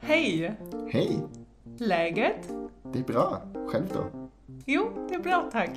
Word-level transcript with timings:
Hej! 0.00 0.56
Hej! 0.88 1.22
Läget? 1.78 2.48
Det 2.92 2.98
är 2.98 3.04
bra. 3.04 3.42
Själv 3.66 3.86
då? 3.92 4.30
Jo, 4.66 5.06
det 5.08 5.14
är 5.14 5.18
bra 5.18 5.48
tack. 5.52 5.70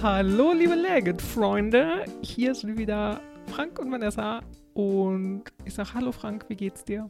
Hallo, 0.00 0.52
liebe 0.52 0.74
Läget-Freunde. 0.76 2.04
Hier 2.22 2.54
sind 2.54 2.78
wieder 2.78 3.20
Frank 3.46 3.78
und 3.78 3.90
Vanessa. 3.90 4.42
Und 4.74 5.42
ich 5.64 5.74
sag 5.74 5.94
Hallo 5.94 6.12
Frank, 6.12 6.44
wie 6.48 6.56
geht's 6.56 6.84
dir? 6.84 7.08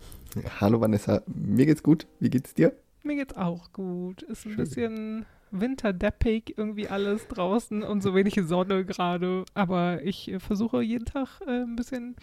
Hallo 0.60 0.80
Vanessa, 0.80 1.20
mir 1.26 1.66
geht's 1.66 1.82
gut. 1.82 2.06
Wie 2.20 2.30
geht's 2.30 2.54
dir? 2.54 2.72
Mir 3.02 3.16
geht's 3.16 3.36
auch 3.36 3.72
gut. 3.72 4.22
Ist 4.22 4.46
ein 4.46 4.52
Schön. 4.52 4.56
bisschen 4.56 5.26
winterdeppig 5.50 6.54
irgendwie 6.56 6.88
alles 6.88 7.26
draußen 7.28 7.82
und 7.82 8.02
so 8.02 8.14
wenig 8.14 8.40
Sonne 8.44 8.84
gerade. 8.84 9.44
Aber 9.54 10.02
ich 10.02 10.30
äh, 10.30 10.40
versuche 10.40 10.82
jeden 10.82 11.04
Tag 11.04 11.40
äh, 11.46 11.62
ein 11.62 11.76
bisschen 11.76 12.16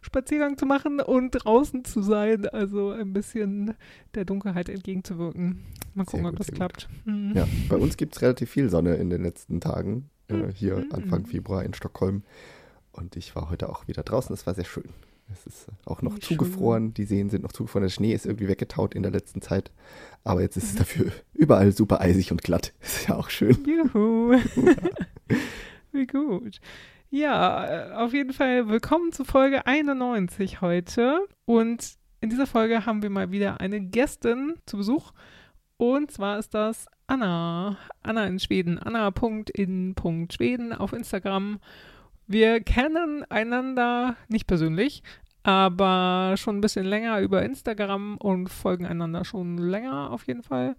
Spaziergang 0.00 0.58
zu 0.58 0.66
machen 0.66 1.00
und 1.00 1.30
draußen 1.30 1.84
zu 1.84 2.02
sein. 2.02 2.46
Also 2.48 2.90
ein 2.90 3.12
bisschen 3.12 3.74
der 4.14 4.24
Dunkelheit 4.24 4.68
entgegenzuwirken. 4.68 5.62
Mal 5.94 6.04
gucken, 6.04 6.26
ob 6.26 6.32
gut, 6.32 6.40
das 6.40 6.46
sehr 6.48 6.56
klappt. 6.56 6.88
Mhm. 7.04 7.32
Ja, 7.34 7.46
bei 7.68 7.76
uns 7.76 7.96
gibt's 7.96 8.22
relativ 8.22 8.50
viel 8.50 8.68
Sonne 8.68 8.94
in 8.96 9.10
den 9.10 9.22
letzten 9.22 9.60
Tagen. 9.60 10.10
Äh, 10.28 10.48
hier 10.52 10.76
Mhm. 10.76 10.92
Anfang 10.92 11.26
Februar 11.26 11.64
in 11.64 11.74
Stockholm. 11.74 12.22
Und 12.92 13.16
ich 13.16 13.34
war 13.34 13.48
heute 13.50 13.68
auch 13.68 13.88
wieder 13.88 14.02
draußen. 14.02 14.34
Es 14.34 14.46
war 14.46 14.54
sehr 14.54 14.64
schön. 14.64 14.90
Es 15.32 15.46
ist 15.46 15.66
auch 15.86 16.02
noch 16.02 16.16
Wie 16.16 16.20
zugefroren. 16.20 16.92
Die 16.94 17.04
Seen 17.04 17.30
sind 17.30 17.42
noch 17.42 17.52
zugefroren. 17.52 17.84
Der 17.84 17.90
Schnee 17.90 18.12
ist 18.12 18.26
irgendwie 18.26 18.48
weggetaut 18.48 18.94
in 18.94 19.02
der 19.02 19.12
letzten 19.12 19.40
Zeit. 19.42 19.70
Aber 20.24 20.40
jetzt 20.42 20.56
ist 20.56 20.64
es 20.64 20.74
Mhm. 20.74 20.78
dafür 20.78 21.12
überall 21.34 21.72
super 21.72 22.00
eisig 22.00 22.30
und 22.30 22.42
glatt. 22.42 22.72
Ist 22.80 23.08
ja 23.08 23.16
auch 23.16 23.30
schön. 23.30 23.56
Juhu. 23.66 24.36
Wie 25.92 26.06
gut. 26.06 26.60
Ja, 27.10 27.66
äh, 27.66 27.92
auf 27.94 28.12
jeden 28.12 28.32
Fall 28.32 28.68
willkommen 28.68 29.12
zu 29.12 29.24
Folge 29.24 29.66
91 29.66 30.60
heute. 30.60 31.20
Und 31.44 31.94
in 32.20 32.30
dieser 32.30 32.46
Folge 32.46 32.86
haben 32.86 33.02
wir 33.02 33.10
mal 33.10 33.30
wieder 33.32 33.60
eine 33.60 33.80
Gästin 33.80 34.54
zu 34.66 34.76
Besuch. 34.78 35.12
Und 35.76 36.10
zwar 36.12 36.38
ist 36.38 36.54
das 36.54 36.86
Anna. 37.06 37.76
Anna 38.02 38.26
in 38.26 38.38
Schweden. 38.38 38.78
Anna.in.schweden 38.78 40.72
auf 40.72 40.92
Instagram. 40.92 41.58
Wir 42.28 42.60
kennen 42.60 43.24
einander 43.28 44.16
nicht 44.28 44.46
persönlich, 44.46 45.02
aber 45.42 46.34
schon 46.36 46.58
ein 46.58 46.60
bisschen 46.60 46.86
länger 46.86 47.20
über 47.20 47.42
Instagram 47.42 48.16
und 48.18 48.48
folgen 48.48 48.86
einander 48.86 49.24
schon 49.24 49.58
länger 49.58 50.10
auf 50.10 50.26
jeden 50.26 50.42
Fall 50.42 50.76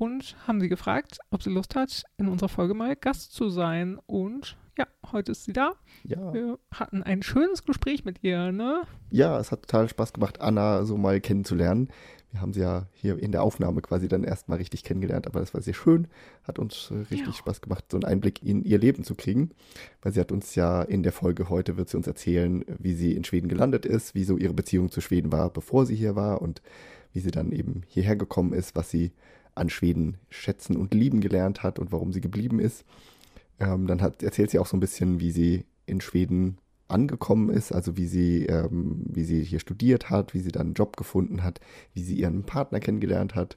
und 0.00 0.34
haben 0.46 0.60
sie 0.60 0.68
gefragt, 0.68 1.18
ob 1.30 1.42
sie 1.42 1.50
Lust 1.50 1.76
hat, 1.76 2.04
in 2.16 2.28
unserer 2.28 2.48
Folge 2.48 2.72
mal 2.72 2.96
Gast 2.96 3.34
zu 3.34 3.50
sein. 3.50 3.98
Und 4.06 4.56
ja, 4.78 4.86
heute 5.12 5.32
ist 5.32 5.44
sie 5.44 5.52
da. 5.52 5.74
Ja. 6.04 6.32
Wir 6.32 6.58
hatten 6.72 7.02
ein 7.02 7.22
schönes 7.22 7.64
Gespräch 7.64 8.06
mit 8.06 8.24
ihr, 8.24 8.50
ne? 8.50 8.82
Ja, 9.10 9.38
es 9.38 9.52
hat 9.52 9.62
total 9.62 9.90
Spaß 9.90 10.14
gemacht, 10.14 10.40
Anna 10.40 10.84
so 10.84 10.96
mal 10.96 11.20
kennenzulernen. 11.20 11.90
Wir 12.32 12.40
haben 12.40 12.52
sie 12.52 12.60
ja 12.60 12.86
hier 12.92 13.18
in 13.18 13.32
der 13.32 13.42
Aufnahme 13.42 13.82
quasi 13.82 14.06
dann 14.06 14.22
erstmal 14.22 14.58
richtig 14.58 14.84
kennengelernt, 14.84 15.26
aber 15.26 15.40
das 15.40 15.52
war 15.52 15.62
sehr 15.62 15.74
schön. 15.74 16.06
Hat 16.44 16.58
uns 16.60 16.90
äh, 16.90 16.98
richtig 17.10 17.26
Ja. 17.26 17.32
Spaß 17.32 17.60
gemacht, 17.60 17.84
so 17.90 17.96
einen 17.96 18.04
Einblick 18.04 18.42
in 18.42 18.62
ihr 18.62 18.78
Leben 18.78 19.02
zu 19.02 19.16
kriegen. 19.16 19.50
Weil 20.02 20.12
sie 20.12 20.20
hat 20.20 20.30
uns 20.30 20.54
ja 20.54 20.82
in 20.82 21.02
der 21.02 21.12
Folge 21.12 21.48
heute, 21.48 21.76
wird 21.76 21.88
sie 21.88 21.96
uns 21.96 22.06
erzählen, 22.06 22.64
wie 22.78 22.94
sie 22.94 23.14
in 23.14 23.24
Schweden 23.24 23.48
gelandet 23.48 23.84
ist, 23.84 24.14
wie 24.14 24.24
so 24.24 24.36
ihre 24.36 24.54
Beziehung 24.54 24.90
zu 24.90 25.00
Schweden 25.00 25.32
war, 25.32 25.50
bevor 25.50 25.86
sie 25.86 25.96
hier 25.96 26.14
war 26.14 26.40
und 26.40 26.62
wie 27.12 27.20
sie 27.20 27.32
dann 27.32 27.50
eben 27.50 27.82
hierher 27.88 28.14
gekommen 28.14 28.52
ist, 28.52 28.76
was 28.76 28.90
sie 28.90 29.10
an 29.56 29.68
Schweden 29.68 30.18
schätzen 30.28 30.76
und 30.76 30.94
lieben 30.94 31.20
gelernt 31.20 31.64
hat 31.64 31.80
und 31.80 31.90
warum 31.90 32.12
sie 32.12 32.20
geblieben 32.20 32.60
ist. 32.60 32.84
Ähm, 33.58 33.88
dann 33.88 34.00
hat, 34.00 34.22
erzählt 34.22 34.50
sie 34.50 34.60
auch 34.60 34.66
so 34.66 34.76
ein 34.76 34.80
bisschen, 34.80 35.18
wie 35.18 35.32
sie 35.32 35.64
in 35.86 36.00
Schweden 36.00 36.58
angekommen 36.90 37.48
ist, 37.50 37.72
also 37.72 37.96
wie 37.96 38.06
sie, 38.06 38.46
ähm, 38.46 39.02
wie 39.06 39.24
sie 39.24 39.42
hier 39.42 39.60
studiert 39.60 40.10
hat, 40.10 40.34
wie 40.34 40.40
sie 40.40 40.52
dann 40.52 40.68
einen 40.68 40.74
Job 40.74 40.96
gefunden 40.96 41.42
hat, 41.42 41.60
wie 41.94 42.02
sie 42.02 42.14
ihren 42.16 42.44
Partner 42.44 42.80
kennengelernt 42.80 43.34
hat 43.34 43.56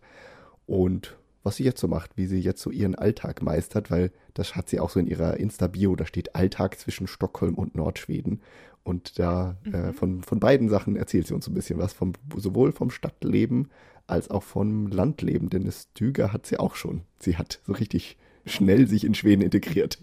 und 0.66 1.18
was 1.44 1.58
sie 1.58 1.64
jetzt 1.66 1.82
so 1.82 1.88
macht, 1.90 2.12
wie 2.16 2.26
sie 2.26 2.40
jetzt 2.40 2.62
so 2.62 2.70
ihren 2.72 2.96
Alltag 2.96 3.42
meistert, 3.42 3.92
weil 3.92 4.12
das 4.34 4.56
hat 4.56 4.70
sie 4.70 4.80
auch 4.80 4.90
so 4.90 5.00
in 5.00 5.08
ihrer 5.08 5.38
Insta-Bio, 5.38 5.96
da 5.96 6.06
steht 6.06 6.36
Alltag 6.36 6.80
zwischen 6.80 7.06
Stockholm 7.08 7.56
und 7.56 7.76
Nordschweden. 7.76 8.42
Und 8.84 9.20
da 9.20 9.58
äh, 9.66 9.70
Mhm. 9.88 9.94
von, 9.94 10.24
von 10.24 10.40
beiden 10.40 10.70
Sachen 10.70 10.96
erzählt 10.96 11.28
sie 11.28 11.34
uns 11.34 11.48
ein 11.48 11.54
bisschen 11.54 11.80
was, 11.80 11.94
vom, 11.94 12.14
sowohl 12.36 12.72
vom 12.72 12.90
Stadtleben 12.92 13.70
als 14.08 14.30
auch 14.30 14.44
vom 14.44 14.88
Landleben, 14.88 15.50
denn 15.50 15.66
das 15.66 15.88
Stüger 15.92 16.32
hat 16.34 16.46
sie 16.46 16.60
auch 16.60 16.76
schon. 16.76 17.02
Sie 17.20 17.38
hat 17.38 17.62
so 17.66 17.74
richtig 17.74 18.18
schnell 18.46 18.88
sich 18.88 19.06
in 19.06 19.14
Schweden 19.14 19.42
integriert. 19.42 20.00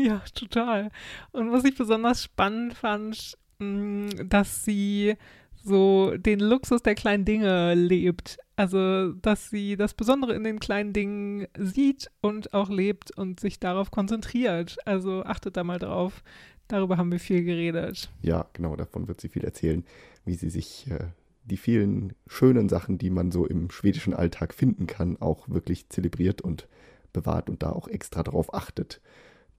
Ja, 0.06 0.22
total. 0.34 0.90
Und 1.32 1.52
was 1.52 1.64
ich 1.64 1.76
besonders 1.76 2.24
spannend 2.24 2.74
fand, 2.74 3.36
mh, 3.58 4.24
dass 4.24 4.64
sie 4.64 5.16
so 5.62 6.16
den 6.16 6.40
Luxus 6.40 6.82
der 6.82 6.94
kleinen 6.94 7.24
Dinge 7.24 7.74
lebt. 7.74 8.38
Also, 8.56 9.12
dass 9.12 9.50
sie 9.50 9.76
das 9.76 9.94
Besondere 9.94 10.34
in 10.34 10.44
den 10.44 10.58
kleinen 10.58 10.92
Dingen 10.92 11.46
sieht 11.58 12.10
und 12.20 12.54
auch 12.54 12.70
lebt 12.70 13.10
und 13.16 13.40
sich 13.40 13.60
darauf 13.60 13.90
konzentriert. 13.90 14.78
Also 14.86 15.22
achtet 15.24 15.56
da 15.56 15.64
mal 15.64 15.78
drauf. 15.78 16.22
Darüber 16.68 16.96
haben 16.96 17.10
wir 17.10 17.20
viel 17.20 17.44
geredet. 17.44 18.10
Ja, 18.22 18.46
genau, 18.52 18.76
davon 18.76 19.08
wird 19.08 19.20
sie 19.20 19.28
viel 19.28 19.44
erzählen, 19.44 19.84
wie 20.24 20.34
sie 20.34 20.50
sich 20.50 20.86
äh, 20.90 21.06
die 21.44 21.56
vielen 21.56 22.12
schönen 22.26 22.68
Sachen, 22.68 22.96
die 22.98 23.10
man 23.10 23.32
so 23.32 23.46
im 23.46 23.70
schwedischen 23.70 24.14
Alltag 24.14 24.54
finden 24.54 24.86
kann, 24.86 25.16
auch 25.20 25.48
wirklich 25.48 25.88
zelebriert 25.88 26.42
und 26.42 26.68
bewahrt 27.12 27.50
und 27.50 27.62
da 27.62 27.70
auch 27.70 27.88
extra 27.88 28.22
drauf 28.22 28.54
achtet. 28.54 29.00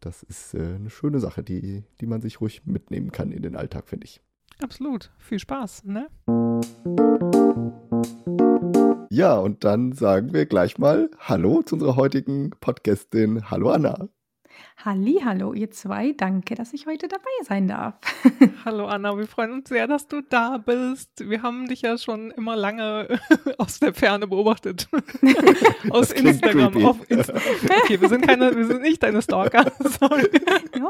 Das 0.01 0.23
ist 0.23 0.55
äh, 0.55 0.75
eine 0.75 0.89
schöne 0.89 1.19
Sache, 1.19 1.43
die, 1.43 1.83
die 2.01 2.07
man 2.07 2.21
sich 2.21 2.41
ruhig 2.41 2.65
mitnehmen 2.65 3.11
kann 3.11 3.31
in 3.31 3.43
den 3.43 3.55
Alltag, 3.55 3.87
finde 3.87 4.05
ich. 4.05 4.19
Absolut. 4.59 5.11
Viel 5.19 5.37
Spaß, 5.37 5.83
ne? 5.85 6.07
Ja, 9.11 9.37
und 9.37 9.63
dann 9.63 9.93
sagen 9.93 10.33
wir 10.33 10.47
gleich 10.47 10.79
mal 10.79 11.11
Hallo 11.19 11.61
zu 11.61 11.75
unserer 11.75 11.95
heutigen 11.97 12.49
Podcastin. 12.59 13.51
Hallo 13.51 13.69
Anna. 13.69 14.09
Hallo, 14.83 15.53
ihr 15.53 15.69
zwei. 15.69 16.13
Danke, 16.13 16.55
dass 16.55 16.73
ich 16.73 16.87
heute 16.87 17.07
dabei 17.07 17.29
sein 17.43 17.67
darf. 17.67 17.93
Hallo 18.65 18.87
Anna, 18.87 19.15
wir 19.15 19.27
freuen 19.27 19.51
uns 19.51 19.69
sehr, 19.69 19.85
dass 19.85 20.07
du 20.07 20.21
da 20.21 20.57
bist. 20.57 21.29
Wir 21.29 21.43
haben 21.43 21.67
dich 21.67 21.83
ja 21.83 21.99
schon 21.99 22.31
immer 22.31 22.55
lange 22.55 23.19
aus 23.59 23.79
der 23.79 23.93
Ferne 23.93 24.25
beobachtet. 24.25 24.89
aus 25.91 26.11
Instagram 26.11 26.71
creepy. 26.71 26.85
auf 26.85 27.11
Insta. 27.11 27.33
Okay, 27.83 28.01
wir 28.01 28.09
sind 28.09 28.25
keine, 28.25 28.55
wir 28.55 28.65
sind 28.65 28.81
nicht 28.81 29.03
deine 29.03 29.21
Stalker. 29.21 29.71
Sorry. 29.99 30.27
ja. 30.75 30.89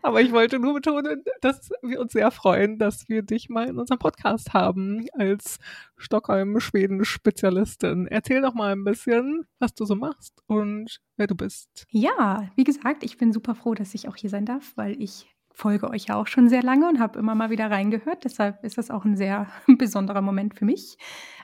Aber 0.00 0.22
ich 0.22 0.32
wollte 0.32 0.58
nur 0.58 0.72
betonen, 0.72 1.22
dass 1.42 1.70
wir 1.82 2.00
uns 2.00 2.12
sehr 2.12 2.30
freuen, 2.30 2.78
dass 2.78 3.10
wir 3.10 3.20
dich 3.22 3.50
mal 3.50 3.68
in 3.68 3.78
unserem 3.78 3.98
Podcast 3.98 4.54
haben 4.54 5.04
als 5.12 5.58
Stockholm-Schweden-Spezialistin. 6.00 8.06
Erzähl 8.06 8.42
doch 8.42 8.54
mal 8.54 8.72
ein 8.72 8.84
bisschen, 8.84 9.46
was 9.58 9.74
du 9.74 9.84
so 9.84 9.94
machst 9.94 10.42
und 10.46 11.00
wer 11.16 11.26
du 11.26 11.34
bist. 11.34 11.86
ja, 11.90 12.48
wie 12.56 12.64
gesagt, 12.64 13.04
ich 13.04 13.18
bin 13.18 13.32
super 13.32 13.54
froh, 13.54 13.74
dass 13.74 13.94
ich 13.94 14.08
auch 14.08 14.16
hier 14.16 14.30
sein 14.30 14.46
darf, 14.46 14.72
weil 14.76 15.00
ich 15.00 15.28
folge 15.52 15.90
euch 15.90 16.06
ja 16.06 16.16
auch 16.16 16.26
schon 16.26 16.48
sehr 16.48 16.62
lange 16.62 16.88
und 16.88 16.98
habe 16.98 17.18
immer 17.18 17.34
mal 17.34 17.50
wieder 17.50 17.70
reingehört. 17.70 18.24
Deshalb 18.24 18.64
ist 18.64 18.78
das 18.78 18.90
auch 18.90 19.04
ein 19.04 19.16
sehr 19.16 19.48
besonderer 19.78 20.22
Moment 20.22 20.54
für 20.54 20.64
mich. 20.64 20.96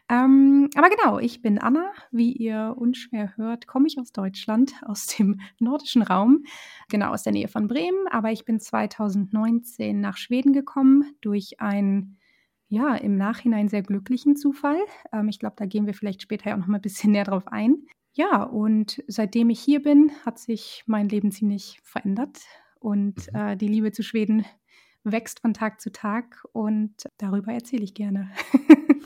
Ähm, 0.09 0.71
aber 0.77 0.89
genau, 0.89 1.19
ich 1.19 1.43
bin 1.43 1.59
Anna. 1.59 1.91
Wie 2.13 2.33
ihr 2.33 2.75
unschwer 2.77 3.37
hört, 3.37 3.67
komme 3.67 3.89
ich 3.89 3.99
aus 3.99 4.13
Deutschland, 4.13 4.73
aus 4.87 5.07
dem 5.07 5.41
nordischen 5.59 6.03
Raum, 6.03 6.45
genau 6.89 7.13
aus 7.13 7.25
der 7.25 7.33
Nähe 7.33 7.49
von 7.49 7.69
Bremen. 7.69 8.07
Aber 8.11 8.31
ich 8.31 8.45
bin 8.45 8.61
2019 8.61 10.01
nach 10.01 10.17
Schweden 10.17 10.53
gekommen 10.53 11.05
durch 11.21 11.61
einen, 11.61 12.19
ja, 12.69 12.95
im 12.97 13.17
Nachhinein 13.17 13.69
sehr 13.69 13.83
glücklichen 13.83 14.37
Zufall. 14.37 14.79
Ähm, 15.13 15.29
ich 15.29 15.39
glaube, 15.39 15.57
da 15.59 15.67
gehen 15.67 15.87
wir 15.87 15.95
vielleicht 15.95 16.23
später 16.23 16.51
ja 16.51 16.55
auch 16.57 16.61
noch 16.61 16.67
mal 16.67 16.77
ein 16.79 16.83
bisschen 16.83 17.13
näher 17.13 17.25
drauf 17.25 17.47
ein. 17.49 17.87
Ja, 18.13 18.43
und 18.45 19.03
seitdem 19.09 19.51
ich 19.51 19.61
hier 19.61 19.83
bin, 19.83 20.11
hat 20.25 20.39
sich 20.39 20.83
mein 20.87 21.09
Leben 21.09 21.31
ziemlich 21.31 21.79
verändert 21.83 22.39
und 22.81 23.31
Mhm. 23.33 23.39
äh, 23.39 23.57
die 23.57 23.69
Liebe 23.69 23.93
zu 23.93 24.03
Schweden 24.03 24.45
wächst 25.05 25.41
von 25.41 25.55
Tag 25.55 25.81
zu 25.81 25.93
Tag 25.93 26.45
und 26.53 26.95
darüber 27.19 27.53
erzähle 27.53 27.85
ich 27.85 27.95
gerne. 27.95 28.31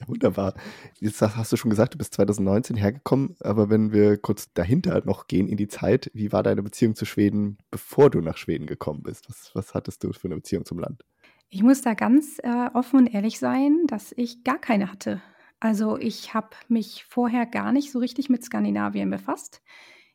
Ja, 0.00 0.06
wunderbar. 0.06 0.54
Jetzt 1.00 1.20
hast 1.20 1.36
hast 1.36 1.52
du 1.52 1.56
schon 1.56 1.70
gesagt, 1.70 1.94
du 1.94 1.98
bist 1.98 2.14
2019 2.14 2.76
hergekommen, 2.76 3.34
aber 3.40 3.68
wenn 3.70 3.92
wir 3.92 4.16
kurz 4.16 4.52
dahinter 4.54 5.02
noch 5.04 5.26
gehen 5.26 5.48
in 5.48 5.56
die 5.56 5.66
Zeit, 5.66 6.10
wie 6.14 6.30
war 6.32 6.44
deine 6.44 6.62
Beziehung 6.62 6.94
zu 6.94 7.04
Schweden, 7.04 7.58
bevor 7.72 8.08
du 8.08 8.20
nach 8.20 8.36
Schweden 8.36 8.66
gekommen 8.66 9.02
bist? 9.02 9.28
Was, 9.28 9.50
was 9.54 9.74
hattest 9.74 10.04
du 10.04 10.12
für 10.12 10.28
eine 10.28 10.36
Beziehung 10.36 10.64
zum 10.64 10.78
Land? 10.78 11.04
Ich 11.50 11.62
muss 11.62 11.80
da 11.80 11.94
ganz 11.94 12.38
äh, 12.42 12.70
offen 12.74 12.98
und 12.98 13.06
ehrlich 13.06 13.38
sein, 13.38 13.86
dass 13.86 14.12
ich 14.16 14.44
gar 14.44 14.58
keine 14.58 14.92
hatte. 14.92 15.22
Also 15.60 15.96
ich 15.96 16.34
habe 16.34 16.50
mich 16.68 17.04
vorher 17.08 17.46
gar 17.46 17.72
nicht 17.72 17.90
so 17.90 17.98
richtig 17.98 18.28
mit 18.28 18.44
Skandinavien 18.44 19.10
befasst. 19.10 19.62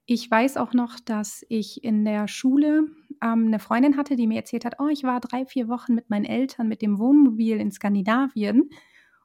Ich 0.05 0.29
weiß 0.29 0.57
auch 0.57 0.73
noch, 0.73 0.99
dass 0.99 1.45
ich 1.49 1.83
in 1.83 2.05
der 2.05 2.27
Schule 2.27 2.87
ähm, 3.21 3.47
eine 3.47 3.59
Freundin 3.59 3.97
hatte, 3.97 4.15
die 4.15 4.27
mir 4.27 4.35
erzählt 4.35 4.63
hat, 4.63 4.75
oh, 4.79 4.89
ich 4.89 5.03
war 5.03 5.19
drei, 5.21 5.45
vier 5.45 5.67
Wochen 5.69 5.95
mit 5.95 6.09
meinen 6.09 6.25
Eltern 6.25 6.67
mit 6.67 6.81
dem 6.81 6.99
Wohnmobil 6.99 7.57
in 7.57 7.71
Skandinavien. 7.71 8.69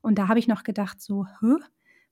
Und 0.00 0.19
da 0.19 0.28
habe 0.28 0.38
ich 0.38 0.49
noch 0.49 0.62
gedacht, 0.62 1.02
so, 1.02 1.26
Hä? 1.40 1.56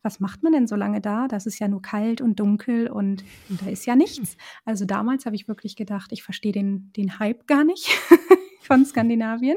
was 0.02 0.20
macht 0.20 0.42
man 0.42 0.52
denn 0.52 0.66
so 0.69 0.76
lange 0.76 1.00
da? 1.00 1.26
Das 1.26 1.46
ist 1.46 1.58
ja 1.58 1.69
nur 1.69 1.82
kalt 1.82 2.20
und 2.20 2.38
dunkel 2.38 2.88
und, 2.88 3.25
und 3.49 3.62
da 3.62 3.66
ist 3.69 3.87
ja 3.87 3.96
nichts. 3.96 4.37
Also 4.64 4.84
damals 4.84 5.26
habe 5.26 5.37
ich 5.37 5.49
wirklich 5.49 5.75
gedacht, 5.75 6.12
ich 6.12 6.22
verstehe 6.22 6.52
den, 6.52 6.92
den 6.96 7.19
Hype 7.19 7.46
gar 7.46 7.64
nicht 7.64 7.88
von 8.66 8.84
Skandinavien. 8.84 9.56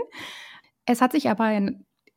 Es 0.86 1.02
hat 1.02 1.12
sich 1.12 1.30
aber 1.30 1.52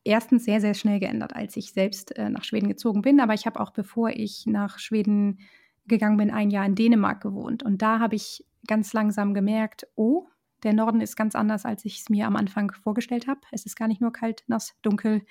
erstens 0.03 0.45
sehr, 0.45 0.61
sehr 0.61 0.73
schnell 0.73 0.99
geändert, 0.99 1.35
als 1.35 1.55
ich 1.57 1.73
selbst 1.73 2.15
äh, 2.17 2.29
nach 2.29 2.43
Schweden 2.43 2.67
gezogen 2.67 3.01
bin. 3.01 3.19
Aber 3.19 3.33
ich 3.33 3.45
habe 3.45 3.59
auch, 3.59 3.71
bevor 3.71 4.09
ich 4.09 4.45
nach 4.45 4.79
Schweden 4.79 5.39
gegangen 5.85 6.17
bin, 6.17 6.31
ein 6.31 6.49
Jahr 6.49 6.65
in 6.65 6.75
Dänemark 6.75 7.21
gewohnt. 7.21 7.63
Und 7.63 7.81
da 7.81 7.99
habe 7.99 8.15
ich 8.15 8.45
ganz 8.67 8.93
langsam 8.93 9.33
gemerkt, 9.33 9.87
oh, 9.95 10.27
der 10.63 10.73
Norden 10.73 11.01
ist 11.01 11.15
ganz 11.15 11.35
anders, 11.35 11.65
als 11.65 11.83
ich 11.83 11.99
es 11.99 12.09
mir 12.09 12.25
am 12.25 12.35
Anfang 12.35 12.71
vorgestellt 12.71 13.27
habe. 13.27 13.41
Es 13.51 13.65
ist 13.65 13.75
gar 13.75 13.87
nicht 13.87 14.01
nur 14.01 14.13
kalt, 14.13 14.43
nass, 14.47 14.75
dunkel 14.81 15.21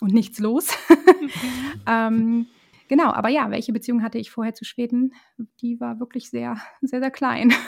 und 0.00 0.14
nichts 0.14 0.38
los. 0.38 0.70
ähm, 1.86 2.46
genau, 2.88 3.12
aber 3.12 3.28
ja, 3.28 3.50
welche 3.50 3.72
Beziehung 3.72 4.02
hatte 4.02 4.18
ich 4.18 4.30
vorher 4.30 4.54
zu 4.54 4.64
Schweden? 4.64 5.12
Die 5.60 5.78
war 5.80 6.00
wirklich 6.00 6.30
sehr, 6.30 6.56
sehr, 6.80 7.00
sehr 7.00 7.10
klein. 7.10 7.52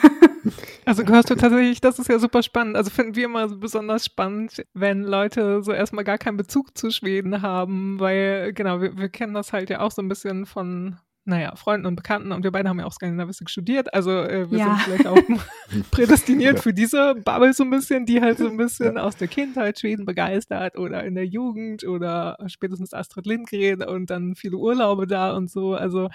also 0.85 1.03
gehörst 1.03 1.29
du 1.29 1.35
tatsächlich, 1.35 1.81
das 1.81 1.99
ist 1.99 2.09
ja 2.09 2.19
super 2.19 2.43
spannend. 2.43 2.75
Also 2.75 2.89
finden 2.89 3.15
wir 3.15 3.25
immer 3.25 3.47
so 3.49 3.57
besonders 3.57 4.05
spannend, 4.05 4.65
wenn 4.73 5.03
Leute 5.03 5.63
so 5.63 5.71
erstmal 5.71 6.03
gar 6.03 6.17
keinen 6.17 6.37
Bezug 6.37 6.77
zu 6.77 6.91
Schweden 6.91 7.41
haben, 7.41 7.99
weil 7.99 8.53
genau, 8.53 8.81
wir, 8.81 8.97
wir 8.97 9.09
kennen 9.09 9.33
das 9.33 9.53
halt 9.53 9.69
ja 9.69 9.81
auch 9.81 9.91
so 9.91 10.01
ein 10.01 10.09
bisschen 10.09 10.45
von 10.45 10.97
naja, 11.23 11.55
Freunden 11.55 11.85
und 11.85 11.95
Bekannten 11.95 12.31
und 12.31 12.43
wir 12.43 12.51
beide 12.51 12.67
haben 12.67 12.79
ja 12.79 12.85
auch 12.85 12.93
Skandinavistik 12.93 13.49
studiert, 13.49 13.93
also 13.93 14.11
äh, 14.11 14.49
wir 14.49 14.57
ja. 14.57 14.65
sind 14.65 14.81
vielleicht 15.03 15.07
auch 15.07 15.21
prädestiniert 15.91 16.59
für 16.59 16.73
diese 16.73 17.15
Bubble 17.15 17.53
so 17.53 17.63
ein 17.63 17.69
bisschen, 17.69 18.05
die 18.05 18.21
halt 18.21 18.39
so 18.39 18.47
ein 18.47 18.57
bisschen 18.57 18.97
aus 18.97 19.17
der 19.17 19.27
Kindheit 19.27 19.79
Schweden 19.79 20.05
begeistert 20.05 20.77
oder 20.77 21.03
in 21.03 21.15
der 21.15 21.27
Jugend 21.27 21.83
oder 21.83 22.37
spätestens 22.47 22.93
Astrid 22.93 23.27
Lindgren 23.27 23.83
und 23.83 24.09
dann 24.09 24.35
viele 24.35 24.57
Urlaube 24.57 25.05
da 25.05 25.35
und 25.35 25.49
so. 25.49 25.75
Also 25.75 26.09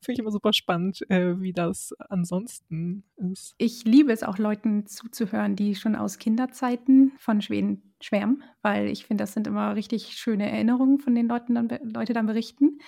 finde 0.00 0.12
ich 0.12 0.18
immer 0.20 0.30
super 0.30 0.52
spannend, 0.52 1.08
äh, 1.10 1.40
wie 1.40 1.52
das 1.52 1.92
ansonsten 2.08 3.02
ist. 3.16 3.54
Ich 3.58 3.84
liebe 3.84 4.12
es 4.12 4.22
auch 4.22 4.38
Leuten 4.38 4.86
zuzuhören, 4.86 5.56
die 5.56 5.74
schon 5.74 5.96
aus 5.96 6.18
Kinderzeiten 6.18 7.12
von 7.18 7.40
Schweden 7.40 7.94
schwärmen, 8.00 8.44
weil 8.62 8.88
ich 8.88 9.06
finde, 9.06 9.22
das 9.22 9.32
sind 9.32 9.46
immer 9.46 9.74
richtig 9.74 10.16
schöne 10.16 10.50
Erinnerungen, 10.50 11.00
von 11.00 11.14
den 11.14 11.26
Leuten 11.26 11.54
dann, 11.54 11.68
Leute 11.82 12.12
dann 12.12 12.26
berichten 12.26 12.78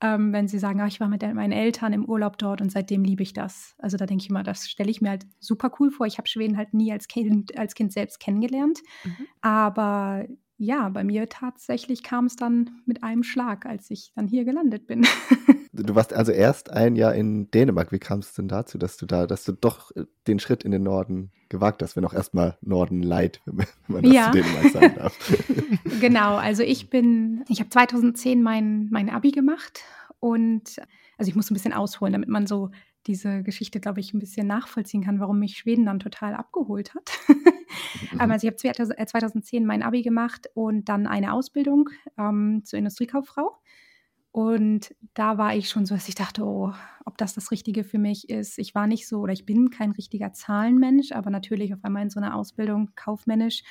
ähm, 0.00 0.32
wenn 0.32 0.48
sie 0.48 0.58
sagen, 0.58 0.80
ah, 0.80 0.86
ich 0.86 1.00
war 1.00 1.08
mit 1.08 1.22
meinen 1.22 1.52
Eltern 1.52 1.92
im 1.92 2.04
Urlaub 2.04 2.38
dort 2.38 2.60
und 2.60 2.70
seitdem 2.70 3.02
liebe 3.02 3.22
ich 3.22 3.32
das. 3.32 3.74
Also 3.78 3.96
da 3.96 4.06
denke 4.06 4.24
ich 4.24 4.30
immer, 4.30 4.42
das 4.42 4.68
stelle 4.68 4.90
ich 4.90 5.00
mir 5.00 5.10
halt 5.10 5.26
super 5.40 5.72
cool 5.78 5.90
vor. 5.90 6.06
Ich 6.06 6.18
habe 6.18 6.28
Schweden 6.28 6.56
halt 6.56 6.74
nie 6.74 6.92
als 6.92 7.08
Kind, 7.08 7.56
als 7.58 7.74
Kind 7.74 7.92
selbst 7.92 8.20
kennengelernt. 8.20 8.80
Mhm. 9.04 9.26
Aber 9.40 10.26
ja, 10.58 10.88
bei 10.88 11.04
mir 11.04 11.28
tatsächlich 11.28 12.02
kam 12.02 12.26
es 12.26 12.36
dann 12.36 12.82
mit 12.84 13.02
einem 13.02 13.22
Schlag, 13.22 13.66
als 13.66 13.90
ich 13.90 14.12
dann 14.14 14.26
hier 14.26 14.44
gelandet 14.44 14.86
bin. 14.86 15.06
du 15.82 15.94
warst 15.94 16.12
also 16.12 16.32
erst 16.32 16.70
ein 16.70 16.96
Jahr 16.96 17.14
in 17.14 17.50
Dänemark. 17.50 17.92
Wie 17.92 17.98
kam 17.98 18.20
es 18.20 18.34
denn 18.34 18.48
dazu, 18.48 18.78
dass 18.78 18.96
du 18.96 19.06
da, 19.06 19.26
dass 19.26 19.44
du 19.44 19.52
doch 19.52 19.90
äh, 19.96 20.04
den 20.26 20.38
Schritt 20.38 20.64
in 20.64 20.70
den 20.70 20.82
Norden 20.82 21.32
gewagt 21.48 21.82
hast, 21.82 21.96
wenn 21.96 22.04
auch 22.04 22.14
erstmal 22.14 22.56
Norden 22.60 23.02
leid, 23.02 23.40
wenn 23.46 23.66
man 23.86 24.02
das 24.02 24.12
ja. 24.12 24.32
zu 24.32 24.38
Dänemark 24.38 24.72
sagen 24.72 24.94
darf? 24.96 25.18
genau, 26.00 26.36
also 26.36 26.62
ich 26.62 26.90
bin, 26.90 27.44
ich 27.48 27.60
habe 27.60 27.70
2010 27.70 28.42
mein, 28.42 28.88
mein 28.90 29.10
Abi 29.10 29.30
gemacht 29.30 29.82
und 30.20 30.80
also 31.18 31.28
ich 31.28 31.36
muss 31.36 31.50
ein 31.50 31.54
bisschen 31.54 31.72
ausholen, 31.72 32.12
damit 32.12 32.28
man 32.28 32.46
so 32.46 32.70
diese 33.06 33.42
Geschichte, 33.42 33.80
glaube 33.80 34.00
ich, 34.00 34.12
ein 34.12 34.18
bisschen 34.18 34.46
nachvollziehen 34.46 35.04
kann, 35.04 35.20
warum 35.20 35.38
mich 35.38 35.56
Schweden 35.56 35.86
dann 35.86 36.00
total 36.00 36.34
abgeholt 36.34 36.94
hat. 36.94 37.10
mhm. 37.28 38.20
Also 38.30 38.48
ich 38.48 38.52
habe 38.66 39.06
2010 39.06 39.64
mein 39.64 39.82
Abi 39.82 40.02
gemacht 40.02 40.48
und 40.54 40.88
dann 40.88 41.06
eine 41.06 41.32
Ausbildung 41.32 41.90
ähm, 42.18 42.62
zur 42.64 42.78
Industriekauffrau. 42.78 43.56
Und 44.36 44.94
da 45.14 45.38
war 45.38 45.56
ich 45.56 45.70
schon 45.70 45.86
so, 45.86 45.94
dass 45.94 46.10
ich 46.10 46.14
dachte, 46.14 46.44
oh, 46.44 46.70
ob 47.06 47.16
das 47.16 47.32
das 47.32 47.50
Richtige 47.50 47.84
für 47.84 47.96
mich 47.96 48.28
ist. 48.28 48.58
Ich 48.58 48.74
war 48.74 48.86
nicht 48.86 49.08
so, 49.08 49.20
oder 49.20 49.32
ich 49.32 49.46
bin 49.46 49.70
kein 49.70 49.92
richtiger 49.92 50.34
Zahlenmensch, 50.34 51.12
aber 51.12 51.30
natürlich 51.30 51.72
auf 51.72 51.82
einmal 51.82 52.02
in 52.02 52.10
so 52.10 52.20
einer 52.20 52.36
Ausbildung 52.36 52.90
kaufmännisch 52.96 53.62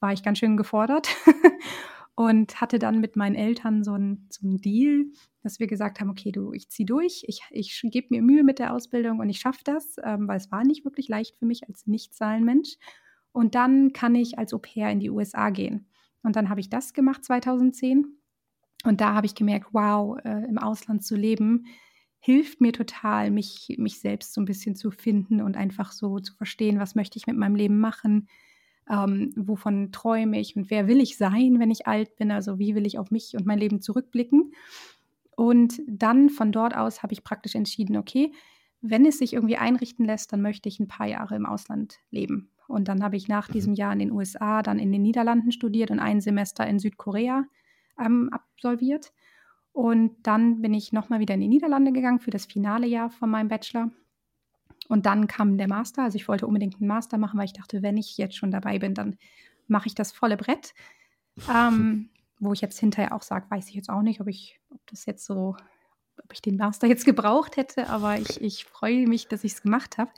war 0.00 0.14
ich 0.14 0.22
ganz 0.22 0.38
schön 0.38 0.56
gefordert. 0.56 1.08
und 2.14 2.58
hatte 2.58 2.78
dann 2.78 3.02
mit 3.02 3.16
meinen 3.16 3.34
Eltern 3.34 3.84
so 3.84 3.92
einen 3.92 4.26
so 4.30 4.56
Deal, 4.56 5.04
dass 5.42 5.60
wir 5.60 5.66
gesagt 5.66 6.00
haben, 6.00 6.08
okay, 6.08 6.32
du, 6.32 6.54
ich 6.54 6.70
ziehe 6.70 6.86
durch, 6.86 7.24
ich, 7.26 7.42
ich 7.50 7.78
gebe 7.92 8.06
mir 8.08 8.22
Mühe 8.22 8.44
mit 8.44 8.58
der 8.58 8.72
Ausbildung 8.72 9.18
und 9.18 9.28
ich 9.28 9.40
schaffe 9.40 9.60
das, 9.64 9.96
ähm, 10.02 10.26
weil 10.26 10.38
es 10.38 10.50
war 10.50 10.64
nicht 10.64 10.86
wirklich 10.86 11.06
leicht 11.06 11.36
für 11.36 11.44
mich 11.44 11.68
als 11.68 11.86
Nicht-Zahlenmensch. 11.86 12.78
Und 13.32 13.54
dann 13.54 13.92
kann 13.92 14.14
ich 14.14 14.38
als 14.38 14.54
Au 14.54 14.58
pair 14.58 14.90
in 14.90 15.00
die 15.00 15.10
USA 15.10 15.50
gehen. 15.50 15.90
Und 16.22 16.34
dann 16.34 16.48
habe 16.48 16.60
ich 16.60 16.70
das 16.70 16.94
gemacht 16.94 17.22
2010. 17.22 18.23
Und 18.84 19.00
da 19.00 19.14
habe 19.14 19.26
ich 19.26 19.34
gemerkt, 19.34 19.68
wow, 19.72 20.18
äh, 20.24 20.44
im 20.44 20.58
Ausland 20.58 21.04
zu 21.04 21.16
leben, 21.16 21.66
hilft 22.20 22.60
mir 22.60 22.72
total, 22.72 23.30
mich, 23.30 23.74
mich 23.78 24.00
selbst 24.00 24.34
so 24.34 24.40
ein 24.40 24.46
bisschen 24.46 24.76
zu 24.76 24.90
finden 24.90 25.40
und 25.40 25.56
einfach 25.56 25.92
so 25.92 26.20
zu 26.20 26.34
verstehen, 26.34 26.78
was 26.78 26.94
möchte 26.94 27.18
ich 27.18 27.26
mit 27.26 27.36
meinem 27.36 27.56
Leben 27.56 27.78
machen, 27.78 28.28
ähm, 28.88 29.32
wovon 29.36 29.92
träume 29.92 30.38
ich 30.38 30.56
und 30.56 30.70
wer 30.70 30.86
will 30.86 31.00
ich 31.00 31.16
sein, 31.16 31.58
wenn 31.58 31.70
ich 31.70 31.86
alt 31.86 32.16
bin, 32.16 32.30
also 32.30 32.58
wie 32.58 32.74
will 32.74 32.86
ich 32.86 32.98
auf 32.98 33.10
mich 33.10 33.34
und 33.36 33.46
mein 33.46 33.58
Leben 33.58 33.80
zurückblicken. 33.80 34.52
Und 35.36 35.80
dann 35.86 36.30
von 36.30 36.52
dort 36.52 36.76
aus 36.76 37.02
habe 37.02 37.12
ich 37.12 37.24
praktisch 37.24 37.54
entschieden, 37.54 37.96
okay, 37.96 38.32
wenn 38.80 39.06
es 39.06 39.18
sich 39.18 39.32
irgendwie 39.32 39.56
einrichten 39.56 40.04
lässt, 40.04 40.32
dann 40.32 40.42
möchte 40.42 40.68
ich 40.68 40.78
ein 40.78 40.88
paar 40.88 41.06
Jahre 41.06 41.36
im 41.36 41.46
Ausland 41.46 41.98
leben. 42.10 42.50
Und 42.68 42.88
dann 42.88 43.02
habe 43.02 43.16
ich 43.16 43.28
nach 43.28 43.48
diesem 43.48 43.74
Jahr 43.74 43.92
in 43.92 43.98
den 43.98 44.12
USA, 44.12 44.62
dann 44.62 44.78
in 44.78 44.92
den 44.92 45.02
Niederlanden 45.02 45.52
studiert 45.52 45.90
und 45.90 45.98
ein 45.98 46.20
Semester 46.20 46.66
in 46.66 46.78
Südkorea 46.78 47.44
ähm, 47.98 48.30
absolviert. 48.32 49.12
Und 49.72 50.14
dann 50.22 50.62
bin 50.62 50.72
ich 50.72 50.92
nochmal 50.92 51.20
wieder 51.20 51.34
in 51.34 51.40
die 51.40 51.48
Niederlande 51.48 51.92
gegangen 51.92 52.20
für 52.20 52.30
das 52.30 52.46
finale 52.46 52.86
Jahr 52.86 53.10
von 53.10 53.28
meinem 53.28 53.48
Bachelor 53.48 53.90
und 54.88 55.06
dann 55.06 55.26
kam 55.26 55.58
der 55.58 55.68
Master. 55.68 56.02
Also 56.02 56.16
ich 56.16 56.28
wollte 56.28 56.46
unbedingt 56.46 56.76
einen 56.76 56.88
Master 56.88 57.18
machen, 57.18 57.38
weil 57.38 57.46
ich 57.46 57.52
dachte, 57.52 57.82
wenn 57.82 57.96
ich 57.96 58.16
jetzt 58.16 58.36
schon 58.36 58.50
dabei 58.50 58.78
bin, 58.78 58.94
dann 58.94 59.16
mache 59.66 59.86
ich 59.86 59.94
das 59.94 60.12
volle 60.12 60.36
Brett. 60.36 60.74
Ähm, 61.52 62.10
wo 62.40 62.52
ich 62.52 62.60
jetzt 62.60 62.78
hinterher 62.78 63.14
auch 63.14 63.22
sage, 63.22 63.50
weiß 63.50 63.68
ich 63.68 63.74
jetzt 63.74 63.88
auch 63.88 64.02
nicht, 64.02 64.20
ob 64.20 64.26
ich, 64.26 64.60
ob 64.70 64.84
das 64.88 65.06
jetzt 65.06 65.24
so, 65.24 65.56
ob 66.22 66.32
ich 66.32 66.42
den 66.42 66.56
Master 66.56 66.86
jetzt 66.86 67.04
gebraucht 67.04 67.56
hätte, 67.56 67.88
aber 67.88 68.18
ich, 68.18 68.40
ich 68.40 68.64
freue 68.64 69.06
mich, 69.06 69.28
dass 69.28 69.44
ich 69.44 69.52
es 69.52 69.62
gemacht 69.62 69.98
habe. 69.98 70.10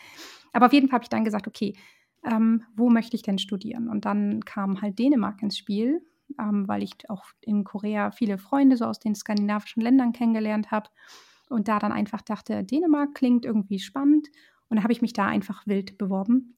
Aber 0.52 0.66
auf 0.66 0.72
jeden 0.72 0.88
Fall 0.88 0.96
habe 0.96 1.04
ich 1.04 1.10
dann 1.10 1.24
gesagt, 1.24 1.46
okay, 1.46 1.74
ähm, 2.24 2.64
wo 2.74 2.90
möchte 2.90 3.16
ich 3.16 3.22
denn 3.22 3.38
studieren? 3.38 3.88
Und 3.88 4.06
dann 4.06 4.44
kam 4.44 4.80
halt 4.82 4.98
Dänemark 4.98 5.42
ins 5.42 5.56
Spiel, 5.56 6.02
ähm, 6.38 6.66
weil 6.68 6.82
ich 6.82 6.94
auch 7.08 7.24
in 7.40 7.64
Korea 7.64 8.10
viele 8.10 8.38
Freunde 8.38 8.76
so 8.76 8.84
aus 8.84 8.98
den 8.98 9.14
skandinavischen 9.14 9.82
Ländern 9.82 10.12
kennengelernt 10.12 10.70
habe 10.70 10.90
und 11.48 11.68
da 11.68 11.78
dann 11.78 11.92
einfach 11.92 12.22
dachte, 12.22 12.64
Dänemark 12.64 13.14
klingt 13.14 13.44
irgendwie 13.44 13.78
spannend 13.78 14.28
und 14.68 14.78
da 14.78 14.82
habe 14.82 14.92
ich 14.92 15.02
mich 15.02 15.12
da 15.12 15.26
einfach 15.26 15.66
wild 15.66 15.98
beworben. 15.98 16.56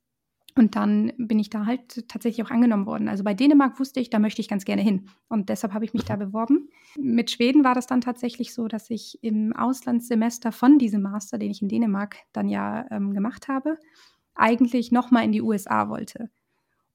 Und 0.59 0.75
dann 0.75 1.13
bin 1.19 1.39
ich 1.39 1.51
da 1.51 1.67
halt 1.67 2.09
tatsächlich 2.09 2.45
auch 2.45 2.51
angenommen 2.51 2.87
worden. 2.87 3.09
Also 3.09 3.23
bei 3.23 3.33
Dänemark 3.33 3.79
wusste 3.79 4.01
ich, 4.01 4.11
da 4.11 4.19
möchte 4.19 4.41
ich 4.41 4.49
ganz 4.49 4.65
gerne 4.65 4.83
hin. 4.83 5.09
Und 5.29 5.51
deshalb 5.51 5.73
habe 5.73 5.85
ich 5.85 5.95
mich 5.95 6.05
da 6.05 6.17
mhm. 6.17 6.21
beworben. 6.21 6.69
Mit 6.99 7.31
Schweden 7.31 7.63
war 7.63 7.77
das 7.77 7.87
dann 7.87 8.01
tatsächlich 8.01 8.53
so, 8.53 8.67
dass 8.67 8.91
ich 8.91 9.23
im 9.23 9.53
Auslandssemester 9.53 10.51
von 10.51 10.79
diesem 10.79 11.03
Master, 11.03 11.39
den 11.39 11.53
ich 11.53 11.63
in 11.63 11.69
Dänemark 11.69 12.17
dann 12.33 12.49
ja 12.49 12.87
ähm, 12.91 13.15
gemacht 13.15 13.47
habe, 13.47 13.79
eigentlich 14.35 14.91
nochmal 14.91 15.25
in 15.25 15.33
die 15.33 15.43
USA 15.43 15.89
wollte. 15.89 16.29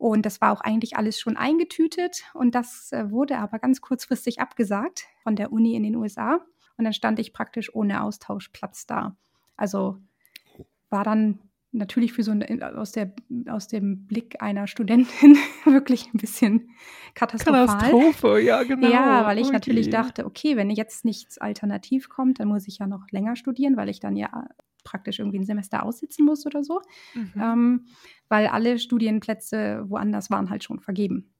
Und 0.03 0.25
das 0.25 0.41
war 0.41 0.51
auch 0.51 0.59
eigentlich 0.59 0.97
alles 0.97 1.17
schon 1.17 1.37
eingetütet. 1.37 2.25
Und 2.33 2.55
das 2.55 2.91
äh, 2.91 3.09
wurde 3.09 3.37
aber 3.37 3.57
ganz 3.57 3.79
kurzfristig 3.79 4.41
abgesagt 4.41 5.05
von 5.21 5.37
der 5.37 5.53
Uni 5.53 5.75
in 5.75 5.83
den 5.83 5.95
USA. 5.95 6.41
Und 6.75 6.83
dann 6.83 6.91
stand 6.91 7.19
ich 7.19 7.31
praktisch 7.31 7.73
ohne 7.73 8.03
Austauschplatz 8.03 8.85
da. 8.85 9.15
Also 9.55 9.97
war 10.89 11.05
dann 11.05 11.39
natürlich 11.71 12.11
für 12.11 12.21
so 12.21 12.31
eine, 12.31 12.77
aus, 12.77 12.91
der, 12.91 13.13
aus 13.47 13.69
dem 13.69 14.05
Blick 14.05 14.41
einer 14.41 14.67
Studentin 14.67 15.37
wirklich 15.63 16.13
ein 16.13 16.17
bisschen 16.17 16.71
katastrophal. 17.13 17.67
Katastrophe, 17.67 18.41
ja, 18.41 18.63
genau. 18.63 18.91
Ja, 18.91 19.25
weil 19.25 19.37
ich 19.37 19.45
okay. 19.45 19.53
natürlich 19.53 19.89
dachte, 19.89 20.25
okay, 20.25 20.57
wenn 20.57 20.69
jetzt 20.69 21.05
nichts 21.05 21.37
alternativ 21.37 22.09
kommt, 22.09 22.41
dann 22.41 22.49
muss 22.49 22.67
ich 22.67 22.79
ja 22.79 22.87
noch 22.87 23.09
länger 23.11 23.37
studieren, 23.37 23.77
weil 23.77 23.87
ich 23.87 24.01
dann 24.01 24.17
ja 24.17 24.49
praktisch 24.83 25.19
irgendwie 25.19 25.39
ein 25.39 25.45
Semester 25.45 25.83
aussitzen 25.83 26.25
muss 26.25 26.45
oder 26.45 26.63
so. 26.63 26.81
Mhm. 27.13 27.31
Ähm, 27.39 27.85
weil 28.29 28.47
alle 28.47 28.79
Studienplätze 28.79 29.85
woanders 29.87 30.29
waren 30.29 30.49
halt 30.49 30.63
schon 30.63 30.79
vergeben. 30.79 31.33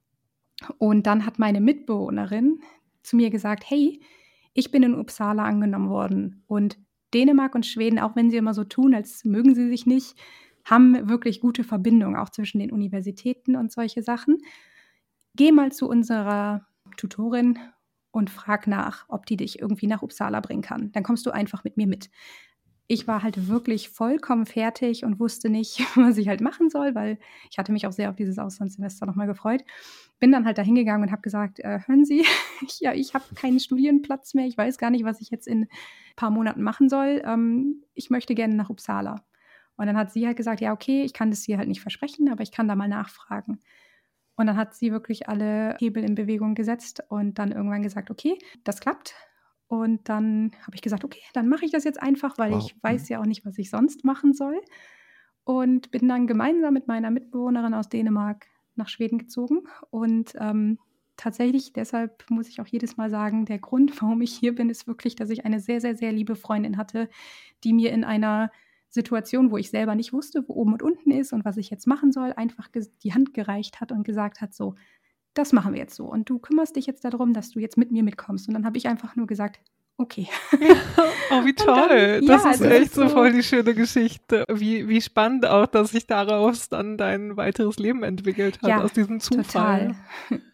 Und 0.77 1.07
dann 1.07 1.25
hat 1.25 1.39
meine 1.39 1.61
Mitbewohnerin 1.61 2.61
zu 3.01 3.15
mir 3.15 3.29
gesagt, 3.29 3.63
hey, 3.69 3.99
ich 4.53 4.71
bin 4.71 4.83
in 4.83 4.95
Uppsala 4.95 5.43
angenommen 5.43 5.89
worden 5.89 6.43
und 6.47 6.77
Dänemark 7.13 7.55
und 7.55 7.65
Schweden, 7.65 7.99
auch 7.99 8.15
wenn 8.15 8.29
sie 8.29 8.37
immer 8.37 8.53
so 8.53 8.63
tun, 8.63 8.93
als 8.93 9.25
mögen 9.25 9.55
sie 9.55 9.67
sich 9.67 9.85
nicht, 9.85 10.15
haben 10.65 11.09
wirklich 11.09 11.41
gute 11.41 11.63
Verbindungen 11.63 12.15
auch 12.15 12.29
zwischen 12.29 12.59
den 12.59 12.71
Universitäten 12.71 13.55
und 13.55 13.71
solche 13.71 14.01
Sachen. 14.01 14.37
Geh 15.35 15.51
mal 15.51 15.71
zu 15.71 15.89
unserer 15.89 16.65
Tutorin 16.97 17.59
und 18.11 18.29
frag 18.29 18.67
nach, 18.67 19.05
ob 19.09 19.25
die 19.25 19.37
dich 19.37 19.59
irgendwie 19.59 19.87
nach 19.87 20.03
Uppsala 20.03 20.39
bringen 20.39 20.61
kann. 20.61 20.91
Dann 20.91 21.03
kommst 21.03 21.25
du 21.25 21.31
einfach 21.31 21.63
mit 21.63 21.77
mir 21.77 21.87
mit. 21.87 22.09
Ich 22.87 23.07
war 23.07 23.23
halt 23.23 23.47
wirklich 23.47 23.89
vollkommen 23.89 24.45
fertig 24.45 25.05
und 25.05 25.19
wusste 25.19 25.49
nicht, 25.49 25.79
was 25.95 26.17
ich 26.17 26.27
halt 26.27 26.41
machen 26.41 26.69
soll, 26.69 26.95
weil 26.95 27.17
ich 27.49 27.57
hatte 27.57 27.71
mich 27.71 27.87
auch 27.87 27.91
sehr 27.91 28.09
auf 28.09 28.15
dieses 28.15 28.37
Auslandssemester 28.37 29.05
nochmal 29.05 29.27
gefreut. 29.27 29.63
Bin 30.19 30.31
dann 30.31 30.45
halt 30.45 30.57
da 30.57 30.61
hingegangen 30.61 31.07
und 31.07 31.11
habe 31.11 31.21
gesagt, 31.21 31.59
äh, 31.59 31.79
hören 31.85 32.05
Sie, 32.05 32.25
ja, 32.79 32.93
ich 32.93 33.13
habe 33.13 33.23
keinen 33.35 33.59
Studienplatz 33.59 34.33
mehr, 34.33 34.45
ich 34.45 34.57
weiß 34.57 34.77
gar 34.77 34.89
nicht, 34.89 35.05
was 35.05 35.21
ich 35.21 35.29
jetzt 35.29 35.47
in 35.47 35.63
ein 35.63 35.69
paar 36.15 36.29
Monaten 36.29 36.61
machen 36.61 36.89
soll. 36.89 37.21
Ähm, 37.25 37.83
ich 37.93 38.09
möchte 38.09 38.35
gerne 38.35 38.55
nach 38.55 38.69
Uppsala. 38.69 39.23
Und 39.75 39.87
dann 39.87 39.97
hat 39.97 40.11
sie 40.11 40.27
halt 40.27 40.37
gesagt, 40.37 40.61
ja, 40.61 40.71
okay, 40.71 41.03
ich 41.03 41.13
kann 41.13 41.31
das 41.31 41.41
dir 41.41 41.57
halt 41.57 41.67
nicht 41.67 41.81
versprechen, 41.81 42.29
aber 42.29 42.43
ich 42.43 42.51
kann 42.51 42.67
da 42.67 42.75
mal 42.75 42.87
nachfragen. 42.87 43.59
Und 44.35 44.47
dann 44.47 44.57
hat 44.57 44.75
sie 44.75 44.91
wirklich 44.91 45.29
alle 45.29 45.75
Hebel 45.79 46.03
in 46.03 46.15
Bewegung 46.15 46.55
gesetzt 46.55 47.03
und 47.09 47.39
dann 47.39 47.51
irgendwann 47.51 47.83
gesagt, 47.83 48.11
okay, 48.11 48.37
das 48.63 48.79
klappt. 48.79 49.15
Und 49.73 50.07
dann 50.07 50.51
habe 50.61 50.75
ich 50.75 50.83
gesagt, 50.83 51.03
okay, 51.03 51.23
dann 51.33 51.49
mache 51.49 51.65
ich 51.65 51.71
das 51.71 51.83
jetzt 51.83 51.99
einfach, 51.99 52.37
weil 52.37 52.51
wow. 52.51 52.63
ich 52.63 52.75
weiß 52.83 53.05
mhm. 53.05 53.07
ja 53.09 53.19
auch 53.19 53.25
nicht, 53.25 53.43
was 53.43 53.57
ich 53.57 53.71
sonst 53.71 54.05
machen 54.05 54.31
soll. 54.35 54.61
Und 55.45 55.89
bin 55.89 56.07
dann 56.07 56.27
gemeinsam 56.27 56.75
mit 56.75 56.87
meiner 56.87 57.09
Mitbewohnerin 57.09 57.73
aus 57.73 57.89
Dänemark 57.89 58.45
nach 58.75 58.87
Schweden 58.87 59.17
gezogen. 59.17 59.63
Und 59.89 60.35
ähm, 60.37 60.77
tatsächlich, 61.17 61.73
deshalb 61.73 62.23
muss 62.29 62.49
ich 62.49 62.61
auch 62.61 62.67
jedes 62.67 62.97
Mal 62.97 63.09
sagen, 63.09 63.45
der 63.45 63.57
Grund, 63.57 63.91
warum 63.99 64.21
ich 64.21 64.35
hier 64.35 64.53
bin, 64.53 64.69
ist 64.69 64.85
wirklich, 64.85 65.15
dass 65.15 65.31
ich 65.31 65.43
eine 65.43 65.59
sehr, 65.59 65.81
sehr, 65.81 65.95
sehr 65.95 66.11
liebe 66.11 66.35
Freundin 66.35 66.77
hatte, 66.77 67.09
die 67.63 67.73
mir 67.73 67.91
in 67.93 68.03
einer 68.03 68.51
Situation, 68.89 69.49
wo 69.49 69.57
ich 69.57 69.71
selber 69.71 69.95
nicht 69.95 70.13
wusste, 70.13 70.47
wo 70.47 70.53
oben 70.53 70.73
und 70.73 70.83
unten 70.83 71.09
ist 71.09 71.33
und 71.33 71.45
was 71.45 71.57
ich 71.57 71.71
jetzt 71.71 71.87
machen 71.87 72.11
soll, 72.11 72.31
einfach 72.33 72.69
die 73.01 73.13
Hand 73.15 73.33
gereicht 73.33 73.81
hat 73.81 73.91
und 73.91 74.03
gesagt 74.03 74.39
hat, 74.39 74.53
so, 74.53 74.75
das 75.33 75.53
machen 75.53 75.73
wir 75.73 75.79
jetzt 75.79 75.95
so. 75.95 76.05
Und 76.05 76.29
du 76.29 76.39
kümmerst 76.39 76.75
dich 76.75 76.85
jetzt 76.85 77.03
darum, 77.05 77.33
dass 77.33 77.51
du 77.51 77.59
jetzt 77.59 77.77
mit 77.77 77.91
mir 77.91 78.03
mitkommst. 78.03 78.47
Und 78.47 78.53
dann 78.53 78.65
habe 78.65 78.77
ich 78.77 78.87
einfach 78.87 79.15
nur 79.15 79.27
gesagt, 79.27 79.59
okay. 79.97 80.27
oh, 81.31 81.45
wie 81.45 81.53
toll. 81.53 82.19
Dann, 82.19 82.25
das 82.27 82.43
ja, 82.43 82.51
ist 82.51 82.61
das 82.61 82.71
echt 82.71 82.81
ist 82.83 82.95
so 82.95 83.09
voll 83.09 83.31
die 83.31 83.43
schöne 83.43 83.73
Geschichte. 83.73 84.45
Wie, 84.51 84.87
wie 84.87 85.01
spannend 85.01 85.45
auch, 85.45 85.67
dass 85.67 85.91
sich 85.91 86.07
daraus 86.07 86.69
dann 86.69 86.97
dein 86.97 87.37
weiteres 87.37 87.77
Leben 87.77 88.03
entwickelt 88.03 88.61
hat, 88.61 88.69
ja, 88.69 88.83
aus 88.83 88.93
diesem 88.93 89.19
Zufall. 89.19 89.95
Total. 90.29 90.41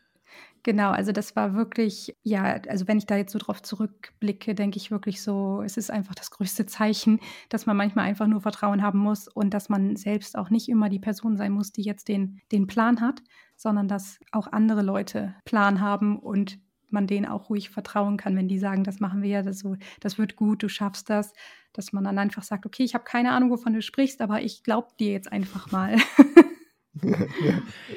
Genau, 0.63 0.91
also 0.91 1.13
das 1.13 1.37
war 1.37 1.55
wirklich, 1.55 2.15
ja, 2.21 2.59
also 2.67 2.87
wenn 2.87 2.97
ich 2.97 3.05
da 3.05 3.15
jetzt 3.15 3.31
so 3.31 3.39
drauf 3.39 3.61
zurückblicke, 3.61 4.55
denke 4.55 4.77
ich 4.77 4.91
wirklich 4.91 5.21
so, 5.21 5.61
es 5.63 5.77
ist 5.77 5.89
einfach 5.89 6.15
das 6.15 6.31
größte 6.31 6.65
Zeichen, 6.65 7.21
dass 7.47 7.65
man 7.65 7.77
manchmal 7.77 8.05
einfach 8.05 8.27
nur 8.27 8.41
Vertrauen 8.41 8.83
haben 8.83 8.99
muss 8.99 9.29
und 9.29 9.53
dass 9.53 9.69
man 9.69 9.95
selbst 9.95 10.37
auch 10.37 10.49
nicht 10.49 10.67
immer 10.67 10.89
die 10.89 10.99
Person 10.99 11.37
sein 11.37 11.53
muss, 11.53 11.71
die 11.71 11.83
jetzt 11.83 12.09
den, 12.09 12.41
den 12.51 12.67
Plan 12.67 12.99
hat, 12.99 13.21
sondern 13.59 13.89
dass 13.89 14.19
auch 14.31 14.47
andere 14.47 14.81
Leute 14.81 15.35
Plan 15.43 15.81
haben 15.81 16.17
und 16.17 16.59
man 16.89 17.07
denen 17.07 17.25
auch 17.25 17.49
ruhig 17.49 17.69
vertrauen 17.69 18.15
kann, 18.17 18.35
wenn 18.35 18.47
die 18.47 18.57
sagen, 18.57 18.83
das 18.83 19.01
machen 19.01 19.21
wir 19.21 19.29
ja, 19.29 19.41
das, 19.43 19.59
so, 19.59 19.75
das 19.99 20.17
wird 20.17 20.37
gut, 20.37 20.63
du 20.63 20.69
schaffst 20.69 21.09
das, 21.09 21.33
dass 21.73 21.91
man 21.91 22.05
dann 22.05 22.17
einfach 22.17 22.41
sagt, 22.41 22.65
okay, 22.65 22.83
ich 22.83 22.93
habe 22.93 23.03
keine 23.03 23.31
Ahnung, 23.31 23.51
wovon 23.51 23.73
du 23.73 23.81
sprichst, 23.81 24.21
aber 24.21 24.41
ich 24.41 24.63
glaube 24.63 24.87
dir 24.99 25.11
jetzt 25.11 25.31
einfach 25.31 25.71
mal. 25.71 25.97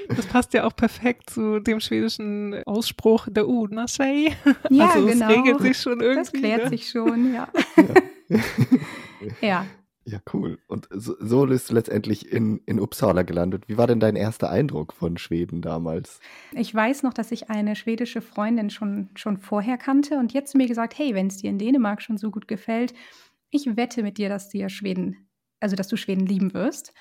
Das 0.09 0.26
passt 0.26 0.54
ja 0.54 0.64
auch 0.64 0.76
perfekt 0.76 1.31
zu 1.31 1.59
dem 1.59 1.81
schwedischen 1.81 2.62
Ausspruch 2.66 3.26
der 3.28 3.49
Una 3.49 3.88
say. 3.88 4.33
Ja, 4.71 4.90
also 4.90 5.07
genau. 5.07 5.28
es 5.28 5.37
regelt 5.37 5.61
sich 5.61 5.78
schon 5.78 6.00
irgendwie. 6.00 6.19
Das 6.21 6.33
klärt 6.33 6.64
ne? 6.64 6.69
sich 6.69 6.88
schon, 6.88 7.35
ja. 7.35 7.49
ja. 8.28 8.38
Ja, 9.40 9.66
cool. 10.33 10.59
Und 10.67 10.89
so, 10.91 11.15
so 11.21 11.47
bist 11.47 11.71
du 11.71 11.75
letztendlich 11.75 12.31
in, 12.31 12.59
in 12.67 12.81
Uppsala 12.81 13.23
gelandet. 13.23 13.69
Wie 13.69 13.79
war 13.79 13.87
denn 13.87 14.01
dein 14.01 14.17
erster 14.17 14.51
Eindruck 14.51 14.93
von 14.93 15.17
Schweden 15.17 15.63
damals? 15.63 16.21
Ich 16.53 16.75
weiß 16.75 17.03
noch, 17.03 17.15
dass 17.15 17.33
ich 17.33 17.51
eine 17.51 17.77
schwedische 17.77 18.21
Freundin 18.21 18.71
schon, 18.71 19.11
schon 19.15 19.39
vorher 19.39 19.79
kannte 19.79 20.19
und 20.19 20.33
jetzt 20.33 20.55
mir 20.55 20.67
gesagt, 20.67 20.99
hey, 20.99 21.15
wenn 21.15 21.29
es 21.29 21.39
dir 21.39 21.51
in 21.51 21.59
Dänemark 21.59 22.03
schon 22.03 22.19
so 22.19 22.31
gut 22.31 22.49
gefällt, 22.49 22.95
ich 23.51 23.77
wette 23.77 24.03
mit 24.03 24.19
dir, 24.19 24.29
dass 24.29 24.49
dir 24.49 24.69
Schweden, 24.69 25.29
also 25.61 25.77
dass 25.77 25.89
du 25.89 25.97
Schweden 25.97 26.27
lieben 26.27 26.55
wirst. 26.55 26.93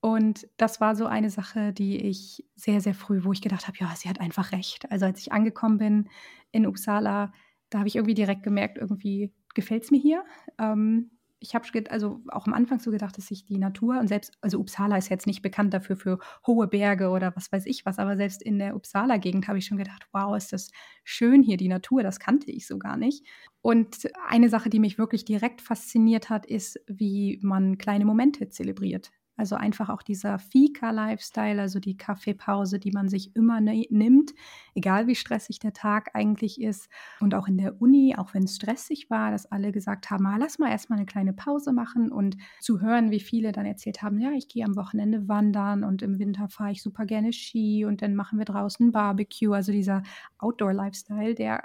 Und 0.00 0.48
das 0.56 0.80
war 0.80 0.96
so 0.96 1.06
eine 1.06 1.30
Sache, 1.30 1.72
die 1.72 1.96
ich 1.96 2.44
sehr, 2.56 2.80
sehr 2.80 2.94
früh, 2.94 3.22
wo 3.22 3.32
ich 3.32 3.40
gedacht 3.40 3.68
habe, 3.68 3.78
ja, 3.78 3.94
sie 3.94 4.08
hat 4.08 4.20
einfach 4.20 4.50
recht. 4.50 4.90
Also 4.90 5.06
als 5.06 5.20
ich 5.20 5.30
angekommen 5.30 5.78
bin 5.78 6.08
in 6.50 6.66
Uppsala, 6.66 7.32
da 7.70 7.78
habe 7.78 7.88
ich 7.88 7.94
irgendwie 7.94 8.14
direkt 8.14 8.42
gemerkt, 8.42 8.78
irgendwie 8.78 9.32
gefällt 9.54 9.84
es 9.84 9.92
mir 9.92 10.00
hier. 10.00 10.24
Ähm, 10.58 11.11
ich 11.42 11.54
habe 11.54 11.66
also 11.90 12.20
auch 12.28 12.46
am 12.46 12.54
Anfang 12.54 12.78
so 12.78 12.90
gedacht, 12.90 13.18
dass 13.18 13.26
sich 13.26 13.44
die 13.44 13.58
Natur 13.58 13.98
und 13.98 14.06
selbst, 14.06 14.32
also 14.40 14.58
Uppsala 14.58 14.96
ist 14.96 15.10
jetzt 15.10 15.26
nicht 15.26 15.42
bekannt 15.42 15.74
dafür 15.74 15.96
für 15.96 16.18
hohe 16.46 16.68
Berge 16.68 17.10
oder 17.10 17.34
was 17.34 17.50
weiß 17.50 17.66
ich 17.66 17.84
was, 17.84 17.98
aber 17.98 18.16
selbst 18.16 18.42
in 18.42 18.58
der 18.58 18.76
Uppsala-Gegend 18.76 19.48
habe 19.48 19.58
ich 19.58 19.66
schon 19.66 19.78
gedacht, 19.78 20.06
wow, 20.12 20.36
ist 20.36 20.52
das 20.52 20.70
schön 21.02 21.42
hier, 21.42 21.56
die 21.56 21.68
Natur, 21.68 22.02
das 22.02 22.20
kannte 22.20 22.50
ich 22.50 22.66
so 22.66 22.78
gar 22.78 22.96
nicht. 22.96 23.26
Und 23.60 24.08
eine 24.28 24.48
Sache, 24.48 24.70
die 24.70 24.78
mich 24.78 24.98
wirklich 24.98 25.24
direkt 25.24 25.60
fasziniert 25.60 26.30
hat, 26.30 26.46
ist, 26.46 26.80
wie 26.86 27.40
man 27.42 27.76
kleine 27.76 28.04
Momente 28.04 28.48
zelebriert. 28.48 29.10
Also 29.42 29.56
einfach 29.56 29.88
auch 29.88 30.02
dieser 30.02 30.38
Fika-Lifestyle, 30.38 31.60
also 31.60 31.80
die 31.80 31.96
Kaffeepause, 31.96 32.78
die 32.78 32.92
man 32.92 33.08
sich 33.08 33.34
immer 33.34 33.60
nimmt, 33.60 34.34
egal 34.76 35.08
wie 35.08 35.16
stressig 35.16 35.58
der 35.58 35.72
Tag 35.72 36.10
eigentlich 36.14 36.60
ist. 36.60 36.88
Und 37.18 37.34
auch 37.34 37.48
in 37.48 37.58
der 37.58 37.82
Uni, 37.82 38.14
auch 38.16 38.34
wenn 38.34 38.44
es 38.44 38.54
stressig 38.54 39.10
war, 39.10 39.32
dass 39.32 39.50
alle 39.50 39.72
gesagt 39.72 40.12
haben, 40.12 40.26
ah, 40.26 40.36
lass 40.36 40.60
mal 40.60 40.70
erstmal 40.70 41.00
eine 41.00 41.06
kleine 41.06 41.32
Pause 41.32 41.72
machen 41.72 42.12
und 42.12 42.36
zu 42.60 42.80
hören, 42.80 43.10
wie 43.10 43.18
viele 43.18 43.50
dann 43.50 43.66
erzählt 43.66 44.00
haben, 44.00 44.20
ja, 44.20 44.30
ich 44.30 44.46
gehe 44.46 44.64
am 44.64 44.76
Wochenende 44.76 45.26
wandern 45.26 45.82
und 45.82 46.02
im 46.02 46.20
Winter 46.20 46.48
fahre 46.48 46.70
ich 46.70 46.80
super 46.80 47.04
gerne 47.04 47.32
Ski 47.32 47.84
und 47.84 48.00
dann 48.00 48.14
machen 48.14 48.38
wir 48.38 48.44
draußen 48.44 48.92
Barbecue. 48.92 49.52
Also 49.52 49.72
dieser 49.72 50.04
Outdoor-Lifestyle, 50.38 51.34
der 51.34 51.64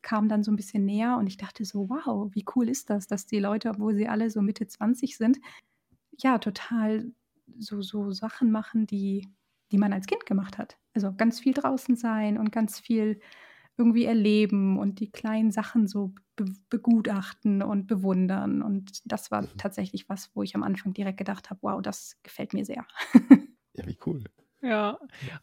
kam 0.00 0.30
dann 0.30 0.42
so 0.42 0.50
ein 0.50 0.56
bisschen 0.56 0.86
näher 0.86 1.18
und 1.18 1.26
ich 1.26 1.36
dachte 1.36 1.66
so, 1.66 1.90
wow, 1.90 2.30
wie 2.32 2.46
cool 2.56 2.70
ist 2.70 2.88
das, 2.88 3.08
dass 3.08 3.26
die 3.26 3.40
Leute, 3.40 3.68
obwohl 3.68 3.94
sie 3.94 4.08
alle 4.08 4.30
so 4.30 4.40
Mitte 4.40 4.66
20 4.66 5.18
sind, 5.18 5.38
ja, 6.18 6.38
total 6.38 7.12
so, 7.58 7.82
so 7.82 8.12
Sachen 8.12 8.50
machen, 8.50 8.86
die, 8.86 9.28
die 9.72 9.78
man 9.78 9.92
als 9.92 10.06
Kind 10.06 10.26
gemacht 10.26 10.58
hat. 10.58 10.78
Also 10.94 11.12
ganz 11.14 11.40
viel 11.40 11.54
draußen 11.54 11.96
sein 11.96 12.38
und 12.38 12.52
ganz 12.52 12.80
viel 12.80 13.20
irgendwie 13.76 14.04
erleben 14.04 14.78
und 14.78 15.00
die 15.00 15.10
kleinen 15.10 15.50
Sachen 15.50 15.88
so 15.88 16.12
be 16.36 16.44
begutachten 16.68 17.62
und 17.62 17.86
bewundern. 17.86 18.62
Und 18.62 19.00
das 19.04 19.30
war 19.30 19.42
mhm. 19.42 19.48
tatsächlich 19.56 20.08
was, 20.08 20.30
wo 20.34 20.42
ich 20.42 20.54
am 20.54 20.62
Anfang 20.62 20.92
direkt 20.92 21.18
gedacht 21.18 21.50
habe, 21.50 21.60
wow, 21.62 21.80
das 21.80 22.18
gefällt 22.22 22.52
mir 22.52 22.64
sehr. 22.64 22.86
ja, 23.74 23.86
wie 23.86 23.98
cool. 24.06 24.24
Ja, 24.62 24.98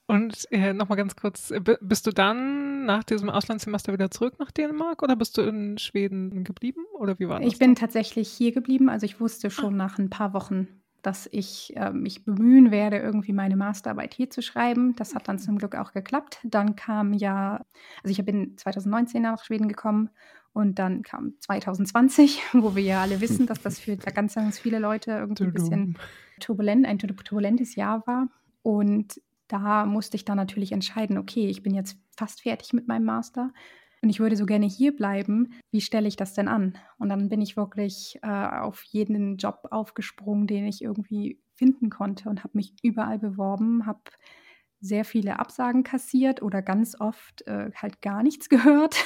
und 0.06 0.46
äh, 0.52 0.74
nochmal 0.74 0.98
ganz 0.98 1.16
kurz, 1.16 1.50
äh, 1.50 1.60
bist 1.82 2.06
du 2.06 2.12
dann 2.12 2.86
nach 2.86 3.04
diesem 3.04 3.30
Auslandssemester 3.30 3.92
wieder 3.92 4.12
zurück 4.12 4.36
nach 4.38 4.52
Dänemark 4.52 5.02
oder 5.02 5.16
bist 5.16 5.38
du 5.38 5.42
in 5.42 5.78
Schweden 5.80 6.44
geblieben 6.44 6.86
oder 6.94 7.18
wie 7.18 7.28
war 7.28 7.40
das? 7.40 7.52
Ich 7.52 7.58
bin 7.58 7.74
tatsächlich 7.76 8.30
hier 8.30 8.52
geblieben, 8.52 8.90
also 8.90 9.06
ich 9.06 9.20
wusste 9.20 9.50
schon 9.50 9.74
ah. 9.74 9.86
nach 9.86 9.98
ein 9.98 10.12
paar 10.12 10.34
Wochen, 10.34 10.68
dass 11.02 11.28
ich 11.32 11.76
äh, 11.76 11.92
mich 11.92 12.26
bemühen 12.26 12.70
werde, 12.70 12.98
irgendwie 12.98 13.34
meine 13.34 13.56
Masterarbeit 13.56 14.14
hier 14.14 14.30
zu 14.30 14.42
schreiben. 14.42 14.96
Das 14.98 15.16
hat 15.16 15.28
dann 15.28 15.40
zum 15.40 15.58
Glück 15.58 15.76
auch 15.76 15.94
geklappt. 15.94 16.40
Dann 16.44 16.76
kam 16.76 17.14
ja, 17.14 17.66
also 18.04 18.12
ich 18.12 18.24
bin 18.24 18.58
2019 18.58 19.22
nach 19.22 19.44
Schweden 19.44 19.68
gekommen 19.68 20.10
und 20.54 20.80
dann 20.80 21.04
kam 21.04 21.34
2020, 21.40 22.42
wo 22.54 22.76
wir 22.76 22.84
ja 22.84 23.02
alle 23.02 23.22
wissen, 23.22 23.48
dass 23.48 23.62
das 23.62 23.80
für 23.80 23.98
ganz, 23.98 24.36
ganz 24.36 24.60
viele 24.60 24.80
Leute 24.80 25.12
irgendwie 25.12 25.44
ein 25.46 25.54
bisschen 25.54 25.98
turbulent, 26.40 26.86
ein 26.86 27.00
turbulentes 27.00 27.76
Jahr 27.76 28.06
war. 28.06 28.28
Und 28.68 29.22
da 29.48 29.86
musste 29.86 30.18
ich 30.18 30.26
dann 30.26 30.36
natürlich 30.36 30.74
entscheiden, 30.74 31.18
okay, 31.18 31.48
ich 31.48 31.64
bin 31.64 31.74
jetzt 31.74 31.98
fast 32.18 32.42
fertig 32.42 32.74
mit 32.74 32.86
meinem 32.86 33.06
Master 33.06 33.54
und 34.02 34.10
ich 34.10 34.20
würde 34.20 34.36
so 34.36 34.46
gerne 34.46 34.66
hier 34.66 34.94
bleiben. 34.94 35.54
Wie 35.72 35.80
stelle 35.80 36.10
ich 36.10 36.18
das 36.18 36.34
denn 36.34 36.50
an? 36.50 36.78
Und 36.98 37.08
dann 37.08 37.30
bin 37.30 37.42
ich 37.42 37.56
wirklich 37.56 38.20
äh, 38.24 38.28
auf 38.28 38.84
jeden 38.84 39.38
Job 39.38 39.70
aufgesprungen, 39.72 40.48
den 40.48 40.66
ich 40.66 40.82
irgendwie 40.82 41.40
finden 41.56 41.90
konnte 41.90 42.28
und 42.30 42.44
habe 42.44 42.58
mich 42.58 42.74
überall 42.84 43.20
beworben, 43.20 43.86
habe 43.86 44.02
sehr 44.82 45.06
viele 45.06 45.40
Absagen 45.40 45.84
kassiert 45.84 46.42
oder 46.42 46.62
ganz 46.62 47.00
oft 47.00 47.48
äh, 47.48 47.72
halt 47.74 48.02
gar 48.02 48.22
nichts 48.22 48.50
gehört. 48.50 48.98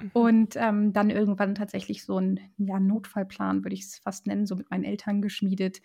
Mhm. 0.00 0.10
und 0.12 0.56
ähm, 0.56 0.92
dann 0.92 1.08
irgendwann 1.08 1.54
tatsächlich 1.54 2.04
so 2.04 2.18
ein 2.18 2.40
ja, 2.58 2.78
Notfallplan, 2.78 3.64
würde 3.64 3.74
ich 3.74 3.84
es 3.84 3.96
fast 3.96 4.26
nennen, 4.26 4.44
so 4.44 4.54
mit 4.54 4.70
meinen 4.70 4.84
Eltern 4.84 5.22
geschmiedet, 5.22 5.80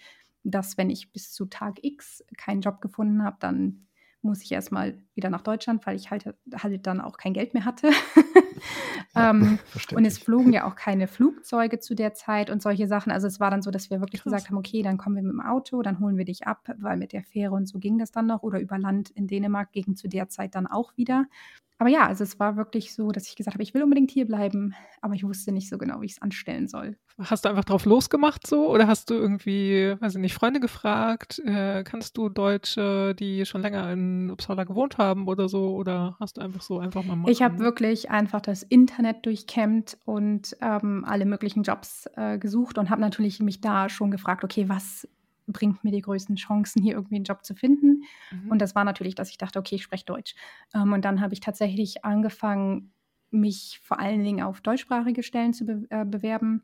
dass 0.45 0.77
wenn 0.77 0.89
ich 0.89 1.11
bis 1.11 1.31
zu 1.31 1.45
Tag 1.45 1.83
X 1.83 2.23
keinen 2.37 2.61
Job 2.61 2.81
gefunden 2.81 3.23
habe, 3.23 3.37
dann 3.39 3.87
muss 4.25 4.41
ich 4.41 4.51
erstmal 4.51 4.97
wieder 5.13 5.29
nach 5.29 5.41
Deutschland, 5.41 5.85
weil 5.85 5.95
ich 5.95 6.11
halt, 6.11 6.33
halt 6.55 6.87
dann 6.87 6.99
auch 6.99 7.17
kein 7.17 7.33
Geld 7.33 7.53
mehr 7.53 7.63
hatte. 7.63 7.89
ja, 9.15 9.29
ähm, 9.29 9.59
und 9.95 10.03
es 10.03 10.17
flogen 10.17 10.51
ja 10.51 10.65
auch 10.65 10.75
keine 10.75 11.07
Flugzeuge 11.07 11.79
zu 11.79 11.95
der 11.95 12.13
Zeit 12.13 12.49
und 12.49 12.61
solche 12.61 12.87
Sachen. 12.87 13.11
Also 13.11 13.27
es 13.27 13.39
war 13.39 13.51
dann 13.51 13.61
so, 13.61 13.71
dass 13.71 13.89
wir 13.89 14.01
wirklich 14.01 14.23
Krass. 14.23 14.33
gesagt 14.33 14.49
haben, 14.49 14.57
okay, 14.57 14.81
dann 14.81 14.97
kommen 14.97 15.15
wir 15.15 15.23
mit 15.23 15.31
dem 15.31 15.41
Auto, 15.41 15.81
dann 15.83 15.99
holen 15.99 16.17
wir 16.17 16.25
dich 16.25 16.47
ab, 16.47 16.67
weil 16.79 16.97
mit 16.97 17.13
der 17.13 17.23
Fähre 17.23 17.53
und 17.53 17.67
so 17.67 17.79
ging 17.79 17.97
das 17.97 18.11
dann 18.11 18.25
noch. 18.25 18.43
Oder 18.43 18.59
über 18.59 18.77
Land 18.77 19.11
in 19.11 19.27
Dänemark 19.27 19.71
ging 19.71 19.95
zu 19.95 20.07
der 20.07 20.27
Zeit 20.27 20.55
dann 20.55 20.67
auch 20.67 20.97
wieder 20.97 21.27
aber 21.77 21.89
ja, 21.89 22.07
also 22.07 22.23
es 22.23 22.39
war 22.39 22.55
wirklich 22.55 22.93
so, 22.93 23.11
dass 23.11 23.27
ich 23.27 23.35
gesagt 23.35 23.55
habe, 23.55 23.63
ich 23.63 23.73
will 23.73 23.83
unbedingt 23.83 24.09
hier 24.09 24.25
bleiben, 24.25 24.73
aber 25.01 25.13
ich 25.13 25.25
wusste 25.25 25.51
nicht 25.51 25.69
so 25.69 25.77
genau, 25.77 26.01
wie 26.01 26.05
ich 26.05 26.13
es 26.13 26.21
anstellen 26.21 26.67
soll. 26.67 26.97
Hast 27.19 27.43
du 27.43 27.49
einfach 27.49 27.65
drauf 27.65 27.85
losgemacht 27.85 28.47
so 28.47 28.69
oder 28.69 28.87
hast 28.87 29.09
du 29.09 29.13
irgendwie, 29.13 29.95
weiß 29.99 30.15
ich 30.15 30.21
nicht, 30.21 30.33
Freunde 30.33 30.61
gefragt? 30.61 31.39
Äh, 31.39 31.83
kannst 31.83 32.17
du 32.17 32.29
Deutsche, 32.29 33.13
die 33.13 33.45
schon 33.45 33.61
länger 33.61 33.91
in 33.91 34.31
Uppsala 34.31 34.63
gewohnt 34.63 34.97
haben 34.97 35.27
oder 35.27 35.49
so? 35.49 35.75
Oder 35.75 36.15
hast 36.19 36.37
du 36.37 36.41
einfach 36.41 36.61
so 36.61 36.79
einfach 36.79 37.03
mal 37.03 37.17
machen? 37.17 37.31
Ich 37.31 37.41
habe 37.41 37.59
wirklich 37.59 38.09
einfach 38.09 38.41
das 38.41 38.63
Internet 38.63 39.25
durchkämmt 39.25 39.97
und 40.05 40.55
ähm, 40.61 41.03
alle 41.05 41.25
möglichen 41.25 41.63
Jobs 41.63 42.09
äh, 42.15 42.37
gesucht 42.37 42.77
und 42.77 42.89
habe 42.89 43.01
natürlich 43.01 43.41
mich 43.41 43.59
da 43.59 43.89
schon 43.89 44.11
gefragt, 44.11 44.43
okay, 44.43 44.69
was 44.69 45.07
bringt 45.47 45.83
mir 45.83 45.91
die 45.91 46.01
größten 46.01 46.35
Chancen, 46.35 46.81
hier 46.81 46.95
irgendwie 46.95 47.15
einen 47.15 47.25
Job 47.25 47.45
zu 47.45 47.55
finden? 47.55 48.03
Mhm. 48.31 48.51
Und 48.51 48.61
das 48.61 48.75
war 48.75 48.83
natürlich, 48.83 49.15
dass 49.15 49.29
ich 49.29 49.37
dachte, 49.37 49.59
okay, 49.59 49.75
ich 49.75 49.83
spreche 49.83 50.05
Deutsch. 50.05 50.35
Ähm, 50.73 50.93
und 50.93 51.05
dann 51.05 51.21
habe 51.21 51.33
ich 51.33 51.39
tatsächlich 51.39 52.03
angefangen, 52.05 52.91
mich 53.31 53.81
vor 53.83 53.99
allen 53.99 54.23
Dingen 54.23 54.43
auf 54.43 54.61
deutschsprachige 54.61 55.23
Stellen 55.23 55.53
zu 55.53 55.65
be 55.65 55.85
äh, 55.89 56.05
bewerben 56.05 56.63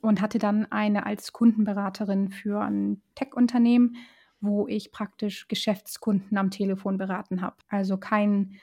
und 0.00 0.20
hatte 0.20 0.38
dann 0.38 0.70
eine 0.72 1.06
als 1.06 1.32
Kundenberaterin 1.32 2.30
für 2.30 2.60
ein 2.60 3.02
Tech-Unternehmen, 3.14 3.96
wo 4.40 4.66
ich 4.66 4.92
praktisch 4.92 5.46
Geschäftskunden 5.48 6.36
am 6.38 6.50
Telefon 6.50 6.96
beraten 6.96 7.42
habe. 7.42 7.56
Also 7.68 7.98
kein 7.98 8.56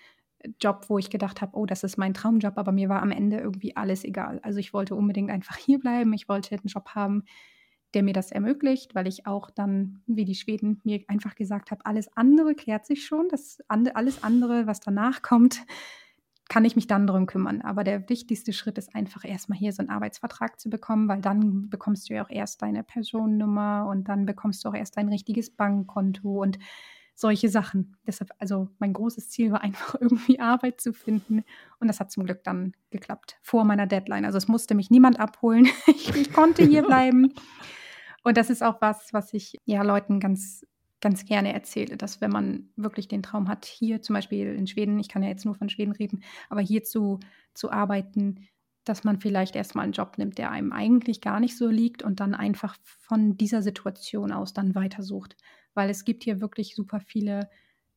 Job, 0.61 0.85
wo 0.87 0.97
ich 0.97 1.09
gedacht 1.09 1.41
habe, 1.41 1.55
oh, 1.57 1.65
das 1.65 1.83
ist 1.83 1.97
mein 1.97 2.13
Traumjob, 2.13 2.57
aber 2.57 2.71
mir 2.71 2.89
war 2.89 3.01
am 3.01 3.11
Ende 3.11 3.37
irgendwie 3.37 3.75
alles 3.75 4.03
egal. 4.03 4.39
Also 4.43 4.59
ich 4.59 4.73
wollte 4.73 4.95
unbedingt 4.95 5.29
einfach 5.29 5.57
hier 5.57 5.79
bleiben. 5.79 6.13
Ich 6.13 6.29
wollte 6.29 6.55
einen 6.55 6.67
Job 6.67 6.89
haben, 6.89 7.23
der 7.93 8.03
mir 8.03 8.13
das 8.13 8.31
ermöglicht, 8.31 8.95
weil 8.95 9.07
ich 9.07 9.25
auch 9.25 9.49
dann, 9.49 10.01
wie 10.07 10.25
die 10.25 10.35
Schweden 10.35 10.81
mir 10.83 11.03
einfach 11.07 11.35
gesagt 11.35 11.71
habe, 11.71 11.85
alles 11.85 12.09
andere 12.15 12.53
klärt 12.53 12.85
sich 12.85 13.05
schon. 13.05 13.29
Das 13.29 13.59
alles 13.67 14.23
andere, 14.23 14.67
was 14.67 14.79
danach 14.79 15.21
kommt, 15.21 15.61
kann 16.49 16.65
ich 16.65 16.75
mich 16.75 16.87
dann 16.87 17.07
darum 17.07 17.25
kümmern. 17.25 17.61
Aber 17.61 17.83
der 17.83 18.09
wichtigste 18.09 18.53
Schritt 18.53 18.77
ist 18.77 18.95
einfach 18.95 19.25
erstmal 19.25 19.57
hier 19.57 19.73
so 19.73 19.81
einen 19.81 19.89
Arbeitsvertrag 19.89 20.59
zu 20.59 20.69
bekommen, 20.69 21.07
weil 21.07 21.21
dann 21.21 21.69
bekommst 21.69 22.09
du 22.09 22.13
ja 22.13 22.23
auch 22.23 22.29
erst 22.29 22.61
deine 22.61 22.83
Personennummer 22.83 23.87
und 23.89 24.07
dann 24.07 24.25
bekommst 24.25 24.63
du 24.63 24.69
auch 24.69 24.75
erst 24.75 24.97
dein 24.97 25.09
richtiges 25.09 25.49
Bankkonto 25.49 26.41
und 26.41 26.57
solche 27.15 27.49
Sachen. 27.49 27.97
Deshalb, 28.05 28.31
also 28.37 28.69
mein 28.79 28.93
großes 28.93 29.29
Ziel 29.29 29.51
war 29.51 29.61
einfach 29.61 29.95
irgendwie 29.99 30.39
Arbeit 30.39 30.79
zu 30.79 30.93
finden 30.93 31.43
und 31.79 31.87
das 31.87 31.99
hat 31.99 32.11
zum 32.11 32.25
Glück 32.25 32.43
dann 32.43 32.73
geklappt 32.91 33.37
vor 33.41 33.65
meiner 33.65 33.87
Deadline. 33.87 34.25
Also 34.25 34.37
es 34.37 34.47
musste 34.47 34.75
mich 34.75 34.89
niemand 34.89 35.19
abholen. 35.19 35.67
ich, 35.87 36.15
ich 36.15 36.31
konnte 36.31 36.63
hier 36.63 36.83
bleiben. 36.83 37.33
Und 38.23 38.37
das 38.37 38.49
ist 38.49 38.63
auch 38.63 38.81
was, 38.81 39.13
was 39.13 39.33
ich 39.33 39.57
ja 39.65 39.83
Leuten 39.83 40.19
ganz 40.19 40.65
ganz 41.01 41.25
gerne 41.25 41.53
erzähle, 41.53 41.97
dass 41.97 42.21
wenn 42.21 42.31
man 42.31 42.69
wirklich 42.75 43.07
den 43.07 43.23
Traum 43.23 43.47
hat, 43.47 43.65
hier 43.65 44.01
zum 44.01 44.15
Beispiel 44.15 44.55
in 44.55 44.67
Schweden, 44.67 44.99
ich 44.99 45.09
kann 45.09 45.23
ja 45.23 45.29
jetzt 45.29 45.45
nur 45.45 45.55
von 45.55 45.69
Schweden 45.69 45.91
reden, 45.91 46.23
aber 46.49 46.61
hier 46.61 46.83
zu, 46.83 47.19
zu 47.53 47.71
arbeiten, 47.71 48.47
dass 48.83 49.03
man 49.03 49.19
vielleicht 49.19 49.55
erstmal 49.55 49.83
einen 49.83 49.93
Job 49.93 50.17
nimmt, 50.17 50.37
der 50.37 50.49
einem 50.49 50.71
eigentlich 50.71 51.21
gar 51.21 51.39
nicht 51.39 51.57
so 51.57 51.67
liegt 51.67 52.03
und 52.03 52.19
dann 52.19 52.33
einfach 52.33 52.77
von 52.83 53.37
dieser 53.37 53.61
Situation 53.61 54.31
aus 54.31 54.53
dann 54.53 54.75
weitersucht. 54.75 55.35
Weil 55.73 55.89
es 55.89 56.05
gibt 56.05 56.23
hier 56.23 56.41
wirklich 56.41 56.73
super 56.73 56.99
viele 56.99 57.49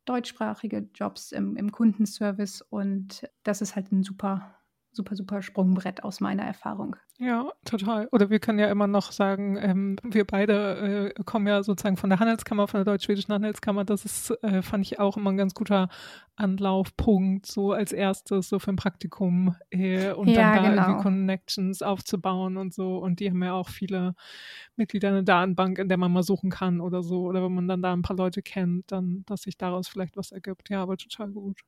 deutschsprachige 0.04 0.88
Jobs 0.94 1.32
im, 1.32 1.56
im 1.56 1.70
Kundenservice 1.70 2.62
und 2.62 3.28
das 3.44 3.62
ist 3.62 3.76
halt 3.76 3.92
ein 3.92 4.02
super 4.02 4.59
super, 4.92 5.14
super 5.14 5.42
Sprungbrett 5.42 6.02
aus 6.02 6.20
meiner 6.20 6.42
Erfahrung. 6.42 6.96
Ja, 7.18 7.52
total. 7.64 8.08
Oder 8.12 8.30
wir 8.30 8.40
können 8.40 8.58
ja 8.58 8.70
immer 8.70 8.86
noch 8.86 9.12
sagen, 9.12 9.58
ähm, 9.60 9.96
wir 10.02 10.26
beide 10.26 11.12
äh, 11.14 11.22
kommen 11.24 11.46
ja 11.46 11.62
sozusagen 11.62 11.98
von 11.98 12.08
der 12.08 12.18
Handelskammer, 12.18 12.66
von 12.66 12.78
der 12.78 12.86
deutsch-schwedischen 12.86 13.32
Handelskammer. 13.32 13.84
Das 13.84 14.04
ist, 14.04 14.30
äh, 14.42 14.62
fand 14.62 14.86
ich 14.86 14.98
auch 14.98 15.16
immer 15.18 15.30
ein 15.30 15.36
ganz 15.36 15.52
guter 15.52 15.88
Anlaufpunkt, 16.36 17.44
so 17.46 17.72
als 17.72 17.92
erstes, 17.92 18.48
so 18.48 18.58
für 18.58 18.72
ein 18.72 18.76
Praktikum 18.76 19.54
äh, 19.70 20.12
und 20.12 20.28
ja, 20.28 20.54
dann 20.54 20.64
da 20.64 20.70
genau. 20.70 20.82
irgendwie 20.82 21.02
Connections 21.02 21.82
aufzubauen 21.82 22.56
und 22.56 22.72
so. 22.72 22.96
Und 22.98 23.20
die 23.20 23.28
haben 23.28 23.42
ja 23.42 23.52
auch 23.52 23.68
viele 23.68 24.14
Mitglieder 24.76 25.10
in 25.10 25.14
der 25.16 25.22
Datenbank, 25.24 25.78
in 25.78 25.88
der 25.88 25.98
man 25.98 26.12
mal 26.12 26.22
suchen 26.22 26.50
kann 26.50 26.80
oder 26.80 27.02
so. 27.02 27.24
Oder 27.24 27.44
wenn 27.44 27.52
man 27.54 27.68
dann 27.68 27.82
da 27.82 27.92
ein 27.92 28.02
paar 28.02 28.16
Leute 28.16 28.40
kennt, 28.40 28.90
dann, 28.92 29.24
dass 29.26 29.42
sich 29.42 29.58
daraus 29.58 29.88
vielleicht 29.88 30.16
was 30.16 30.32
ergibt. 30.32 30.70
Ja, 30.70 30.82
aber 30.82 30.96
total 30.96 31.30
gut. 31.30 31.60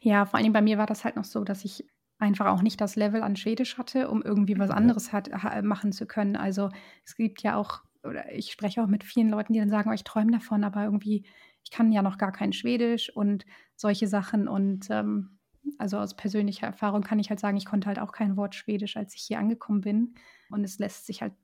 Ja, 0.00 0.26
vor 0.26 0.40
allem 0.40 0.52
bei 0.52 0.62
mir 0.62 0.78
war 0.78 0.86
das 0.86 1.04
halt 1.04 1.14
noch 1.14 1.24
so, 1.24 1.44
dass 1.44 1.64
ich 1.64 1.84
einfach 2.18 2.46
auch 2.46 2.62
nicht 2.62 2.80
das 2.80 2.96
Level 2.96 3.22
an 3.22 3.36
Schwedisch 3.36 3.78
hatte, 3.78 4.08
um 4.08 4.22
irgendwie 4.22 4.58
was 4.58 4.70
anderes 4.70 5.12
hat, 5.12 5.30
machen 5.62 5.92
zu 5.92 6.06
können. 6.06 6.36
Also 6.36 6.70
es 7.04 7.16
gibt 7.16 7.42
ja 7.42 7.56
auch, 7.56 7.82
oder 8.02 8.32
ich 8.32 8.50
spreche 8.50 8.82
auch 8.82 8.88
mit 8.88 9.04
vielen 9.04 9.28
Leuten, 9.28 9.52
die 9.52 9.60
dann 9.60 9.70
sagen, 9.70 9.90
oh, 9.90 9.94
ich 9.94 10.04
träume 10.04 10.32
davon, 10.32 10.64
aber 10.64 10.84
irgendwie, 10.84 11.24
ich 11.64 11.70
kann 11.70 11.92
ja 11.92 12.02
noch 12.02 12.18
gar 12.18 12.32
kein 12.32 12.52
Schwedisch 12.52 13.14
und 13.14 13.44
solche 13.76 14.08
Sachen. 14.08 14.48
Und 14.48 14.88
ähm, 14.90 15.38
also 15.78 15.98
aus 15.98 16.16
persönlicher 16.16 16.66
Erfahrung 16.66 17.02
kann 17.02 17.18
ich 17.18 17.30
halt 17.30 17.40
sagen, 17.40 17.56
ich 17.56 17.66
konnte 17.66 17.86
halt 17.86 17.98
auch 17.98 18.12
kein 18.12 18.36
Wort 18.36 18.54
Schwedisch, 18.54 18.96
als 18.96 19.14
ich 19.14 19.22
hier 19.22 19.38
angekommen 19.38 19.82
bin. 19.82 20.14
Und 20.50 20.64
es 20.64 20.78
lässt 20.78 21.06
sich 21.06 21.22
halt 21.22 21.34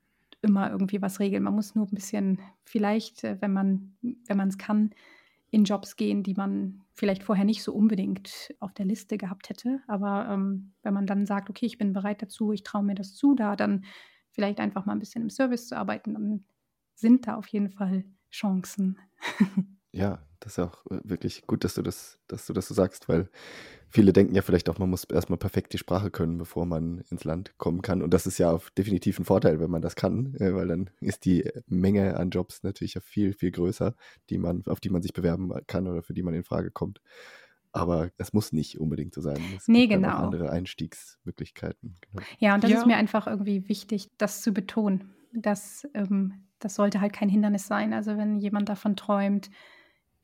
immer 0.42 0.70
irgendwie 0.70 1.00
was 1.00 1.20
regeln. 1.20 1.42
Man 1.42 1.54
muss 1.54 1.74
nur 1.74 1.86
ein 1.86 1.94
bisschen, 1.94 2.40
vielleicht, 2.64 3.24
äh, 3.24 3.36
wenn 3.40 3.52
man, 3.52 3.96
wenn 4.02 4.36
man 4.36 4.48
es 4.48 4.58
kann, 4.58 4.90
in 5.54 5.64
Jobs 5.64 5.94
gehen, 5.94 6.24
die 6.24 6.34
man 6.34 6.82
vielleicht 6.94 7.22
vorher 7.22 7.44
nicht 7.44 7.62
so 7.62 7.72
unbedingt 7.72 8.52
auf 8.58 8.74
der 8.74 8.86
Liste 8.86 9.16
gehabt 9.16 9.48
hätte. 9.48 9.80
Aber 9.86 10.28
ähm, 10.28 10.74
wenn 10.82 10.92
man 10.92 11.06
dann 11.06 11.26
sagt, 11.26 11.48
okay, 11.48 11.64
ich 11.64 11.78
bin 11.78 11.92
bereit 11.92 12.22
dazu, 12.22 12.50
ich 12.52 12.64
traue 12.64 12.82
mir 12.82 12.96
das 12.96 13.14
zu, 13.14 13.36
da 13.36 13.54
dann 13.54 13.84
vielleicht 14.32 14.58
einfach 14.58 14.84
mal 14.84 14.94
ein 14.94 14.98
bisschen 14.98 15.22
im 15.22 15.30
Service 15.30 15.68
zu 15.68 15.76
arbeiten, 15.76 16.14
dann 16.14 16.44
sind 16.96 17.28
da 17.28 17.36
auf 17.36 17.46
jeden 17.46 17.70
Fall 17.70 18.04
Chancen. 18.30 18.98
Ja, 19.96 20.18
das 20.44 20.52
ist 20.52 20.56
ja 20.58 20.64
auch 20.66 20.84
äh, 20.90 21.00
wirklich 21.04 21.46
gut, 21.46 21.64
dass 21.64 21.74
du 21.74 21.82
das, 21.82 22.18
dass 22.28 22.46
du 22.46 22.52
das 22.52 22.68
so 22.68 22.74
sagst, 22.74 23.08
weil 23.08 23.30
viele 23.88 24.12
denken 24.12 24.34
ja 24.34 24.42
vielleicht 24.42 24.68
auch, 24.68 24.78
man 24.78 24.90
muss 24.90 25.04
erstmal 25.04 25.38
perfekt 25.38 25.72
die 25.72 25.78
Sprache 25.78 26.10
können, 26.10 26.36
bevor 26.36 26.66
man 26.66 27.02
ins 27.10 27.24
Land 27.24 27.56
kommen 27.56 27.80
kann. 27.80 28.02
Und 28.02 28.12
das 28.12 28.26
ist 28.26 28.38
ja 28.38 28.58
definitiv 28.76 29.18
ein 29.18 29.24
Vorteil, 29.24 29.58
wenn 29.58 29.70
man 29.70 29.80
das 29.80 29.96
kann, 29.96 30.34
äh, 30.34 30.54
weil 30.54 30.68
dann 30.68 30.90
ist 31.00 31.24
die 31.24 31.50
Menge 31.66 32.16
an 32.18 32.30
Jobs 32.30 32.62
natürlich 32.62 32.94
ja 32.94 33.00
viel, 33.00 33.32
viel 33.32 33.50
größer, 33.50 33.94
die 34.28 34.36
man, 34.36 34.62
auf 34.66 34.80
die 34.80 34.90
man 34.90 35.00
sich 35.00 35.14
bewerben 35.14 35.50
kann 35.66 35.88
oder 35.88 36.02
für 36.02 36.12
die 36.12 36.22
man 36.22 36.34
in 36.34 36.44
Frage 36.44 36.70
kommt. 36.70 37.00
Aber 37.72 38.10
es 38.18 38.32
muss 38.32 38.52
nicht 38.52 38.78
unbedingt 38.78 39.14
so 39.14 39.20
sein. 39.20 39.40
Es 39.56 39.66
nee, 39.66 39.86
gibt 39.86 40.02
genau. 40.02 40.16
andere 40.18 40.50
Einstiegsmöglichkeiten. 40.50 41.96
Genau. 42.12 42.22
Ja, 42.38 42.54
und 42.54 42.62
das 42.62 42.70
ja. 42.70 42.78
ist 42.78 42.86
mir 42.86 42.96
einfach 42.96 43.26
irgendwie 43.26 43.68
wichtig, 43.68 44.10
das 44.18 44.42
zu 44.42 44.52
betonen. 44.52 45.10
Dass, 45.32 45.88
ähm, 45.94 46.44
das 46.60 46.76
sollte 46.76 47.00
halt 47.00 47.12
kein 47.12 47.28
Hindernis 47.28 47.66
sein. 47.66 47.92
Also 47.92 48.16
wenn 48.16 48.38
jemand 48.38 48.68
davon 48.68 48.94
träumt, 48.94 49.50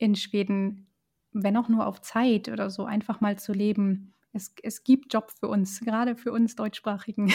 in 0.01 0.15
Schweden, 0.15 0.87
wenn 1.31 1.55
auch 1.55 1.69
nur 1.69 1.85
auf 1.85 2.01
Zeit 2.01 2.49
oder 2.49 2.69
so, 2.69 2.85
einfach 2.85 3.21
mal 3.21 3.37
zu 3.37 3.53
leben. 3.53 4.13
Es, 4.33 4.53
es 4.63 4.83
gibt 4.83 5.13
Job 5.13 5.31
für 5.39 5.47
uns, 5.47 5.79
gerade 5.81 6.15
für 6.15 6.31
uns 6.31 6.55
Deutschsprachigen, 6.55 7.31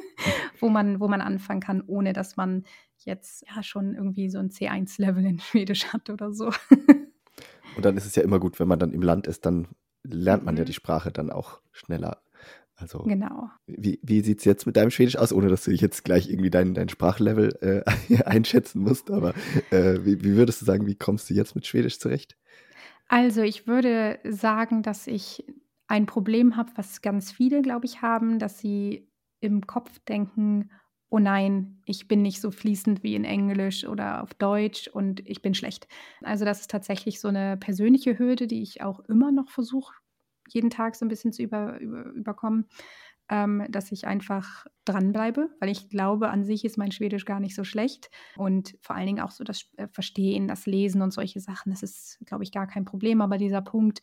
wo, 0.60 0.68
man, 0.68 1.00
wo 1.00 1.08
man 1.08 1.20
anfangen 1.20 1.60
kann, 1.60 1.82
ohne 1.86 2.12
dass 2.12 2.36
man 2.36 2.64
jetzt 2.98 3.44
ja 3.48 3.62
schon 3.62 3.94
irgendwie 3.94 4.30
so 4.30 4.38
ein 4.38 4.50
C1-Level 4.50 5.24
in 5.24 5.40
Schwedisch 5.40 5.92
hat 5.92 6.08
oder 6.08 6.32
so. 6.32 6.52
Und 7.76 7.84
dann 7.84 7.96
ist 7.96 8.06
es 8.06 8.14
ja 8.14 8.22
immer 8.22 8.38
gut, 8.38 8.60
wenn 8.60 8.68
man 8.68 8.78
dann 8.78 8.92
im 8.92 9.02
Land 9.02 9.26
ist, 9.26 9.44
dann 9.44 9.66
lernt 10.04 10.44
man 10.44 10.54
mhm. 10.54 10.58
ja 10.58 10.64
die 10.64 10.72
Sprache 10.72 11.10
dann 11.10 11.30
auch 11.30 11.60
schneller. 11.72 12.22
Also, 12.76 13.04
genau. 13.04 13.50
Wie, 13.66 14.00
wie 14.02 14.20
sieht 14.20 14.40
es 14.40 14.44
jetzt 14.44 14.66
mit 14.66 14.76
deinem 14.76 14.90
Schwedisch 14.90 15.16
aus, 15.16 15.32
ohne 15.32 15.48
dass 15.48 15.64
du 15.64 15.70
dich 15.70 15.80
jetzt 15.80 16.04
gleich 16.04 16.28
irgendwie 16.28 16.50
dein, 16.50 16.74
dein 16.74 16.88
Sprachlevel 16.88 17.84
äh, 18.08 18.22
einschätzen 18.24 18.82
musst? 18.82 19.10
Aber 19.10 19.32
äh, 19.70 19.98
wie, 20.04 20.24
wie 20.24 20.34
würdest 20.34 20.60
du 20.60 20.64
sagen, 20.64 20.86
wie 20.86 20.96
kommst 20.96 21.30
du 21.30 21.34
jetzt 21.34 21.54
mit 21.54 21.66
Schwedisch 21.66 22.00
zurecht? 22.00 22.36
Also, 23.08 23.42
ich 23.42 23.66
würde 23.66 24.18
sagen, 24.24 24.82
dass 24.82 25.06
ich 25.06 25.44
ein 25.86 26.06
Problem 26.06 26.56
habe, 26.56 26.72
was 26.74 27.02
ganz 27.02 27.30
viele, 27.30 27.62
glaube 27.62 27.86
ich, 27.86 28.02
haben, 28.02 28.38
dass 28.38 28.58
sie 28.58 29.08
im 29.40 29.66
Kopf 29.66 29.98
denken, 30.08 30.70
oh 31.10 31.18
nein, 31.20 31.80
ich 31.84 32.08
bin 32.08 32.22
nicht 32.22 32.40
so 32.40 32.50
fließend 32.50 33.04
wie 33.04 33.14
in 33.14 33.24
Englisch 33.24 33.86
oder 33.86 34.22
auf 34.22 34.34
Deutsch 34.34 34.88
und 34.88 35.20
ich 35.28 35.42
bin 35.42 35.54
schlecht. 35.54 35.86
Also 36.22 36.44
das 36.44 36.62
ist 36.62 36.70
tatsächlich 36.70 37.20
so 37.20 37.28
eine 37.28 37.56
persönliche 37.56 38.18
Hürde, 38.18 38.48
die 38.48 38.62
ich 38.62 38.82
auch 38.82 38.98
immer 39.00 39.30
noch 39.30 39.48
versuche 39.50 39.94
jeden 40.48 40.70
Tag 40.70 40.96
so 40.96 41.04
ein 41.04 41.08
bisschen 41.08 41.32
zu 41.32 41.42
über, 41.42 41.78
über, 41.80 42.04
überkommen, 42.06 42.66
ähm, 43.28 43.64
dass 43.70 43.90
ich 43.92 44.06
einfach 44.06 44.66
dranbleibe, 44.84 45.48
weil 45.60 45.70
ich 45.70 45.88
glaube, 45.88 46.28
an 46.28 46.44
sich 46.44 46.64
ist 46.64 46.76
mein 46.76 46.92
Schwedisch 46.92 47.24
gar 47.24 47.40
nicht 47.40 47.54
so 47.54 47.64
schlecht. 47.64 48.10
Und 48.36 48.76
vor 48.80 48.96
allen 48.96 49.06
Dingen 49.06 49.20
auch 49.20 49.30
so 49.30 49.44
das 49.44 49.70
äh, 49.76 49.88
Verstehen, 49.88 50.48
das 50.48 50.66
Lesen 50.66 51.02
und 51.02 51.12
solche 51.12 51.40
Sachen, 51.40 51.72
das 51.72 51.82
ist, 51.82 52.18
glaube 52.26 52.44
ich, 52.44 52.52
gar 52.52 52.66
kein 52.66 52.84
Problem. 52.84 53.20
Aber 53.20 53.38
dieser 53.38 53.62
Punkt, 53.62 54.02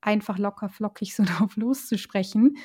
einfach 0.00 0.38
locker 0.38 0.68
flockig 0.68 1.14
so 1.14 1.24
drauf 1.24 1.56
loszusprechen, 1.56 2.56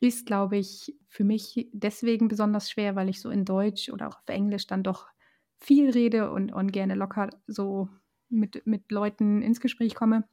ist, 0.00 0.26
glaube 0.26 0.56
ich, 0.56 0.96
für 1.08 1.24
mich 1.24 1.68
deswegen 1.72 2.28
besonders 2.28 2.70
schwer, 2.70 2.96
weil 2.96 3.08
ich 3.08 3.20
so 3.20 3.30
in 3.30 3.44
Deutsch 3.44 3.88
oder 3.88 4.08
auch 4.08 4.18
auf 4.18 4.28
Englisch 4.28 4.66
dann 4.66 4.82
doch 4.82 5.08
viel 5.60 5.90
rede 5.90 6.32
und, 6.32 6.52
und 6.52 6.72
gerne 6.72 6.96
locker 6.96 7.30
so 7.46 7.88
mit, 8.28 8.66
mit 8.66 8.90
Leuten 8.90 9.42
ins 9.42 9.60
Gespräch 9.60 9.94
komme. 9.94 10.24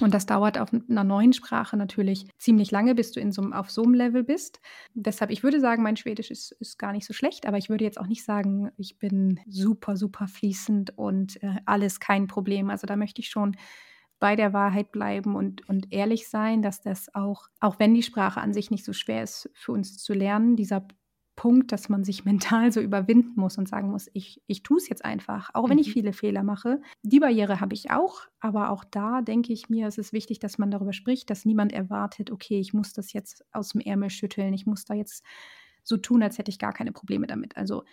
Und 0.00 0.14
das 0.14 0.26
dauert 0.26 0.58
auf 0.58 0.72
einer 0.72 1.04
neuen 1.04 1.32
Sprache 1.32 1.76
natürlich 1.76 2.26
ziemlich 2.38 2.70
lange, 2.70 2.94
bis 2.94 3.12
du 3.12 3.20
in 3.20 3.32
so, 3.32 3.42
auf 3.52 3.70
so 3.70 3.82
einem 3.82 3.94
Level 3.94 4.24
bist. 4.24 4.60
Deshalb, 4.94 5.30
ich 5.30 5.42
würde 5.42 5.60
sagen, 5.60 5.82
mein 5.82 5.96
Schwedisch 5.96 6.30
ist, 6.30 6.52
ist 6.52 6.78
gar 6.78 6.92
nicht 6.92 7.06
so 7.06 7.12
schlecht, 7.12 7.46
aber 7.46 7.58
ich 7.58 7.68
würde 7.68 7.84
jetzt 7.84 8.00
auch 8.00 8.06
nicht 8.06 8.24
sagen, 8.24 8.70
ich 8.76 8.98
bin 8.98 9.40
super, 9.46 9.96
super 9.96 10.26
fließend 10.26 10.96
und 10.96 11.42
äh, 11.42 11.56
alles 11.66 12.00
kein 12.00 12.26
Problem. 12.26 12.70
Also 12.70 12.86
da 12.86 12.96
möchte 12.96 13.20
ich 13.20 13.28
schon 13.28 13.56
bei 14.20 14.36
der 14.36 14.52
Wahrheit 14.52 14.92
bleiben 14.92 15.34
und, 15.34 15.66
und 15.68 15.92
ehrlich 15.92 16.28
sein, 16.28 16.62
dass 16.62 16.82
das 16.82 17.14
auch, 17.14 17.48
auch 17.58 17.78
wenn 17.78 17.94
die 17.94 18.02
Sprache 18.02 18.40
an 18.40 18.52
sich 18.52 18.70
nicht 18.70 18.84
so 18.84 18.92
schwer 18.92 19.22
ist 19.22 19.50
für 19.54 19.72
uns 19.72 19.96
zu 19.96 20.12
lernen, 20.12 20.56
dieser 20.56 20.86
Punkt, 21.36 21.72
dass 21.72 21.88
man 21.88 22.04
sich 22.04 22.24
mental 22.24 22.72
so 22.72 22.80
überwinden 22.80 23.40
muss 23.40 23.58
und 23.58 23.68
sagen 23.68 23.90
muss, 23.90 24.08
ich, 24.12 24.42
ich 24.46 24.62
tue 24.62 24.78
es 24.78 24.88
jetzt 24.88 25.04
einfach, 25.04 25.50
auch 25.54 25.68
wenn 25.68 25.78
ich 25.78 25.88
mhm. 25.88 25.92
viele 25.92 26.12
Fehler 26.12 26.42
mache. 26.42 26.80
Die 27.02 27.20
Barriere 27.20 27.60
habe 27.60 27.74
ich 27.74 27.90
auch, 27.90 28.22
aber 28.40 28.70
auch 28.70 28.84
da 28.84 29.22
denke 29.22 29.52
ich 29.52 29.68
mir, 29.68 29.86
es 29.86 29.98
ist 29.98 30.12
wichtig, 30.12 30.38
dass 30.38 30.58
man 30.58 30.70
darüber 30.70 30.92
spricht, 30.92 31.30
dass 31.30 31.44
niemand 31.44 31.72
erwartet, 31.72 32.30
okay, 32.30 32.60
ich 32.60 32.72
muss 32.72 32.92
das 32.92 33.12
jetzt 33.12 33.44
aus 33.52 33.70
dem 33.70 33.80
Ärmel 33.80 34.10
schütteln, 34.10 34.52
ich 34.54 34.66
muss 34.66 34.84
da 34.84 34.94
jetzt 34.94 35.24
so 35.82 35.96
tun, 35.96 36.22
als 36.22 36.38
hätte 36.38 36.50
ich 36.50 36.58
gar 36.58 36.72
keine 36.72 36.92
Probleme 36.92 37.26
damit. 37.26 37.56
Also 37.56 37.84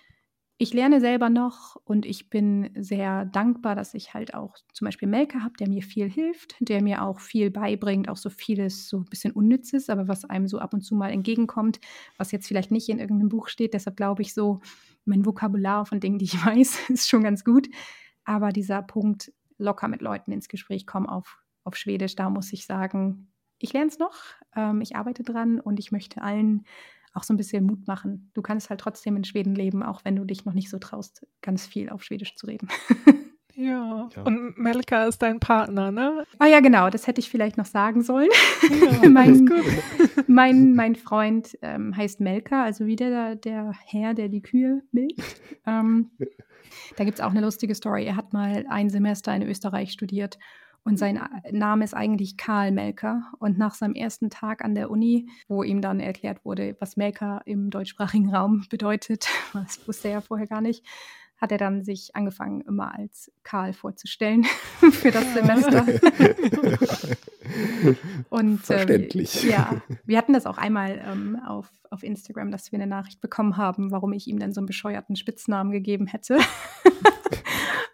ich 0.60 0.74
lerne 0.74 1.00
selber 1.00 1.30
noch 1.30 1.76
und 1.84 2.06
ich 2.06 2.32
bin 2.32 2.72
sehr 2.76 3.26
dankbar, 3.26 3.76
dass 3.76 3.94
ich 3.94 4.16
halt 4.16 4.34
auch 4.34 4.56
zum 4.74 4.86
Beispiel 4.86 5.08
Melker 5.08 5.44
habe, 5.44 5.54
der 5.60 5.70
mir 5.70 5.84
viel 5.84 6.10
hilft, 6.10 6.56
der 6.60 6.82
mir 6.82 7.04
auch 7.04 7.20
viel 7.20 7.52
beibringt, 7.52 8.10
auch 8.10 8.18
so 8.18 8.32
vieles 8.32 8.90
so 8.90 8.98
ein 8.98 9.06
bisschen 9.06 9.34
Unnützes, 9.34 9.90
aber 9.90 10.08
was 10.08 10.26
einem 10.26 10.48
so 10.48 10.58
ab 10.58 10.74
und 10.74 10.82
zu 10.82 10.96
mal 10.96 11.12
entgegenkommt, 11.12 11.80
was 12.18 12.32
jetzt 12.32 12.48
vielleicht 12.48 12.72
nicht 12.72 12.90
in 12.90 12.98
irgendeinem 12.98 13.30
Buch 13.30 13.50
steht. 13.50 13.76
Deshalb 13.76 13.98
glaube 13.98 14.24
ich 14.24 14.34
so, 14.34 14.62
mein 15.06 15.26
Vokabular 15.26 15.86
von 15.86 16.00
Dingen, 16.00 16.18
die 16.18 16.26
ich 16.26 16.34
weiß, 16.46 16.90
ist 16.90 17.08
schon 17.08 17.24
ganz 17.24 17.44
gut. 17.44 17.68
Aber 18.26 18.50
dieser 18.50 18.82
Punkt, 18.82 19.32
locker 19.60 19.88
mit 19.88 20.02
Leuten 20.02 20.32
ins 20.32 20.50
Gespräch 20.50 20.88
kommen 20.88 21.08
auf, 21.08 21.38
auf 21.66 21.76
Schwedisch, 21.76 22.16
da 22.16 22.32
muss 22.32 22.52
ich 22.52 22.66
sagen, 22.66 23.32
ich 23.60 23.74
lerne 23.74 23.90
es 23.90 24.00
noch, 24.00 24.16
ähm, 24.56 24.82
ich 24.82 24.96
arbeite 24.96 25.24
dran 25.24 25.60
und 25.60 25.80
ich 25.80 25.92
möchte 25.92 26.22
allen 26.22 26.66
auch 27.18 27.24
so 27.24 27.34
ein 27.34 27.38
bisschen 27.38 27.66
Mut 27.66 27.88
machen. 27.88 28.32
Du 28.34 28.42
kannst 28.42 28.70
halt 28.70 28.80
trotzdem 28.80 29.18
in 29.18 29.24
Schweden 29.24 29.56
leben, 29.56 29.84
auch 29.84 30.06
wenn 30.06 30.16
du 30.16 30.24
dich 30.24 30.46
noch 30.46 30.54
nicht 30.54 30.70
so 30.70 30.78
traust, 30.78 31.26
ganz 31.42 31.66
viel 31.66 31.90
auf 31.90 32.04
Schwedisch 32.04 32.36
zu 32.36 32.48
reden. 32.48 32.70
Ja. 33.60 34.08
ja. 34.16 34.22
Und 34.22 34.60
Melka 34.60 35.06
ist 35.06 35.24
dein 35.24 35.40
Partner, 35.40 35.92
ne? 35.92 36.26
Ah 36.38 36.46
ja, 36.46 36.60
genau, 36.60 36.92
das 36.92 37.08
hätte 37.08 37.20
ich 37.20 37.32
vielleicht 37.32 37.58
noch 37.58 37.66
sagen 37.66 38.04
sollen. 38.04 38.30
Ja, 39.02 39.10
mein, 39.10 39.50
mein, 40.28 40.76
mein, 40.76 40.96
Freund 40.96 41.58
ähm, 41.64 41.98
heißt 41.98 42.20
Melka, 42.20 42.64
also 42.64 42.86
wieder 42.86 43.10
der, 43.10 43.36
der 43.36 43.72
Herr, 43.88 44.14
der 44.14 44.30
die 44.30 44.44
Kühe 44.44 44.84
milcht. 44.92 45.42
Ähm, 45.66 46.12
da 46.98 47.04
gibt 47.04 47.18
es 47.18 47.26
auch 47.26 47.32
eine 47.32 47.42
lustige 47.42 47.74
Story. 47.74 48.06
Er 48.06 48.16
hat 48.16 48.32
mal 48.32 48.64
ein 48.70 48.92
Semester 48.92 49.36
in 49.36 49.42
Österreich 49.42 49.92
studiert 49.92 50.38
und 50.88 50.98
sein 50.98 51.20
Name 51.52 51.84
ist 51.84 51.94
eigentlich 51.94 52.38
Karl 52.38 52.72
Melker. 52.72 53.24
Und 53.40 53.58
nach 53.58 53.74
seinem 53.74 53.94
ersten 53.94 54.30
Tag 54.30 54.64
an 54.64 54.74
der 54.74 54.90
Uni, 54.90 55.28
wo 55.50 55.62
ihm 55.62 55.82
dann 55.82 56.00
erklärt 56.00 56.46
wurde, 56.46 56.78
was 56.80 56.96
Melker 56.96 57.42
im 57.44 57.70
deutschsprachigen 57.70 58.34
Raum 58.34 58.66
bedeutet, 58.70 59.28
das 59.54 59.86
wusste 59.86 60.08
er 60.08 60.14
ja 60.14 60.22
vorher 60.22 60.48
gar 60.48 60.62
nicht, 60.62 60.86
hat 61.36 61.52
er 61.52 61.58
dann 61.58 61.84
sich 61.84 62.16
angefangen, 62.16 62.62
immer 62.62 62.98
als 62.98 63.30
Karl 63.44 63.74
vorzustellen 63.74 64.46
für 64.92 65.12
das 65.12 65.34
Semester. 65.34 65.86
und 68.30 68.62
Verständlich. 68.62 69.44
Äh, 69.44 69.50
ja, 69.50 69.82
wir 70.06 70.18
hatten 70.18 70.32
das 70.32 70.46
auch 70.46 70.58
einmal 70.58 71.04
ähm, 71.06 71.38
auf, 71.46 71.70
auf 71.92 72.02
Instagram, 72.02 72.50
dass 72.50 72.72
wir 72.72 72.80
eine 72.80 72.88
Nachricht 72.88 73.20
bekommen 73.20 73.58
haben, 73.58 73.92
warum 73.92 74.14
ich 74.14 74.26
ihm 74.28 74.40
dann 74.40 74.54
so 74.54 74.62
einen 74.62 74.68
bescheuerten 74.68 75.18
Spitznamen 75.18 75.74
gegeben 75.74 76.08
hätte. 76.08 76.40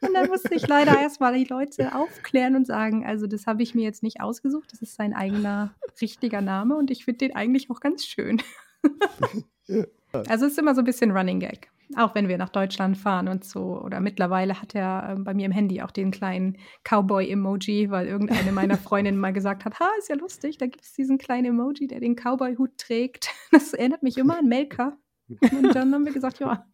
Und 0.06 0.14
dann 0.14 0.28
musste 0.28 0.54
ich 0.54 0.68
leider 0.68 1.00
erstmal 1.00 1.34
die 1.34 1.46
Leute 1.46 1.96
aufklären 1.96 2.56
und 2.56 2.68
sagen, 2.68 3.06
also 3.06 3.28
das 3.28 3.48
habe 3.48 3.64
ich 3.64 3.76
mir 3.76 3.84
jetzt 3.84 4.04
nicht 4.04 4.22
ausgesucht, 4.22 4.72
das 4.72 4.82
ist 4.82 4.96
sein 4.96 5.14
eigener 5.14 5.74
richtiger 6.02 6.42
Name 6.42 6.76
und 6.76 6.92
ich 6.92 7.06
finde 7.06 7.20
den 7.20 7.36
eigentlich 7.36 7.70
auch 7.70 7.80
ganz 7.80 8.06
schön. 8.06 8.42
Also 10.28 10.46
es 10.46 10.52
ist 10.52 10.60
immer 10.60 10.76
so 10.76 10.82
ein 10.82 10.86
bisschen 10.86 11.12
Running 11.12 11.40
Gag. 11.40 11.72
Auch 11.96 12.16
wenn 12.16 12.28
wir 12.28 12.38
nach 12.38 12.50
Deutschland 12.50 12.98
fahren 12.98 13.28
und 13.28 13.44
so. 13.44 13.82
Oder 13.84 14.00
mittlerweile 14.00 14.62
hat 14.62 14.74
er 14.74 15.16
äh, 15.16 15.20
bei 15.20 15.34
mir 15.34 15.46
im 15.46 15.52
Handy 15.52 15.82
auch 15.82 15.92
den 15.92 16.12
kleinen 16.12 16.58
Cowboy-Emoji, 16.84 17.92
weil 17.92 18.08
irgendeine 18.08 18.52
meiner 18.52 18.78
Freundinnen 18.78 19.20
mal 19.20 19.34
gesagt 19.34 19.66
hat, 19.66 19.80
ha, 19.80 19.88
ist 20.00 20.10
ja 20.10 20.16
lustig, 20.16 20.58
da 20.58 20.66
gibt 20.66 20.84
es 20.84 20.94
diesen 20.94 21.18
kleinen 21.18 21.46
Emoji, 21.46 21.88
der 21.88 22.00
den 22.00 22.16
Cowboy-Hut 22.16 22.78
trägt. 22.78 23.30
Das 23.52 23.74
erinnert 23.74 24.02
mich 24.02 24.18
immer 24.18 24.40
an 24.40 24.48
Melka. 24.48 24.98
Und 25.52 25.76
dann 25.76 25.94
haben 25.94 26.06
wir 26.06 26.14
gesagt, 26.14 26.40
ja, 26.40 26.66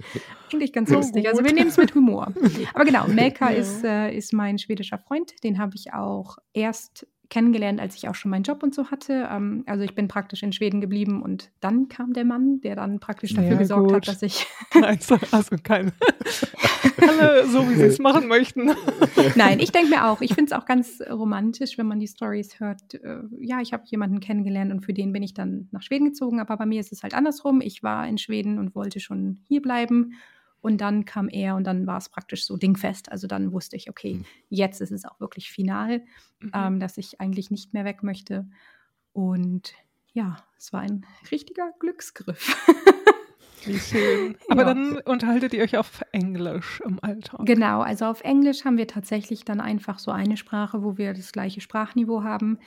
eigentlich 0.52 0.74
ganz 0.74 0.90
lustig. 0.90 1.28
Also 1.28 1.44
wir 1.44 1.54
nehmen 1.54 1.70
es 1.70 1.78
mit 1.78 1.94
Humor. 1.96 2.34
Aber 2.74 2.86
genau, 2.86 3.08
Melka 3.08 3.50
ist, 3.50 3.84
äh, 3.84 4.12
ist 4.16 4.34
mein 4.34 4.58
schwedischer 4.58 4.98
Freund. 4.98 5.44
Den 5.44 5.60
habe 5.60 5.76
ich 5.76 5.94
auch 5.94 6.38
erst 6.54 7.08
kennengelernt, 7.30 7.80
als 7.80 7.96
ich 7.96 8.10
auch 8.10 8.16
schon 8.16 8.32
meinen 8.32 8.44
Job 8.44 8.64
und 8.64 8.74
so 8.74 8.90
hatte. 8.90 9.30
Ähm, 9.32 9.64
also 9.68 9.84
ich 9.84 9.96
bin 9.96 10.08
praktisch 10.08 10.44
in 10.44 10.52
Schweden 10.52 10.82
geblieben 10.82 11.22
und 11.22 11.52
dann 11.62 11.88
kam 11.88 12.14
der 12.14 12.26
Mann, 12.26 12.60
der 12.62 12.76
dann 12.76 13.00
praktisch 13.00 13.34
dafür 13.34 13.52
ja, 13.52 13.58
gesorgt 13.58 13.88
gut. 13.88 13.96
hat, 13.96 14.08
dass 14.08 14.22
ich. 14.22 14.48
Nein, 14.74 15.00
also 15.32 15.56
keine. 15.62 15.94
Alle 17.08 17.48
so, 17.48 17.70
wie 17.70 17.76
sie 17.76 17.84
es 17.84 18.00
machen 18.00 18.28
möchten. 18.28 18.72
Nein, 19.36 19.60
ich 19.60 19.72
denke 19.72 19.90
mir 19.90 20.06
auch, 20.06 20.22
ich 20.22 20.34
finde 20.34 20.54
es 20.54 20.60
auch 20.60 20.66
ganz 20.66 21.02
romantisch, 21.10 21.78
wenn 21.78 21.88
man 21.88 22.00
die 22.00 22.08
Stories 22.08 22.60
hört. 22.60 22.96
Äh, 22.96 23.20
ja, 23.40 23.62
ich 23.62 23.74
habe 23.74 23.84
jemanden 23.86 24.20
kennengelernt 24.20 24.72
und 24.72 24.82
für 24.82 24.94
den 24.94 25.14
bin 25.14 25.24
ich 25.24 25.34
dann 25.34 25.68
nach 25.72 25.82
Schweden 25.82 26.06
gezogen, 26.06 26.40
aber 26.40 26.58
bei 26.58 26.66
mir 26.66 26.80
ist 26.80 26.92
es 26.92 27.04
halt 27.04 27.14
andersrum. 27.14 27.62
Ich 27.62 27.84
war 27.84 28.08
in 28.08 28.18
Schweden 28.18 28.58
und 28.58 28.76
wollte 28.76 29.00
schon 29.00 29.40
hier 29.48 29.62
bleiben 29.62 30.14
und 30.62 30.82
dann 30.82 31.06
kam 31.06 31.30
er 31.30 31.56
und 31.56 31.66
dann 31.66 31.88
war 31.88 31.98
es 31.98 32.10
praktisch 32.10 32.46
so 32.46 32.58
dingfest. 32.58 33.12
Also 33.12 33.28
dann 33.28 33.52
wusste 33.52 33.76
ich, 33.76 33.90
okay, 33.90 34.16
mhm. 34.16 34.26
jetzt 34.50 34.82
ist 34.82 34.92
es 34.92 35.06
auch 35.06 35.20
wirklich 35.20 35.50
final, 35.52 36.02
mhm. 36.40 36.52
ähm, 36.54 36.80
dass 36.80 36.98
ich 36.98 37.22
eigentlich 37.22 37.52
nicht 37.52 37.74
mehr 37.74 37.86
weg 37.86 38.04
möchte. 38.04 38.48
Und 39.14 39.74
ja, 40.14 40.38
es 40.58 40.74
war 40.74 40.82
ein 40.82 41.06
richtiger 41.32 41.72
Glücksgriff. 41.80 42.56
Wie 43.66 43.78
schön. 43.78 44.38
Aber 44.48 44.62
ja. 44.62 44.68
dann 44.74 44.98
unterhaltet 45.00 45.54
ihr 45.54 45.64
euch 45.64 45.78
auf 45.78 46.02
Englisch 46.12 46.82
im 46.86 47.00
Alltag. 47.02 47.46
Genau, 47.46 47.82
also 47.82 48.06
auf 48.06 48.22
Englisch 48.22 48.64
haben 48.64 48.78
wir 48.78 48.88
tatsächlich 48.88 49.44
dann 49.44 49.60
einfach 49.60 50.00
so 50.00 50.12
eine 50.12 50.38
Sprache, 50.38 50.82
wo 50.84 50.98
wir 50.98 51.14
das 51.14 51.32
gleiche 51.32 51.60
Sprachniveau 51.60 52.24
haben. 52.24 52.60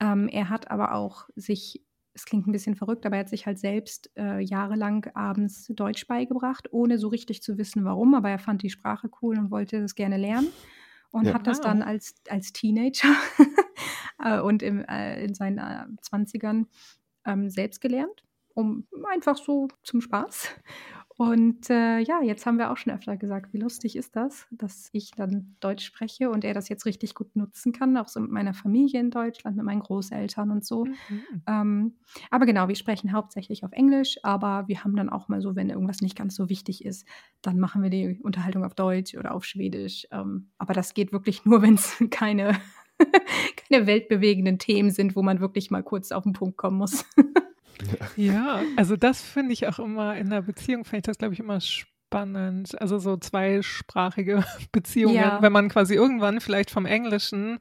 Ähm, 0.00 0.28
er 0.28 0.48
hat 0.48 0.70
aber 0.70 0.94
auch 0.94 1.28
sich 1.36 1.82
es 2.18 2.24
klingt 2.24 2.46
ein 2.48 2.52
bisschen 2.52 2.74
verrückt, 2.74 3.06
aber 3.06 3.16
er 3.16 3.20
hat 3.20 3.28
sich 3.28 3.46
halt 3.46 3.58
selbst 3.58 4.10
äh, 4.16 4.40
jahrelang 4.40 5.06
abends 5.14 5.66
Deutsch 5.68 6.06
beigebracht, 6.08 6.72
ohne 6.72 6.98
so 6.98 7.08
richtig 7.08 7.42
zu 7.42 7.58
wissen, 7.58 7.84
warum. 7.84 8.14
Aber 8.14 8.28
er 8.28 8.40
fand 8.40 8.62
die 8.62 8.70
Sprache 8.70 9.08
cool 9.22 9.38
und 9.38 9.52
wollte 9.52 9.80
das 9.80 9.94
gerne 9.94 10.16
lernen 10.16 10.48
und 11.10 11.26
ja. 11.26 11.34
hat 11.34 11.46
das 11.46 11.60
dann 11.60 11.82
als, 11.82 12.16
als 12.28 12.52
Teenager 12.52 13.14
äh, 14.24 14.40
und 14.40 14.62
im, 14.62 14.84
äh, 14.84 15.24
in 15.24 15.34
seinen 15.34 15.58
äh, 15.58 15.86
20ern 16.10 16.66
ähm, 17.24 17.48
selbst 17.50 17.80
gelernt, 17.80 18.24
um 18.54 18.86
einfach 19.08 19.36
so 19.36 19.68
zum 19.84 20.00
Spaß. 20.00 20.48
Und 21.18 21.68
äh, 21.68 21.98
ja, 21.98 22.22
jetzt 22.22 22.46
haben 22.46 22.58
wir 22.58 22.70
auch 22.70 22.76
schon 22.76 22.92
öfter 22.92 23.16
gesagt, 23.16 23.52
wie 23.52 23.58
lustig 23.58 23.96
ist 23.96 24.14
das, 24.14 24.46
dass 24.52 24.88
ich 24.92 25.10
dann 25.10 25.56
Deutsch 25.58 25.84
spreche 25.84 26.30
und 26.30 26.44
er 26.44 26.54
das 26.54 26.68
jetzt 26.68 26.86
richtig 26.86 27.16
gut 27.16 27.34
nutzen 27.34 27.72
kann, 27.72 27.96
auch 27.96 28.06
so 28.06 28.20
mit 28.20 28.30
meiner 28.30 28.54
Familie 28.54 29.00
in 29.00 29.10
Deutschland, 29.10 29.56
mit 29.56 29.66
meinen 29.66 29.80
Großeltern 29.80 30.52
und 30.52 30.64
so. 30.64 30.84
Mhm. 30.84 31.42
Ähm, 31.48 31.96
aber 32.30 32.46
genau, 32.46 32.68
wir 32.68 32.76
sprechen 32.76 33.12
hauptsächlich 33.12 33.64
auf 33.64 33.72
Englisch, 33.72 34.20
aber 34.22 34.68
wir 34.68 34.84
haben 34.84 34.94
dann 34.94 35.08
auch 35.08 35.26
mal 35.26 35.40
so, 35.40 35.56
wenn 35.56 35.70
irgendwas 35.70 36.02
nicht 36.02 36.14
ganz 36.14 36.36
so 36.36 36.48
wichtig 36.48 36.84
ist, 36.84 37.04
dann 37.42 37.58
machen 37.58 37.82
wir 37.82 37.90
die 37.90 38.20
Unterhaltung 38.22 38.64
auf 38.64 38.76
Deutsch 38.76 39.16
oder 39.16 39.34
auf 39.34 39.44
Schwedisch. 39.44 40.06
Ähm, 40.12 40.52
aber 40.56 40.72
das 40.72 40.94
geht 40.94 41.10
wirklich 41.10 41.44
nur, 41.44 41.62
wenn 41.62 41.74
es 41.74 42.00
keine, 42.10 42.52
keine 43.68 43.88
weltbewegenden 43.88 44.60
Themen 44.60 44.92
sind, 44.92 45.16
wo 45.16 45.22
man 45.24 45.40
wirklich 45.40 45.72
mal 45.72 45.82
kurz 45.82 46.12
auf 46.12 46.22
den 46.22 46.32
Punkt 46.32 46.56
kommen 46.56 46.78
muss. 46.78 47.04
Ja, 48.16 48.62
also 48.76 48.96
das 48.96 49.22
finde 49.22 49.52
ich 49.52 49.66
auch 49.66 49.78
immer 49.78 50.16
in 50.16 50.30
der 50.30 50.42
Beziehung, 50.42 50.84
finde 50.84 50.98
ich 50.98 51.02
das, 51.04 51.18
glaube 51.18 51.34
ich, 51.34 51.40
immer 51.40 51.60
spannend. 51.60 52.80
Also 52.80 52.98
so 52.98 53.16
zweisprachige 53.16 54.44
Beziehungen, 54.72 55.16
ja. 55.16 55.42
wenn 55.42 55.52
man 55.52 55.68
quasi 55.68 55.94
irgendwann 55.94 56.40
vielleicht 56.40 56.70
vom 56.70 56.86
Englischen 56.86 57.58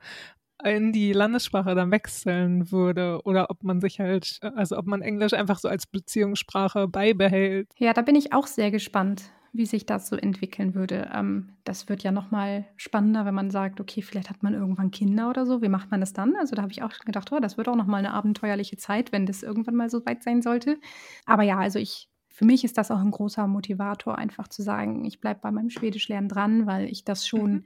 in 0.63 0.91
die 0.91 1.13
Landessprache 1.13 1.75
dann 1.75 1.91
wechseln 1.91 2.71
würde 2.71 3.19
oder 3.25 3.51
ob 3.51 3.63
man 3.63 3.80
sich 3.80 3.99
halt, 3.99 4.39
also 4.56 4.77
ob 4.77 4.88
man 4.88 5.01
Englisch 5.01 5.34
einfach 5.34 5.60
so 5.60 5.67
als 5.67 5.86
Beziehungssprache 5.86 6.88
beibehält. 6.88 7.69
Ja, 7.77 7.93
da 7.93 8.01
bin 8.01 8.15
ich 8.15 8.34
auch 8.34 8.47
sehr 8.47 8.71
gespannt 8.71 9.32
wie 9.58 9.65
sich 9.65 9.86
das 9.86 10.08
so 10.08 10.15
entwickeln 10.15 10.76
würde. 10.76 11.10
Ähm, 11.13 11.50
das 11.63 11.89
wird 11.89 12.04
ja 12.04 12.12
noch 12.12 12.32
mal 12.32 12.65
spannender, 12.78 13.26
wenn 13.26 13.36
man 13.36 13.52
sagt, 13.52 13.82
okay, 13.82 14.02
vielleicht 14.02 14.30
hat 14.30 14.43
man 14.43 14.54
irgendwann 14.54 14.91
Kinder 14.91 15.30
oder 15.30 15.46
so. 15.46 15.62
Wie 15.62 15.70
macht 15.70 15.91
man 15.91 16.00
das 16.00 16.13
dann? 16.13 16.36
Also 16.36 16.56
da 16.56 16.62
habe 16.62 16.72
ich 16.72 16.84
auch 16.84 16.91
gedacht, 17.00 17.32
oh, 17.32 17.39
das 17.39 17.58
wird 17.58 17.67
auch 17.67 17.76
noch 17.76 17.88
mal 17.88 17.98
eine 17.98 18.13
abenteuerliche 18.13 18.78
Zeit, 18.78 19.12
wenn 19.12 19.26
das 19.26 19.43
irgendwann 19.43 19.76
mal 19.76 19.89
so 19.89 20.06
weit 20.06 20.24
sein 20.24 20.41
sollte. 20.41 20.78
Aber 21.26 21.43
ja, 21.43 21.58
also 21.58 21.80
ich 21.80 22.10
für 22.38 22.46
mich 22.46 22.63
ist 22.63 22.78
das 22.78 22.91
auch 22.91 23.00
ein 23.00 23.10
großer 23.10 23.48
Motivator, 23.48 24.15
einfach 24.15 24.48
zu 24.48 24.62
sagen, 24.62 25.04
ich 25.06 25.20
bleibe 25.20 25.39
bei 25.41 25.50
meinem 25.50 25.72
Schwedischlernen 25.72 26.30
dran, 26.30 26.67
weil 26.67 26.86
ich 26.86 27.04
das 27.04 27.26
schon 27.26 27.52
mhm. 27.52 27.63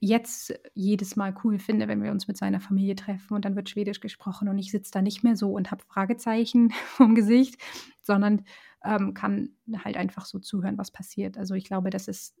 jetzt 0.00 0.58
jedes 0.72 1.16
Mal 1.16 1.34
cool 1.44 1.58
finde, 1.58 1.86
wenn 1.86 2.02
wir 2.02 2.12
uns 2.12 2.26
mit 2.26 2.38
seiner 2.38 2.60
Familie 2.60 2.96
treffen 2.96 3.34
und 3.34 3.44
dann 3.44 3.56
wird 3.56 3.68
Schwedisch 3.68 4.00
gesprochen 4.00 4.48
und 4.48 4.56
ich 4.56 4.70
sitze 4.70 4.90
da 4.90 5.02
nicht 5.02 5.22
mehr 5.22 5.36
so 5.36 5.52
und 5.52 5.70
habe 5.70 5.84
Fragezeichen 5.84 6.70
vom 6.86 7.14
Gesicht, 7.14 7.60
sondern 8.00 8.46
ähm, 8.84 9.14
kann 9.14 9.50
halt 9.84 9.96
einfach 9.96 10.26
so 10.26 10.38
zuhören, 10.38 10.78
was 10.78 10.90
passiert. 10.90 11.38
Also 11.38 11.54
ich 11.54 11.64
glaube, 11.64 11.90
das 11.90 12.08
ist 12.08 12.34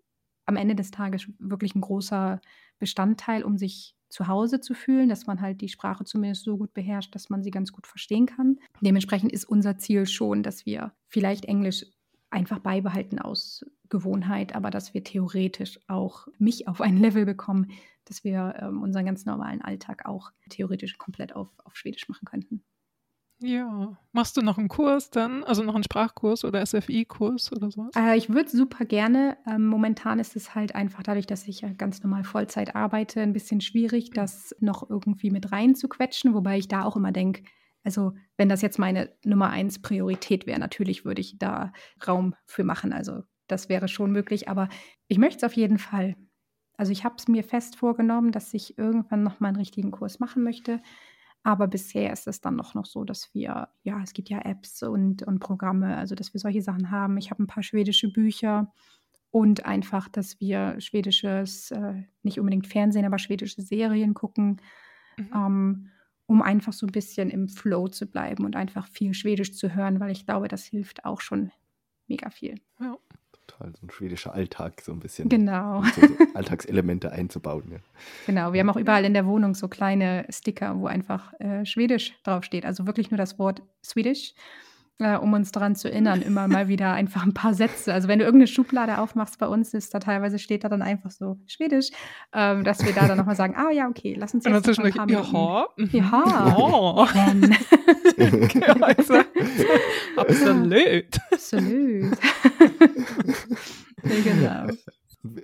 am 0.46 0.56
Ende 0.56 0.74
des 0.74 0.90
Tages 0.90 1.28
wirklich 1.38 1.74
ein 1.74 1.80
großer 1.80 2.40
Bestandteil, 2.78 3.42
um 3.42 3.58
sich 3.58 3.96
zu 4.08 4.28
Hause 4.28 4.60
zu 4.60 4.74
fühlen, 4.74 5.08
dass 5.08 5.26
man 5.26 5.40
halt 5.40 5.60
die 5.60 5.68
Sprache 5.68 6.04
zumindest 6.04 6.44
so 6.44 6.56
gut 6.56 6.72
beherrscht, 6.72 7.14
dass 7.14 7.28
man 7.28 7.42
sie 7.42 7.50
ganz 7.50 7.72
gut 7.72 7.86
verstehen 7.86 8.26
kann. 8.26 8.58
Dementsprechend 8.80 9.32
ist 9.32 9.44
unser 9.44 9.78
Ziel 9.78 10.06
schon, 10.06 10.44
dass 10.44 10.64
wir 10.64 10.92
vielleicht 11.08 11.44
Englisch 11.46 11.84
einfach 12.30 12.60
beibehalten 12.60 13.18
aus 13.18 13.64
Gewohnheit, 13.88 14.54
aber 14.54 14.70
dass 14.70 14.94
wir 14.94 15.02
theoretisch 15.04 15.80
auch 15.88 16.28
mich 16.38 16.68
auf 16.68 16.80
ein 16.80 16.96
Level 16.96 17.24
bekommen, 17.24 17.70
dass 18.04 18.24
wir 18.24 18.54
ähm, 18.60 18.82
unseren 18.82 19.04
ganz 19.04 19.24
normalen 19.24 19.62
Alltag 19.62 20.06
auch 20.06 20.30
theoretisch 20.48 20.98
komplett 20.98 21.34
auf, 21.34 21.48
auf 21.64 21.76
Schwedisch 21.76 22.08
machen 22.08 22.24
könnten. 22.24 22.62
Ja. 23.40 23.98
Machst 24.12 24.36
du 24.36 24.42
noch 24.42 24.56
einen 24.56 24.68
Kurs 24.68 25.10
dann, 25.10 25.44
also 25.44 25.62
noch 25.62 25.74
einen 25.74 25.84
Sprachkurs 25.84 26.44
oder 26.44 26.64
SFI-Kurs 26.64 27.52
oder 27.52 27.70
sowas? 27.70 27.94
Äh, 27.94 28.16
ich 28.16 28.30
würde 28.30 28.48
super 28.48 28.84
gerne. 28.84 29.36
Ähm, 29.46 29.66
momentan 29.66 30.18
ist 30.18 30.36
es 30.36 30.54
halt 30.54 30.74
einfach 30.74 31.02
dadurch, 31.02 31.26
dass 31.26 31.46
ich 31.46 31.64
ganz 31.76 32.02
normal 32.02 32.24
Vollzeit 32.24 32.74
arbeite, 32.74 33.20
ein 33.20 33.34
bisschen 33.34 33.60
schwierig, 33.60 34.10
das 34.10 34.56
noch 34.60 34.88
irgendwie 34.88 35.30
mit 35.30 35.52
reinzuquetschen, 35.52 36.34
wobei 36.34 36.58
ich 36.58 36.68
da 36.68 36.84
auch 36.84 36.96
immer 36.96 37.12
denke, 37.12 37.42
also 37.84 38.12
wenn 38.36 38.48
das 38.48 38.62
jetzt 38.62 38.78
meine 38.78 39.10
Nummer 39.24 39.50
eins 39.50 39.80
Priorität 39.80 40.46
wäre, 40.46 40.58
natürlich 40.58 41.04
würde 41.04 41.20
ich 41.20 41.38
da 41.38 41.72
Raum 42.06 42.34
für 42.44 42.64
machen. 42.64 42.92
Also 42.92 43.22
das 43.46 43.68
wäre 43.68 43.86
schon 43.86 44.10
möglich, 44.10 44.48
aber 44.48 44.68
ich 45.06 45.18
möchte 45.18 45.38
es 45.38 45.44
auf 45.44 45.56
jeden 45.56 45.78
Fall. 45.78 46.16
Also 46.76 46.90
ich 46.90 47.04
habe 47.04 47.14
es 47.16 47.28
mir 47.28 47.44
fest 47.44 47.76
vorgenommen, 47.76 48.32
dass 48.32 48.52
ich 48.54 48.76
irgendwann 48.76 49.22
noch 49.22 49.40
mal 49.40 49.48
einen 49.48 49.56
richtigen 49.58 49.92
Kurs 49.92 50.18
machen 50.18 50.42
möchte. 50.42 50.80
Aber 51.46 51.68
bisher 51.68 52.12
ist 52.12 52.26
es 52.26 52.40
dann 52.40 52.58
doch 52.58 52.74
noch 52.74 52.86
so, 52.86 53.04
dass 53.04 53.32
wir, 53.32 53.68
ja, 53.84 54.02
es 54.02 54.14
gibt 54.14 54.30
ja 54.30 54.40
Apps 54.40 54.82
und, 54.82 55.22
und 55.22 55.38
Programme, 55.38 55.96
also 55.96 56.16
dass 56.16 56.34
wir 56.34 56.40
solche 56.40 56.60
Sachen 56.60 56.90
haben. 56.90 57.18
Ich 57.18 57.30
habe 57.30 57.40
ein 57.40 57.46
paar 57.46 57.62
schwedische 57.62 58.10
Bücher 58.10 58.72
und 59.30 59.64
einfach, 59.64 60.08
dass 60.08 60.40
wir 60.40 60.74
schwedisches, 60.80 61.70
äh, 61.70 62.02
nicht 62.24 62.40
unbedingt 62.40 62.66
Fernsehen, 62.66 63.04
aber 63.04 63.20
schwedische 63.20 63.62
Serien 63.62 64.12
gucken, 64.12 64.60
mhm. 65.16 65.30
ähm, 65.32 65.90
um 66.26 66.42
einfach 66.42 66.72
so 66.72 66.84
ein 66.84 66.90
bisschen 66.90 67.30
im 67.30 67.48
Flow 67.48 67.86
zu 67.86 68.06
bleiben 68.06 68.44
und 68.44 68.56
einfach 68.56 68.88
viel 68.88 69.14
Schwedisch 69.14 69.54
zu 69.54 69.72
hören, 69.72 70.00
weil 70.00 70.10
ich 70.10 70.26
glaube, 70.26 70.48
das 70.48 70.64
hilft 70.64 71.04
auch 71.04 71.20
schon 71.20 71.52
mega 72.08 72.28
viel. 72.30 72.56
Ja 72.80 72.98
total 73.46 73.72
so 73.74 73.86
ein 73.86 73.90
schwedischer 73.90 74.34
Alltag 74.34 74.80
so 74.82 74.92
ein 74.92 75.00
bisschen. 75.00 75.28
Genau. 75.28 75.82
So, 75.94 76.00
so 76.00 76.14
Alltagselemente 76.34 77.12
einzubauen. 77.12 77.70
Ja. 77.70 77.78
Genau, 78.26 78.52
wir 78.52 78.60
haben 78.60 78.70
auch 78.70 78.76
überall 78.76 79.04
in 79.04 79.14
der 79.14 79.26
Wohnung 79.26 79.54
so 79.54 79.68
kleine 79.68 80.26
Sticker, 80.30 80.78
wo 80.78 80.86
einfach 80.86 81.32
äh, 81.40 81.64
Schwedisch 81.64 82.14
draufsteht. 82.24 82.64
Also 82.64 82.86
wirklich 82.86 83.10
nur 83.10 83.18
das 83.18 83.38
Wort 83.38 83.62
Swedish 83.84 84.34
äh, 84.98 85.16
um 85.16 85.32
uns 85.32 85.52
daran 85.52 85.74
zu 85.76 85.90
erinnern, 85.90 86.22
immer 86.22 86.48
mal 86.48 86.68
wieder 86.68 86.92
einfach 86.92 87.24
ein 87.24 87.34
paar 87.34 87.54
Sätze. 87.54 87.92
Also 87.92 88.08
wenn 88.08 88.18
du 88.18 88.24
irgendeine 88.24 88.46
Schublade 88.46 88.98
aufmachst 88.98 89.38
bei 89.38 89.46
uns, 89.46 89.74
ist 89.74 89.92
da 89.94 89.98
teilweise 89.98 90.38
steht 90.38 90.64
da 90.64 90.68
dann 90.68 90.82
einfach 90.82 91.10
so 91.10 91.38
Schwedisch, 91.46 91.90
ähm, 92.32 92.64
dass 92.64 92.84
wir 92.84 92.92
da 92.92 93.06
dann 93.06 93.18
nochmal 93.18 93.36
sagen, 93.36 93.54
ah 93.56 93.70
ja, 93.70 93.88
okay, 93.88 94.14
lass 94.18 94.34
uns 94.34 94.44
jetzt 94.44 94.78
noch 94.78 94.84
ein 94.84 94.92
paar 94.92 95.08
Jaha. 95.08 95.68
Jaha. 95.76 97.06
Also, 98.80 99.14
absolut. 100.16 101.18
Absolut. 101.30 102.16
genau. 104.24 104.68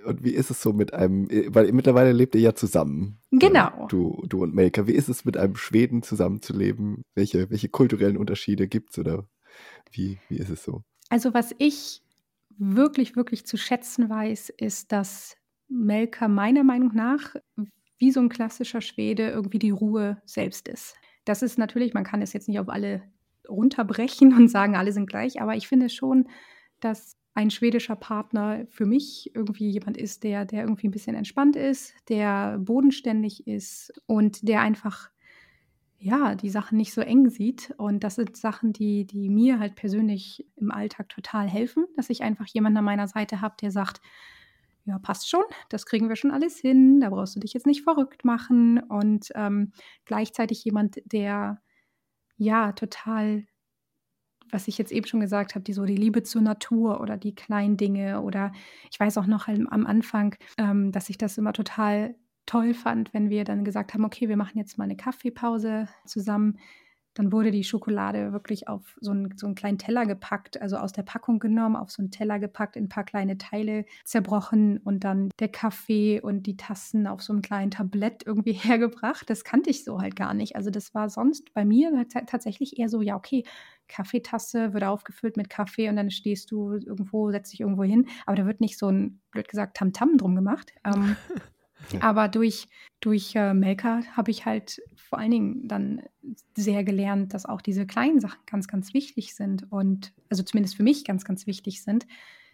Und 0.04 0.22
wie 0.22 0.34
ist 0.34 0.50
es 0.50 0.62
so 0.62 0.72
mit 0.72 0.94
einem, 0.94 1.28
weil 1.54 1.72
mittlerweile 1.72 2.12
lebt 2.12 2.34
ihr 2.34 2.40
ja 2.40 2.54
zusammen. 2.54 3.18
Genau. 3.30 3.84
Äh, 3.84 3.88
du, 3.88 4.22
du 4.28 4.42
und 4.42 4.54
Melka. 4.54 4.86
Wie 4.86 4.92
ist 4.92 5.08
es 5.08 5.24
mit 5.24 5.36
einem 5.36 5.56
Schweden 5.56 6.02
zusammenzuleben? 6.02 7.02
Welche, 7.14 7.50
welche 7.50 7.68
kulturellen 7.68 8.16
Unterschiede 8.16 8.68
gibt 8.68 8.90
es 8.90 8.98
oder 8.98 9.26
wie, 9.90 10.18
wie 10.28 10.36
ist 10.36 10.50
es 10.50 10.62
so? 10.62 10.82
Also 11.08 11.34
was 11.34 11.54
ich 11.58 12.02
wirklich, 12.58 13.16
wirklich 13.16 13.44
zu 13.44 13.56
schätzen 13.56 14.08
weiß, 14.08 14.50
ist, 14.56 14.92
dass 14.92 15.36
Melka 15.68 16.28
meiner 16.28 16.64
Meinung 16.64 16.92
nach 16.94 17.34
wie 17.98 18.10
so 18.10 18.20
ein 18.20 18.28
klassischer 18.28 18.80
Schwede 18.80 19.30
irgendwie 19.30 19.58
die 19.58 19.70
Ruhe 19.70 20.20
selbst 20.24 20.68
ist. 20.68 20.96
Das 21.24 21.42
ist 21.42 21.58
natürlich, 21.58 21.94
man 21.94 22.04
kann 22.04 22.20
es 22.20 22.32
jetzt 22.32 22.48
nicht 22.48 22.58
auf 22.58 22.68
alle 22.68 23.02
runterbrechen 23.48 24.34
und 24.36 24.48
sagen, 24.48 24.76
alle 24.76 24.92
sind 24.92 25.06
gleich, 25.06 25.40
aber 25.40 25.54
ich 25.54 25.68
finde 25.68 25.88
schon, 25.88 26.28
dass 26.80 27.16
ein 27.34 27.50
schwedischer 27.50 27.96
Partner 27.96 28.66
für 28.68 28.84
mich 28.84 29.34
irgendwie 29.34 29.70
jemand 29.70 29.96
ist, 29.96 30.22
der, 30.22 30.44
der 30.44 30.62
irgendwie 30.62 30.88
ein 30.88 30.92
bisschen 30.92 31.16
entspannt 31.16 31.56
ist, 31.56 31.94
der 32.08 32.58
bodenständig 32.58 33.46
ist 33.46 33.92
und 34.06 34.46
der 34.46 34.60
einfach 34.60 35.10
ja, 36.02 36.34
die 36.34 36.50
Sachen 36.50 36.76
nicht 36.76 36.92
so 36.92 37.00
eng 37.00 37.30
sieht. 37.30 37.72
Und 37.76 38.02
das 38.02 38.16
sind 38.16 38.36
Sachen, 38.36 38.72
die, 38.72 39.06
die 39.06 39.28
mir 39.28 39.60
halt 39.60 39.76
persönlich 39.76 40.44
im 40.56 40.72
Alltag 40.72 41.08
total 41.08 41.48
helfen, 41.48 41.86
dass 41.96 42.10
ich 42.10 42.24
einfach 42.24 42.46
jemanden 42.46 42.78
an 42.78 42.84
meiner 42.84 43.06
Seite 43.06 43.40
habe, 43.40 43.54
der 43.60 43.70
sagt, 43.70 44.00
ja, 44.84 44.98
passt 44.98 45.30
schon, 45.30 45.44
das 45.68 45.86
kriegen 45.86 46.08
wir 46.08 46.16
schon 46.16 46.32
alles 46.32 46.58
hin, 46.58 47.00
da 47.00 47.10
brauchst 47.10 47.36
du 47.36 47.40
dich 47.40 47.52
jetzt 47.52 47.66
nicht 47.66 47.82
verrückt 47.82 48.24
machen. 48.24 48.80
Und 48.80 49.28
ähm, 49.36 49.72
gleichzeitig 50.04 50.64
jemand, 50.64 51.00
der 51.04 51.62
ja 52.36 52.72
total, 52.72 53.46
was 54.52 54.68
ich 54.68 54.78
jetzt 54.78 54.92
eben 54.92 55.06
schon 55.06 55.20
gesagt 55.20 55.54
habe, 55.54 55.64
die 55.64 55.72
so 55.72 55.84
die 55.84 55.96
Liebe 55.96 56.22
zur 56.22 56.42
Natur 56.42 57.00
oder 57.00 57.16
die 57.16 57.34
kleinen 57.34 57.76
Dinge 57.76 58.20
oder 58.20 58.52
ich 58.90 59.00
weiß 59.00 59.18
auch 59.18 59.26
noch 59.26 59.48
am 59.48 59.86
Anfang, 59.86 60.36
ähm, 60.58 60.92
dass 60.92 61.08
ich 61.08 61.18
das 61.18 61.38
immer 61.38 61.52
total 61.52 62.14
toll 62.46 62.74
fand, 62.74 63.12
wenn 63.14 63.30
wir 63.30 63.44
dann 63.44 63.64
gesagt 63.64 63.94
haben, 63.94 64.04
okay, 64.04 64.28
wir 64.28 64.36
machen 64.36 64.58
jetzt 64.58 64.78
mal 64.78 64.84
eine 64.84 64.96
Kaffeepause 64.96 65.88
zusammen. 66.04 66.58
Dann 67.14 67.32
wurde 67.32 67.50
die 67.50 67.64
Schokolade 67.64 68.32
wirklich 68.32 68.68
auf 68.68 68.96
so 69.00 69.10
einen, 69.10 69.36
so 69.36 69.46
einen 69.46 69.54
kleinen 69.54 69.78
Teller 69.78 70.06
gepackt, 70.06 70.60
also 70.60 70.76
aus 70.76 70.92
der 70.92 71.02
Packung 71.02 71.38
genommen, 71.38 71.76
auf 71.76 71.90
so 71.90 72.02
einen 72.02 72.10
Teller 72.10 72.38
gepackt, 72.38 72.76
in 72.76 72.84
ein 72.84 72.88
paar 72.88 73.04
kleine 73.04 73.38
Teile 73.38 73.84
zerbrochen 74.04 74.78
und 74.78 75.04
dann 75.04 75.30
der 75.38 75.48
Kaffee 75.48 76.20
und 76.20 76.46
die 76.46 76.56
Tassen 76.56 77.06
auf 77.06 77.22
so 77.22 77.32
einem 77.32 77.42
kleinen 77.42 77.70
Tablett 77.70 78.26
irgendwie 78.26 78.52
hergebracht. 78.52 79.28
Das 79.28 79.44
kannte 79.44 79.70
ich 79.70 79.84
so 79.84 80.00
halt 80.00 80.16
gar 80.16 80.34
nicht. 80.34 80.56
Also 80.56 80.70
das 80.70 80.94
war 80.94 81.10
sonst 81.10 81.52
bei 81.54 81.64
mir 81.64 82.06
tatsächlich 82.08 82.78
eher 82.78 82.88
so, 82.88 83.02
ja, 83.02 83.16
okay, 83.16 83.44
Kaffeetasse 83.88 84.72
wird 84.72 84.84
aufgefüllt 84.84 85.36
mit 85.36 85.50
Kaffee 85.50 85.88
und 85.88 85.96
dann 85.96 86.10
stehst 86.10 86.50
du 86.50 86.72
irgendwo, 86.72 87.30
setzt 87.30 87.52
dich 87.52 87.60
irgendwo 87.60 87.84
hin. 87.84 88.08
Aber 88.26 88.36
da 88.36 88.46
wird 88.46 88.60
nicht 88.60 88.78
so 88.78 88.88
ein, 88.88 89.20
blöd 89.30 89.48
gesagt, 89.48 89.76
Tamtam 89.76 90.10
-Tam 90.10 90.18
drum 90.18 90.34
gemacht. 90.34 90.72
Ähm, 90.84 91.16
Aber 92.00 92.28
durch, 92.28 92.68
durch 93.00 93.34
äh, 93.34 93.54
Melka 93.54 94.02
habe 94.16 94.30
ich 94.30 94.46
halt 94.46 94.80
vor 94.96 95.18
allen 95.18 95.30
Dingen 95.30 95.68
dann 95.68 96.02
sehr 96.56 96.84
gelernt, 96.84 97.34
dass 97.34 97.46
auch 97.46 97.60
diese 97.60 97.86
kleinen 97.86 98.20
Sachen 98.20 98.40
ganz, 98.46 98.68
ganz 98.68 98.94
wichtig 98.94 99.34
sind 99.34 99.70
und 99.70 100.12
also 100.30 100.42
zumindest 100.42 100.76
für 100.76 100.82
mich 100.82 101.04
ganz, 101.04 101.24
ganz 101.24 101.46
wichtig 101.46 101.82
sind, 101.82 102.06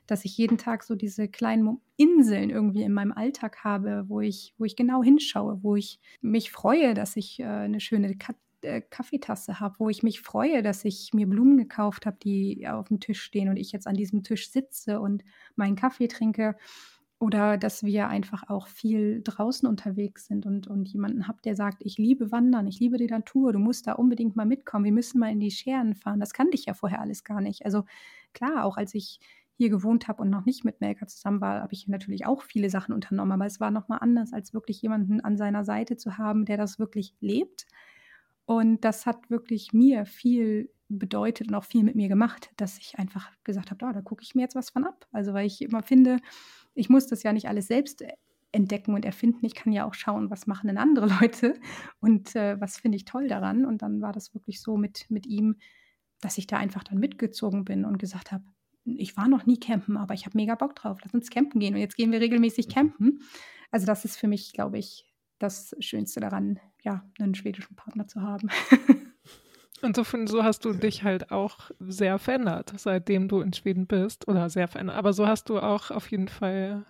dass 0.07 0.25
ich 0.25 0.37
jeden 0.38 0.59
Tag 0.59 0.83
so 0.83 0.95
diese 0.95 1.29
kleinen 1.29 1.81
Inseln 1.97 2.51
irgendwie 2.51 2.83
in 2.83 2.93
meinem 2.93 3.12
Alltag 3.12 3.62
habe, 3.62 4.07
wo 4.09 4.21
ich, 4.21 4.55
wo 4.59 4.64
ich 4.64 4.75
genau 4.75 5.03
hinschaue, 5.03 5.62
wo 5.62 5.77
ich 5.77 6.01
mich 6.23 6.51
freue, 6.51 6.95
dass 6.95 7.14
ich 7.17 7.41
äh, 7.41 7.45
eine 7.45 7.79
schöne 7.79 8.17
Ka 8.17 8.35
äh, 8.62 8.81
Kaffeetasse 8.81 9.61
habe, 9.61 9.77
wo 9.79 9.88
ich 9.88 10.03
mich 10.03 10.21
freue, 10.21 10.62
dass 10.62 10.85
ich 10.85 11.11
mir 11.12 11.29
Blumen 11.29 11.59
gekauft 11.59 12.07
habe, 12.07 12.17
die 12.21 12.67
auf 12.67 12.88
dem 12.88 12.99
Tisch 12.99 13.23
stehen 13.23 13.49
und 13.51 13.57
ich 13.57 13.71
jetzt 13.71 13.87
an 13.87 13.95
diesem 13.95 14.25
Tisch 14.25 14.51
sitze 14.51 14.99
und 14.99 15.23
meinen 15.55 15.77
Kaffee 15.77 16.09
trinke 16.09 16.57
oder 17.20 17.59
dass 17.59 17.83
wir 17.83 18.09
einfach 18.09 18.48
auch 18.48 18.68
viel 18.68 19.22
draußen 19.24 19.68
unterwegs 19.68 20.26
sind 20.26 20.46
und, 20.46 20.68
und 20.68 20.88
jemanden 20.88 21.26
habt, 21.26 21.44
der 21.44 21.57
sagt, 21.57 21.78
ich 21.85 21.98
liebe 21.98 22.31
Wandern, 22.31 22.68
ich 22.68 22.78
liebe 22.78 22.96
die 22.96 23.09
Natur, 23.09 23.52
du 23.52 23.59
musst 23.59 23.88
da 23.88 23.94
unbedingt 23.94 24.37
mal 24.37 24.46
mitkommen, 24.46 24.85
wir 24.85 24.92
müssen 24.92 25.18
mal 25.18 25.33
in 25.33 25.40
die 25.40 25.50
Scheren 25.50 25.94
fahren. 25.96 26.20
Das 26.20 26.33
kannte 26.33 26.57
ich 26.57 26.66
ja 26.66 26.74
vorher 26.74 27.00
alles 27.00 27.24
gar 27.24 27.40
nicht. 27.40 27.64
Also 27.64 27.85
klar, 28.33 28.64
auch 28.64 28.76
als 28.76 28.94
ich 28.94 29.18
hier 29.57 29.70
gewohnt 29.70 30.07
habe 30.07 30.22
und 30.22 30.31
noch 30.31 30.44
nicht 30.44 30.64
mit 30.64 30.81
Melka 30.81 31.09
zusammen 31.09 31.40
war, 31.40 31.62
habe 31.62 31.72
ich 31.72 31.88
natürlich 31.88 32.24
auch 32.26 32.42
viele 32.42 32.70
Sachen 32.70 32.94
unternommen. 32.94 33.33
Aber 33.33 33.46
es 33.46 33.59
war 33.59 33.72
nochmal 33.72 33.98
anders, 34.00 34.33
als 34.33 34.54
wirklich 34.54 34.81
jemanden 34.81 35.20
an 35.20 35.37
seiner 35.37 35.64
Seite 35.64 35.96
zu 35.96 36.16
haben, 36.16 36.44
der 36.44 36.57
das 36.57 36.78
wirklich 36.78 37.14
lebt. 37.20 37.66
Und 38.49 38.83
das 38.83 39.05
hat 39.05 39.29
wirklich 39.29 39.75
mir 39.75 40.07
viel 40.07 40.71
bedeutet 40.89 41.49
und 41.49 41.55
auch 41.55 41.65
viel 41.65 41.83
mit 41.83 41.97
mir 41.97 42.09
gemacht, 42.09 42.49
dass 42.57 42.79
ich 42.79 42.99
einfach 42.99 43.31
gesagt 43.45 43.71
habe, 43.71 43.85
oh, 43.85 43.93
da 43.93 44.01
gucke 44.01 44.23
ich 44.23 44.35
mir 44.35 44.41
jetzt 44.41 44.55
was 44.55 44.71
von 44.71 44.87
ab. 44.87 45.07
Also 45.13 45.35
weil 45.35 45.47
ich 45.47 45.61
immer 45.61 45.83
finde, 45.83 46.17
ich 46.75 46.89
muss 46.89 47.07
das 47.07 47.23
ja 47.23 47.35
nicht 47.35 47.47
alles 47.47 47.67
selbst 47.67 48.01
äh, 48.01 48.15
entdecken 48.51 48.95
und 48.95 49.05
erfinden. 49.05 49.45
Ich 49.45 49.55
kann 49.55 49.75
ja 49.75 49.85
auch 49.85 49.93
schauen, 49.93 50.31
was 50.31 50.47
machen 50.47 50.69
denn 50.69 50.79
andere 50.79 51.09
Leute 51.21 51.61
und 52.01 52.35
äh, 52.37 52.59
was 52.59 52.79
finde 52.79 52.97
ich 52.97 53.05
toll 53.05 53.29
daran. 53.29 53.67
Und 53.67 53.83
dann 53.83 54.01
war 54.01 54.15
das 54.15 54.33
wirklich 54.33 54.63
so 54.63 54.79
mit, 54.79 55.11
mit 55.11 55.27
ihm, 55.27 55.57
dass 56.23 56.39
ich 56.39 56.47
da 56.47 56.57
einfach 56.57 56.85
dann 56.85 56.99
mitgezogen 56.99 57.67
bin 57.67 57.85
und 57.85 57.99
gesagt 57.99 58.33
habe, 58.33 58.45
ich 58.87 59.15
war 59.19 59.29
noch 59.29 59.45
nie 59.45 59.61
campen, 59.61 59.99
aber 59.99 60.15
ich 60.15 60.25
habe 60.25 60.39
mega 60.39 60.55
Bock 60.55 60.75
drauf. 60.75 61.01
Lass 61.05 61.13
uns 61.13 61.29
campen 61.29 61.61
gehen. 61.61 61.75
Und 61.75 61.81
jetzt 61.81 61.97
gehen 61.99 62.13
wir 62.13 62.21
regelmäßig 62.23 62.69
mhm. 62.69 62.73
campen. 62.73 63.19
Also 63.71 63.85
das 63.85 64.07
ist 64.07 64.17
für 64.17 64.27
mich, 64.27 64.55
glaube 64.55 64.79
ich, 64.79 65.08
das 65.38 65.74
Schönste 65.81 66.20
daran, 66.20 66.59
ja, 66.83 67.05
einen 67.18 67.35
schwedischen 67.35 67.77
Partner 67.77 68.07
zu 68.09 68.22
haben. 68.22 68.48
Und 69.83 69.94
so, 69.94 70.03
so 70.27 70.42
hast 70.42 70.64
du 70.64 70.72
dich 70.72 71.05
halt 71.05 71.31
auch 71.31 71.70
sehr 71.79 72.18
verändert, 72.18 72.72
seitdem 72.77 73.29
du 73.29 73.40
in 73.40 73.53
Schweden 73.53 73.87
bist. 73.87 74.27
Oder 74.27 74.51
sehr 74.51 74.66
verändert. 74.66 74.96
Aber 74.96 75.12
so 75.12 75.27
hast 75.27 75.48
du 75.48 75.61
auch 75.61 75.92
auf 75.92 76.11
jeden 76.11 76.27
Fall 76.27 76.85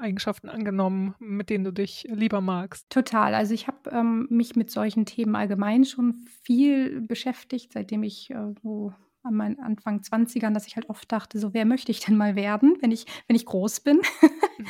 Eigenschaften 0.00 0.48
angenommen, 0.48 1.14
mit 1.20 1.50
denen 1.50 1.64
du 1.64 1.72
dich 1.72 2.06
lieber 2.10 2.40
magst. 2.40 2.90
Total. 2.90 3.34
Also 3.34 3.54
ich 3.54 3.68
habe 3.68 3.90
ähm, 3.90 4.26
mich 4.30 4.56
mit 4.56 4.70
solchen 4.70 5.06
Themen 5.06 5.36
allgemein 5.36 5.84
schon 5.84 6.14
viel 6.42 7.02
beschäftigt, 7.02 7.72
seitdem 7.72 8.02
ich 8.02 8.30
äh, 8.30 8.52
so 8.62 8.92
an 9.24 9.34
meinen 9.34 9.58
Anfang 9.58 10.00
20ern, 10.00 10.52
dass 10.52 10.66
ich 10.66 10.76
halt 10.76 10.88
oft 10.88 11.10
dachte, 11.10 11.38
so 11.38 11.54
wer 11.54 11.64
möchte 11.64 11.90
ich 11.90 12.00
denn 12.00 12.16
mal 12.16 12.36
werden, 12.36 12.76
wenn 12.80 12.90
ich, 12.90 13.06
wenn 13.26 13.36
ich 13.36 13.46
groß 13.46 13.80
bin? 13.80 14.00
mhm. 14.58 14.66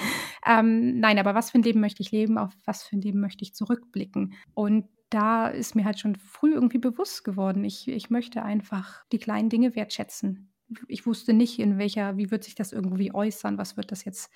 ähm, 0.47 1.01
nein, 1.01 1.19
aber 1.19 1.35
was 1.35 1.51
für 1.51 1.59
ein 1.59 1.63
Leben 1.63 1.81
möchte 1.81 2.03
ich 2.03 2.13
leben, 2.13 2.39
auf 2.39 2.53
was 2.65 2.85
für 2.85 2.97
ein 2.97 3.03
Leben 3.03 3.21
möchte 3.21 3.43
ich 3.43 3.55
zurückblicken? 3.55 4.35
Und 4.55 4.87
da 5.11 5.49
ist 5.49 5.75
mir 5.77 5.85
halt 5.85 5.99
schon 5.99 6.17
früh 6.17 6.55
irgendwie 6.55 6.79
bewusst 6.79 7.25
geworden, 7.25 7.65
ich, 7.65 7.89
ich 7.89 8.11
möchte 8.11 8.43
einfach 8.43 9.05
die 9.13 9.19
kleinen 9.19 9.49
Dinge 9.49 9.77
wertschätzen. 9.77 10.53
Ich 10.89 11.07
wusste 11.07 11.33
nicht, 11.33 11.59
in 11.59 11.79
welcher, 11.79 12.17
wie 12.17 12.31
wird 12.31 12.45
sich 12.45 12.55
das 12.55 12.73
irgendwie 12.73 13.15
äußern, 13.15 13.59
was 13.59 13.77
wird 13.77 13.93
das 13.93 14.05
jetzt 14.05 14.33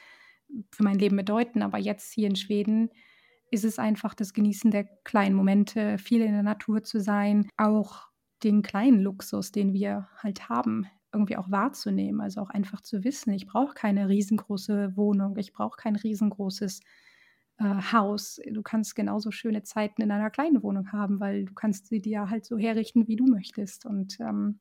für 0.71 0.83
mein 0.83 0.99
Leben 0.99 1.17
bedeuten. 1.17 1.63
Aber 1.63 1.79
jetzt 1.79 2.13
hier 2.13 2.29
in 2.29 2.37
Schweden 2.37 2.91
ist 3.51 3.65
es 3.65 3.79
einfach 3.79 4.15
das 4.15 4.35
Genießen 4.35 4.71
der 4.71 4.85
kleinen 5.05 5.35
Momente, 5.35 5.99
viel 5.99 6.21
in 6.23 6.33
der 6.33 6.43
Natur 6.43 6.83
zu 6.83 7.01
sein, 7.01 7.49
auch 7.57 8.08
den 8.43 8.63
kleinen 8.63 9.01
Luxus, 9.01 9.53
den 9.53 9.73
wir 9.73 10.09
halt 10.17 10.49
haben, 10.49 10.87
irgendwie 11.13 11.37
auch 11.37 11.51
wahrzunehmen. 11.51 12.21
Also 12.21 12.41
auch 12.41 12.51
einfach 12.51 12.81
zu 12.81 13.05
wissen, 13.05 13.33
ich 13.33 13.47
brauche 13.47 13.75
keine 13.75 14.09
riesengroße 14.09 14.97
Wohnung, 14.97 15.37
ich 15.37 15.53
brauche 15.53 15.77
kein 15.77 15.97
riesengroßes 15.97 16.81
äh, 17.59 17.65
Haus. 17.93 18.41
Du 18.51 18.63
kannst 18.63 18.95
genauso 18.95 19.31
schöne 19.31 19.63
Zeiten 19.63 20.03
in 20.03 20.11
einer 20.11 20.31
kleinen 20.31 20.63
Wohnung 20.63 20.93
haben, 20.93 21.21
weil 21.21 21.45
du 21.45 21.55
kannst 21.55 21.87
sie 21.89 22.01
dir 22.01 22.31
halt 22.31 22.45
so 22.45 22.57
herrichten, 22.59 23.09
wie 23.09 23.17
du 23.17 23.27
möchtest. 23.27 23.87
Und 23.87 24.19
ähm, 24.21 24.61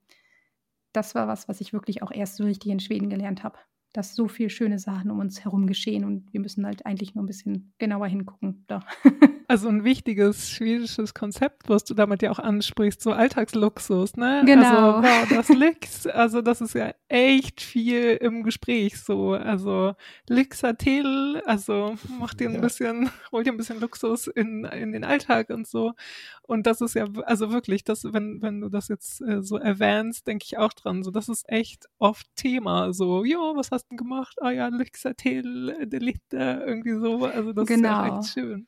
das 0.94 1.16
war 1.16 1.28
was, 1.28 1.48
was 1.48 1.62
ich 1.62 1.74
wirklich 1.74 2.02
auch 2.02 2.12
erst 2.12 2.38
so 2.38 2.44
richtig 2.44 2.72
in 2.72 2.80
Schweden 2.80 3.10
gelernt 3.10 3.44
habe. 3.44 3.58
Dass 3.94 4.16
so 4.16 4.28
viele 4.28 4.50
schöne 4.50 4.80
Sachen 4.80 5.12
um 5.12 5.20
uns 5.20 5.44
herum 5.44 5.68
geschehen 5.68 6.04
und 6.06 6.32
wir 6.34 6.42
müssen 6.42 6.66
halt 6.66 6.86
eigentlich 6.86 7.16
nur 7.16 7.24
ein 7.24 7.28
bisschen 7.28 7.74
genauer 7.78 8.08
hingucken. 8.08 8.66
Da. 8.68 8.86
Also 9.50 9.70
ein 9.70 9.86
wichtiges 9.86 10.50
schwedisches 10.50 11.14
Konzept, 11.14 11.70
was 11.70 11.86
du 11.86 11.94
damit 11.94 12.22
ja 12.22 12.32
auch 12.32 12.40
ansprichst, 12.40 13.02
so 13.02 13.14
Alltagsluxus, 13.14 14.18
ne? 14.18 14.44
Genau. 14.46 14.98
Also 14.98 15.08
wow, 15.08 15.30
das 15.30 15.48
Lux, 15.50 16.06
also 16.06 16.42
das 16.42 16.60
ist 16.60 16.74
ja 16.74 16.94
echt 17.08 17.62
viel 17.62 18.18
im 18.20 18.44
Gespräch 18.44 19.00
so. 19.00 19.32
Also 19.32 19.96
Luxatel, 20.28 21.42
also 21.46 21.96
mach 22.20 22.34
dir 22.34 22.50
ein 22.50 22.56
ja. 22.56 22.60
bisschen, 22.60 23.10
hol 23.32 23.46
dir 23.46 23.54
ein 23.54 23.58
bisschen 23.58 23.80
Luxus 23.80 24.28
in, 24.28 24.66
in 24.66 24.92
den 24.92 25.06
Alltag 25.06 25.50
und 25.50 25.66
so. 25.66 25.94
Und 26.42 26.68
das 26.68 26.82
ist 26.82 26.96
ja, 26.96 27.06
also 27.26 27.50
wirklich, 27.50 27.86
das, 27.86 28.04
wenn, 28.12 28.42
wenn 28.42 28.60
du 28.60 28.68
das 28.68 28.90
jetzt 28.90 29.22
äh, 29.22 29.42
so 29.42 29.56
erwähnst, 29.56 30.28
denke 30.28 30.44
ich 30.46 30.58
auch 30.58 30.74
dran. 30.74 31.04
So, 31.04 31.12
das 31.12 31.30
ist 31.30 31.48
echt 31.48 31.86
oft 32.00 32.28
Thema. 32.36 32.92
So, 32.92 33.24
ja, 33.24 33.38
was 33.56 33.72
hast 33.72 33.86
du 33.86 33.90
denn 33.92 33.98
gemacht? 33.98 34.38
Ah 34.42 34.52
ja, 34.52 34.68
Luxatel, 34.68 35.88
Delite, 35.88 36.64
irgendwie 36.66 37.00
so. 37.00 37.24
Also 37.26 37.54
das 37.54 37.66
genau. 37.66 37.78
ist 37.78 37.82
ja 37.82 38.04
genau. 38.04 38.20
echt 38.20 38.34
schön. 38.34 38.68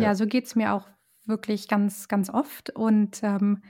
Ja. 0.00 0.08
Ja, 0.08 0.14
so 0.14 0.26
geht 0.26 0.46
es 0.46 0.56
mir 0.56 0.72
auch 0.72 0.88
wirklich 1.26 1.68
ganz, 1.68 2.08
ganz 2.08 2.30
oft. 2.30 2.70
Und 2.70 3.22
ähm, 3.22 3.62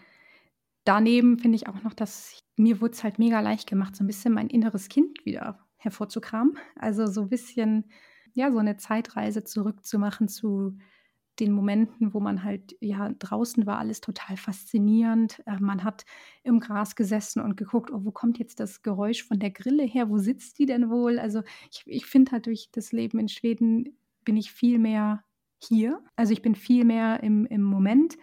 daneben 0.84 1.38
finde 1.38 1.56
ich 1.56 1.68
auch 1.68 1.82
noch, 1.82 1.94
dass 1.94 2.42
mir 2.56 2.80
wurde 2.80 2.92
es 2.92 3.04
halt 3.04 3.18
mega 3.18 3.40
leicht 3.40 3.68
gemacht, 3.68 3.96
so 3.96 4.04
ein 4.04 4.06
bisschen 4.06 4.34
mein 4.34 4.48
inneres 4.48 4.88
Kind 4.88 5.24
wieder 5.24 5.66
hervorzukramen. 5.76 6.58
Also 6.76 7.06
so 7.06 7.22
ein 7.22 7.28
bisschen, 7.28 7.90
ja, 8.34 8.50
so 8.52 8.58
eine 8.58 8.76
Zeitreise 8.76 9.44
zurückzumachen 9.44 10.28
zu 10.28 10.76
den 11.38 11.52
Momenten, 11.52 12.12
wo 12.12 12.20
man 12.20 12.44
halt, 12.44 12.76
ja, 12.80 13.10
draußen 13.18 13.64
war 13.66 13.78
alles 13.78 14.00
total 14.02 14.36
faszinierend. 14.36 15.42
Äh, 15.46 15.58
man 15.58 15.84
hat 15.84 16.04
im 16.42 16.60
Gras 16.60 16.96
gesessen 16.96 17.40
und 17.40 17.56
geguckt, 17.56 17.90
oh, 17.90 18.04
wo 18.04 18.10
kommt 18.12 18.38
jetzt 18.38 18.60
das 18.60 18.82
Geräusch 18.82 19.24
von 19.24 19.38
der 19.38 19.50
Grille 19.50 19.84
her? 19.84 20.10
Wo 20.10 20.18
sitzt 20.18 20.58
die 20.58 20.66
denn 20.66 20.90
wohl? 20.90 21.18
Also 21.18 21.42
ich, 21.70 21.82
ich 21.86 22.06
finde 22.06 22.32
halt 22.32 22.46
durch 22.46 22.68
das 22.72 22.92
Leben 22.92 23.18
in 23.18 23.28
Schweden 23.28 23.96
bin 24.24 24.36
ich 24.36 24.52
viel 24.52 24.78
mehr 24.78 25.24
hier. 25.62 26.02
Also 26.16 26.32
ich 26.32 26.42
bin 26.42 26.54
viel 26.54 26.84
mehr 26.84 27.22
im, 27.22 27.46
im 27.46 27.62
Moment 27.62 28.16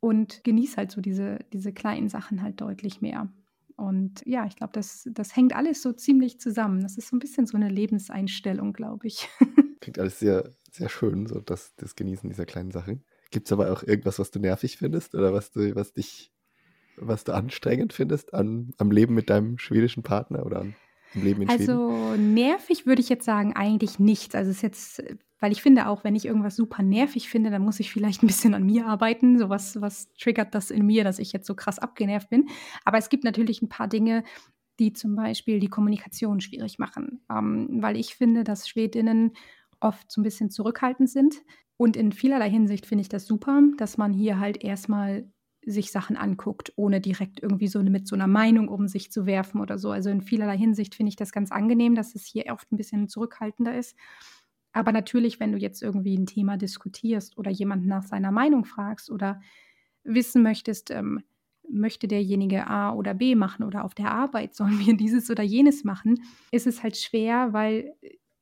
und 0.00 0.42
genieße 0.44 0.76
halt 0.76 0.90
so 0.90 1.00
diese, 1.00 1.38
diese 1.52 1.72
kleinen 1.72 2.08
Sachen 2.08 2.42
halt 2.42 2.60
deutlich 2.60 3.00
mehr. 3.00 3.32
Und 3.76 4.22
ja, 4.26 4.46
ich 4.46 4.56
glaube, 4.56 4.72
das, 4.74 5.08
das 5.12 5.34
hängt 5.34 5.54
alles 5.54 5.82
so 5.82 5.92
ziemlich 5.92 6.40
zusammen. 6.40 6.82
Das 6.82 6.96
ist 6.98 7.08
so 7.08 7.16
ein 7.16 7.20
bisschen 7.20 7.46
so 7.46 7.56
eine 7.56 7.68
Lebenseinstellung, 7.68 8.72
glaube 8.72 9.06
ich. 9.06 9.28
Klingt 9.80 9.98
alles 9.98 10.18
sehr, 10.18 10.50
sehr 10.70 10.88
schön, 10.88 11.26
so 11.26 11.40
das, 11.40 11.74
das 11.76 11.96
Genießen 11.96 12.28
dieser 12.28 12.46
kleinen 12.46 12.70
Sachen. 12.70 13.04
Gibt 13.30 13.48
es 13.48 13.52
aber 13.52 13.72
auch 13.72 13.82
irgendwas, 13.82 14.18
was 14.18 14.30
du 14.30 14.38
nervig 14.38 14.76
findest 14.76 15.14
oder 15.14 15.32
was 15.32 15.50
du, 15.52 15.74
was 15.74 15.92
dich, 15.92 16.32
was 16.96 17.24
du 17.24 17.32
anstrengend 17.32 17.92
findest 17.92 18.34
an, 18.34 18.72
am 18.78 18.90
Leben 18.90 19.14
mit 19.14 19.30
deinem 19.30 19.58
schwedischen 19.58 20.02
Partner 20.02 20.44
oder 20.44 20.60
an, 20.60 20.74
am 21.14 21.22
Leben 21.22 21.42
in 21.42 21.48
also, 21.48 21.64
Schweden? 21.64 21.80
Also 21.80 22.22
nervig 22.22 22.86
würde 22.86 23.00
ich 23.00 23.08
jetzt 23.08 23.24
sagen, 23.24 23.54
eigentlich 23.54 23.98
nichts. 23.98 24.34
Also 24.34 24.50
es 24.50 24.56
ist 24.56 24.62
jetzt 24.62 25.02
weil 25.42 25.52
ich 25.52 25.60
finde 25.60 25.88
auch, 25.88 26.04
wenn 26.04 26.14
ich 26.14 26.24
irgendwas 26.24 26.54
super 26.54 26.84
nervig 26.84 27.28
finde, 27.28 27.50
dann 27.50 27.62
muss 27.62 27.80
ich 27.80 27.90
vielleicht 27.90 28.22
ein 28.22 28.28
bisschen 28.28 28.54
an 28.54 28.64
mir 28.64 28.86
arbeiten. 28.86 29.38
So 29.38 29.48
was, 29.48 29.80
was 29.80 30.12
triggert 30.14 30.54
das 30.54 30.70
in 30.70 30.86
mir, 30.86 31.02
dass 31.02 31.18
ich 31.18 31.32
jetzt 31.32 31.48
so 31.48 31.54
krass 31.56 31.80
abgenervt 31.80 32.30
bin. 32.30 32.48
Aber 32.84 32.96
es 32.96 33.08
gibt 33.08 33.24
natürlich 33.24 33.60
ein 33.60 33.68
paar 33.68 33.88
Dinge, 33.88 34.22
die 34.78 34.92
zum 34.92 35.16
Beispiel 35.16 35.58
die 35.58 35.68
Kommunikation 35.68 36.40
schwierig 36.40 36.78
machen. 36.78 37.24
Ähm, 37.28 37.68
weil 37.82 37.96
ich 37.96 38.14
finde, 38.14 38.44
dass 38.44 38.68
Schwedinnen 38.68 39.32
oft 39.80 40.10
so 40.12 40.20
ein 40.20 40.24
bisschen 40.24 40.48
zurückhaltend 40.48 41.10
sind. 41.10 41.42
Und 41.76 41.96
in 41.96 42.12
vielerlei 42.12 42.48
Hinsicht 42.48 42.86
finde 42.86 43.02
ich 43.02 43.08
das 43.08 43.26
super, 43.26 43.60
dass 43.76 43.98
man 43.98 44.12
hier 44.12 44.38
halt 44.38 44.62
erstmal 44.62 45.28
sich 45.64 45.90
Sachen 45.90 46.16
anguckt, 46.16 46.72
ohne 46.76 47.00
direkt 47.00 47.42
irgendwie 47.42 47.68
so 47.68 47.82
mit 47.82 48.06
so 48.06 48.14
einer 48.14 48.26
Meinung 48.26 48.68
um 48.68 48.88
sich 48.88 49.10
zu 49.10 49.26
werfen 49.26 49.60
oder 49.60 49.78
so. 49.78 49.90
Also 49.90 50.10
in 50.10 50.20
vielerlei 50.20 50.56
Hinsicht 50.56 50.94
finde 50.94 51.10
ich 51.10 51.16
das 51.16 51.32
ganz 51.32 51.50
angenehm, 51.50 51.96
dass 51.96 52.14
es 52.14 52.24
hier 52.24 52.44
oft 52.52 52.70
ein 52.72 52.76
bisschen 52.76 53.08
zurückhaltender 53.08 53.76
ist. 53.76 53.96
Aber 54.72 54.92
natürlich, 54.92 55.40
wenn 55.40 55.52
du 55.52 55.58
jetzt 55.58 55.82
irgendwie 55.82 56.16
ein 56.16 56.26
Thema 56.26 56.56
diskutierst 56.56 57.36
oder 57.36 57.50
jemanden 57.50 57.88
nach 57.88 58.04
seiner 58.04 58.32
Meinung 58.32 58.64
fragst 58.64 59.10
oder 59.10 59.40
wissen 60.04 60.42
möchtest, 60.42 60.90
ähm, 60.90 61.22
möchte 61.68 62.08
derjenige 62.08 62.66
A 62.66 62.92
oder 62.92 63.14
B 63.14 63.34
machen 63.34 63.64
oder 63.64 63.84
auf 63.84 63.94
der 63.94 64.10
Arbeit 64.10 64.54
sollen 64.54 64.78
wir 64.78 64.96
dieses 64.96 65.30
oder 65.30 65.42
jenes 65.42 65.84
machen, 65.84 66.22
ist 66.50 66.66
es 66.66 66.82
halt 66.82 66.96
schwer, 66.96 67.52
weil 67.52 67.94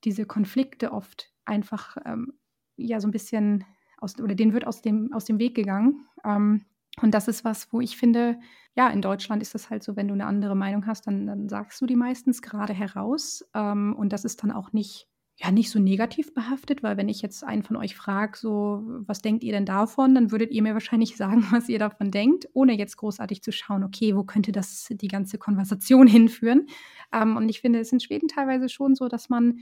diese 0.05 0.25
Konflikte 0.25 0.93
oft 0.93 1.33
einfach 1.45 1.97
ähm, 2.05 2.33
ja 2.77 3.01
so 3.01 3.09
ein 3.09 3.13
bisschen 3.13 3.65
aus 3.99 4.19
oder 4.19 4.35
denen 4.35 4.55
wird 4.55 4.67
aus 4.67 4.83
dem, 4.83 5.13
aus 5.13 5.27
dem 5.27 5.39
Weg 5.39 5.55
gegangen. 5.55 6.07
Ähm, 6.25 6.65
und 7.03 7.13
das 7.13 7.29
ist 7.29 7.45
was, 7.45 7.73
wo 7.73 7.81
ich 7.81 7.97
finde, 7.97 8.39
ja, 8.77 8.89
in 8.89 9.03
Deutschland 9.03 9.43
ist 9.43 9.55
das 9.55 9.71
halt 9.71 9.83
so, 9.83 9.97
wenn 9.97 10.09
du 10.09 10.15
eine 10.15 10.27
andere 10.27 10.55
Meinung 10.55 10.87
hast, 10.87 11.07
dann, 11.07 11.27
dann 11.27 11.49
sagst 11.49 11.81
du 11.81 11.87
die 11.87 11.97
meistens 11.97 12.43
gerade 12.43 12.73
heraus. 12.73 13.45
Ähm, 13.55 13.95
und 13.97 14.13
das 14.13 14.25
ist 14.25 14.43
dann 14.43 14.51
auch 14.51 14.73
nicht 14.73 15.10
ja 15.43 15.51
nicht 15.51 15.71
so 15.71 15.79
negativ 15.79 16.35
behaftet, 16.35 16.83
weil 16.83 16.99
wenn 16.99 17.09
ich 17.09 17.23
jetzt 17.23 17.45
einen 17.45 17.63
von 17.63 17.77
euch 17.77 17.97
frage, 17.97 18.37
so, 18.37 18.83
was 19.07 19.23
denkt 19.23 19.43
ihr 19.43 19.53
denn 19.53 19.65
davon, 19.65 20.15
dann 20.15 20.31
würdet 20.31 20.53
ihr 20.53 20.63
mir 20.63 20.75
wahrscheinlich 20.75 21.17
sagen, 21.17 21.47
was 21.51 21.69
ihr 21.69 21.79
davon 21.79 22.11
denkt, 22.11 22.49
ohne 22.53 22.77
jetzt 22.77 22.97
großartig 22.97 23.43
zu 23.43 23.51
schauen, 23.51 23.83
okay, 23.83 24.15
wo 24.15 24.25
könnte 24.25 24.53
das 24.53 24.87
die 24.91 25.09
ganze 25.09 25.39
Konversation 25.39 26.07
hinführen. 26.07 26.67
Ähm, 27.13 27.37
und 27.37 27.49
ich 27.49 27.61
finde 27.61 27.81
es 27.81 27.93
in 27.93 28.01
Schweden 28.01 28.29
teilweise 28.29 28.69
schon 28.69 28.95
so, 28.95 29.09
dass 29.09 29.31
man, 29.31 29.61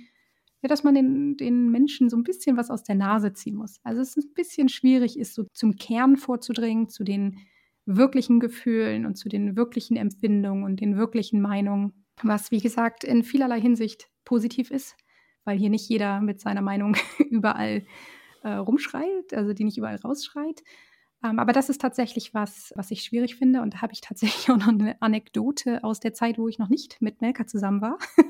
ja, 0.63 0.69
dass 0.69 0.83
man 0.83 0.97
den, 0.97 1.37
den 1.37 1.71
Menschen 1.71 2.11
so 2.11 2.17
ein 2.17 2.25
bisschen 2.25 2.57
was 2.57 2.71
aus 2.71 2.83
der 2.83 2.97
Nase 2.97 3.33
ziehen 3.33 3.55
muss. 3.55 3.79
Also 3.85 4.01
es 4.03 4.17
ist 4.17 4.31
ein 4.31 4.35
bisschen 4.35 4.69
schwierig 4.69 5.17
ist, 5.17 5.35
so 5.35 5.45
zum 5.53 5.77
Kern 5.77 6.17
vorzudringen, 6.17 6.89
zu 6.89 7.05
den 7.05 7.39
wirklichen 7.87 8.41
Gefühlen 8.41 9.07
und 9.07 9.15
zu 9.17 9.29
den 9.29 9.57
wirklichen 9.57 9.97
Empfindungen 9.97 10.65
und 10.65 10.81
den 10.81 10.97
wirklichen 10.97 11.41
Meinungen, 11.41 12.05
was 12.23 12.51
wie 12.51 12.61
gesagt 12.61 13.05
in 13.05 13.23
vielerlei 13.23 13.61
Hinsicht 13.61 14.11
positiv 14.25 14.73
ist 14.73 14.97
weil 15.49 15.57
hier 15.57 15.71
nicht 15.71 15.89
jeder 15.89 16.21
mit 16.21 16.43
seiner 16.43 16.61
Meinung 16.61 16.95
überall 17.31 17.87
äh, 18.43 18.51
rumschreit, 18.51 19.33
also 19.33 19.55
die 19.55 19.65
nicht 19.65 19.79
überall 19.79 19.97
rausschreit. 19.97 20.63
Ähm, 21.25 21.39
aber 21.39 21.55
das 21.55 21.71
ist 21.71 21.81
tatsächlich 21.81 22.35
was, 22.35 22.71
was 22.77 22.91
ich 22.91 23.03
schwierig 23.03 23.37
finde. 23.37 23.63
Und 23.63 23.73
da 23.73 23.81
habe 23.81 23.95
ich 23.95 24.03
tatsächlich 24.03 24.51
auch 24.51 24.59
noch 24.59 24.69
eine 24.69 25.01
Anekdote 25.01 25.83
aus 25.83 26.01
der 26.01 26.13
Zeit, 26.13 26.37
wo 26.37 26.49
ich 26.49 26.59
noch 26.59 26.69
nicht 26.69 27.01
mit 27.01 27.23
Melka 27.23 27.47
zusammen 27.47 27.81
war, 27.81 27.99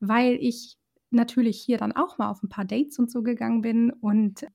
weil 0.00 0.38
ich 0.40 0.78
natürlich 1.10 1.60
hier 1.60 1.76
dann 1.76 1.92
auch 1.92 2.16
mal 2.16 2.30
auf 2.30 2.42
ein 2.42 2.48
paar 2.48 2.64
Dates 2.64 2.98
und 2.98 3.10
so 3.10 3.22
gegangen 3.22 3.60
bin 3.60 3.90
und 3.90 4.46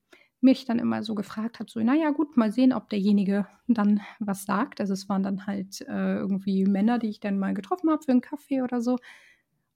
mich 0.41 0.65
dann 0.65 0.80
immer 0.80 1.04
so 1.04 1.13
gefragt 1.13 1.60
habe, 1.60 1.69
so, 1.69 1.80
naja, 1.82 2.10
gut, 2.10 2.36
mal 2.36 2.52
sehen, 2.52 2.74
ob 2.74 2.89
derjenige 2.89 3.45
dann 3.67 4.02
was 4.19 4.45
sagt. 4.45 4.82
Also 4.82 4.93
es 4.93 5.08
waren 5.08 5.21
dann 5.21 5.45
halt 5.45 5.82
äh, 5.82 6.15
irgendwie 6.15 6.65
Männer, 6.65 6.98
die 6.98 7.10
ich 7.10 7.19
dann 7.19 7.38
mal 7.38 7.54
getroffen 7.54 7.91
habe 7.91 8.02
für 8.02 8.12
einen 8.12 8.21
Kaffee 8.21 8.63
oder 8.63 8.82
so. 8.82 8.98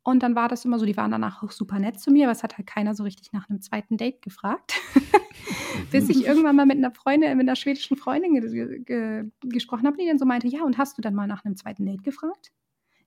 Und 0.03 0.23
dann 0.23 0.35
war 0.35 0.47
das 0.47 0.65
immer 0.65 0.79
so, 0.79 0.85
die 0.85 0.97
waren 0.97 1.11
danach 1.11 1.43
auch 1.43 1.51
super 1.51 1.77
nett 1.77 1.99
zu 1.99 2.11
mir, 2.11 2.25
aber 2.25 2.31
es 2.31 2.43
hat 2.43 2.57
halt 2.57 2.67
keiner 2.67 2.95
so 2.95 3.03
richtig 3.03 3.33
nach 3.33 3.49
einem 3.49 3.61
zweiten 3.61 3.97
Date 3.97 4.21
gefragt. 4.21 4.73
Bis 5.91 6.09
ich 6.09 6.25
irgendwann 6.25 6.55
mal 6.55 6.65
mit 6.65 6.77
einer 6.77 6.91
Freundin, 6.91 7.37
mit 7.37 7.47
einer 7.47 7.55
schwedischen 7.55 7.97
Freundin 7.97 8.33
ge 8.33 8.79
ge 8.83 9.25
gesprochen 9.43 9.85
habe, 9.85 9.97
die 9.97 10.05
dann 10.05 10.17
so 10.17 10.25
meinte, 10.25 10.47
ja, 10.47 10.63
und 10.63 10.77
hast 10.77 10.97
du 10.97 11.01
dann 11.01 11.15
mal 11.15 11.27
nach 11.27 11.43
einem 11.45 11.55
zweiten 11.55 11.85
Date 11.85 12.03
gefragt? 12.03 12.51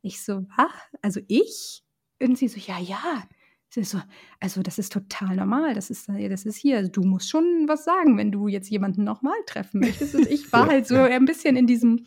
Ich 0.03 0.23
so, 0.23 0.45
was? 0.57 0.71
Also 1.01 1.21
ich? 1.29 1.83
Und 2.21 2.37
sie 2.37 2.49
so, 2.49 2.61
ja, 2.61 2.79
ja. 2.79 3.23
Sie 3.71 3.85
so, 3.85 3.99
also 4.39 4.63
das 4.63 4.79
ist 4.79 4.93
total 4.93 5.37
normal. 5.37 5.75
Das 5.75 5.89
ist, 5.89 6.09
das 6.09 6.45
ist 6.45 6.57
hier. 6.57 6.77
Also 6.77 6.91
du 6.91 7.03
musst 7.03 7.31
schon 7.31 7.65
was 7.69 7.85
sagen, 7.85 8.19
wenn 8.19 8.31
du 8.31 8.49
jetzt 8.49 8.69
jemanden 8.69 9.03
nochmal 9.03 9.39
treffen 9.47 9.81
möchtest. 9.81 10.15
Und 10.15 10.29
ich 10.29 10.53
war 10.53 10.67
halt 10.67 10.87
so 10.87 10.97
ein 10.97 11.25
bisschen 11.25 11.57
in 11.57 11.67
diesem, 11.67 12.05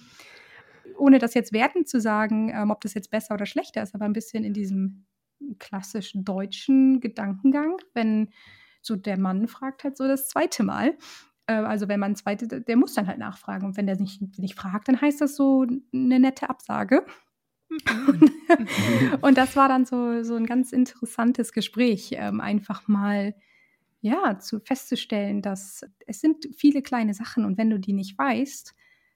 ohne 0.97 1.19
das 1.19 1.34
jetzt 1.34 1.53
wertend 1.53 1.88
zu 1.88 1.99
sagen, 1.99 2.51
ähm, 2.53 2.71
ob 2.71 2.81
das 2.81 2.93
jetzt 2.93 3.12
besser 3.12 3.36
oder 3.36 3.45
schlechter 3.45 3.84
ist, 3.84 3.95
aber 3.95 4.05
ein 4.05 4.13
bisschen 4.13 4.43
in 4.43 4.53
diesem 4.53 5.05
klassischen 5.60 6.23
deutschen 6.23 7.01
Gedankengang, 7.01 7.77
wenn 7.93 8.29
so 8.81 8.95
der 8.95 9.19
Mann 9.19 9.47
fragt 9.47 9.84
halt 9.84 9.97
so 9.97 10.08
das 10.08 10.27
zweite 10.29 10.63
Mal. 10.63 10.97
Äh, 11.47 11.53
also 11.53 11.88
wenn 11.88 11.99
man 11.99 12.15
zweite, 12.15 12.62
der 12.62 12.77
muss 12.77 12.93
dann 12.93 13.08
halt 13.08 13.19
nachfragen. 13.19 13.65
Und 13.65 13.77
wenn 13.77 13.88
der 13.88 13.99
nicht, 13.99 14.21
nicht 14.38 14.55
fragt, 14.55 14.88
dann 14.88 14.99
heißt 14.99 15.21
das 15.21 15.36
so 15.36 15.65
eine 15.93 16.19
nette 16.19 16.49
Absage. 16.49 17.05
und, 18.08 18.31
und 19.21 19.38
das 19.38 19.55
war 19.55 19.67
dann 19.67 19.86
so, 19.86 20.23
so 20.23 20.36
ein 20.36 20.45
ganz 20.45 20.71
interessantes 20.71 21.51
Gespräch, 21.51 22.12
ähm, 22.13 22.39
einfach 22.39 22.88
mal 22.88 23.36
ja, 24.01 24.38
zu 24.38 24.60
festzustellen, 24.60 25.41
dass 25.41 25.81
es 26.05 26.21
sind 26.21 26.47
viele 26.55 26.84
kleine 26.84 27.15
Sachen 27.15 27.43
und 27.43 27.58
wenn 27.58 27.71
du 27.71 27.79
die 27.79 27.93
nicht 27.93 28.15
weißt, 28.15 28.75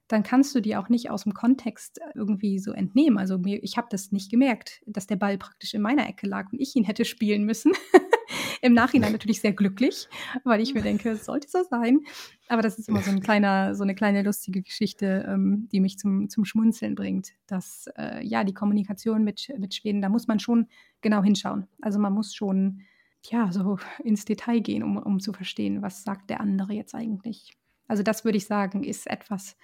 dann 0.09 0.23
kannst 0.23 0.53
du 0.55 0.59
die 0.59 0.75
auch 0.75 0.89
nicht 0.89 1.11
aus 1.11 1.23
dem 1.23 1.33
Kontext 1.33 1.99
irgendwie 2.15 2.57
so 2.59 2.71
entnehmen. 2.71 3.19
Also 3.19 3.37
mir, 3.37 3.63
ich 3.63 3.77
habe 3.77 3.87
das 3.91 4.11
nicht 4.11 4.31
gemerkt, 4.31 4.81
dass 4.87 5.07
der 5.07 5.15
Ball 5.15 5.37
praktisch 5.37 5.75
in 5.75 5.81
meiner 5.81 6.09
Ecke 6.09 6.27
lag 6.27 6.51
und 6.51 6.59
ich 6.59 6.75
ihn 6.75 6.83
hätte 6.83 7.05
spielen 7.05 7.45
müssen. 7.45 7.71
Im 8.61 8.73
Nachhinein 8.73 9.11
natürlich 9.11 9.39
sehr 9.39 9.53
glücklich, 9.53 10.09
weil 10.43 10.61
ich 10.61 10.73
mir 10.73 10.81
denke, 10.81 11.11
es 11.11 11.25
sollte 11.25 11.47
so 11.47 11.63
sein. 11.63 12.01
Aber 12.47 12.61
das 12.61 12.77
ist 12.77 12.89
immer 12.89 13.01
so, 13.01 13.11
ein 13.11 13.21
kleiner, 13.21 13.75
so 13.75 13.83
eine 13.83 13.95
kleine 13.95 14.23
lustige 14.23 14.63
Geschichte, 14.63 15.25
ähm, 15.27 15.69
die 15.71 15.79
mich 15.79 15.97
zum, 15.97 16.27
zum 16.27 16.43
Schmunzeln 16.43 16.95
bringt. 16.95 17.29
Dass 17.47 17.85
äh, 17.95 18.25
ja, 18.25 18.43
die 18.43 18.53
Kommunikation 18.53 19.23
mit, 19.23 19.53
mit 19.59 19.75
Schweden, 19.75 20.01
da 20.01 20.09
muss 20.09 20.27
man 20.27 20.39
schon 20.39 20.67
genau 21.01 21.23
hinschauen. 21.23 21.67
Also 21.81 21.99
man 21.99 22.13
muss 22.13 22.33
schon 22.33 22.81
ja, 23.29 23.51
so 23.51 23.77
ins 24.03 24.25
Detail 24.25 24.59
gehen, 24.59 24.83
um, 24.83 24.97
um 24.97 25.19
zu 25.19 25.33
verstehen, 25.33 25.81
was 25.81 26.03
sagt 26.03 26.29
der 26.29 26.41
andere 26.41 26.73
jetzt 26.73 26.95
eigentlich. 26.95 27.53
Also 27.87 28.03
das 28.03 28.25
würde 28.25 28.37
ich 28.37 28.45
sagen, 28.45 28.83
ist 28.83 29.07
etwas, 29.07 29.55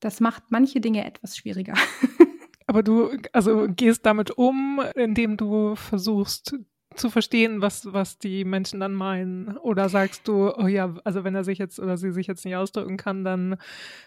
das 0.00 0.20
macht 0.20 0.44
manche 0.50 0.80
Dinge 0.80 1.04
etwas 1.04 1.36
schwieriger. 1.36 1.74
Aber 2.66 2.82
du, 2.82 3.10
also 3.32 3.66
gehst 3.68 4.06
damit 4.06 4.32
um, 4.32 4.80
indem 4.94 5.36
du 5.36 5.76
versuchst 5.76 6.56
zu 6.96 7.10
verstehen, 7.10 7.60
was, 7.60 7.92
was 7.92 8.18
die 8.18 8.44
Menschen 8.44 8.80
dann 8.80 8.94
meinen. 8.94 9.56
Oder 9.58 9.88
sagst 9.88 10.28
du, 10.28 10.52
oh 10.56 10.66
ja, 10.66 10.94
also 11.04 11.24
wenn 11.24 11.34
er 11.34 11.44
sich 11.44 11.58
jetzt 11.58 11.80
oder 11.80 11.96
sie 11.96 12.12
sich 12.12 12.26
jetzt 12.26 12.44
nicht 12.44 12.56
ausdrücken 12.56 12.96
kann, 12.96 13.24
dann 13.24 13.56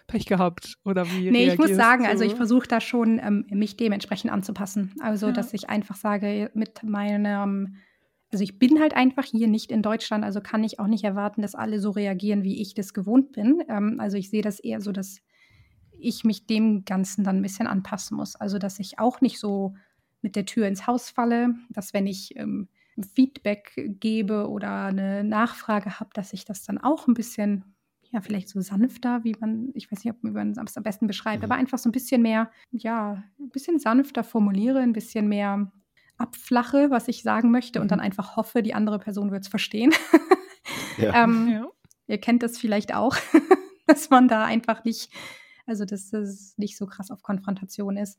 Pech 0.06 0.26
gehabt. 0.26 0.78
Oder 0.84 1.06
wie? 1.10 1.30
Nee, 1.30 1.48
ich 1.48 1.58
muss 1.58 1.74
sagen, 1.74 2.04
du? 2.04 2.08
also 2.08 2.24
ich 2.24 2.34
versuche 2.34 2.66
da 2.66 2.80
schon, 2.80 3.20
ähm, 3.22 3.46
mich 3.50 3.76
dementsprechend 3.76 4.32
anzupassen. 4.32 4.94
Also, 5.00 5.26
ja. 5.26 5.32
dass 5.32 5.52
ich 5.52 5.68
einfach 5.68 5.96
sage, 5.96 6.50
mit 6.54 6.82
meinem 6.82 7.76
also 8.30 8.44
ich 8.44 8.58
bin 8.58 8.78
halt 8.80 8.94
einfach 8.94 9.24
hier 9.24 9.48
nicht 9.48 9.70
in 9.70 9.80
Deutschland, 9.80 10.22
also 10.22 10.42
kann 10.42 10.62
ich 10.62 10.78
auch 10.78 10.86
nicht 10.86 11.04
erwarten, 11.04 11.40
dass 11.40 11.54
alle 11.54 11.80
so 11.80 11.90
reagieren, 11.90 12.42
wie 12.42 12.60
ich 12.60 12.74
das 12.74 12.92
gewohnt 12.92 13.32
bin. 13.32 13.62
Ähm, 13.68 14.00
also 14.00 14.16
ich 14.18 14.28
sehe 14.28 14.42
das 14.42 14.60
eher 14.60 14.80
so, 14.80 14.92
dass 14.92 15.20
ich 16.00 16.24
mich 16.24 16.46
dem 16.46 16.84
Ganzen 16.84 17.24
dann 17.24 17.36
ein 17.36 17.42
bisschen 17.42 17.66
anpassen 17.66 18.16
muss. 18.16 18.36
Also 18.36 18.58
dass 18.58 18.78
ich 18.78 18.98
auch 18.98 19.20
nicht 19.20 19.38
so 19.38 19.74
mit 20.22 20.36
der 20.36 20.46
Tür 20.46 20.66
ins 20.66 20.86
Haus 20.86 21.10
falle, 21.10 21.54
dass 21.70 21.94
wenn 21.94 22.06
ich 22.06 22.36
ähm, 22.36 22.68
Feedback 23.14 23.72
gebe 24.00 24.48
oder 24.48 24.86
eine 24.86 25.24
Nachfrage 25.24 26.00
habe, 26.00 26.10
dass 26.14 26.32
ich 26.32 26.44
das 26.44 26.62
dann 26.64 26.78
auch 26.78 27.06
ein 27.06 27.14
bisschen, 27.14 27.64
ja, 28.10 28.20
vielleicht 28.20 28.48
so 28.48 28.60
sanfter, 28.60 29.22
wie 29.24 29.36
man, 29.38 29.70
ich 29.74 29.90
weiß 29.90 30.04
nicht, 30.04 30.14
ob 30.14 30.22
man 30.22 30.50
es 30.50 30.76
am 30.76 30.82
besten 30.82 31.06
beschreibt, 31.06 31.42
mhm. 31.42 31.50
aber 31.50 31.54
einfach 31.54 31.78
so 31.78 31.88
ein 31.88 31.92
bisschen 31.92 32.22
mehr, 32.22 32.50
ja, 32.70 33.22
ein 33.38 33.50
bisschen 33.50 33.78
sanfter 33.78 34.24
formuliere, 34.24 34.80
ein 34.80 34.92
bisschen 34.92 35.28
mehr 35.28 35.70
abflache, 36.16 36.90
was 36.90 37.06
ich 37.08 37.22
sagen 37.22 37.50
möchte, 37.50 37.80
und 37.80 37.90
dann 37.90 38.00
mhm. 38.00 38.06
einfach 38.06 38.36
hoffe, 38.36 38.62
die 38.62 38.74
andere 38.74 38.98
Person 38.98 39.30
wird 39.30 39.42
es 39.42 39.48
verstehen. 39.48 39.92
ja. 40.96 41.14
ähm, 41.24 41.48
ja. 41.48 41.66
Ihr 42.08 42.18
kennt 42.18 42.42
das 42.42 42.58
vielleicht 42.58 42.94
auch, 42.94 43.16
dass 43.86 44.10
man 44.10 44.28
da 44.28 44.44
einfach 44.44 44.84
nicht, 44.84 45.12
also 45.68 45.84
dass 45.84 46.10
das 46.10 46.54
nicht 46.56 46.76
so 46.76 46.86
krass 46.86 47.10
auf 47.10 47.22
Konfrontation 47.22 47.96
ist. 47.96 48.18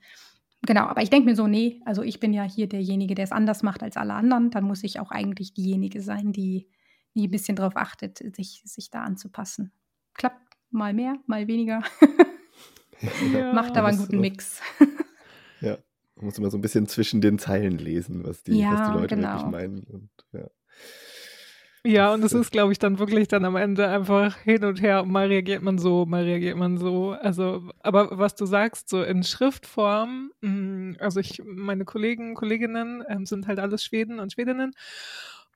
Genau, 0.63 0.83
aber 0.83 1.01
ich 1.01 1.09
denke 1.09 1.29
mir 1.29 1.35
so, 1.35 1.47
nee, 1.47 1.81
also 1.85 2.03
ich 2.03 2.19
bin 2.19 2.33
ja 2.33 2.43
hier 2.43 2.67
derjenige, 2.67 3.15
der 3.15 3.23
es 3.23 3.31
anders 3.31 3.63
macht 3.63 3.81
als 3.81 3.95
alle 3.95 4.13
anderen. 4.13 4.51
Dann 4.51 4.65
muss 4.65 4.83
ich 4.83 4.99
auch 4.99 5.11
eigentlich 5.11 5.53
diejenige 5.53 6.01
sein, 6.01 6.33
die, 6.33 6.67
die 7.15 7.27
ein 7.27 7.31
bisschen 7.31 7.55
darauf 7.55 7.77
achtet, 7.77 8.17
sich, 8.35 8.61
sich 8.65 8.89
da 8.89 9.03
anzupassen. 9.03 9.71
Klappt 10.13 10.57
mal 10.69 10.93
mehr, 10.93 11.15
mal 11.27 11.47
weniger. 11.47 11.81
Ja, 13.33 13.53
Macht 13.53 13.77
aber 13.77 13.87
einen 13.87 13.97
guten 13.97 14.19
Mix. 14.19 14.61
Ja, 15.61 15.77
man 16.15 16.25
muss 16.25 16.37
immer 16.37 16.49
so 16.49 16.57
ein 16.57 16.61
bisschen 16.61 16.87
zwischen 16.87 17.19
den 17.19 17.37
Zeilen 17.37 17.77
lesen, 17.77 18.23
was 18.23 18.43
die, 18.43 18.57
ja, 18.57 18.71
was 18.71 18.87
die 18.87 18.97
Leute 18.97 19.15
genau. 19.15 19.33
wirklich 19.33 19.51
meinen. 19.51 19.83
Und, 19.83 20.09
ja. 20.31 20.49
Ja, 21.85 22.13
und 22.13 22.23
es 22.25 22.33
ist, 22.33 22.51
glaube 22.51 22.73
ich, 22.73 22.79
dann 22.79 22.99
wirklich 22.99 23.29
dann 23.29 23.45
am 23.45 23.55
Ende 23.55 23.87
einfach 23.87 24.37
hin 24.39 24.65
und 24.65 24.81
her. 24.81 25.05
Mal 25.05 25.27
reagiert 25.27 25.61
man 25.63 25.77
so, 25.77 26.05
mal 26.05 26.23
reagiert 26.23 26.57
man 26.57 26.77
so. 26.77 27.11
Also, 27.11 27.69
aber 27.81 28.17
was 28.17 28.35
du 28.35 28.45
sagst, 28.45 28.89
so 28.89 29.01
in 29.01 29.23
Schriftform, 29.23 30.31
mm, 30.41 30.95
also 30.99 31.21
ich, 31.21 31.41
meine 31.45 31.85
Kollegen, 31.85 32.35
Kolleginnen 32.35 33.03
ähm, 33.07 33.25
sind 33.25 33.47
halt 33.47 33.59
alles 33.59 33.81
Schweden 33.83 34.19
und 34.19 34.33
Schwedinnen. 34.33 34.73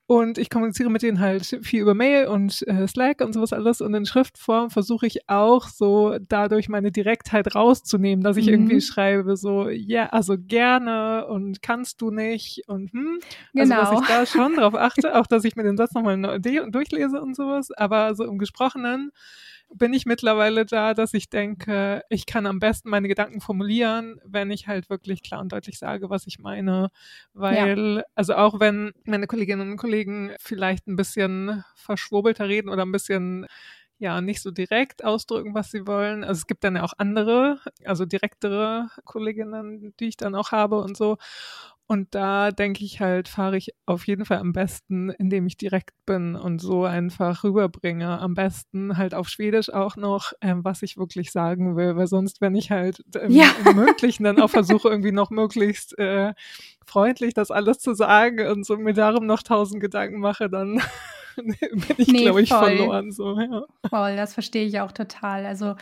Und 0.05 0.37
ich 0.37 0.49
kommuniziere 0.49 0.89
mit 0.89 1.01
denen 1.01 1.21
halt 1.21 1.45
viel 1.45 1.81
über 1.81 1.93
Mail 1.93 2.27
und 2.27 2.61
äh, 2.67 2.87
Slack 2.87 3.21
und 3.21 3.33
sowas 3.33 3.53
alles. 3.53 3.79
Und 3.79 3.93
in 3.93 4.05
Schriftform 4.05 4.69
versuche 4.69 5.07
ich 5.07 5.29
auch 5.29 5.67
so 5.69 6.17
dadurch 6.19 6.67
meine 6.67 6.91
Direktheit 6.91 7.55
rauszunehmen, 7.55 8.21
dass 8.21 8.35
ich 8.35 8.47
mhm. 8.47 8.53
irgendwie 8.53 8.81
schreibe, 8.81 9.37
so, 9.37 9.69
ja, 9.69 10.03
yeah, 10.03 10.09
also 10.09 10.35
gerne 10.37 11.25
und 11.27 11.61
kannst 11.61 12.01
du 12.01 12.11
nicht 12.11 12.63
und 12.67 12.91
hm. 12.91 13.19
Also, 13.57 13.73
dass 13.73 13.89
genau. 13.89 14.01
ich 14.01 14.07
da 14.07 14.25
schon 14.25 14.55
drauf 14.57 14.75
achte, 14.75 15.17
auch 15.17 15.25
dass 15.27 15.45
ich 15.45 15.55
mir 15.55 15.63
den 15.63 15.77
Satz 15.77 15.93
nochmal 15.93 16.17
durchlese 16.41 17.21
und 17.21 17.35
sowas. 17.35 17.71
Aber 17.71 18.13
so 18.15 18.25
im 18.25 18.37
Gesprochenen 18.37 19.11
bin 19.75 19.93
ich 19.93 20.05
mittlerweile 20.05 20.65
da, 20.65 20.93
dass 20.93 21.13
ich 21.13 21.29
denke, 21.29 22.01
ich 22.09 22.25
kann 22.25 22.45
am 22.45 22.59
besten 22.59 22.89
meine 22.89 23.07
Gedanken 23.07 23.41
formulieren, 23.41 24.19
wenn 24.23 24.51
ich 24.51 24.67
halt 24.67 24.89
wirklich 24.89 25.23
klar 25.23 25.41
und 25.41 25.51
deutlich 25.51 25.79
sage, 25.79 26.09
was 26.09 26.27
ich 26.27 26.39
meine. 26.39 26.89
Weil, 27.33 27.97
ja. 27.97 28.03
also 28.15 28.35
auch 28.35 28.59
wenn 28.59 28.93
meine 29.05 29.27
Kolleginnen 29.27 29.71
und 29.71 29.77
Kollegen 29.77 29.92
vielleicht 30.39 30.87
ein 30.87 30.95
bisschen 30.95 31.63
verschwurbelter 31.75 32.47
reden 32.49 32.69
oder 32.69 32.85
ein 32.85 32.91
bisschen 32.91 33.47
ja 33.99 34.21
nicht 34.21 34.41
so 34.41 34.51
direkt 34.51 35.03
ausdrücken, 35.05 35.53
was 35.55 35.71
sie 35.71 35.87
wollen. 35.87 36.23
Also 36.23 36.39
es 36.39 36.47
gibt 36.47 36.63
dann 36.63 36.75
ja 36.75 36.83
auch 36.83 36.93
andere, 36.97 37.59
also 37.85 38.05
direktere 38.05 38.89
Kolleginnen, 39.05 39.93
die 39.99 40.07
ich 40.09 40.17
dann 40.17 40.35
auch 40.35 40.51
habe 40.51 40.79
und 40.79 40.97
so. 40.97 41.17
Und 41.85 42.15
da 42.15 42.51
denke 42.51 42.85
ich 42.85 43.01
halt, 43.01 43.27
fahre 43.27 43.57
ich 43.57 43.73
auf 43.85 44.07
jeden 44.07 44.23
Fall 44.23 44.37
am 44.37 44.53
besten, 44.53 45.09
indem 45.09 45.45
ich 45.45 45.57
direkt 45.57 45.91
bin 46.05 46.35
und 46.35 46.59
so 46.59 46.85
einfach 46.85 47.43
rüberbringe. 47.43 48.19
Am 48.19 48.35
besten 48.35 48.97
halt 48.97 49.13
auf 49.13 49.27
Schwedisch 49.27 49.69
auch 49.69 49.97
noch, 49.97 50.31
ähm, 50.41 50.63
was 50.63 50.81
ich 50.81 50.97
wirklich 50.97 51.31
sagen 51.31 51.75
will, 51.75 51.97
weil 51.97 52.07
sonst, 52.07 52.39
wenn 52.39 52.55
ich 52.55 52.71
halt 52.71 53.03
im, 53.21 53.31
ja. 53.31 53.47
im 53.65 53.75
Mündlichen 53.75 54.23
dann 54.23 54.41
auch 54.41 54.49
versuche, 54.49 54.87
irgendwie 54.87 55.11
noch 55.11 55.29
möglichst 55.29 55.97
äh, 55.99 56.33
freundlich 56.85 57.33
das 57.33 57.51
alles 57.51 57.79
zu 57.79 57.93
sagen 57.93 58.47
und 58.47 58.65
so 58.65 58.77
mir 58.77 58.93
darum 58.93 59.25
noch 59.25 59.43
tausend 59.43 59.81
Gedanken 59.81 60.19
mache, 60.19 60.49
dann 60.49 60.81
bin 61.35 61.55
ich, 61.97 62.07
nee, 62.07 62.23
glaube 62.23 62.41
ich, 62.41 62.49
voll. 62.49 62.77
verloren. 62.77 63.11
So, 63.11 63.37
ja. 63.37 63.65
Voll, 63.89 64.15
das 64.15 64.33
verstehe 64.33 64.65
ich 64.65 64.79
auch 64.79 64.93
total. 64.93 65.45
Also 65.45 65.75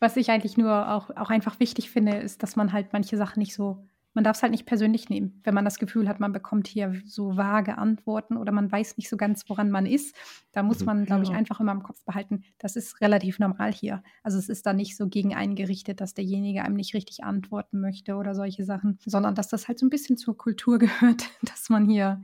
was 0.00 0.16
ich 0.16 0.30
eigentlich 0.30 0.56
nur 0.56 0.90
auch, 0.90 1.10
auch 1.16 1.30
einfach 1.30 1.60
wichtig 1.60 1.90
finde, 1.90 2.16
ist, 2.16 2.42
dass 2.42 2.56
man 2.56 2.72
halt 2.72 2.92
manche 2.92 3.16
Sachen 3.16 3.38
nicht 3.38 3.54
so 3.54 3.86
man 4.14 4.24
darf 4.24 4.36
es 4.36 4.42
halt 4.42 4.52
nicht 4.52 4.66
persönlich 4.66 5.08
nehmen, 5.08 5.40
wenn 5.44 5.54
man 5.54 5.64
das 5.64 5.78
Gefühl 5.78 6.08
hat, 6.08 6.20
man 6.20 6.32
bekommt 6.32 6.68
hier 6.68 6.94
so 7.04 7.36
vage 7.36 7.78
Antworten 7.78 8.36
oder 8.36 8.52
man 8.52 8.70
weiß 8.70 8.96
nicht 8.96 9.08
so 9.08 9.16
ganz, 9.16 9.48
woran 9.48 9.70
man 9.70 9.86
ist. 9.86 10.14
Da 10.52 10.62
muss 10.62 10.80
mhm. 10.80 10.86
man, 10.86 11.04
glaube 11.04 11.24
ich, 11.24 11.30
einfach 11.30 11.60
immer 11.60 11.72
im 11.72 11.82
Kopf 11.82 12.04
behalten, 12.04 12.44
das 12.58 12.76
ist 12.76 13.00
relativ 13.00 13.38
normal 13.38 13.72
hier. 13.72 14.02
Also 14.22 14.38
es 14.38 14.48
ist 14.48 14.66
da 14.66 14.72
nicht 14.72 14.96
so 14.96 15.08
gegen 15.08 15.34
einen 15.34 15.54
gerichtet, 15.54 16.00
dass 16.00 16.14
derjenige 16.14 16.62
einem 16.62 16.76
nicht 16.76 16.94
richtig 16.94 17.24
antworten 17.24 17.80
möchte 17.80 18.16
oder 18.16 18.34
solche 18.34 18.64
Sachen, 18.64 18.98
sondern 19.06 19.34
dass 19.34 19.48
das 19.48 19.68
halt 19.68 19.78
so 19.78 19.86
ein 19.86 19.90
bisschen 19.90 20.16
zur 20.16 20.36
Kultur 20.36 20.78
gehört, 20.78 21.30
dass 21.42 21.70
man 21.70 21.88
hier 21.88 22.22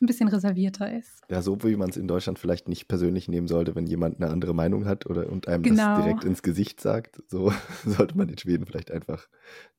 ein 0.00 0.06
bisschen 0.06 0.28
reservierter 0.28 0.96
ist. 0.96 1.22
Ja, 1.30 1.42
so 1.42 1.62
wie 1.62 1.76
man 1.76 1.90
es 1.90 1.96
in 1.96 2.08
Deutschland 2.08 2.38
vielleicht 2.38 2.68
nicht 2.68 2.88
persönlich 2.88 3.28
nehmen 3.28 3.48
sollte, 3.48 3.74
wenn 3.74 3.86
jemand 3.86 4.20
eine 4.20 4.30
andere 4.30 4.54
Meinung 4.54 4.86
hat 4.86 5.06
oder 5.06 5.30
und 5.30 5.48
einem 5.48 5.62
genau. 5.62 5.96
das 5.96 6.04
direkt 6.04 6.24
ins 6.24 6.42
Gesicht 6.42 6.80
sagt, 6.80 7.22
so 7.26 7.52
sollte 7.84 8.16
man 8.16 8.28
in 8.28 8.38
Schweden 8.38 8.66
vielleicht 8.66 8.90
einfach 8.90 9.28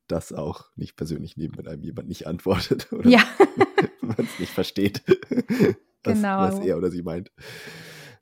das 0.08 0.32
auch 0.32 0.70
nicht 0.76 0.96
persönlich 0.96 1.36
nehmen, 1.36 1.56
wenn 1.56 1.68
einem 1.68 1.82
jemand 1.82 2.08
nicht 2.08 2.26
antwortet 2.26 2.92
oder 2.92 3.08
ja. 3.08 3.22
man 4.00 4.16
es 4.18 4.38
nicht 4.38 4.52
versteht, 4.52 5.02
was, 6.04 6.14
genau. 6.14 6.38
was 6.40 6.58
er 6.60 6.76
oder 6.76 6.90
sie 6.90 7.02
meint. 7.02 7.30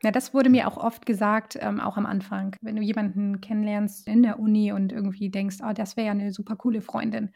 Ja, 0.03 0.13
das 0.13 0.33
wurde 0.33 0.49
mir 0.49 0.69
auch 0.69 0.77
oft 0.77 1.07
gesagt, 1.07 1.59
ähm, 1.61 1.81
auch 1.81 1.97
am 1.97 2.07
Anfang. 2.07 2.55
Wenn 2.61 2.77
du 2.77 2.83
jemanden 2.83 3.41
kennenlernst 3.41 4.07
in 4.07 4.23
der 4.23 4.39
Uni 4.39 4.71
und 4.73 4.93
irgendwie 4.93 5.29
denkst, 5.29 5.57
oh, 5.69 5.73
das 5.73 5.97
wäre 5.97 6.07
ja 6.07 6.13
eine 6.13 6.33
super 6.33 6.55
coole 6.55 6.83
Freundin, 6.83 7.31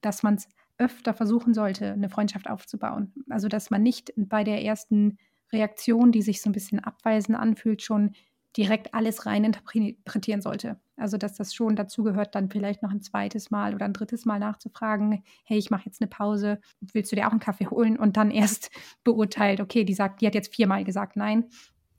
dass 0.00 0.22
man 0.22 0.36
es 0.36 0.48
öfter 0.78 1.14
versuchen 1.14 1.54
sollte, 1.54 1.92
eine 1.92 2.08
Freundschaft 2.08 2.48
aufzubauen. 2.48 3.12
Also, 3.30 3.48
dass 3.48 3.70
man 3.70 3.82
nicht 3.82 4.12
bei 4.16 4.44
der 4.44 4.62
ersten 4.62 5.18
Reaktion, 5.52 6.12
die 6.12 6.22
sich 6.22 6.42
so 6.42 6.50
ein 6.50 6.52
bisschen 6.52 6.80
abweisend 6.80 7.38
anfühlt, 7.38 7.82
schon 7.82 8.12
direkt 8.56 8.94
alles 8.94 9.26
rein 9.26 9.44
interpretieren 9.44 10.40
sollte. 10.40 10.80
Also 10.96 11.18
dass 11.18 11.34
das 11.34 11.54
schon 11.54 11.76
dazu 11.76 12.02
gehört, 12.02 12.34
dann 12.34 12.48
vielleicht 12.48 12.82
noch 12.82 12.90
ein 12.90 13.02
zweites 13.02 13.50
Mal 13.50 13.74
oder 13.74 13.84
ein 13.84 13.92
drittes 13.92 14.24
Mal 14.24 14.38
nachzufragen, 14.38 15.22
hey, 15.44 15.58
ich 15.58 15.70
mache 15.70 15.84
jetzt 15.84 16.00
eine 16.00 16.08
Pause, 16.08 16.58
willst 16.80 17.12
du 17.12 17.16
dir 17.16 17.26
auch 17.26 17.32
einen 17.32 17.40
Kaffee 17.40 17.66
holen? 17.66 17.98
Und 17.98 18.16
dann 18.16 18.30
erst 18.30 18.70
beurteilt, 19.04 19.60
okay, 19.60 19.84
die 19.84 19.94
sagt, 19.94 20.20
die 20.20 20.26
hat 20.26 20.34
jetzt 20.34 20.54
viermal 20.54 20.84
gesagt 20.84 21.16
nein, 21.16 21.44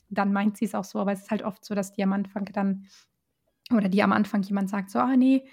dann 0.10 0.34
meint 0.34 0.58
sie 0.58 0.66
es 0.66 0.74
auch 0.74 0.84
so, 0.84 1.00
aber 1.00 1.12
es 1.12 1.22
ist 1.22 1.32
halt 1.32 1.44
oft 1.44 1.64
so, 1.64 1.76
dass 1.76 1.92
die 1.92 2.04
am 2.04 2.14
Anfang 2.14 2.46
dann 2.46 2.88
oder 3.72 3.90
die 3.90 4.02
am 4.02 4.14
Anfang 4.14 4.42
jemand 4.44 4.70
sagt, 4.70 4.90
so, 4.90 5.00
ah 5.00 5.16
nee, 5.16 5.46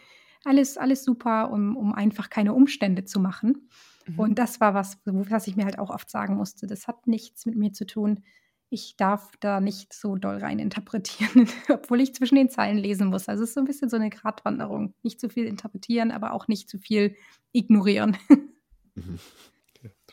alles, 0.45 0.77
alles 0.77 1.05
super, 1.05 1.51
um, 1.51 1.77
um 1.77 1.95
einfach 1.95 2.31
keine 2.31 2.55
Umstände 2.55 3.05
zu 3.05 3.21
machen. 3.21 3.69
Mhm. 4.07 4.19
Und 4.19 4.39
das 4.39 4.61
war 4.61 4.75
was, 4.75 4.99
was 5.05 5.47
ich 5.47 5.57
mir 5.57 5.65
halt 5.65 5.79
auch 5.79 5.91
oft 5.91 6.11
sagen 6.11 6.37
musste. 6.37 6.67
Das 6.67 6.89
hat 6.89 7.07
nichts 7.07 7.47
mit 7.47 7.57
mir 7.57 7.73
zu 7.73 7.87
tun, 7.87 8.21
ich 8.75 8.97
darf 8.97 9.31
da 9.41 9.61
nicht 9.61 9.93
so 9.93 10.17
doll 10.17 10.39
rein 10.39 10.59
interpretieren, 10.59 11.49
obwohl 11.69 12.01
ich 12.01 12.15
zwischen 12.15 12.35
den 12.35 12.51
Zeilen 12.51 12.77
lesen 12.77 13.09
muss. 13.09 13.29
Also 13.29 13.45
es 13.45 13.51
ist 13.51 13.55
so 13.55 13.61
ein 13.61 13.67
bisschen 13.67 13.89
so 13.89 13.97
eine 13.97 14.11
Gratwanderung. 14.11 14.95
Nicht 15.03 15.21
zu 15.21 15.29
viel 15.29 15.47
interpretieren, 15.47 16.11
aber 16.11 16.33
auch 16.33 16.49
nicht 16.49 16.69
zu 16.69 16.79
viel 16.79 17.17
ignorieren. 17.53 18.17
Mhm. 18.97 19.19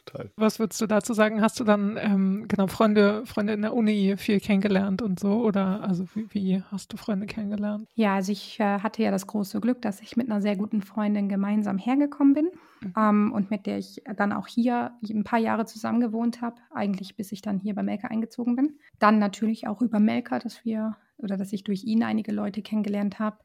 Total. 0.05 0.31
Was 0.35 0.59
würdest 0.59 0.81
du 0.81 0.87
dazu 0.87 1.13
sagen? 1.13 1.41
Hast 1.41 1.59
du 1.59 1.63
dann 1.63 1.97
ähm, 2.01 2.45
genau 2.47 2.67
Freunde, 2.67 3.25
Freunde 3.25 3.53
in 3.53 3.61
der 3.61 3.73
Uni 3.73 4.15
viel 4.17 4.39
kennengelernt 4.39 5.01
und 5.01 5.19
so? 5.19 5.41
Oder 5.41 5.83
also 5.83 6.05
wie, 6.15 6.27
wie 6.33 6.63
hast 6.71 6.93
du 6.93 6.97
Freunde 6.97 7.27
kennengelernt? 7.27 7.87
Ja, 7.95 8.15
also 8.15 8.31
ich 8.31 8.59
äh, 8.59 8.79
hatte 8.79 9.03
ja 9.03 9.11
das 9.11 9.27
große 9.27 9.59
Glück, 9.61 9.81
dass 9.81 10.01
ich 10.01 10.17
mit 10.17 10.29
einer 10.29 10.41
sehr 10.41 10.55
guten 10.55 10.81
Freundin 10.81 11.29
gemeinsam 11.29 11.77
hergekommen 11.77 12.33
bin 12.33 12.51
mhm. 12.81 12.93
ähm, 12.97 13.31
und 13.33 13.51
mit 13.51 13.65
der 13.65 13.77
ich 13.77 14.01
dann 14.17 14.33
auch 14.33 14.47
hier 14.47 14.91
ein 15.03 15.23
paar 15.23 15.39
Jahre 15.39 15.65
zusammen 15.65 15.99
gewohnt 15.99 16.41
habe, 16.41 16.55
eigentlich 16.71 17.15
bis 17.15 17.31
ich 17.31 17.41
dann 17.41 17.59
hier 17.59 17.75
bei 17.75 17.83
Melka 17.83 18.07
eingezogen 18.07 18.55
bin. 18.55 18.79
Dann 18.99 19.19
natürlich 19.19 19.67
auch 19.67 19.81
über 19.81 19.99
Melka, 19.99 20.39
dass 20.39 20.65
wir 20.65 20.95
oder 21.17 21.37
dass 21.37 21.53
ich 21.53 21.63
durch 21.63 21.83
ihn 21.83 22.03
einige 22.03 22.31
Leute 22.31 22.61
kennengelernt 22.61 23.19
habe. 23.19 23.37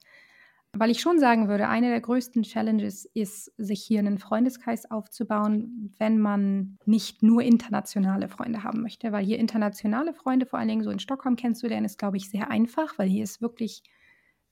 Weil 0.79 0.91
ich 0.91 1.01
schon 1.01 1.19
sagen 1.19 1.49
würde, 1.49 1.69
eine 1.69 1.89
der 1.89 2.01
größten 2.01 2.43
Challenges 2.43 3.05
ist, 3.15 3.53
sich 3.57 3.83
hier 3.83 4.01
einen 4.01 4.19
Freundeskreis 4.19 4.91
aufzubauen, 4.91 5.95
wenn 5.99 6.19
man 6.19 6.79
nicht 6.85 7.23
nur 7.23 7.43
internationale 7.43 8.29
Freunde 8.29 8.63
haben 8.63 8.83
möchte. 8.83 9.13
Weil 9.13 9.25
hier 9.25 9.39
internationale 9.39 10.13
Freunde, 10.13 10.47
vor 10.47 10.59
allen 10.59 10.69
Dingen 10.69 10.83
so 10.85 10.91
in 10.91 10.99
Stockholm 10.99 11.37
kennenzulernen, 11.37 11.87
ist, 11.87 11.99
glaube 11.99 12.17
ich, 12.17 12.31
sehr 12.31 12.51
einfach, 12.51 12.99
weil 12.99 13.09
hier 13.09 13.25
ist 13.25 13.41
wirklich 13.41 13.83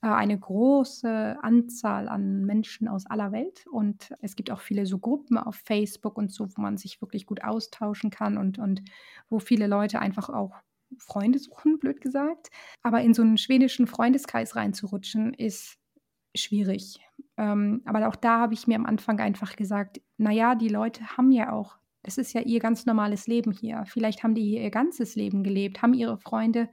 äh, 0.01 0.07
eine 0.07 0.39
große 0.39 1.37
Anzahl 1.41 2.07
an 2.07 2.45
Menschen 2.45 2.87
aus 2.87 3.05
aller 3.05 3.31
Welt. 3.31 3.65
Und 3.67 4.13
es 4.21 4.35
gibt 4.35 4.51
auch 4.51 4.61
viele 4.61 4.85
so 4.85 4.99
Gruppen 4.99 5.37
auf 5.37 5.55
Facebook 5.55 6.17
und 6.17 6.31
so, 6.31 6.47
wo 6.55 6.61
man 6.61 6.77
sich 6.77 7.01
wirklich 7.01 7.25
gut 7.25 7.43
austauschen 7.43 8.09
kann 8.09 8.37
und, 8.37 8.57
und 8.57 8.81
wo 9.29 9.39
viele 9.39 9.67
Leute 9.67 9.99
einfach 9.99 10.29
auch 10.29 10.55
Freunde 10.97 11.39
suchen, 11.39 11.79
blöd 11.79 12.01
gesagt. 12.01 12.49
Aber 12.81 13.01
in 13.01 13.13
so 13.13 13.21
einen 13.21 13.37
schwedischen 13.37 13.87
Freundeskreis 13.87 14.55
reinzurutschen, 14.55 15.33
ist 15.33 15.77
schwierig. 16.35 16.99
Ähm, 17.37 17.81
aber 17.85 18.07
auch 18.07 18.15
da 18.15 18.39
habe 18.39 18.53
ich 18.53 18.67
mir 18.67 18.75
am 18.75 18.85
Anfang 18.85 19.19
einfach 19.19 19.55
gesagt, 19.55 20.01
naja, 20.17 20.55
die 20.55 20.69
Leute 20.69 21.17
haben 21.17 21.31
ja 21.31 21.51
auch, 21.51 21.77
das 22.03 22.17
ist 22.17 22.33
ja 22.33 22.41
ihr 22.41 22.59
ganz 22.59 22.85
normales 22.85 23.27
Leben 23.27 23.51
hier. 23.51 23.83
Vielleicht 23.87 24.23
haben 24.23 24.35
die 24.35 24.43
hier 24.43 24.61
ihr 24.61 24.71
ganzes 24.71 25.15
Leben 25.15 25.43
gelebt, 25.43 25.81
haben 25.81 25.93
ihre 25.93 26.17
Freunde, 26.17 26.69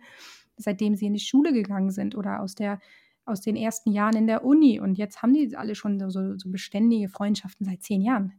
seitdem 0.57 0.95
sie 0.95 1.07
in 1.07 1.15
die 1.15 1.21
Schule 1.21 1.53
gegangen 1.53 1.91
sind 1.91 2.15
oder 2.15 2.41
aus 2.41 2.55
der 2.55 2.81
aus 3.25 3.41
den 3.41 3.57
ersten 3.57 3.93
Jahren 3.93 4.17
in 4.17 4.27
der 4.27 4.45
Uni 4.45 4.81
und 4.81 4.99
jetzt 4.99 5.23
haben 5.23 5.33
die 5.33 5.57
alle 5.57 5.75
schon 5.75 5.99
so, 6.11 6.37
so 6.37 6.51
beständige 6.51 7.09
Freundschaften 7.09 7.65
seit 7.65 7.83
zehn 7.83 8.03
Jahren. 8.03 8.33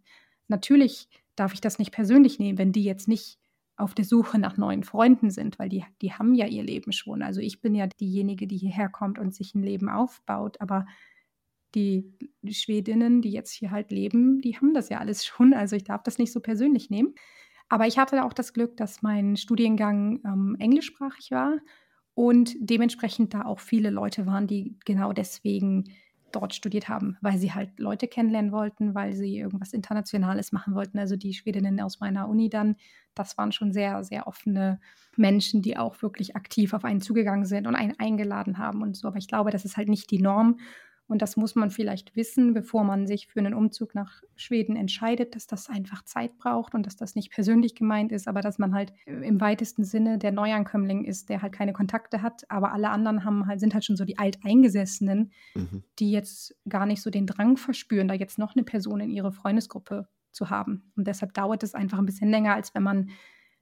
Natürlich 0.48 1.08
darf 1.36 1.54
ich 1.54 1.62
das 1.62 1.80
nicht 1.80 1.92
persönlich 1.92 2.40
nehmen, 2.40 2.58
wenn 2.58 2.74
die 2.74 2.84
jetzt 2.84 3.08
nicht 3.08 3.40
auf 3.76 3.96
der 3.96 4.06
Suche 4.06 4.38
nach 4.38 4.58
neuen 4.58 4.84
Freunden 4.84 5.32
sind, 5.32 5.58
weil 5.58 5.70
die, 5.70 5.84
die 6.02 6.14
haben 6.14 6.36
ja 6.36 6.46
ihr 6.46 6.64
Leben 6.64 6.92
schon. 6.92 7.24
Also 7.24 7.42
ich 7.42 7.62
bin 7.62 7.74
ja 7.74 7.88
diejenige, 7.88 8.46
die 8.46 8.58
hierher 8.58 8.90
kommt 8.90 9.18
und 9.18 9.34
sich 9.34 9.56
ein 9.56 9.64
Leben 9.64 9.90
aufbaut, 9.90 10.62
aber 10.62 10.86
die, 11.76 12.14
Schwedinnen, 12.50 13.22
die 13.22 13.32
jetzt 13.32 13.52
hier 13.52 13.72
halt 13.72 13.92
leben, 13.92 14.42
die 14.42 14.56
haben 14.58 14.74
das 14.74 14.90
ja 14.90 15.00
alles 15.00 15.26
schon. 15.26 15.54
Also 15.54 15.76
ich 15.76 15.84
darf 15.84 16.04
das 16.04 16.18
nicht 16.18 16.32
so 16.32 16.40
persönlich 16.40 16.90
nehmen. 16.90 17.14
Aber 17.70 17.88
ich 17.88 17.98
hatte 17.98 18.24
auch 18.24 18.34
das 18.34 18.54
Glück, 18.54 18.78
dass 18.78 19.02
mein 19.02 19.38
Studiengang 19.38 20.20
ähm, 20.26 20.56
englischsprachig 20.60 21.32
war 21.32 21.58
und 22.14 22.56
dementsprechend 22.60 23.34
da 23.34 23.46
auch 23.46 23.60
viele 23.60 23.90
Leute 23.90 24.26
waren, 24.26 24.48
die 24.48 24.78
genau 24.86 25.14
deswegen 25.14 25.86
dort 26.32 26.54
studiert 26.54 26.90
haben, 26.90 27.18
weil 27.22 27.38
sie 27.38 27.54
halt 27.54 27.80
Leute 27.80 28.08
kennenlernen 28.08 28.52
wollten, 28.52 28.96
weil 28.96 29.14
sie 29.14 29.38
irgendwas 29.38 29.74
Internationales 29.74 30.52
machen 30.52 30.76
wollten. 30.76 31.00
Also 31.00 31.16
die 31.16 31.34
Schwedinnen 31.34 31.80
aus 31.80 32.00
meiner 32.00 32.28
Uni 32.28 32.50
dann, 32.50 32.76
das 33.14 33.38
waren 33.38 33.52
schon 33.52 33.72
sehr, 33.72 34.04
sehr 34.04 34.28
offene 34.28 34.80
Menschen, 35.16 35.62
die 35.62 35.78
auch 35.78 36.02
wirklich 36.02 36.36
aktiv 36.36 36.74
auf 36.74 36.86
einen 36.86 37.02
zugegangen 37.02 37.46
sind 37.46 37.68
und 37.68 37.76
einen 37.76 38.00
eingeladen 38.00 38.58
haben 38.58 38.82
und 38.82 38.98
so. 38.98 39.08
Aber 39.08 39.18
ich 39.18 39.28
glaube, 39.28 39.52
das 39.52 39.66
ist 39.66 39.78
halt 39.78 39.90
nicht 39.90 40.10
die 40.12 40.22
Norm. 40.22 40.58
Und 41.08 41.22
das 41.22 41.36
muss 41.36 41.56
man 41.56 41.70
vielleicht 41.70 42.16
wissen, 42.16 42.54
bevor 42.54 42.84
man 42.84 43.08
sich 43.08 43.28
für 43.28 43.40
einen 43.40 43.54
Umzug 43.54 43.94
nach 43.94 44.24
Schweden 44.36 44.76
entscheidet, 44.76 45.36
dass 45.36 45.48
das 45.48 45.70
einfach 45.70 46.04
Zeit 46.04 46.38
braucht 46.38 46.74
und 46.74 46.86
dass 46.86 46.96
das 46.96 47.16
nicht 47.16 47.32
persönlich 47.32 47.76
gemeint 47.76 48.12
ist, 48.12 48.28
aber 48.28 48.42
dass 48.42 48.58
man 48.58 48.74
halt 48.74 48.94
im 49.06 49.42
weitesten 49.42 49.84
Sinne 49.84 50.18
der 50.18 50.32
Neuankömmling 50.32 51.04
ist, 51.04 51.30
der 51.30 51.42
halt 51.42 51.54
keine 51.54 51.74
Kontakte 51.74 52.22
hat, 52.22 52.50
aber 52.50 52.72
alle 52.72 52.90
anderen 52.90 53.26
haben 53.26 53.48
halt, 53.48 53.60
sind 53.60 53.74
halt 53.74 53.84
schon 53.84 53.98
so 53.98 54.06
die 54.06 54.18
Alteingesessenen, 54.18 55.32
mhm. 55.56 55.84
die 56.00 56.12
jetzt 56.12 56.56
gar 56.70 56.86
nicht 56.86 57.02
so 57.02 57.10
den 57.10 57.28
Drang 57.28 57.58
verspüren, 57.58 58.08
da 58.08 58.14
jetzt 58.14 58.40
noch 58.40 58.56
eine 58.56 58.64
Person 58.64 59.02
in 59.02 59.10
ihre 59.10 59.34
Freundesgruppe 59.34 60.08
zu 60.32 60.50
haben. 60.50 60.92
Und 60.96 61.08
deshalb 61.08 61.34
dauert 61.34 61.64
es 61.64 61.76
einfach 61.76 62.00
ein 62.00 62.06
bisschen 62.06 62.30
länger, 62.30 62.56
als 62.56 62.74
wenn 62.74 62.84
man 62.84 63.10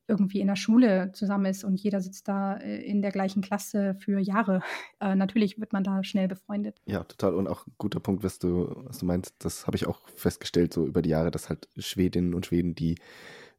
irgendwie 0.07 0.41
in 0.41 0.47
der 0.47 0.55
Schule 0.55 1.11
zusammen 1.13 1.45
ist 1.45 1.63
und 1.63 1.79
jeder 1.79 2.01
sitzt 2.01 2.27
da 2.27 2.57
äh, 2.57 2.81
in 2.83 3.01
der 3.01 3.11
gleichen 3.11 3.41
Klasse 3.41 3.95
für 3.95 4.19
Jahre. 4.19 4.61
Äh, 4.99 5.15
natürlich 5.15 5.59
wird 5.59 5.73
man 5.73 5.83
da 5.83 6.03
schnell 6.03 6.27
befreundet. 6.27 6.79
Ja, 6.85 7.03
total. 7.03 7.33
Und 7.33 7.47
auch 7.47 7.65
ein 7.65 7.73
guter 7.79 7.99
Punkt, 7.99 8.23
was 8.23 8.37
du, 8.37 8.71
was 8.85 8.99
du 8.99 9.07
meinst, 9.07 9.33
das 9.39 9.65
habe 9.65 9.75
ich 9.75 9.87
auch 9.87 10.07
festgestellt, 10.09 10.73
so 10.73 10.85
über 10.85 11.01
die 11.01 11.09
Jahre, 11.09 11.31
dass 11.31 11.49
halt 11.49 11.67
Schwedinnen 11.75 12.35
und 12.35 12.45
Schweden, 12.45 12.75
die 12.75 12.97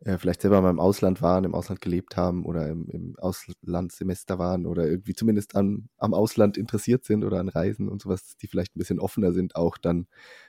äh, 0.04 0.18
vielleicht 0.18 0.42
selber 0.42 0.60
mal 0.60 0.70
im 0.70 0.80
Ausland 0.80 1.22
waren, 1.22 1.44
im 1.44 1.54
Ausland 1.54 1.80
gelebt 1.80 2.16
haben 2.16 2.44
oder 2.44 2.68
im, 2.68 2.88
im 2.90 3.16
Auslandssemester 3.18 4.38
waren 4.38 4.66
oder 4.66 4.86
irgendwie 4.86 5.14
zumindest 5.14 5.54
am, 5.54 5.88
am 5.98 6.14
Ausland 6.14 6.56
interessiert 6.56 7.04
sind 7.04 7.24
oder 7.24 7.40
an 7.40 7.48
Reisen 7.48 7.88
und 7.88 8.02
sowas, 8.02 8.36
die 8.36 8.48
vielleicht 8.48 8.76
ein 8.76 8.78
bisschen 8.78 9.00
offener 9.00 9.32
sind, 9.32 9.56
auch 9.56 9.78
dann 9.78 10.06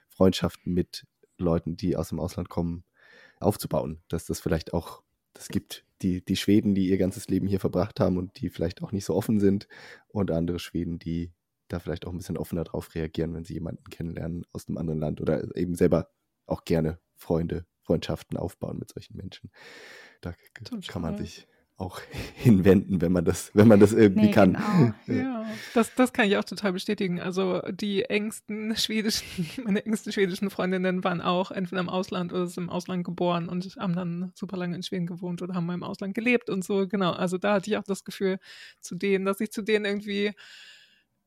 Freundschaften 0.10 0.74
mit 0.74 1.06
Leuten, 1.38 1.78
die 1.78 1.96
aus 1.96 2.10
dem 2.10 2.20
Ausland 2.20 2.50
kommen, 2.50 2.84
aufzubauen. 3.40 4.02
Dass 4.10 4.26
das 4.26 4.40
vielleicht 4.40 4.74
auch 4.74 5.04
es 5.38 5.48
gibt 5.48 5.86
die, 6.02 6.24
die 6.24 6.36
Schweden, 6.36 6.76
die 6.76 6.90
ihr 6.90 6.98
ganzes 6.98 7.28
Leben 7.28 7.48
hier 7.48 7.60
verbracht 7.60 8.00
haben 8.00 8.18
und 8.18 8.40
die 8.42 8.50
vielleicht 8.50 8.84
auch 8.84 8.92
nicht 8.92 9.06
so 9.06 9.16
offen 9.16 9.40
sind 9.40 9.68
und 10.08 10.32
andere 10.32 10.60
Schweden, 10.60 11.00
die 11.00 11.32
da 11.70 11.80
vielleicht 11.80 12.06
auch 12.06 12.12
ein 12.12 12.18
bisschen 12.18 12.38
offener 12.38 12.64
drauf 12.64 12.94
reagieren, 12.94 13.34
wenn 13.34 13.46
sie 13.46 13.54
jemanden 13.54 13.86
kennenlernen 13.86 14.46
aus 14.52 14.68
einem 14.68 14.78
anderen 14.78 15.00
Land 15.00 15.22
oder 15.22 15.56
eben 15.56 15.76
selber 15.76 16.10
auch 16.46 16.66
gerne 16.66 17.00
Freunde, 17.16 17.66
Freundschaften 17.82 18.38
aufbauen 18.38 18.78
mit 18.78 18.92
solchen 18.92 19.16
Menschen. 19.16 19.50
Da 20.22 20.34
Total. 20.64 20.82
kann 20.88 21.02
man 21.02 21.18
sich 21.18 21.48
auch 21.78 22.00
hinwenden, 22.36 23.02
wenn 23.02 23.12
man 23.12 23.26
das, 23.26 23.52
wenn 23.54 23.68
man 23.68 23.80
das 23.80 23.94
irgendwie 23.94 24.28
nee, 24.28 24.32
kann. 24.32 24.54
Genau. 24.54 24.94
Ja, 25.24 25.46
das, 25.74 25.94
das 25.96 26.14
kann 26.14 26.28
ich 26.28 26.38
auch 26.38 26.44
total 26.44 26.74
bestätigen. 26.74 27.20
Also 27.20 27.62
die 27.72 28.04
engsten 28.04 28.76
schwedischen, 28.76 29.50
meine 29.64 29.86
engsten 29.86 30.12
schwedischen 30.12 30.50
Freundinnen 30.50 31.04
waren 31.04 31.22
auch 31.22 31.52
entweder 31.52 31.82
im 31.82 31.90
Ausland 31.90 32.34
oder 32.34 32.48
sind 32.48 32.66
im 32.66 32.70
Ausland 32.70 33.04
geboren 33.04 33.50
und 33.50 33.64
haben 33.78 33.96
dann 33.96 34.32
super 34.36 34.58
lange 34.58 34.76
in 34.76 34.84
Schweden 34.84 35.08
gewohnt 35.08 35.42
oder 35.42 35.54
haben 35.54 35.66
mal 35.66 35.74
im 35.74 35.84
Ausland 35.84 36.14
gelebt 36.14 36.50
und 36.50 36.64
so. 36.64 36.88
Genau. 36.88 37.12
Also 37.12 37.38
da 37.38 37.54
hatte 37.54 37.70
ich 37.70 37.78
auch 37.78 37.84
das 37.84 38.04
Gefühl 38.04 38.40
zu 38.80 38.96
denen, 38.96 39.26
dass 39.26 39.40
ich 39.40 39.52
zu 39.52 39.62
denen 39.62 39.86
irgendwie 39.86 40.32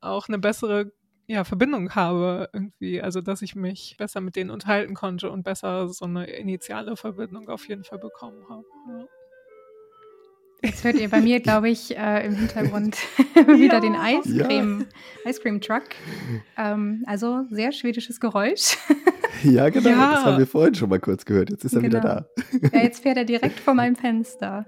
auch 0.01 0.29
eine 0.29 0.39
bessere 0.39 0.93
ja, 1.29 1.43
Verbindung 1.43 1.95
habe 1.95 2.49
irgendwie, 2.53 3.03
also 3.03 3.21
dass 3.21 3.43
ich 3.43 3.57
mich 3.57 3.97
besser 3.99 4.21
mit 4.21 4.37
denen 4.37 4.51
unterhalten 4.51 4.95
konnte 4.95 5.31
und 5.31 5.43
besser 5.43 5.89
so 5.89 6.05
eine 6.05 6.27
initiale 6.27 6.97
Verbindung 6.97 7.49
auf 7.49 7.69
jeden 7.69 7.83
Fall 7.83 7.99
bekommen 7.99 8.49
habe. 8.49 8.65
Ja. 8.89 9.07
Jetzt 10.63 10.85
hört 10.85 10.97
ihr 10.97 11.09
bei 11.11 11.21
mir, 11.21 11.41
glaube 11.41 11.69
ich, 11.69 11.97
äh, 11.97 12.27
im 12.27 12.35
Hintergrund 12.35 12.97
wieder 13.35 13.75
ja. 13.75 13.81
den 13.81 13.95
Eiscreme, 13.95 14.87
ja. 15.25 15.31
Ice 15.31 15.41
Cream 15.41 15.61
Truck. 15.61 15.85
Ähm, 16.57 17.05
also 17.07 17.45
sehr 17.51 17.73
schwedisches 17.73 18.21
Geräusch. 18.21 18.79
ja, 19.43 19.69
genau. 19.69 19.91
Ja. 19.91 20.13
Das 20.15 20.25
haben 20.25 20.39
wir 20.39 20.47
vorhin 20.47 20.75
schon 20.75 20.89
mal 20.89 21.01
kurz 21.01 21.25
gehört. 21.25 21.51
Jetzt 21.51 21.65
ist 21.65 21.75
er 21.75 21.83
genau. 21.83 21.99
wieder 21.99 22.27
da. 22.63 22.69
ja, 22.73 22.83
jetzt 22.83 23.03
fährt 23.03 23.17
er 23.17 23.25
direkt 23.25 23.61
vor 23.61 23.75
meinem 23.75 23.97
Fenster. 23.97 24.67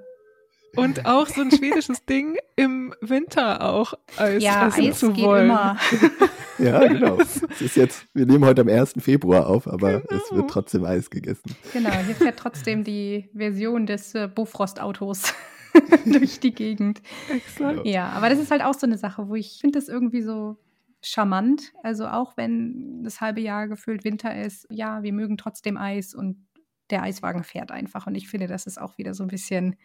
Und 0.77 1.07
auch 1.07 1.27
so 1.27 1.41
ein 1.41 1.51
schwedisches 1.51 2.05
Ding 2.05 2.37
im 2.55 2.95
Winter 3.01 3.63
auch 3.63 3.95
Eis 4.19 4.43
ja, 4.43 4.69
essen 4.69 4.89
Eis 4.89 4.99
zu 4.99 5.17
wollen. 5.17 5.47
Immer. 5.47 5.79
ja, 6.59 6.87
genau. 6.87 7.19
Es 7.19 7.61
ist 7.61 7.77
jetzt, 7.77 8.07
wir 8.13 8.27
nehmen 8.27 8.45
heute 8.45 8.61
am 8.61 8.69
1. 8.69 8.95
Februar 8.99 9.47
auf, 9.47 9.67
aber 9.67 10.01
genau. 10.01 10.23
es 10.23 10.37
wird 10.37 10.51
trotzdem 10.51 10.85
Eis 10.85 11.09
gegessen. 11.09 11.57
Genau, 11.73 11.91
hier 11.91 12.15
fährt 12.15 12.39
trotzdem 12.39 12.85
die 12.85 13.31
Version 13.35 13.87
des 13.87 14.15
äh, 14.15 14.29
Bofrost-Autos. 14.33 15.33
durch 16.05 16.41
die 16.41 16.53
Gegend. 16.53 17.03
Exakt. 17.29 17.87
Ja, 17.87 18.11
aber 18.11 18.29
das 18.29 18.39
ist 18.39 18.51
halt 18.51 18.63
auch 18.63 18.75
so 18.75 18.87
eine 18.87 18.99
Sache, 18.99 19.29
wo 19.29 19.35
ich 19.35 19.59
finde 19.61 19.79
das 19.79 19.89
irgendwie 19.89 20.23
so 20.23 20.59
charmant. 21.03 21.73
Also 21.83 22.07
auch 22.07 22.37
wenn 22.37 23.03
das 23.05 23.21
halbe 23.21 23.41
Jahr 23.41 23.69
gefühlt 23.69 24.05
Winter 24.05 24.35
ist, 24.35 24.67
ja, 24.71 25.03
wir 25.03 25.13
mögen 25.13 25.37
trotzdem 25.37 25.77
Eis 25.77 26.15
und 26.15 26.47
der 26.91 27.03
Eiswagen 27.03 27.45
fährt 27.45 27.71
einfach. 27.71 28.07
Und 28.07 28.15
ich 28.15 28.29
finde, 28.29 28.47
das 28.47 28.67
ist 28.67 28.81
auch 28.81 28.99
wieder 28.99 29.15
so 29.15 29.25
ein 29.25 29.29
bisschen 29.29 29.77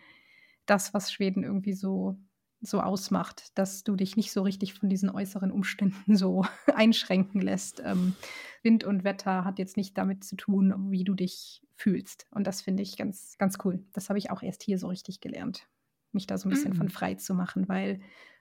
das, 0.66 0.94
was 0.94 1.12
Schweden 1.12 1.44
irgendwie 1.44 1.74
so, 1.74 2.18
so 2.62 2.80
ausmacht, 2.80 3.58
dass 3.58 3.84
du 3.84 3.96
dich 3.96 4.16
nicht 4.16 4.32
so 4.32 4.42
richtig 4.42 4.74
von 4.74 4.88
diesen 4.90 5.10
äußeren 5.10 5.52
Umständen 5.52 6.16
so 6.16 6.46
einschränken 6.74 7.42
lässt. 7.42 7.82
Ähm, 7.86 8.16
Wind 8.64 8.86
und 8.86 9.04
Wetter 9.04 9.44
hat 9.44 9.60
jetzt 9.60 9.76
nicht 9.76 9.98
damit 9.98 10.24
zu 10.24 10.38
tun, 10.38 10.74
wie 10.90 11.04
du 11.04 11.14
dich 11.14 11.62
fühlst. 11.76 12.28
Und 12.32 12.48
das 12.48 12.62
finde 12.62 12.82
ich 12.84 12.96
ganz, 12.96 13.38
ganz 13.38 13.58
cool. 13.66 13.84
Das 13.92 14.08
habe 14.08 14.18
ich 14.18 14.32
auch 14.32 14.42
erst 14.42 14.64
hier 14.64 14.80
so 14.80 14.88
richtig 14.88 15.20
gelernt 15.20 15.68
mich 16.14 16.28
da 16.28 16.38
so 16.38 16.48
ein 16.48 16.52
bisschen 16.52 16.72
mhm. 16.72 16.78
von 16.78 16.90
frei 16.90 17.16
zu 17.16 17.34
machen, 17.34 17.68
weil 17.68 18.00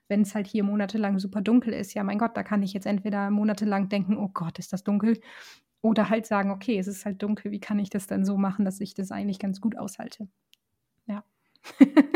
wenn 0.09 0.23
es 0.23 0.35
halt 0.35 0.47
hier 0.47 0.65
monatelang 0.65 1.19
super 1.19 1.41
dunkel 1.41 1.73
ist, 1.73 1.95
ja 1.95 2.05
mein 2.05 2.19
Gott, 2.19 2.37
da 2.37 2.43
kann 2.43 2.63
ich 2.63 2.73
jetzt 2.73 2.87
entweder 2.87 3.31
monatelang 3.31 3.89
denken, 3.89 4.17
oh 4.17 4.29
Gott, 4.29 4.59
ist 4.59 4.73
das 4.73 4.85
dunkel, 4.85 5.19
oder 5.81 6.09
halt 6.09 6.27
sagen, 6.27 6.51
okay, 6.51 6.79
es 6.79 6.87
ist 6.87 7.05
halt 7.05 7.23
dunkel, 7.23 7.51
wie 7.51 7.61
kann 7.61 7.79
ich 7.79 7.91
das 7.91 8.07
dann 8.07 8.25
so 8.25 8.37
machen, 8.37 8.65
dass 8.65 8.81
ich 8.81 8.95
das 8.95 9.11
eigentlich 9.11 9.39
ganz 9.39 9.61
gut 9.61 9.77
aushalte. 9.77 10.29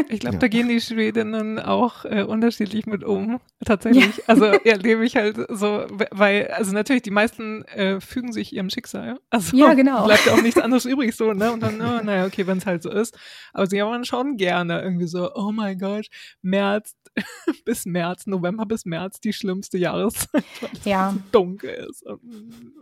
Ich 0.09 0.21
glaube, 0.21 0.37
ja. 0.37 0.41
da 0.41 0.49
gehen 0.49 0.69
die 0.69 0.81
Schwedinnen 0.81 1.59
auch 1.59 2.05
äh, 2.05 2.23
unterschiedlich 2.23 2.87
mit 2.87 3.05
um. 3.05 3.41
Tatsächlich. 3.65 4.07
Ja. 4.17 4.23
Also 4.27 4.45
erlebe 4.45 5.05
ich 5.05 5.17
halt 5.17 5.37
so, 5.49 5.87
weil, 6.11 6.49
also 6.49 6.73
natürlich, 6.73 7.03
die 7.03 7.11
meisten 7.11 7.65
äh, 7.65 8.01
fügen 8.01 8.33
sich 8.33 8.53
ihrem 8.53 8.71
Schicksal. 8.71 9.19
Also 9.31 9.57
ja, 9.57 9.75
genau. 9.75 10.05
bleibt 10.05 10.27
ja 10.27 10.33
auch 10.33 10.43
nichts 10.43 10.61
anderes 10.61 10.85
übrig 10.87 11.15
so, 11.15 11.33
ne? 11.33 11.53
Und 11.53 11.63
dann, 11.63 11.81
oh, 11.81 12.03
naja, 12.03 12.27
okay, 12.27 12.47
wenn 12.47 12.59
es 12.59 12.67
halt 12.67 12.83
so 12.83 12.91
ist. 12.91 13.17
Aber 13.53 13.67
sie 13.67 13.83
haben 13.83 14.05
schon 14.05 14.37
gerne 14.37 14.81
irgendwie 14.83 15.07
so, 15.07 15.33
oh 15.35 15.53
mein 15.53 15.79
Gott, 15.79 16.07
März 16.43 16.95
bis 17.65 17.87
März, 17.87 18.27
November 18.27 18.67
bis 18.67 18.85
März, 18.85 19.21
die 19.21 19.33
schlimmste 19.33 19.79
Jahreszeit, 19.79 20.45
weil 20.61 20.71
es 20.73 20.85
ja. 20.85 21.13
so 21.13 21.21
dunkel 21.33 21.71
ist 21.89 22.03
und 22.05 22.21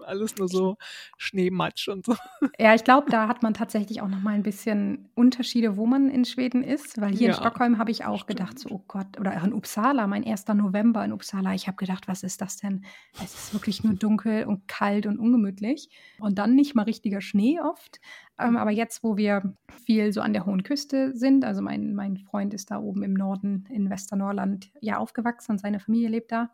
alles 0.06 0.36
nur 0.36 0.48
so 0.48 0.76
Schneematsch 1.16 1.88
und 1.88 2.06
so. 2.06 2.14
Ja, 2.58 2.74
ich 2.74 2.84
glaube, 2.84 3.10
da 3.10 3.28
hat 3.28 3.42
man 3.42 3.54
tatsächlich 3.54 4.02
auch 4.02 4.08
nochmal 4.08 4.34
ein 4.34 4.42
bisschen 4.42 5.08
Unterschiede, 5.14 5.76
wo 5.76 5.86
man 5.86 6.10
in 6.10 6.24
Schweden 6.24 6.62
ist, 6.62 7.00
weil 7.00 7.12
hier 7.12 7.28
ja, 7.28 7.34
in 7.34 7.40
Stockholm 7.40 7.78
habe 7.78 7.90
ich 7.90 8.04
auch 8.04 8.22
stimmt. 8.22 8.38
gedacht, 8.38 8.58
so, 8.58 8.70
oh 8.70 8.84
Gott, 8.88 9.18
oder 9.18 9.32
in 9.42 9.52
Uppsala, 9.52 10.06
mein 10.06 10.22
erster 10.22 10.54
November 10.54 11.04
in 11.04 11.12
Uppsala, 11.12 11.54
ich 11.54 11.66
habe 11.66 11.76
gedacht, 11.76 12.08
was 12.08 12.22
ist 12.22 12.40
das 12.40 12.56
denn? 12.56 12.84
Es 13.22 13.34
ist 13.34 13.54
wirklich 13.54 13.84
nur 13.84 13.94
dunkel 13.94 14.44
und 14.44 14.68
kalt 14.68 15.06
und 15.06 15.18
ungemütlich 15.18 15.88
und 16.18 16.38
dann 16.38 16.54
nicht 16.54 16.74
mal 16.74 16.82
richtiger 16.82 17.20
Schnee 17.20 17.60
oft. 17.60 18.00
Ähm, 18.38 18.56
aber 18.56 18.70
jetzt, 18.70 19.04
wo 19.04 19.16
wir 19.16 19.54
viel 19.84 20.12
so 20.12 20.20
an 20.20 20.32
der 20.32 20.46
hohen 20.46 20.62
Küste 20.62 21.14
sind, 21.16 21.44
also 21.44 21.62
mein, 21.62 21.94
mein 21.94 22.16
Freund 22.16 22.52
ist 22.52 22.70
da 22.70 22.78
oben 22.78 23.02
im 23.02 23.14
Norden 23.14 23.66
in 23.70 23.90
Westernorland 23.90 24.70
ja 24.80 24.98
aufgewachsen 24.98 25.52
und 25.52 25.58
seine 25.58 25.80
Familie 25.80 26.08
lebt 26.08 26.32
da 26.32 26.50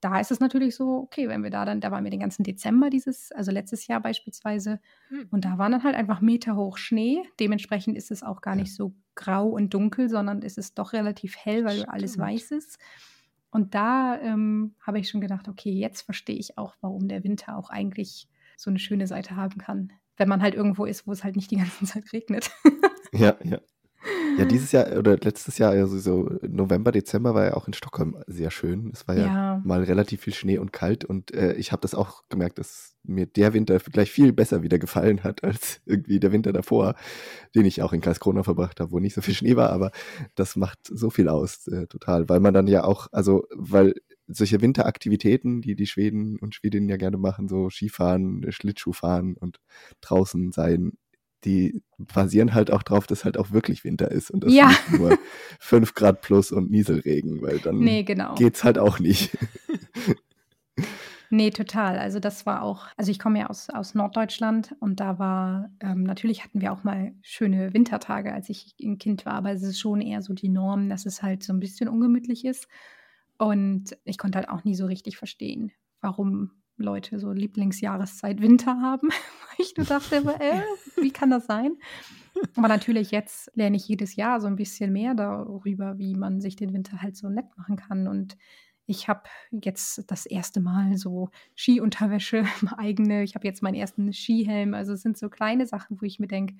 da 0.00 0.20
ist 0.20 0.30
es 0.30 0.38
natürlich 0.40 0.76
so, 0.76 0.98
okay, 0.98 1.28
wenn 1.28 1.42
wir 1.42 1.50
da 1.50 1.64
dann, 1.64 1.80
da 1.80 1.90
waren 1.90 2.04
wir 2.04 2.10
den 2.10 2.20
ganzen 2.20 2.44
Dezember 2.44 2.88
dieses, 2.90 3.32
also 3.32 3.50
letztes 3.50 3.86
Jahr 3.86 4.00
beispielsweise, 4.00 4.80
hm. 5.08 5.26
und 5.30 5.44
da 5.44 5.58
waren 5.58 5.72
dann 5.72 5.82
halt 5.82 5.96
einfach 5.96 6.20
Meter 6.20 6.56
hoch 6.56 6.78
Schnee. 6.78 7.22
Dementsprechend 7.40 7.96
ist 7.96 8.10
es 8.10 8.22
auch 8.22 8.40
gar 8.40 8.54
nicht 8.54 8.74
so 8.74 8.94
grau 9.14 9.48
und 9.48 9.74
dunkel, 9.74 10.08
sondern 10.08 10.42
ist 10.42 10.58
es 10.58 10.74
doch 10.74 10.92
relativ 10.92 11.36
hell, 11.36 11.64
weil 11.64 11.78
Stimmt. 11.78 11.92
alles 11.92 12.18
weiß 12.18 12.52
ist. 12.52 12.78
Und 13.50 13.74
da 13.74 14.20
ähm, 14.20 14.74
habe 14.80 15.00
ich 15.00 15.08
schon 15.08 15.20
gedacht, 15.20 15.48
okay, 15.48 15.72
jetzt 15.72 16.02
verstehe 16.02 16.36
ich 16.36 16.58
auch, 16.58 16.76
warum 16.80 17.08
der 17.08 17.24
Winter 17.24 17.56
auch 17.56 17.70
eigentlich 17.70 18.28
so 18.56 18.70
eine 18.70 18.78
schöne 18.78 19.06
Seite 19.06 19.34
haben 19.34 19.58
kann. 19.58 19.92
Wenn 20.18 20.28
man 20.28 20.42
halt 20.42 20.54
irgendwo 20.54 20.84
ist, 20.84 21.06
wo 21.06 21.12
es 21.12 21.24
halt 21.24 21.36
nicht 21.36 21.50
die 21.50 21.56
ganze 21.56 21.84
Zeit 21.84 22.12
regnet. 22.12 22.50
ja, 23.12 23.36
ja. 23.42 23.58
Ja, 24.38 24.44
dieses 24.44 24.70
Jahr 24.72 24.96
oder 24.96 25.16
letztes 25.16 25.58
Jahr, 25.58 25.72
also 25.72 25.98
so 25.98 26.30
November, 26.42 26.92
Dezember 26.92 27.34
war 27.34 27.46
ja 27.46 27.54
auch 27.54 27.66
in 27.66 27.72
Stockholm 27.72 28.16
sehr 28.26 28.50
schön. 28.50 28.90
Es 28.92 29.08
war 29.08 29.16
ja, 29.16 29.26
ja 29.26 29.62
mal 29.64 29.82
relativ 29.82 30.22
viel 30.22 30.34
Schnee 30.34 30.58
und 30.58 30.72
kalt 30.72 31.04
und 31.04 31.34
äh, 31.34 31.54
ich 31.54 31.72
habe 31.72 31.80
das 31.80 31.94
auch 31.94 32.22
gemerkt, 32.28 32.58
dass 32.58 32.94
mir 33.02 33.26
der 33.26 33.52
Winter 33.54 33.78
gleich 33.78 34.10
viel 34.10 34.32
besser 34.32 34.62
wieder 34.62 34.78
gefallen 34.78 35.24
hat 35.24 35.42
als 35.42 35.80
irgendwie 35.86 36.20
der 36.20 36.32
Winter 36.32 36.52
davor, 36.52 36.94
den 37.54 37.64
ich 37.64 37.82
auch 37.82 37.92
in 37.92 38.00
Karlskrona 38.00 38.44
verbracht 38.44 38.80
habe, 38.80 38.92
wo 38.92 39.00
nicht 39.00 39.14
so 39.14 39.20
viel 39.20 39.34
Schnee 39.34 39.56
war, 39.56 39.70
aber 39.70 39.90
das 40.36 40.56
macht 40.56 40.78
so 40.84 41.10
viel 41.10 41.28
aus, 41.28 41.66
äh, 41.66 41.86
total, 41.86 42.28
weil 42.28 42.40
man 42.40 42.54
dann 42.54 42.68
ja 42.68 42.84
auch, 42.84 43.08
also 43.10 43.46
weil 43.54 43.94
solche 44.28 44.60
Winteraktivitäten, 44.60 45.62
die 45.62 45.74
die 45.74 45.86
Schweden 45.86 46.38
und 46.38 46.54
Schwedinnen 46.54 46.88
ja 46.88 46.96
gerne 46.96 47.16
machen, 47.16 47.48
so 47.48 47.70
Skifahren, 47.70 48.46
Schlittschuhfahren 48.50 49.36
und 49.36 49.60
draußen 50.00 50.52
sein, 50.52 50.92
die 51.44 51.82
basieren 51.98 52.54
halt 52.54 52.70
auch 52.70 52.82
drauf, 52.82 53.06
dass 53.06 53.24
halt 53.24 53.38
auch 53.38 53.52
wirklich 53.52 53.84
Winter 53.84 54.10
ist 54.10 54.30
und 54.30 54.44
das 54.44 54.52
ja. 54.52 54.68
nicht 54.68 54.92
nur 54.92 55.18
5 55.60 55.94
Grad 55.94 56.20
plus 56.20 56.52
und 56.52 56.70
Nieselregen, 56.70 57.42
weil 57.42 57.58
dann 57.58 57.78
nee, 57.78 58.02
genau. 58.02 58.34
geht's 58.34 58.64
halt 58.64 58.78
auch 58.78 58.98
nicht. 58.98 59.36
Nee, 61.30 61.50
total. 61.50 61.98
Also 61.98 62.20
das 62.20 62.46
war 62.46 62.62
auch, 62.62 62.86
also 62.96 63.10
ich 63.10 63.18
komme 63.18 63.40
ja 63.40 63.50
aus, 63.50 63.68
aus 63.68 63.94
Norddeutschland 63.94 64.74
und 64.80 64.98
da 64.98 65.18
war, 65.18 65.70
ähm, 65.80 66.02
natürlich 66.04 66.42
hatten 66.42 66.62
wir 66.62 66.72
auch 66.72 66.84
mal 66.84 67.12
schöne 67.20 67.74
Wintertage, 67.74 68.32
als 68.32 68.48
ich 68.48 68.74
ein 68.82 68.98
Kind 68.98 69.26
war, 69.26 69.34
aber 69.34 69.52
es 69.52 69.62
ist 69.62 69.78
schon 69.78 70.00
eher 70.00 70.22
so 70.22 70.32
die 70.32 70.48
Norm, 70.48 70.88
dass 70.88 71.04
es 71.04 71.22
halt 71.22 71.42
so 71.42 71.52
ein 71.52 71.60
bisschen 71.60 71.88
ungemütlich 71.88 72.46
ist. 72.46 72.66
Und 73.38 73.96
ich 74.04 74.18
konnte 74.18 74.38
halt 74.38 74.48
auch 74.48 74.64
nie 74.64 74.74
so 74.74 74.86
richtig 74.86 75.16
verstehen, 75.16 75.72
warum 76.00 76.50
Leute 76.76 77.18
so 77.18 77.32
Lieblingsjahreszeit 77.32 78.40
Winter 78.40 78.80
haben. 78.80 79.08
ich 79.58 79.76
nur 79.76 79.86
dachte, 79.86 80.16
äh, 80.16 80.62
wie 80.96 81.12
kann 81.12 81.30
das 81.30 81.46
sein? 81.46 81.76
Aber 82.56 82.68
natürlich, 82.68 83.10
jetzt 83.10 83.50
lerne 83.54 83.76
ich 83.76 83.88
jedes 83.88 84.16
Jahr 84.16 84.40
so 84.40 84.46
ein 84.46 84.56
bisschen 84.56 84.92
mehr 84.92 85.14
darüber, 85.14 85.98
wie 85.98 86.14
man 86.14 86.40
sich 86.40 86.56
den 86.56 86.72
Winter 86.72 87.02
halt 87.02 87.16
so 87.16 87.28
nett 87.28 87.46
machen 87.56 87.76
kann. 87.76 88.06
Und 88.06 88.36
ich 88.86 89.08
habe 89.08 89.24
jetzt 89.50 90.10
das 90.10 90.24
erste 90.24 90.60
Mal 90.60 90.96
so 90.96 91.30
Skiunterwäsche, 91.56 92.44
eigene. 92.76 93.22
Ich 93.22 93.34
habe 93.34 93.46
jetzt 93.46 93.62
meinen 93.62 93.74
ersten 93.74 94.12
Skihelm. 94.12 94.74
Also 94.74 94.92
es 94.92 95.02
sind 95.02 95.18
so 95.18 95.28
kleine 95.28 95.66
Sachen, 95.66 96.00
wo 96.00 96.06
ich 96.06 96.18
mir 96.18 96.28
denke, 96.28 96.54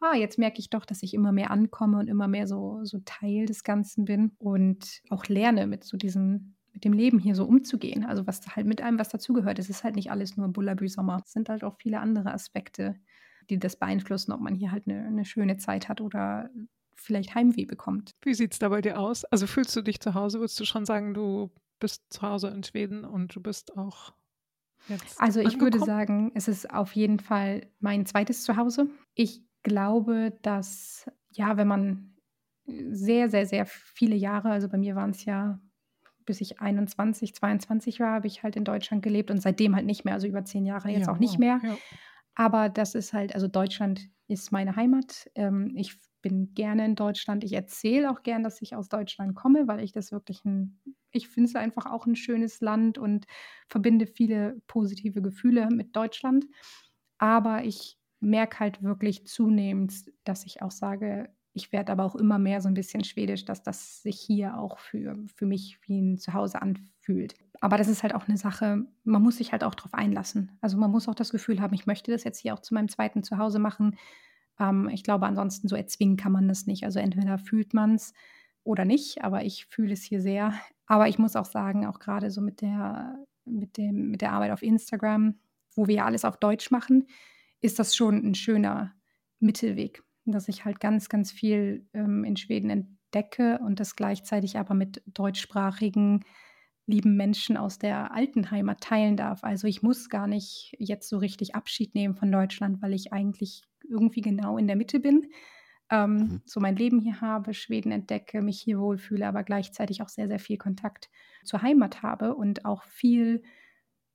ah, 0.00 0.14
jetzt 0.14 0.38
merke 0.38 0.58
ich 0.58 0.70
doch, 0.70 0.84
dass 0.84 1.02
ich 1.02 1.14
immer 1.14 1.32
mehr 1.32 1.50
ankomme 1.50 1.98
und 1.98 2.08
immer 2.08 2.28
mehr 2.28 2.46
so, 2.46 2.80
so 2.84 3.00
Teil 3.04 3.46
des 3.46 3.64
Ganzen 3.64 4.04
bin 4.04 4.32
und 4.38 5.02
auch 5.10 5.26
lerne 5.26 5.66
mit 5.66 5.84
so 5.84 5.96
diesen 5.96 6.56
mit 6.72 6.84
dem 6.84 6.92
Leben 6.92 7.18
hier 7.18 7.34
so 7.34 7.44
umzugehen. 7.46 8.04
Also 8.04 8.26
was 8.26 8.46
halt 8.54 8.66
mit 8.66 8.80
einem 8.80 8.98
was 8.98 9.08
dazugehört. 9.08 9.58
Es 9.58 9.68
ist 9.68 9.82
halt 9.82 9.96
nicht 9.96 10.10
alles 10.10 10.36
nur 10.36 10.48
Bullabü 10.48 10.88
Sommer. 10.88 11.20
Es 11.24 11.32
sind 11.32 11.48
halt 11.48 11.64
auch 11.64 11.76
viele 11.80 11.98
andere 11.98 12.32
Aspekte, 12.32 12.94
die 13.50 13.58
das 13.58 13.76
beeinflussen, 13.76 14.32
ob 14.32 14.40
man 14.40 14.54
hier 14.54 14.70
halt 14.70 14.86
eine, 14.86 15.04
eine 15.04 15.24
schöne 15.24 15.56
Zeit 15.56 15.88
hat 15.88 16.00
oder 16.00 16.48
vielleicht 16.94 17.34
Heimweh 17.34 17.64
bekommt. 17.64 18.12
Wie 18.22 18.34
sieht 18.34 18.52
es 18.52 18.58
da 18.58 18.68
bei 18.68 18.80
dir 18.82 19.00
aus? 19.00 19.24
Also 19.24 19.46
fühlst 19.46 19.74
du 19.74 19.82
dich 19.82 20.00
zu 20.00 20.14
Hause? 20.14 20.38
Würdest 20.40 20.60
du 20.60 20.64
schon 20.64 20.84
sagen, 20.86 21.14
du 21.14 21.50
bist 21.80 22.04
zu 22.12 22.22
Hause 22.22 22.48
in 22.48 22.62
Schweden 22.62 23.04
und 23.04 23.34
du 23.34 23.40
bist 23.40 23.76
auch 23.76 24.12
jetzt 24.86 25.20
Also 25.20 25.40
ich 25.40 25.46
angekommen? 25.54 25.72
würde 25.72 25.80
sagen, 25.80 26.32
es 26.34 26.48
ist 26.48 26.70
auf 26.72 26.94
jeden 26.94 27.18
Fall 27.18 27.66
mein 27.80 28.06
zweites 28.06 28.42
Zuhause. 28.44 28.88
Ich 29.14 29.42
glaube, 29.62 30.38
dass 30.42 31.10
ja, 31.30 31.56
wenn 31.56 31.68
man 31.68 32.16
sehr, 32.66 33.30
sehr, 33.30 33.46
sehr 33.46 33.66
viele 33.66 34.16
Jahre, 34.16 34.50
also 34.50 34.68
bei 34.68 34.78
mir 34.78 34.94
waren 34.96 35.10
es 35.10 35.24
ja 35.24 35.60
bis 36.30 36.40
ich 36.40 36.60
21, 36.60 37.34
22 37.34 37.98
war, 37.98 38.12
habe 38.12 38.28
ich 38.28 38.44
halt 38.44 38.54
in 38.54 38.64
Deutschland 38.64 39.02
gelebt 39.02 39.32
und 39.32 39.42
seitdem 39.42 39.74
halt 39.74 39.86
nicht 39.86 40.04
mehr, 40.04 40.14
also 40.14 40.28
über 40.28 40.44
zehn 40.44 40.64
Jahre 40.64 40.88
jetzt 40.90 41.06
ja, 41.06 41.12
auch 41.12 41.18
nicht 41.18 41.40
mehr. 41.40 41.60
Ja. 41.62 41.76
Aber 42.34 42.68
das 42.68 42.94
ist 42.94 43.12
halt, 43.12 43.34
also 43.34 43.48
Deutschland 43.48 44.08
ist 44.28 44.52
meine 44.52 44.76
Heimat. 44.76 45.28
Ähm, 45.34 45.72
ich 45.76 45.96
bin 46.22 46.54
gerne 46.54 46.84
in 46.84 46.94
Deutschland. 46.94 47.42
Ich 47.42 47.52
erzähle 47.52 48.10
auch 48.10 48.22
gern, 48.22 48.44
dass 48.44 48.62
ich 48.62 48.76
aus 48.76 48.88
Deutschland 48.88 49.34
komme, 49.34 49.66
weil 49.66 49.82
ich 49.82 49.92
das 49.92 50.12
wirklich 50.12 50.44
ein, 50.44 50.80
ich 51.10 51.28
finde 51.28 51.48
es 51.48 51.56
einfach 51.56 51.86
auch 51.86 52.06
ein 52.06 52.16
schönes 52.16 52.60
Land 52.60 52.98
und 52.98 53.26
verbinde 53.68 54.06
viele 54.06 54.60
positive 54.68 55.22
Gefühle 55.22 55.68
mit 55.70 55.96
Deutschland. 55.96 56.46
Aber 57.18 57.64
ich 57.64 57.98
merke 58.20 58.60
halt 58.60 58.82
wirklich 58.82 59.26
zunehmend, 59.26 59.92
dass 60.24 60.44
ich 60.44 60.62
auch 60.62 60.70
sage, 60.70 61.30
ich 61.52 61.72
werde 61.72 61.90
aber 61.92 62.04
auch 62.04 62.14
immer 62.14 62.38
mehr 62.38 62.60
so 62.60 62.68
ein 62.68 62.74
bisschen 62.74 63.02
schwedisch, 63.02 63.44
dass 63.44 63.62
das 63.62 64.02
sich 64.02 64.20
hier 64.20 64.56
auch 64.56 64.78
für, 64.78 65.16
für 65.34 65.46
mich 65.46 65.78
wie 65.82 66.00
ein 66.00 66.18
Zuhause 66.18 66.62
anfühlt. 66.62 67.34
Aber 67.60 67.76
das 67.76 67.88
ist 67.88 68.02
halt 68.02 68.14
auch 68.14 68.28
eine 68.28 68.36
Sache, 68.36 68.86
man 69.04 69.22
muss 69.22 69.38
sich 69.38 69.52
halt 69.52 69.64
auch 69.64 69.74
darauf 69.74 69.94
einlassen. 69.94 70.52
Also 70.60 70.78
man 70.78 70.90
muss 70.90 71.08
auch 71.08 71.14
das 71.14 71.30
Gefühl 71.30 71.60
haben, 71.60 71.74
ich 71.74 71.86
möchte 71.86 72.12
das 72.12 72.24
jetzt 72.24 72.38
hier 72.38 72.54
auch 72.54 72.60
zu 72.60 72.74
meinem 72.74 72.88
zweiten 72.88 73.22
Zuhause 73.22 73.58
machen. 73.58 73.96
Ähm, 74.60 74.88
ich 74.92 75.02
glaube, 75.02 75.26
ansonsten 75.26 75.66
so 75.66 75.74
erzwingen 75.74 76.16
kann 76.16 76.32
man 76.32 76.46
das 76.46 76.66
nicht. 76.66 76.84
Also 76.84 77.00
entweder 77.00 77.38
fühlt 77.38 77.74
man 77.74 77.96
es 77.96 78.12
oder 78.62 78.84
nicht, 78.84 79.24
aber 79.24 79.44
ich 79.44 79.66
fühle 79.66 79.92
es 79.92 80.02
hier 80.02 80.20
sehr. 80.20 80.54
Aber 80.86 81.08
ich 81.08 81.18
muss 81.18 81.36
auch 81.36 81.46
sagen, 81.46 81.86
auch 81.86 81.98
gerade 81.98 82.30
so 82.30 82.40
mit 82.40 82.60
der, 82.60 83.16
mit, 83.44 83.76
dem, 83.76 84.10
mit 84.10 84.20
der 84.20 84.32
Arbeit 84.32 84.52
auf 84.52 84.62
Instagram, 84.62 85.34
wo 85.74 85.88
wir 85.88 85.96
ja 85.96 86.04
alles 86.04 86.24
auf 86.24 86.36
Deutsch 86.36 86.70
machen, 86.70 87.06
ist 87.60 87.78
das 87.78 87.94
schon 87.94 88.16
ein 88.24 88.34
schöner 88.34 88.94
Mittelweg 89.38 90.02
dass 90.32 90.48
ich 90.48 90.64
halt 90.64 90.80
ganz, 90.80 91.08
ganz 91.08 91.32
viel 91.32 91.86
ähm, 91.92 92.24
in 92.24 92.36
Schweden 92.36 92.70
entdecke 92.70 93.58
und 93.64 93.80
das 93.80 93.96
gleichzeitig 93.96 94.58
aber 94.58 94.74
mit 94.74 95.02
deutschsprachigen 95.06 96.24
lieben 96.86 97.16
Menschen 97.16 97.56
aus 97.56 97.78
der 97.78 98.12
alten 98.12 98.50
Heimat 98.50 98.80
teilen 98.80 99.16
darf. 99.16 99.44
Also 99.44 99.68
ich 99.68 99.82
muss 99.82 100.08
gar 100.08 100.26
nicht 100.26 100.74
jetzt 100.78 101.08
so 101.08 101.18
richtig 101.18 101.54
Abschied 101.54 101.94
nehmen 101.94 102.16
von 102.16 102.32
Deutschland, 102.32 102.82
weil 102.82 102.94
ich 102.94 103.12
eigentlich 103.12 103.62
irgendwie 103.88 104.22
genau 104.22 104.58
in 104.58 104.66
der 104.66 104.76
Mitte 104.76 104.98
bin. 104.98 105.30
Ähm, 105.90 106.14
mhm. 106.14 106.42
So 106.46 106.60
mein 106.60 106.76
Leben 106.76 107.00
hier 107.00 107.20
habe, 107.20 107.54
Schweden 107.54 107.92
entdecke, 107.92 108.42
mich 108.42 108.60
hier 108.60 108.80
wohlfühle, 108.80 109.26
aber 109.26 109.44
gleichzeitig 109.44 110.02
auch 110.02 110.08
sehr, 110.08 110.28
sehr 110.28 110.38
viel 110.38 110.58
Kontakt 110.58 111.10
zur 111.44 111.62
Heimat 111.62 112.02
habe 112.02 112.34
und 112.34 112.64
auch 112.64 112.82
viel 112.84 113.42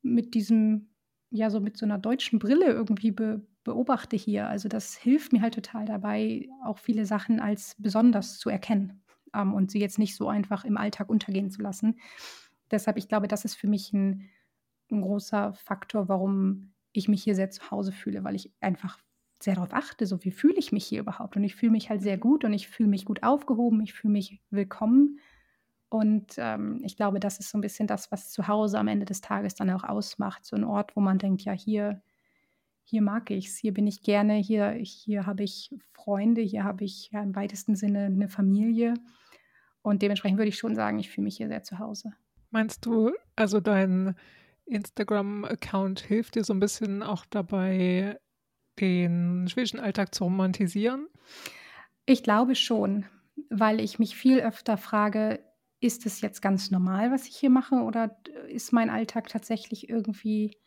mit 0.01 0.33
diesem, 0.33 0.94
ja, 1.35 1.49
so 1.49 1.59
mit 1.59 1.77
so 1.77 1.85
einer 1.85 1.97
deutschen 1.97 2.39
Brille 2.39 2.67
irgendwie 2.67 3.11
be 3.11 3.41
beobachte 3.63 4.15
hier. 4.15 4.47
Also 4.47 4.69
das 4.69 4.95
hilft 4.95 5.33
mir 5.33 5.41
halt 5.41 5.55
total 5.55 5.85
dabei, 5.85 6.47
auch 6.63 6.77
viele 6.77 7.03
Sachen 7.07 7.39
als 7.39 7.75
besonders 7.79 8.37
zu 8.37 8.51
erkennen 8.51 9.01
ähm, 9.33 9.55
und 9.55 9.71
sie 9.71 9.79
jetzt 9.79 9.97
nicht 9.97 10.15
so 10.15 10.29
einfach 10.29 10.65
im 10.65 10.77
Alltag 10.77 11.09
untergehen 11.09 11.49
zu 11.49 11.63
lassen. 11.63 11.99
Deshalb, 12.69 12.97
ich 12.97 13.07
glaube, 13.07 13.27
das 13.27 13.43
ist 13.43 13.55
für 13.55 13.67
mich 13.67 13.91
ein, 13.91 14.29
ein 14.91 15.01
großer 15.01 15.53
Faktor, 15.53 16.07
warum 16.09 16.73
ich 16.91 17.07
mich 17.07 17.23
hier 17.23 17.33
sehr 17.33 17.49
zu 17.49 17.71
Hause 17.71 17.91
fühle, 17.91 18.23
weil 18.23 18.35
ich 18.35 18.53
einfach 18.61 18.99
sehr 19.41 19.55
darauf 19.55 19.73
achte, 19.73 20.05
so 20.05 20.23
wie 20.23 20.31
fühle 20.31 20.57
ich 20.57 20.71
mich 20.71 20.85
hier 20.85 20.99
überhaupt. 20.99 21.35
Und 21.35 21.43
ich 21.43 21.55
fühle 21.55 21.71
mich 21.71 21.89
halt 21.89 22.03
sehr 22.03 22.19
gut 22.19 22.45
und 22.45 22.53
ich 22.53 22.67
fühle 22.67 22.89
mich 22.89 23.03
gut 23.03 23.23
aufgehoben, 23.23 23.81
ich 23.81 23.93
fühle 23.93 24.13
mich 24.13 24.41
willkommen. 24.51 25.19
Und 25.95 26.33
ähm, 26.37 26.81
ich 26.83 26.97
glaube, 26.97 27.19
das 27.19 27.39
ist 27.39 27.49
so 27.49 27.57
ein 27.57 27.61
bisschen 27.61 27.87
das, 27.87 28.11
was 28.11 28.31
zu 28.31 28.47
Hause 28.47 28.79
am 28.79 28.89
Ende 28.89 29.05
des 29.05 29.21
Tages 29.21 29.55
dann 29.55 29.69
auch 29.69 29.83
ausmacht. 29.83 30.43
So 30.43 30.55
ein 30.55 30.65
Ort, 30.65 30.95
wo 30.95 31.01
man 31.01 31.19
denkt, 31.19 31.43
ja, 31.43 31.53
hier 31.53 32.01
hier 32.85 33.01
mag 33.01 33.31
ich 33.31 33.47
es, 33.47 33.57
hier 33.57 33.73
bin 33.73 33.87
ich 33.87 34.03
gerne, 34.03 34.35
hier, 34.35 34.69
hier 34.69 35.25
habe 35.25 35.43
ich 35.43 35.75
Freunde, 35.93 36.41
hier 36.41 36.63
habe 36.63 36.83
ich 36.83 37.09
ja, 37.11 37.21
im 37.23 37.35
weitesten 37.35 37.75
Sinne 37.75 38.05
eine 38.05 38.29
Familie. 38.29 38.93
Und 39.81 40.01
dementsprechend 40.01 40.37
würde 40.37 40.49
ich 40.49 40.57
schon 40.57 40.75
sagen, 40.75 40.99
ich 40.99 41.09
fühle 41.09 41.25
mich 41.25 41.37
hier 41.37 41.47
sehr 41.47 41.63
zu 41.63 41.79
Hause. 41.79 42.13
Meinst 42.51 42.85
du, 42.85 43.11
also 43.35 43.59
dein 43.59 44.15
Instagram-Account 44.65 45.99
hilft 45.99 46.35
dir 46.35 46.43
so 46.43 46.53
ein 46.53 46.59
bisschen 46.59 47.01
auch 47.01 47.25
dabei, 47.27 48.19
den 48.79 49.47
schwedischen 49.47 49.79
Alltag 49.79 50.13
zu 50.13 50.25
romantisieren? 50.25 51.07
Ich 52.05 52.21
glaube 52.21 52.53
schon, 52.53 53.05
weil 53.49 53.79
ich 53.79 53.97
mich 53.97 54.15
viel 54.15 54.41
öfter 54.41 54.77
frage, 54.77 55.39
ist 55.79 56.05
es 56.05 56.21
jetzt 56.21 56.41
ganz 56.41 56.71
normal, 56.71 57.11
was 57.11 57.27
ich 57.27 57.35
hier 57.35 57.49
mache, 57.49 57.75
oder 57.75 58.17
ist 58.47 58.73
mein 58.73 58.89
Alltag 58.89 59.27
tatsächlich 59.29 59.89
irgendwie 59.89 60.57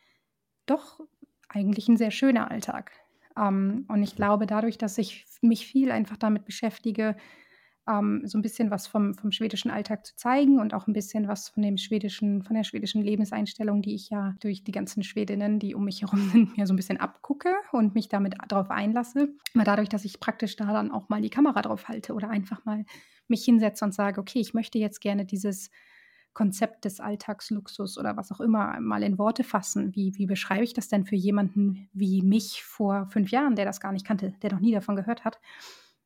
doch 0.67 1.01
eigentlich 1.49 1.89
ein 1.89 1.97
sehr 1.97 2.11
schöner 2.11 2.51
Alltag? 2.51 2.93
Ähm, 3.37 3.87
und 3.89 4.03
ich 4.03 4.17
glaube, 4.17 4.47
dadurch, 4.47 4.79
dass 4.79 4.99
ich 4.99 5.27
mich 5.41 5.67
viel 5.67 5.91
einfach 5.91 6.17
damit 6.17 6.45
beschäftige, 6.45 7.17
ähm, 7.89 8.23
so 8.25 8.39
ein 8.39 8.43
bisschen 8.43 8.71
was 8.71 8.87
vom, 8.87 9.15
vom 9.15 9.33
schwedischen 9.33 9.71
Alltag 9.71 10.05
zu 10.05 10.15
zeigen 10.15 10.61
und 10.61 10.75
auch 10.75 10.87
ein 10.87 10.93
bisschen 10.93 11.27
was 11.27 11.49
von 11.49 11.63
dem 11.63 11.79
schwedischen, 11.79 12.43
von 12.43 12.55
der 12.55 12.65
schwedischen 12.65 13.03
Lebenseinstellung, 13.03 13.81
die 13.83 13.95
ich 13.95 14.11
ja 14.11 14.35
durch 14.41 14.63
die 14.63 14.73
ganzen 14.73 15.03
Schwedinnen, 15.03 15.59
die 15.59 15.75
um 15.75 15.85
mich 15.85 16.03
herum 16.03 16.21
sind, 16.33 16.57
mir 16.57 16.67
so 16.67 16.75
ein 16.75 16.77
bisschen 16.77 16.99
abgucke 16.99 17.55
und 17.73 17.95
mich 17.95 18.09
damit 18.09 18.35
darauf 18.49 18.71
einlasse. 18.71 19.29
Aber 19.55 19.65
dadurch, 19.65 19.89
dass 19.89 20.05
ich 20.05 20.21
praktisch 20.21 20.57
da 20.57 20.73
dann 20.73 20.93
auch 20.93 21.09
mal 21.09 21.23
die 21.23 21.31
Kamera 21.31 21.63
drauf 21.63 21.89
halte 21.89 22.13
oder 22.13 22.29
einfach 22.29 22.65
mal 22.65 22.85
mich 23.31 23.45
hinsetze 23.45 23.85
und 23.85 23.95
sage, 23.95 24.21
okay, 24.21 24.41
ich 24.41 24.55
möchte 24.55 24.79
jetzt 24.79 25.01
gerne 25.01 25.25
dieses 25.25 25.71
Konzept 26.35 26.85
des 26.85 27.01
Alltagsluxus 27.01 27.99
oder 27.99 28.17
was 28.17 28.31
auch 28.31 28.41
immer 28.41 28.79
mal 28.81 29.03
in 29.03 29.19
Worte 29.19 29.43
fassen. 29.43 29.95
Wie, 29.97 30.17
wie 30.17 30.27
beschreibe 30.27 30.63
ich 30.63 30.73
das 30.73 30.89
denn 30.89 31.05
für 31.05 31.17
jemanden 31.17 31.89
wie 31.93 32.23
mich 32.23 32.63
vor 32.63 33.07
fünf 33.07 33.31
Jahren, 33.31 33.57
der 33.57 33.65
das 33.65 33.81
gar 33.81 33.93
nicht 33.93 34.07
kannte, 34.07 34.33
der 34.43 34.53
noch 34.53 34.61
nie 34.61 34.73
davon 34.73 34.95
gehört 34.95 35.25
hat? 35.25 35.41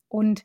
Und 0.09 0.45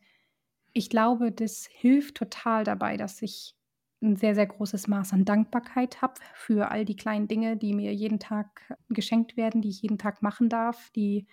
ich 0.73 0.89
glaube, 0.89 1.31
das 1.31 1.67
hilft 1.71 2.15
total 2.15 2.63
dabei, 2.63 2.97
dass 2.97 3.21
ich 3.21 3.55
ein 4.01 4.15
sehr, 4.15 4.35
sehr 4.35 4.45
großes 4.45 4.87
Maß 4.87 5.13
an 5.13 5.25
Dankbarkeit 5.25 6.01
habe 6.01 6.15
für 6.35 6.69
all 6.69 6.85
die 6.85 6.95
kleinen 6.95 7.27
Dinge, 7.27 7.57
die 7.57 7.73
mir 7.73 7.93
jeden 7.93 8.19
Tag 8.19 8.77
geschenkt 8.89 9.37
werden, 9.37 9.61
die 9.61 9.69
ich 9.69 9.81
jeden 9.81 9.97
Tag 9.97 10.21
machen 10.21 10.49
darf, 10.49 10.91
die 10.91 11.27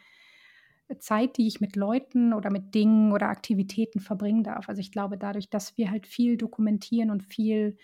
Zeit, 0.99 1.37
die 1.37 1.47
ich 1.47 1.61
mit 1.61 1.77
Leuten 1.77 2.33
oder 2.33 2.51
mit 2.51 2.75
Dingen 2.75 3.13
oder 3.13 3.29
Aktivitäten 3.29 4.01
verbringen 4.01 4.45
darf. 4.45 4.69
Also 4.69 4.81
ich 4.81 4.93
glaube, 4.93 5.19
dadurch, 5.19 5.49
dass 5.49 5.77
wir 5.77 5.91
halt 5.91 6.07
viel 6.07 6.37
dokumentieren 6.37 7.11
und 7.11 7.23
viel 7.23 7.77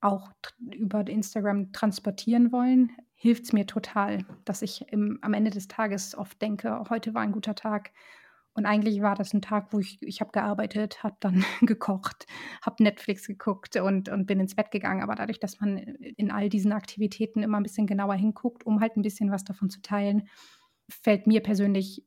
auch 0.00 0.30
über 0.72 1.06
Instagram 1.06 1.72
transportieren 1.72 2.52
wollen, 2.52 2.92
hilft 3.14 3.44
es 3.44 3.52
mir 3.52 3.66
total, 3.66 4.24
dass 4.44 4.62
ich 4.62 4.84
im, 4.92 5.18
am 5.22 5.32
Ende 5.32 5.50
des 5.50 5.68
Tages 5.68 6.14
oft 6.14 6.40
denke, 6.42 6.84
heute 6.90 7.14
war 7.14 7.22
ein 7.22 7.32
guter 7.32 7.54
Tag 7.54 7.92
und 8.54 8.66
eigentlich 8.66 9.02
war 9.02 9.16
das 9.16 9.34
ein 9.34 9.42
Tag, 9.42 9.72
wo 9.72 9.80
ich, 9.80 10.00
ich 10.00 10.20
habe 10.20 10.30
gearbeitet, 10.30 11.02
habe 11.02 11.16
dann 11.20 11.44
gekocht, 11.62 12.26
habe 12.62 12.82
Netflix 12.82 13.26
geguckt 13.26 13.76
und, 13.76 14.08
und 14.08 14.26
bin 14.26 14.40
ins 14.40 14.54
Bett 14.54 14.70
gegangen. 14.70 15.02
Aber 15.02 15.16
dadurch, 15.16 15.40
dass 15.40 15.60
man 15.60 15.76
in 15.76 16.30
all 16.30 16.48
diesen 16.48 16.72
Aktivitäten 16.72 17.42
immer 17.42 17.58
ein 17.58 17.64
bisschen 17.64 17.88
genauer 17.88 18.14
hinguckt, 18.14 18.64
um 18.64 18.80
halt 18.80 18.96
ein 18.96 19.02
bisschen 19.02 19.32
was 19.32 19.42
davon 19.44 19.70
zu 19.70 19.82
teilen, 19.82 20.28
fällt 20.88 21.26
mir 21.26 21.40
persönlich 21.40 22.04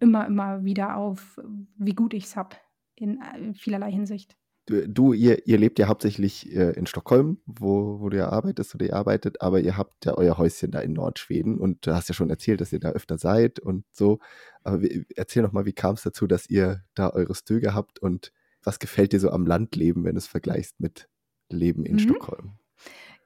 immer, 0.00 0.26
immer 0.26 0.64
wieder 0.64 0.96
auf, 0.96 1.40
wie 1.76 1.94
gut 1.94 2.14
ich 2.14 2.24
es 2.24 2.36
habe 2.36 2.56
in 2.94 3.20
äh, 3.20 3.54
vielerlei 3.54 3.90
Hinsicht 3.90 4.36
du, 4.66 5.12
ihr, 5.12 5.46
ihr 5.46 5.58
lebt 5.58 5.78
ja 5.78 5.88
hauptsächlich 5.88 6.54
äh, 6.54 6.70
in 6.72 6.86
Stockholm, 6.86 7.38
wo, 7.46 8.00
wo 8.00 8.08
du 8.08 8.16
ja 8.16 8.30
arbeitest 8.30 8.74
oder 8.74 8.86
ihr 8.86 8.96
arbeitet, 8.96 9.40
aber 9.40 9.60
ihr 9.60 9.76
habt 9.76 10.04
ja 10.04 10.14
euer 10.16 10.38
Häuschen 10.38 10.70
da 10.70 10.80
in 10.80 10.94
Nordschweden 10.94 11.58
und 11.58 11.86
du 11.86 11.94
hast 11.94 12.08
ja 12.08 12.14
schon 12.14 12.30
erzählt, 12.30 12.60
dass 12.60 12.72
ihr 12.72 12.80
da 12.80 12.90
öfter 12.90 13.18
seid 13.18 13.60
und 13.60 13.84
so. 13.92 14.20
Aber 14.62 14.80
erzähl 15.16 15.42
noch 15.42 15.52
mal, 15.52 15.66
wie 15.66 15.72
kam 15.72 15.94
es 15.94 16.02
dazu, 16.02 16.26
dass 16.26 16.48
ihr 16.48 16.82
da 16.94 17.10
eure 17.10 17.34
Stöge 17.34 17.74
habt 17.74 17.98
und 17.98 18.32
was 18.62 18.78
gefällt 18.78 19.12
dir 19.12 19.20
so 19.20 19.30
am 19.30 19.46
Landleben, 19.46 20.04
wenn 20.04 20.14
du 20.14 20.18
es 20.18 20.26
vergleichst 20.26 20.80
mit 20.80 21.08
Leben 21.50 21.84
in 21.84 21.96
mhm. 21.96 22.00
Stockholm? 22.00 22.58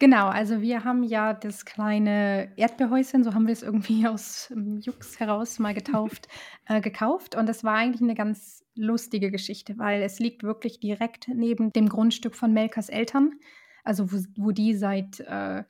Genau, 0.00 0.28
also 0.28 0.60
wir 0.62 0.84
haben 0.84 1.02
ja 1.02 1.32
das 1.34 1.64
kleine 1.64 2.52
Erdbeerhäuschen, 2.56 3.24
so 3.24 3.34
haben 3.34 3.48
wir 3.48 3.52
es 3.52 3.64
irgendwie 3.64 4.06
aus 4.08 4.48
ähm, 4.52 4.78
Jux 4.80 5.18
heraus 5.18 5.58
mal 5.58 5.74
getauft, 5.74 6.28
äh, 6.66 6.80
gekauft. 6.80 7.34
Und 7.34 7.48
das 7.48 7.64
war 7.64 7.74
eigentlich 7.74 8.02
eine 8.02 8.14
ganz 8.14 8.64
lustige 8.76 9.32
Geschichte, 9.32 9.76
weil 9.76 10.02
es 10.02 10.20
liegt 10.20 10.44
wirklich 10.44 10.78
direkt 10.78 11.26
neben 11.28 11.72
dem 11.72 11.88
Grundstück 11.88 12.36
von 12.36 12.52
Melkers 12.52 12.88
Eltern. 12.88 13.32
Also 13.82 14.12
wo, 14.12 14.18
wo 14.36 14.52
die 14.52 14.76
seit, 14.76 15.18
äh, 15.20 15.64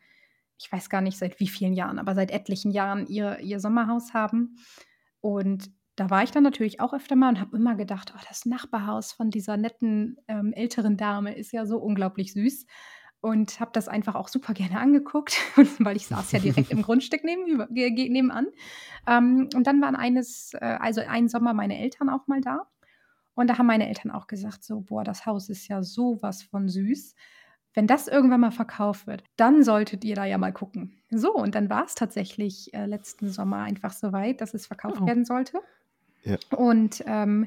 ich 0.59 0.71
weiß 0.71 0.91
gar 0.91 1.01
nicht 1.01 1.17
seit 1.17 1.41
wie 1.41 1.49
vielen 1.49 1.73
Jahren, 1.73 1.99
aber 1.99 2.15
seit 2.15 2.31
etlichen 2.31 2.71
Jahren 2.71 3.07
ihr, 3.07 3.39
ihr 3.39 3.61
Sommerhaus 3.61 4.13
haben. 4.13 4.57
Und 5.21 5.71
da 5.97 6.11
war 6.11 6.23
ich 6.23 6.33
dann 6.33 6.43
natürlich 6.43 6.81
auch 6.81 6.93
öfter 6.93 7.17
mal 7.17 7.31
und 7.31 7.41
habe 7.41 7.57
immer 7.57 7.77
gedacht, 7.77 8.13
oh, 8.15 8.21
das 8.29 8.45
Nachbarhaus 8.45 9.13
von 9.13 9.31
dieser 9.31 9.57
netten 9.57 10.19
ähm, 10.29 10.53
älteren 10.53 10.99
Dame 10.99 11.35
ist 11.35 11.53
ja 11.53 11.65
so 11.65 11.79
unglaublich 11.79 12.35
süß 12.35 12.67
und 13.21 13.59
habe 13.61 13.71
das 13.73 13.89
einfach 13.89 14.15
auch 14.15 14.29
super 14.29 14.55
gerne 14.55 14.79
angeguckt, 14.79 15.39
weil 15.79 15.97
ich 15.97 16.07
saß 16.07 16.33
ja 16.33 16.39
direkt 16.39 16.71
im 16.71 16.83
Grundstück 16.83 17.25
neben, 17.25 17.67
nebenan. 17.73 18.47
Ähm, 19.07 19.49
und 19.55 19.67
dann 19.67 19.81
waren 19.81 19.97
eines, 19.97 20.55
äh, 20.55 20.79
also 20.81 21.01
einen 21.01 21.29
Sommer 21.29 21.55
meine 21.55 21.79
Eltern 21.79 22.09
auch 22.09 22.27
mal 22.27 22.41
da. 22.41 22.67
Und 23.35 23.49
da 23.49 23.59
haben 23.59 23.67
meine 23.67 23.89
Eltern 23.89 24.11
auch 24.11 24.27
gesagt, 24.27 24.65
so, 24.65 24.81
boah, 24.81 25.05
das 25.05 25.27
Haus 25.27 25.49
ist 25.49 25.69
ja 25.69 25.83
sowas 25.83 26.43
von 26.43 26.69
süß. 26.69 27.15
Wenn 27.75 27.87
das 27.87 28.09
irgendwann 28.09 28.41
mal 28.41 28.51
verkauft 28.51 29.07
wird, 29.07 29.23
dann 29.37 29.63
solltet 29.63 30.05
ihr 30.05 30.17
da 30.17 30.25
ja 30.25 30.39
mal 30.39 30.53
gucken. 30.53 31.01
So, 31.11 31.35
und 31.35 31.55
dann 31.55 31.71
war 31.71 31.85
es 31.85 31.95
tatsächlich 31.95 32.75
äh, 32.75 32.87
letzten 32.87 33.31
Sommer 33.31 33.59
einfach 33.59 33.93
so 33.93 34.13
weit, 34.13 34.41
dass 34.41 34.55
es 34.55 34.67
verkauft 34.67 35.01
oh. 35.01 35.07
werden 35.07 35.25
sollte. 35.25 35.61
Ja. 36.25 36.37
Und 36.57 37.05
ähm, 37.07 37.47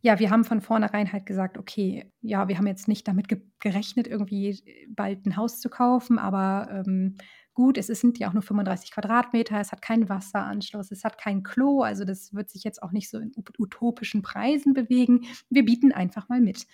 ja, 0.00 0.18
wir 0.18 0.30
haben 0.30 0.44
von 0.44 0.60
vornherein 0.60 1.12
halt 1.12 1.26
gesagt, 1.26 1.58
okay, 1.58 2.12
ja, 2.20 2.48
wir 2.48 2.56
haben 2.58 2.66
jetzt 2.66 2.88
nicht 2.88 3.08
damit 3.08 3.28
ge 3.28 3.42
gerechnet, 3.60 4.06
irgendwie 4.06 4.86
bald 4.88 5.26
ein 5.26 5.36
Haus 5.36 5.60
zu 5.60 5.68
kaufen, 5.68 6.18
aber 6.18 6.68
ähm, 6.70 7.16
gut, 7.54 7.76
es 7.76 7.88
sind 7.88 8.18
ja 8.20 8.28
auch 8.28 8.32
nur 8.34 8.42
35 8.42 8.92
Quadratmeter, 8.92 9.58
es 9.58 9.72
hat 9.72 9.82
keinen 9.82 10.08
Wasseranschluss, 10.08 10.92
es 10.92 11.02
hat 11.02 11.18
kein 11.18 11.42
Klo, 11.42 11.82
also 11.82 12.04
das 12.04 12.32
wird 12.32 12.50
sich 12.50 12.62
jetzt 12.62 12.80
auch 12.84 12.92
nicht 12.92 13.10
so 13.10 13.18
in 13.18 13.32
utopischen 13.58 14.22
Preisen 14.22 14.74
bewegen. 14.74 15.26
Wir 15.50 15.64
bieten 15.64 15.90
einfach 15.90 16.28
mal 16.28 16.40
mit. 16.40 16.68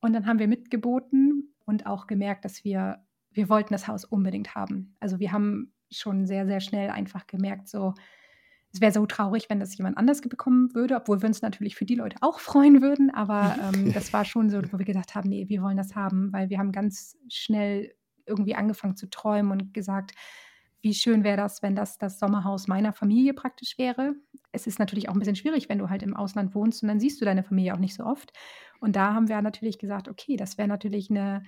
Und 0.00 0.12
dann 0.12 0.26
haben 0.26 0.38
wir 0.38 0.46
mitgeboten 0.46 1.52
und 1.64 1.86
auch 1.86 2.06
gemerkt, 2.06 2.44
dass 2.44 2.62
wir, 2.62 3.04
wir 3.32 3.48
wollten 3.48 3.72
das 3.72 3.88
Haus 3.88 4.04
unbedingt 4.04 4.54
haben. 4.54 4.94
Also 5.00 5.18
wir 5.18 5.32
haben 5.32 5.72
schon 5.90 6.26
sehr, 6.26 6.46
sehr 6.46 6.60
schnell 6.60 6.90
einfach 6.90 7.26
gemerkt, 7.26 7.68
so, 7.68 7.94
es 8.72 8.80
wäre 8.80 8.92
so 8.92 9.04
traurig, 9.06 9.50
wenn 9.50 9.60
das 9.60 9.76
jemand 9.76 9.96
anders 9.96 10.20
bekommen 10.20 10.74
würde, 10.74 10.96
obwohl 10.96 11.22
wir 11.22 11.28
uns 11.28 11.42
natürlich 11.42 11.76
für 11.76 11.84
die 11.84 11.96
Leute 11.96 12.16
auch 12.20 12.40
freuen 12.40 12.82
würden. 12.82 13.10
Aber 13.10 13.56
ähm, 13.62 13.92
das 13.94 14.12
war 14.12 14.24
schon 14.24 14.50
so, 14.50 14.60
wo 14.72 14.78
wir 14.78 14.86
gedacht 14.86 15.14
haben, 15.14 15.28
nee, 15.28 15.48
wir 15.48 15.62
wollen 15.62 15.76
das 15.76 15.94
haben, 15.94 16.32
weil 16.32 16.50
wir 16.50 16.58
haben 16.58 16.72
ganz 16.72 17.16
schnell 17.28 17.94
irgendwie 18.26 18.54
angefangen 18.54 18.96
zu 18.96 19.08
träumen 19.10 19.50
und 19.50 19.74
gesagt, 19.74 20.12
wie 20.82 20.94
schön 20.94 21.24
wäre 21.24 21.36
das, 21.36 21.62
wenn 21.62 21.74
das 21.74 21.98
das 21.98 22.18
Sommerhaus 22.18 22.66
meiner 22.68 22.92
Familie 22.92 23.34
praktisch 23.34 23.76
wäre. 23.76 24.14
Es 24.52 24.66
ist 24.66 24.78
natürlich 24.78 25.08
auch 25.08 25.12
ein 25.12 25.18
bisschen 25.18 25.36
schwierig, 25.36 25.68
wenn 25.68 25.78
du 25.78 25.90
halt 25.90 26.02
im 26.02 26.16
Ausland 26.16 26.54
wohnst 26.54 26.82
und 26.82 26.88
dann 26.88 27.00
siehst 27.00 27.20
du 27.20 27.24
deine 27.24 27.42
Familie 27.42 27.74
auch 27.74 27.78
nicht 27.78 27.94
so 27.94 28.04
oft. 28.04 28.32
Und 28.80 28.96
da 28.96 29.12
haben 29.12 29.28
wir 29.28 29.42
natürlich 29.42 29.78
gesagt, 29.78 30.08
okay, 30.08 30.36
das 30.36 30.56
wäre 30.56 30.68
natürlich 30.68 31.10
eine, 31.10 31.42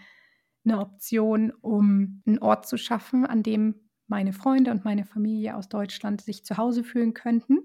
eine 0.64 0.80
Option, 0.80 1.50
um 1.62 2.22
einen 2.26 2.40
Ort 2.40 2.66
zu 2.66 2.76
schaffen, 2.76 3.24
an 3.24 3.42
dem 3.42 3.76
meine 4.12 4.34
Freunde 4.34 4.70
und 4.72 4.84
meine 4.84 5.06
Familie 5.06 5.56
aus 5.56 5.70
Deutschland 5.70 6.20
sich 6.20 6.44
zu 6.44 6.58
Hause 6.58 6.84
fühlen 6.84 7.14
könnten. 7.14 7.60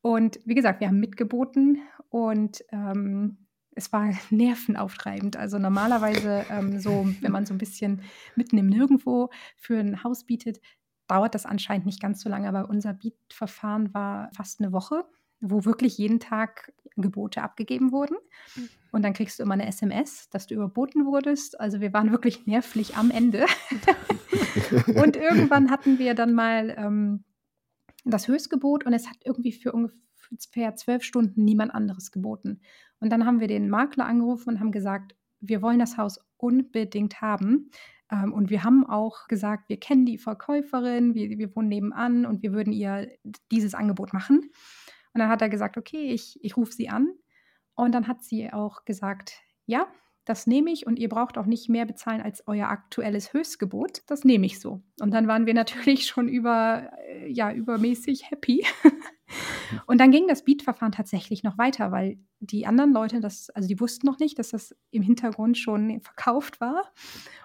Und 0.00 0.40
wie 0.44 0.56
gesagt, 0.56 0.80
wir 0.80 0.88
haben 0.88 0.98
mitgeboten 0.98 1.80
und 2.10 2.64
ähm, 2.72 3.46
es 3.76 3.92
war 3.92 4.10
nervenauftreibend. 4.30 5.36
Also 5.36 5.60
normalerweise 5.60 6.44
ähm, 6.50 6.80
so, 6.80 7.06
wenn 7.20 7.30
man 7.30 7.46
so 7.46 7.54
ein 7.54 7.58
bisschen 7.58 8.02
mitten 8.34 8.58
im 8.58 8.66
Nirgendwo 8.66 9.30
für 9.56 9.78
ein 9.78 10.02
Haus 10.02 10.24
bietet, 10.24 10.60
dauert 11.06 11.36
das 11.36 11.46
anscheinend 11.46 11.86
nicht 11.86 12.02
ganz 12.02 12.22
so 12.22 12.28
lange, 12.28 12.48
aber 12.48 12.68
unser 12.68 12.92
Bietverfahren 12.92 13.94
war 13.94 14.30
fast 14.34 14.60
eine 14.60 14.72
Woche, 14.72 15.04
wo 15.42 15.64
wirklich 15.64 15.98
jeden 15.98 16.20
Tag 16.20 16.72
Gebote 16.96 17.42
abgegeben 17.42 17.92
wurden. 17.92 18.16
Mhm. 18.56 18.68
Und 18.92 19.02
dann 19.02 19.12
kriegst 19.12 19.38
du 19.38 19.42
immer 19.42 19.54
eine 19.54 19.66
SMS, 19.66 20.28
dass 20.30 20.46
du 20.46 20.54
überboten 20.54 21.06
wurdest. 21.06 21.58
Also 21.60 21.80
wir 21.80 21.92
waren 21.92 22.10
wirklich 22.10 22.46
nervlich 22.46 22.96
am 22.96 23.10
Ende. 23.10 23.46
und 24.94 25.16
irgendwann 25.16 25.70
hatten 25.70 25.98
wir 25.98 26.14
dann 26.14 26.34
mal 26.34 26.74
ähm, 26.76 27.24
das 28.04 28.28
Höchstgebot 28.28 28.84
und 28.84 28.92
es 28.92 29.08
hat 29.08 29.16
irgendwie 29.24 29.52
für 29.52 29.72
ungefähr 29.72 30.76
zwölf 30.76 31.02
Stunden 31.02 31.44
niemand 31.44 31.74
anderes 31.74 32.12
geboten. 32.12 32.60
Und 33.00 33.10
dann 33.10 33.26
haben 33.26 33.40
wir 33.40 33.48
den 33.48 33.68
Makler 33.68 34.06
angerufen 34.06 34.50
und 34.50 34.60
haben 34.60 34.72
gesagt, 34.72 35.16
wir 35.40 35.62
wollen 35.62 35.78
das 35.78 35.96
Haus 35.96 36.20
unbedingt 36.36 37.20
haben. 37.20 37.70
Ähm, 38.10 38.32
und 38.32 38.50
wir 38.50 38.62
haben 38.62 38.86
auch 38.86 39.26
gesagt, 39.26 39.68
wir 39.68 39.80
kennen 39.80 40.04
die 40.06 40.18
Verkäuferin, 40.18 41.14
wir, 41.14 41.30
wir 41.38 41.54
wohnen 41.56 41.68
nebenan 41.68 42.26
und 42.26 42.42
wir 42.42 42.52
würden 42.52 42.72
ihr 42.72 43.08
dieses 43.50 43.74
Angebot 43.74 44.12
machen. 44.12 44.50
Und 45.14 45.20
dann 45.20 45.28
hat 45.28 45.42
er 45.42 45.48
gesagt, 45.48 45.76
okay, 45.76 46.12
ich, 46.12 46.38
ich 46.42 46.56
rufe 46.56 46.72
sie 46.72 46.88
an. 46.88 47.08
Und 47.74 47.92
dann 47.92 48.08
hat 48.08 48.22
sie 48.22 48.52
auch 48.52 48.84
gesagt, 48.84 49.40
ja, 49.66 49.86
das 50.24 50.46
nehme 50.46 50.70
ich 50.70 50.86
und 50.86 50.98
ihr 50.98 51.08
braucht 51.08 51.36
auch 51.36 51.46
nicht 51.46 51.68
mehr 51.68 51.84
bezahlen 51.84 52.20
als 52.20 52.46
euer 52.46 52.68
aktuelles 52.68 53.32
Höchstgebot. 53.32 54.02
Das 54.06 54.24
nehme 54.24 54.46
ich 54.46 54.60
so. 54.60 54.82
Und 55.00 55.12
dann 55.12 55.26
waren 55.26 55.46
wir 55.46 55.54
natürlich 55.54 56.06
schon 56.06 56.28
über, 56.28 56.90
äh, 57.08 57.28
ja, 57.28 57.52
übermäßig 57.52 58.30
happy. 58.30 58.64
und 59.86 60.00
dann 60.00 60.10
ging 60.10 60.26
das 60.28 60.44
Beat-Verfahren 60.44 60.92
tatsächlich 60.92 61.42
noch 61.42 61.58
weiter, 61.58 61.92
weil 61.92 62.18
die 62.40 62.66
anderen 62.66 62.92
Leute, 62.92 63.20
das, 63.20 63.50
also 63.50 63.68
die 63.68 63.80
wussten 63.80 64.06
noch 64.06 64.18
nicht, 64.18 64.38
dass 64.38 64.50
das 64.50 64.74
im 64.90 65.02
Hintergrund 65.02 65.58
schon 65.58 66.00
verkauft 66.00 66.60
war. 66.60 66.92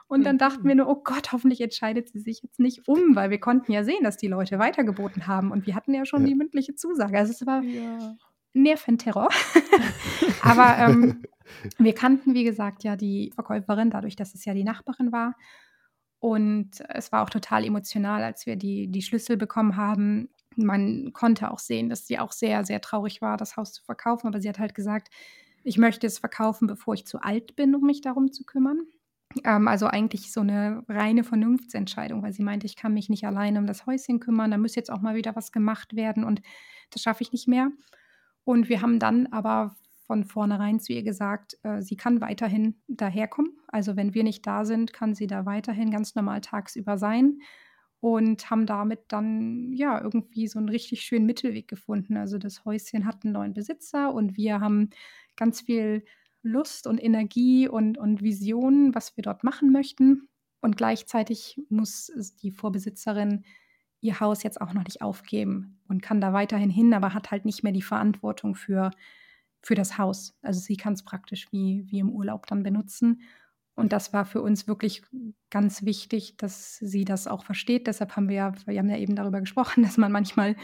Und 0.07 0.25
dann 0.25 0.38
dachten 0.38 0.63
wir 0.63 0.73
mhm. 0.73 0.81
nur, 0.81 0.89
oh 0.89 1.01
Gott, 1.03 1.33
hoffentlich 1.33 1.59
entscheidet 1.61 2.09
sie 2.09 2.19
sich 2.19 2.41
jetzt 2.41 2.59
nicht 2.59 2.88
um, 2.88 3.15
weil 3.15 3.29
wir 3.29 3.39
konnten 3.39 3.71
ja 3.71 3.83
sehen, 3.83 4.03
dass 4.03 4.17
die 4.17 4.27
Leute 4.27 4.57
weitergeboten 4.57 5.27
haben 5.27 5.51
und 5.51 5.67
wir 5.67 5.75
hatten 5.75 5.93
ja 5.93 6.05
schon 6.05 6.21
ja. 6.21 6.27
die 6.27 6.35
mündliche 6.35 6.75
Zusage. 6.75 7.17
Also 7.17 7.31
es 7.31 7.45
war 7.45 7.61
ja. 7.61 8.15
Nerventerror. 8.53 9.29
Aber 10.41 10.77
ähm, 10.77 11.23
wir 11.77 11.93
kannten, 11.93 12.33
wie 12.33 12.43
gesagt, 12.43 12.83
ja 12.83 12.95
die 12.95 13.31
Verkäuferin, 13.35 13.89
dadurch, 13.89 14.15
dass 14.15 14.33
es 14.33 14.45
ja 14.45 14.53
die 14.53 14.63
Nachbarin 14.63 15.11
war. 15.11 15.35
Und 16.19 16.81
es 16.89 17.11
war 17.11 17.23
auch 17.23 17.29
total 17.29 17.63
emotional, 17.63 18.23
als 18.23 18.45
wir 18.45 18.55
die, 18.55 18.88
die 18.88 19.01
Schlüssel 19.01 19.38
bekommen 19.38 19.77
haben. 19.77 20.29
Man 20.58 21.14
konnte 21.14 21.51
auch 21.51 21.60
sehen, 21.60 21.89
dass 21.89 22.08
sie 22.08 22.20
auch 22.20 22.32
sehr, 22.32 22.66
sehr 22.66 22.82
traurig 22.82 23.22
war, 23.22 23.38
das 23.38 23.58
Haus 23.58 23.74
zu 23.74 23.84
verkaufen. 23.84 24.28
Aber 24.28 24.41
sie 24.41 24.49
hat 24.49 24.60
halt 24.60 24.76
gesagt, 24.76 25.10
ich 25.64 25.78
möchte 25.78 26.08
es 26.08 26.20
verkaufen, 26.20 26.68
bevor 26.68 26.93
ich 26.93 27.05
zu 27.05 27.20
alt 27.22 27.55
bin, 27.55 27.76
um 27.76 27.84
mich 27.84 28.01
darum 28.01 28.32
zu 28.32 28.43
kümmern. 28.45 28.82
Ähm, 29.43 29.68
also 29.68 29.88
eigentlich 29.88 30.32
so 30.32 30.41
eine 30.41 30.84
reine 30.88 31.24
Vernunftsentscheidung, 31.24 32.24
weil 32.24 32.34
sie 32.34 32.43
meinte, 32.43 32.66
ich 32.66 32.76
kann 32.76 32.93
mich 32.93 33.10
nicht 33.10 33.26
alleine 33.26 33.60
um 33.60 33.68
das 33.68 33.86
Häuschen 33.86 34.20
kümmern, 34.20 34.51
da 34.51 34.58
muss 34.58 34.76
jetzt 34.76 34.91
auch 34.91 35.01
mal 35.01 35.16
wieder 35.16 35.36
was 35.36 35.51
gemacht 35.51 35.95
werden 35.95 36.24
und 36.24 36.41
das 36.91 37.01
schaffe 37.01 37.24
ich 37.24 37.32
nicht 37.32 37.47
mehr. 37.47 37.72
Und 38.45 38.70
wir 38.70 38.82
haben 38.82 38.99
dann 38.99 39.28
aber 39.28 39.76
von 40.05 40.24
vornherein 40.24 40.80
zu 40.80 40.93
ihr 40.93 41.03
gesagt, 41.03 41.58
äh, 41.64 41.82
sie 41.82 41.97
kann 41.97 42.22
weiterhin 42.22 42.82
daherkommen. 42.88 43.58
Also 43.68 43.97
wenn 43.97 44.14
wir 44.14 44.24
nicht 44.24 44.47
da 44.47 44.64
sind, 44.64 44.93
kann 44.93 45.14
sie 45.14 45.28
da 45.28 45.45
weiterhin 45.45 45.91
ganz 45.91 46.16
normal 46.16 46.39
tagsüber 46.39 46.97
sein 46.97 47.39
und 48.00 48.50
haben 48.50 48.66
damit 48.66 49.06
dann 49.08 49.74
ja 49.74 50.02
irgendwie 50.02 50.48
so 50.48 50.60
einen 50.60 50.70
richtig 50.70 51.02
schönen 51.02 51.26
Mittelweg 51.26 51.68
gefunden. 51.68 52.18
Also 52.18 52.38
das 52.38 52.64
Häuschen 52.66 53.06
hat 53.06 53.24
einen 53.24 53.34
neuen 53.34 53.54
Besitzer 53.54 54.14
und 54.14 54.38
wir 54.38 54.60
haben 54.60 54.89
ganz 55.36 55.62
viel 55.62 56.04
Lust 56.43 56.88
und 56.88 57.04
Energie 57.04 57.68
und, 57.68 57.98
und 57.98 58.22
Visionen, 58.22 58.93
was 58.93 59.18
wir 59.18 59.24
dort 59.24 59.43
machen 59.43 59.72
möchten. 59.72 60.30
Und 60.62 60.78
gleichzeitig 60.78 61.60
muss 61.70 62.12
die 62.41 62.52
Vorbesitzerin 62.52 63.43
ihr 64.00 64.20
Haus 64.20 64.43
jetzt 64.43 64.62
auch 64.62 64.74
noch 64.74 64.84
nicht 64.84 65.02
aufgeben 65.02 65.80
und 65.88 66.02
kann 66.02 66.22
da 66.22 66.34
weiterhin 66.34 66.70
hin, 66.70 66.93
aber 66.93 67.14
hat 67.14 67.32
halt 67.32 67.45
nicht 67.45 67.64
mehr 67.64 67.74
die 67.74 67.82
Verantwortung 67.82 68.56
für, 68.56 68.91
für 69.62 69.76
das 69.76 69.98
Haus. 69.98 70.38
Also 70.41 70.60
sie 70.60 70.78
kann 70.78 70.93
es 70.93 71.04
praktisch 71.04 71.48
wie, 71.52 71.84
wie 71.88 72.00
im 72.00 72.12
Urlaub 72.12 72.45
dann 72.45 72.64
benutzen. 72.64 73.22
Und 73.78 73.93
das 73.93 74.11
war 74.11 74.25
für 74.25 74.41
uns 74.41 74.67
wirklich 74.67 75.03
ganz 75.51 75.84
wichtig, 75.84 76.36
dass 76.38 76.78
sie 76.78 77.05
das 77.05 77.28
auch 77.28 77.45
versteht. 77.45 77.86
Deshalb 77.86 78.15
haben 78.15 78.28
wir 78.28 78.36
ja, 78.36 78.51
wir 78.65 78.80
haben 78.80 78.89
ja 78.89 78.97
eben 78.97 79.15
darüber 79.15 79.39
gesprochen, 79.39 79.84
dass 79.84 79.97
man 79.97 80.11
manchmal 80.11 80.55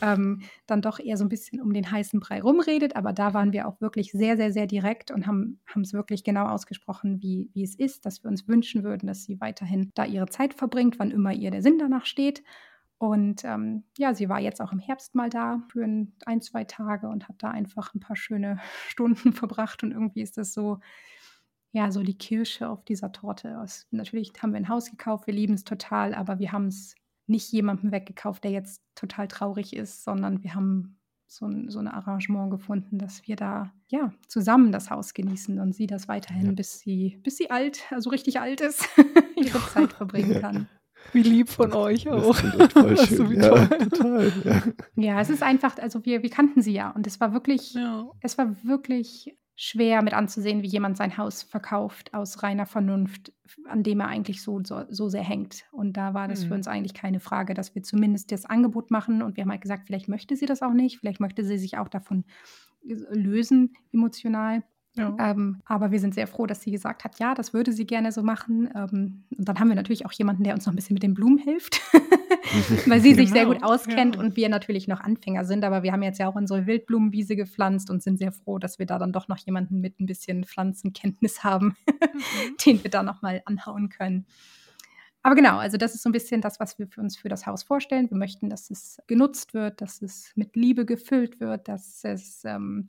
ähm, 0.00 0.40
dann 0.66 0.80
doch 0.80 0.98
eher 0.98 1.18
so 1.18 1.24
ein 1.24 1.28
bisschen 1.28 1.60
um 1.60 1.74
den 1.74 1.90
heißen 1.90 2.20
Brei 2.20 2.40
rumredet. 2.40 2.96
Aber 2.96 3.12
da 3.12 3.34
waren 3.34 3.52
wir 3.52 3.68
auch 3.68 3.82
wirklich 3.82 4.12
sehr, 4.12 4.38
sehr, 4.38 4.50
sehr 4.50 4.66
direkt 4.66 5.10
und 5.10 5.26
haben 5.26 5.60
es 5.82 5.92
wirklich 5.92 6.24
genau 6.24 6.46
ausgesprochen, 6.46 7.20
wie, 7.20 7.50
wie 7.52 7.64
es 7.64 7.78
ist, 7.78 8.06
dass 8.06 8.24
wir 8.24 8.30
uns 8.30 8.48
wünschen 8.48 8.82
würden, 8.82 9.06
dass 9.06 9.24
sie 9.24 9.38
weiterhin 9.42 9.90
da 9.94 10.06
ihre 10.06 10.28
Zeit 10.28 10.54
verbringt, 10.54 10.98
wann 10.98 11.10
immer 11.10 11.34
ihr 11.34 11.50
der 11.50 11.62
Sinn 11.62 11.78
danach 11.78 12.06
steht. 12.06 12.42
Und 12.96 13.44
ähm, 13.44 13.84
ja, 13.98 14.14
sie 14.14 14.30
war 14.30 14.40
jetzt 14.40 14.62
auch 14.62 14.72
im 14.72 14.80
Herbst 14.80 15.14
mal 15.14 15.28
da 15.28 15.62
für 15.70 15.84
ein, 15.84 16.14
ein, 16.24 16.40
zwei 16.40 16.64
Tage 16.64 17.08
und 17.08 17.28
hat 17.28 17.36
da 17.40 17.50
einfach 17.50 17.94
ein 17.94 18.00
paar 18.00 18.16
schöne 18.16 18.58
Stunden 18.88 19.34
verbracht. 19.34 19.82
Und 19.82 19.92
irgendwie 19.92 20.22
ist 20.22 20.38
das 20.38 20.54
so, 20.54 20.80
ja, 21.72 21.90
so 21.90 22.02
die 22.02 22.16
Kirsche 22.16 22.68
auf 22.68 22.84
dieser 22.84 23.12
Torte. 23.12 23.58
Aus, 23.60 23.86
natürlich 23.90 24.32
haben 24.42 24.52
wir 24.52 24.58
ein 24.58 24.68
Haus 24.68 24.90
gekauft, 24.90 25.26
wir 25.26 25.34
lieben 25.34 25.54
es 25.54 25.64
total, 25.64 26.14
aber 26.14 26.38
wir 26.38 26.52
haben 26.52 26.66
es 26.66 26.94
nicht 27.26 27.52
jemandem 27.52 27.92
weggekauft, 27.92 28.44
der 28.44 28.50
jetzt 28.50 28.82
total 28.94 29.28
traurig 29.28 29.76
ist, 29.76 30.02
sondern 30.02 30.42
wir 30.42 30.54
haben 30.54 30.98
so 31.26 31.46
ein, 31.46 31.68
so 31.68 31.78
ein 31.78 31.88
Arrangement 31.88 32.50
gefunden, 32.50 32.98
dass 32.98 33.28
wir 33.28 33.36
da 33.36 33.70
ja 33.88 34.12
zusammen 34.28 34.72
das 34.72 34.90
Haus 34.90 35.12
genießen 35.12 35.60
und 35.60 35.74
sie 35.74 35.86
das 35.86 36.08
weiterhin, 36.08 36.46
ja. 36.46 36.52
bis 36.52 36.80
sie, 36.80 37.20
bis 37.22 37.36
sie 37.36 37.50
alt, 37.50 37.82
also 37.90 38.10
richtig 38.10 38.40
alt 38.40 38.62
ist, 38.62 38.88
ihre 39.36 39.60
Zeit 39.68 39.92
verbringen 39.92 40.40
kann. 40.40 40.68
Wie 41.12 41.22
lieb 41.22 41.48
von 41.48 41.72
euch 41.72 42.08
auch. 42.08 42.36
Das 42.58 42.72
voll 42.72 42.96
schön. 42.96 43.40
ja, 43.40 43.66
total. 43.66 44.32
Ja. 44.44 44.62
ja. 44.96 45.20
es 45.20 45.30
ist 45.30 45.42
einfach, 45.42 45.78
also 45.78 46.04
wir, 46.04 46.22
wir 46.22 46.30
kannten 46.30 46.60
sie 46.60 46.72
ja 46.72 46.90
und 46.90 47.06
es 47.06 47.20
war 47.20 47.32
wirklich, 47.32 47.74
ja. 47.74 48.10
es 48.20 48.36
war 48.36 48.56
wirklich 48.64 49.36
schwer 49.60 50.02
mit 50.02 50.14
anzusehen, 50.14 50.62
wie 50.62 50.68
jemand 50.68 50.96
sein 50.96 51.18
Haus 51.18 51.42
verkauft 51.42 52.14
aus 52.14 52.44
reiner 52.44 52.64
Vernunft, 52.64 53.32
an 53.68 53.82
dem 53.82 53.98
er 53.98 54.06
eigentlich 54.06 54.40
so, 54.40 54.62
so, 54.62 54.84
so 54.88 55.08
sehr 55.08 55.24
hängt. 55.24 55.64
Und 55.72 55.96
da 55.96 56.14
war 56.14 56.28
das 56.28 56.44
mhm. 56.44 56.48
für 56.48 56.54
uns 56.54 56.68
eigentlich 56.68 56.94
keine 56.94 57.18
Frage, 57.18 57.54
dass 57.54 57.74
wir 57.74 57.82
zumindest 57.82 58.30
das 58.30 58.46
Angebot 58.46 58.92
machen. 58.92 59.20
Und 59.20 59.36
wir 59.36 59.42
haben 59.42 59.50
halt 59.50 59.60
gesagt, 59.60 59.86
vielleicht 59.86 60.06
möchte 60.06 60.36
sie 60.36 60.46
das 60.46 60.62
auch 60.62 60.74
nicht, 60.74 61.00
vielleicht 61.00 61.18
möchte 61.18 61.42
sie 61.42 61.58
sich 61.58 61.76
auch 61.76 61.88
davon 61.88 62.24
lösen 62.84 63.74
emotional. 63.92 64.62
Ja. 64.98 65.14
Ähm, 65.18 65.60
aber 65.64 65.90
wir 65.90 66.00
sind 66.00 66.14
sehr 66.14 66.26
froh, 66.26 66.46
dass 66.46 66.60
sie 66.60 66.70
gesagt 66.70 67.04
hat, 67.04 67.18
ja, 67.18 67.34
das 67.34 67.52
würde 67.52 67.72
sie 67.72 67.86
gerne 67.86 68.12
so 68.12 68.22
machen. 68.22 68.68
Ähm, 68.74 69.24
und 69.36 69.48
dann 69.48 69.58
haben 69.58 69.68
wir 69.68 69.76
natürlich 69.76 70.04
auch 70.06 70.12
jemanden, 70.12 70.44
der 70.44 70.54
uns 70.54 70.66
noch 70.66 70.72
ein 70.72 70.76
bisschen 70.76 70.94
mit 70.94 71.02
den 71.02 71.14
Blumen 71.14 71.38
hilft, 71.38 71.80
weil 72.86 73.00
sie 73.00 73.10
genau. 73.10 73.22
sich 73.22 73.30
sehr 73.30 73.44
genau, 73.44 73.54
gut 73.54 73.62
auskennt 73.62 74.16
ja. 74.16 74.20
und 74.20 74.36
wir 74.36 74.48
natürlich 74.48 74.88
noch 74.88 75.00
Anfänger 75.00 75.44
sind. 75.44 75.64
Aber 75.64 75.82
wir 75.82 75.92
haben 75.92 76.02
jetzt 76.02 76.18
ja 76.18 76.28
auch 76.28 76.34
unsere 76.34 76.66
Wildblumenwiese 76.66 77.36
gepflanzt 77.36 77.90
und 77.90 78.02
sind 78.02 78.18
sehr 78.18 78.32
froh, 78.32 78.58
dass 78.58 78.78
wir 78.78 78.86
da 78.86 78.98
dann 78.98 79.12
doch 79.12 79.28
noch 79.28 79.38
jemanden 79.38 79.80
mit 79.80 80.00
ein 80.00 80.06
bisschen 80.06 80.44
Pflanzenkenntnis 80.44 81.44
haben, 81.44 81.76
mhm. 81.86 82.56
den 82.66 82.82
wir 82.82 82.90
da 82.90 83.02
nochmal 83.02 83.42
anhauen 83.44 83.88
können. 83.88 84.26
Aber 85.22 85.34
genau, 85.34 85.58
also 85.58 85.76
das 85.76 85.94
ist 85.94 86.02
so 86.02 86.08
ein 86.08 86.12
bisschen 86.12 86.40
das, 86.40 86.60
was 86.60 86.78
wir 86.78 86.86
für 86.86 87.00
uns 87.00 87.16
für 87.16 87.28
das 87.28 87.46
Haus 87.46 87.62
vorstellen. 87.62 88.10
Wir 88.10 88.16
möchten, 88.16 88.48
dass 88.48 88.70
es 88.70 89.02
genutzt 89.06 89.52
wird, 89.52 89.80
dass 89.80 90.00
es 90.00 90.32
mit 90.36 90.54
Liebe 90.56 90.86
gefüllt 90.86 91.40
wird, 91.40 91.68
dass 91.68 92.04
es 92.04 92.44
ähm, 92.44 92.86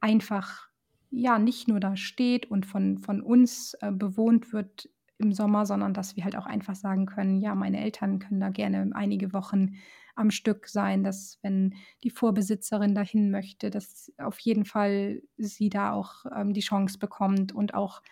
einfach 0.00 0.67
ja 1.10 1.38
nicht 1.38 1.68
nur 1.68 1.80
da 1.80 1.96
steht 1.96 2.50
und 2.50 2.66
von, 2.66 2.98
von 2.98 3.20
uns 3.22 3.74
äh, 3.80 3.90
bewohnt 3.92 4.52
wird 4.52 4.88
im 5.18 5.32
Sommer, 5.32 5.66
sondern 5.66 5.94
dass 5.94 6.16
wir 6.16 6.24
halt 6.24 6.36
auch 6.36 6.46
einfach 6.46 6.76
sagen 6.76 7.06
können, 7.06 7.40
ja, 7.40 7.54
meine 7.54 7.80
Eltern 7.80 8.18
können 8.18 8.40
da 8.40 8.50
gerne 8.50 8.90
einige 8.94 9.32
Wochen 9.32 9.74
am 10.14 10.30
Stück 10.30 10.68
sein, 10.68 11.04
dass 11.04 11.38
wenn 11.42 11.74
die 12.02 12.10
Vorbesitzerin 12.10 12.94
dahin 12.94 13.30
möchte, 13.30 13.70
dass 13.70 14.12
auf 14.18 14.38
jeden 14.40 14.64
Fall 14.64 15.22
sie 15.36 15.70
da 15.70 15.92
auch 15.92 16.24
ähm, 16.34 16.52
die 16.52 16.60
Chance 16.60 16.98
bekommt 16.98 17.52
und 17.52 17.74
auch 17.74 18.02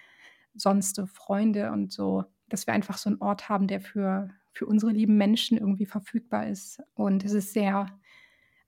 sonst 0.54 0.96
so 0.96 1.06
Freunde 1.06 1.72
und 1.72 1.92
so, 1.92 2.24
dass 2.48 2.66
wir 2.66 2.74
einfach 2.74 2.96
so 2.96 3.10
einen 3.10 3.20
Ort 3.20 3.48
haben, 3.48 3.66
der 3.66 3.80
für, 3.80 4.30
für 4.52 4.66
unsere 4.66 4.92
lieben 4.92 5.16
Menschen 5.16 5.58
irgendwie 5.58 5.86
verfügbar 5.86 6.46
ist. 6.46 6.80
Und 6.94 7.24
es 7.24 7.32
ist 7.32 7.52
sehr, 7.52 7.86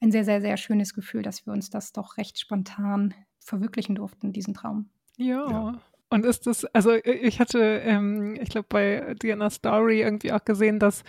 ein 0.00 0.12
sehr, 0.12 0.24
sehr, 0.24 0.40
sehr 0.40 0.56
schönes 0.56 0.94
Gefühl, 0.94 1.22
dass 1.22 1.46
wir 1.46 1.52
uns 1.52 1.70
das 1.70 1.92
doch 1.92 2.16
recht 2.16 2.38
spontan 2.38 3.14
verwirklichen 3.48 3.96
durften, 3.96 4.32
diesen 4.32 4.54
Traum. 4.54 4.88
Ja. 5.16 5.50
ja. 5.50 5.80
Und 6.10 6.24
ist 6.24 6.46
das, 6.46 6.64
also 6.66 6.94
ich 6.94 7.38
hatte, 7.38 7.60
ähm, 7.84 8.38
ich 8.40 8.48
glaube, 8.48 8.66
bei 8.70 9.14
der 9.22 9.50
Story 9.50 10.00
irgendwie 10.00 10.32
auch 10.32 10.42
gesehen, 10.42 10.78
dass, 10.78 11.04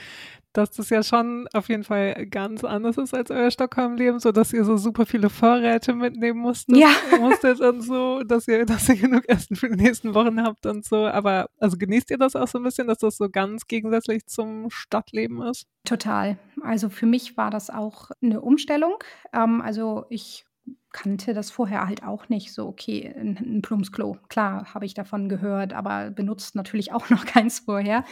dass 0.52 0.72
das 0.72 0.90
ja 0.90 1.04
schon 1.04 1.48
auf 1.54 1.70
jeden 1.70 1.86
Fall 1.86 2.26
ganz 2.26 2.66
anders 2.66 2.98
ist 2.98 3.14
als 3.14 3.32
euer 3.32 3.50
Stockholm-Leben, 3.50 4.20
so 4.20 4.34
dass 4.34 4.52
ihr 4.52 4.66
so 4.66 4.76
super 4.76 5.06
viele 5.06 5.30
Vorräte 5.30 5.94
mitnehmen 5.94 6.40
musstet, 6.40 6.76
ja. 6.76 6.90
musstet 7.20 7.62
und 7.62 7.82
so, 7.82 8.24
dass 8.24 8.50
ihr, 8.50 8.66
dass 8.66 8.90
ihr 8.90 8.98
genug 8.98 9.30
Essen 9.30 9.56
für 9.56 9.70
die 9.70 9.82
nächsten 9.82 10.14
Wochen 10.16 10.44
habt 10.44 10.66
und 10.66 10.84
so. 10.84 11.08
Aber 11.08 11.50
also 11.60 11.78
genießt 11.78 12.12
ihr 12.12 12.18
das 12.18 12.36
auch 12.36 12.48
so 12.50 12.58
ein 12.58 12.64
bisschen, 12.64 12.88
dass 12.88 12.98
das 12.98 13.16
so 13.16 13.30
ganz 13.30 13.68
gegensätzlich 13.68 14.26
zum 14.26 14.70
Stadtleben 14.70 15.42
ist? 15.44 15.66
Total. 15.86 16.38
Also 16.62 16.90
für 16.90 17.06
mich 17.06 17.38
war 17.38 17.52
das 17.52 17.70
auch 17.70 18.12
eine 18.22 18.42
Umstellung. 18.42 18.96
Ähm, 19.32 19.62
also 19.62 20.06
ich 20.10 20.46
kannte 20.92 21.34
das 21.34 21.52
vorher 21.52 21.88
halt 21.88 22.04
auch 22.04 22.30
nicht. 22.30 22.54
So, 22.54 22.68
okay, 22.68 23.14
ein, 23.16 23.38
ein 23.38 23.62
Plumpsklo. 23.62 24.18
Klar, 24.28 24.74
habe 24.74 24.86
ich 24.86 24.94
davon 24.94 25.30
gehört, 25.30 25.74
aber 25.74 26.12
benutzt 26.12 26.56
natürlich 26.56 26.92
auch 26.94 27.10
noch 27.10 27.26
keins 27.26 27.60
vorher. 27.60 28.04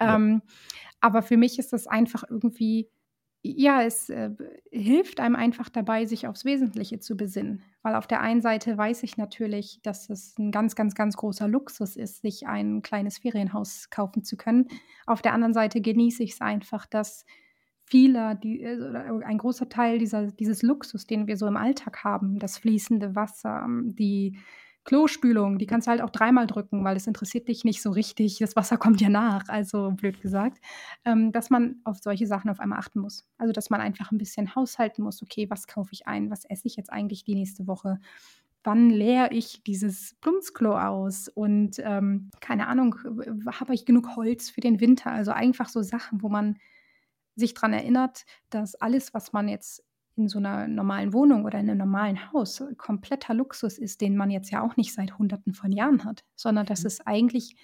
Ja. 0.00 0.16
Ähm, 0.16 0.42
aber 1.00 1.22
für 1.22 1.36
mich 1.36 1.58
ist 1.58 1.72
das 1.72 1.86
einfach 1.86 2.24
irgendwie, 2.28 2.88
ja, 3.42 3.82
es 3.82 4.08
äh, 4.08 4.30
hilft 4.70 5.20
einem 5.20 5.36
einfach 5.36 5.68
dabei, 5.68 6.06
sich 6.06 6.26
aufs 6.26 6.46
Wesentliche 6.46 6.98
zu 6.98 7.14
besinnen. 7.14 7.62
Weil 7.82 7.94
auf 7.94 8.06
der 8.06 8.22
einen 8.22 8.40
Seite 8.40 8.78
weiß 8.78 9.02
ich 9.02 9.18
natürlich, 9.18 9.80
dass 9.82 10.08
es 10.08 10.38
ein 10.38 10.50
ganz, 10.50 10.74
ganz, 10.74 10.94
ganz 10.94 11.18
großer 11.18 11.46
Luxus 11.46 11.96
ist, 11.96 12.22
sich 12.22 12.46
ein 12.46 12.80
kleines 12.80 13.18
Ferienhaus 13.18 13.90
kaufen 13.90 14.24
zu 14.24 14.38
können. 14.38 14.68
Auf 15.04 15.20
der 15.20 15.34
anderen 15.34 15.52
Seite 15.52 15.82
genieße 15.82 16.22
ich 16.22 16.32
es 16.32 16.40
einfach, 16.40 16.86
dass 16.86 17.26
vieler, 17.84 18.34
die, 18.34 18.62
äh, 18.62 19.22
ein 19.24 19.38
großer 19.38 19.68
Teil 19.68 19.98
dieser, 19.98 20.32
dieses 20.32 20.62
Luxus, 20.62 21.06
den 21.06 21.26
wir 21.26 21.36
so 21.36 21.46
im 21.46 21.56
Alltag 21.56 22.04
haben, 22.04 22.38
das 22.38 22.58
fließende 22.58 23.14
Wasser, 23.14 23.66
die 23.68 24.38
Klospülung, 24.84 25.58
die 25.58 25.66
kannst 25.66 25.86
du 25.86 25.92
halt 25.92 26.02
auch 26.02 26.10
dreimal 26.10 26.46
drücken, 26.46 26.84
weil 26.84 26.96
es 26.96 27.06
interessiert 27.06 27.48
dich 27.48 27.64
nicht 27.64 27.80
so 27.80 27.90
richtig. 27.90 28.38
Das 28.38 28.54
Wasser 28.54 28.76
kommt 28.76 29.00
ja 29.00 29.08
nach, 29.08 29.48
also 29.48 29.90
blöd 29.92 30.20
gesagt, 30.20 30.58
ähm, 31.06 31.32
dass 31.32 31.48
man 31.48 31.76
auf 31.84 31.98
solche 32.02 32.26
Sachen 32.26 32.50
auf 32.50 32.60
einmal 32.60 32.78
achten 32.78 33.00
muss. 33.00 33.26
Also 33.38 33.52
dass 33.52 33.70
man 33.70 33.80
einfach 33.80 34.12
ein 34.12 34.18
bisschen 34.18 34.54
haushalten 34.54 35.02
muss. 35.02 35.22
Okay, 35.22 35.48
was 35.48 35.66
kaufe 35.66 35.90
ich 35.92 36.06
ein? 36.06 36.30
Was 36.30 36.44
esse 36.44 36.66
ich 36.66 36.76
jetzt 36.76 36.92
eigentlich 36.92 37.24
die 37.24 37.34
nächste 37.34 37.66
Woche? 37.66 37.98
wann 38.66 38.88
leere 38.88 39.30
ich 39.30 39.62
dieses 39.62 40.14
Plumpsklo 40.22 40.76
aus 40.76 41.28
und 41.28 41.76
ähm, 41.80 42.30
keine 42.40 42.66
Ahnung, 42.66 42.96
habe 43.46 43.74
ich 43.74 43.84
genug 43.84 44.16
Holz 44.16 44.48
für 44.48 44.62
den 44.62 44.80
Winter? 44.80 45.12
Also 45.12 45.32
einfach 45.32 45.68
so 45.68 45.82
Sachen, 45.82 46.22
wo 46.22 46.30
man 46.30 46.56
sich 47.36 47.54
daran 47.54 47.72
erinnert, 47.72 48.24
dass 48.50 48.74
alles, 48.74 49.14
was 49.14 49.32
man 49.32 49.48
jetzt 49.48 49.84
in 50.16 50.28
so 50.28 50.38
einer 50.38 50.68
normalen 50.68 51.12
Wohnung 51.12 51.44
oder 51.44 51.58
in 51.58 51.68
einem 51.68 51.78
normalen 51.78 52.32
Haus 52.32 52.62
kompletter 52.76 53.34
Luxus 53.34 53.78
ist, 53.78 54.00
den 54.00 54.16
man 54.16 54.30
jetzt 54.30 54.50
ja 54.50 54.62
auch 54.62 54.76
nicht 54.76 54.94
seit 54.94 55.18
Hunderten 55.18 55.54
von 55.54 55.72
Jahren 55.72 56.04
hat, 56.04 56.24
sondern 56.36 56.66
dass 56.66 56.82
mhm. 56.82 56.86
es 56.86 57.00
eigentlich 57.06 57.56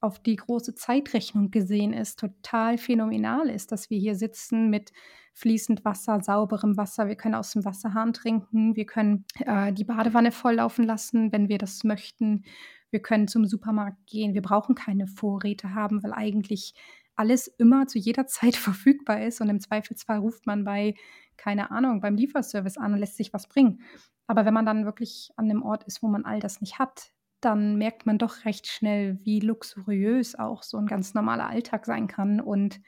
auf 0.00 0.18
die 0.22 0.36
große 0.36 0.74
Zeitrechnung 0.74 1.50
gesehen 1.50 1.92
ist, 1.92 2.18
total 2.18 2.78
phänomenal 2.78 3.48
ist, 3.50 3.70
dass 3.70 3.90
wir 3.90 3.98
hier 3.98 4.14
sitzen 4.14 4.70
mit 4.70 4.92
fließend 5.34 5.84
Wasser, 5.84 6.20
sauberem 6.22 6.76
Wasser. 6.76 7.06
Wir 7.06 7.16
können 7.16 7.34
aus 7.34 7.52
dem 7.52 7.64
Wasserhahn 7.64 8.12
trinken, 8.12 8.76
wir 8.76 8.86
können 8.86 9.24
äh, 9.40 9.72
die 9.72 9.84
Badewanne 9.84 10.32
volllaufen 10.32 10.86
lassen, 10.86 11.32
wenn 11.32 11.48
wir 11.48 11.58
das 11.58 11.84
möchten. 11.84 12.44
Wir 12.90 13.00
können 13.00 13.28
zum 13.28 13.46
Supermarkt 13.46 14.06
gehen. 14.06 14.34
Wir 14.34 14.42
brauchen 14.42 14.74
keine 14.74 15.06
Vorräte 15.06 15.74
haben, 15.74 16.02
weil 16.02 16.12
eigentlich 16.12 16.74
alles 17.20 17.46
immer 17.46 17.86
zu 17.86 17.98
jeder 17.98 18.26
Zeit 18.26 18.56
verfügbar 18.56 19.22
ist 19.22 19.40
und 19.40 19.48
im 19.48 19.60
Zweifelsfall 19.60 20.18
ruft 20.18 20.46
man 20.46 20.64
bei, 20.64 20.94
keine 21.36 21.70
Ahnung, 21.70 22.00
beim 22.00 22.16
Lieferservice 22.16 22.78
an 22.78 22.94
und 22.94 22.98
lässt 22.98 23.16
sich 23.16 23.32
was 23.32 23.46
bringen. 23.46 23.82
Aber 24.26 24.44
wenn 24.44 24.54
man 24.54 24.66
dann 24.66 24.84
wirklich 24.84 25.30
an 25.36 25.50
einem 25.50 25.62
Ort 25.62 25.84
ist, 25.84 26.02
wo 26.02 26.08
man 26.08 26.24
all 26.24 26.40
das 26.40 26.60
nicht 26.60 26.78
hat, 26.78 27.12
dann 27.40 27.76
merkt 27.76 28.06
man 28.06 28.18
doch 28.18 28.44
recht 28.44 28.66
schnell, 28.66 29.18
wie 29.22 29.40
luxuriös 29.40 30.34
auch 30.34 30.62
so 30.62 30.76
ein 30.76 30.86
ganz 30.86 31.14
normaler 31.14 31.48
Alltag 31.48 31.86
sein 31.86 32.06
kann. 32.06 32.40
Und 32.40 32.80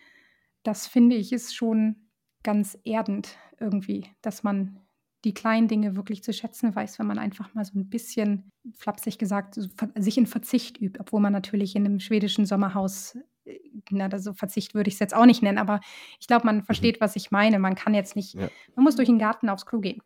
das 0.62 0.86
finde 0.86 1.16
ich 1.16 1.32
ist 1.32 1.54
schon 1.54 2.08
ganz 2.42 2.78
erdend 2.84 3.38
irgendwie, 3.58 4.06
dass 4.20 4.42
man 4.42 4.78
die 5.24 5.34
kleinen 5.34 5.68
Dinge 5.68 5.94
wirklich 5.94 6.22
zu 6.22 6.32
schätzen 6.32 6.74
weiß, 6.74 6.98
wenn 6.98 7.06
man 7.06 7.18
einfach 7.18 7.54
mal 7.54 7.64
so 7.64 7.78
ein 7.78 7.88
bisschen, 7.88 8.50
flapsig 8.74 9.18
gesagt, 9.18 9.58
sich 9.94 10.18
in 10.18 10.26
Verzicht 10.26 10.80
übt, 10.80 10.98
obwohl 11.00 11.20
man 11.20 11.32
natürlich 11.32 11.76
in 11.76 11.86
einem 11.86 12.00
schwedischen 12.00 12.44
Sommerhaus, 12.44 13.16
na, 13.90 14.06
also 14.06 14.32
Verzicht 14.32 14.74
würde 14.74 14.88
ich 14.88 14.94
es 14.94 15.00
jetzt 15.00 15.14
auch 15.14 15.26
nicht 15.26 15.42
nennen, 15.42 15.58
aber 15.58 15.80
ich 16.20 16.26
glaube, 16.26 16.46
man 16.46 16.56
mhm. 16.56 16.62
versteht, 16.64 17.00
was 17.00 17.16
ich 17.16 17.30
meine. 17.30 17.58
Man 17.58 17.74
kann 17.74 17.94
jetzt 17.94 18.16
nicht, 18.16 18.34
ja. 18.34 18.48
man 18.74 18.84
muss 18.84 18.96
durch 18.96 19.08
den 19.08 19.18
Garten 19.18 19.48
aufs 19.48 19.66
Klo 19.66 19.80
gehen. 19.80 20.02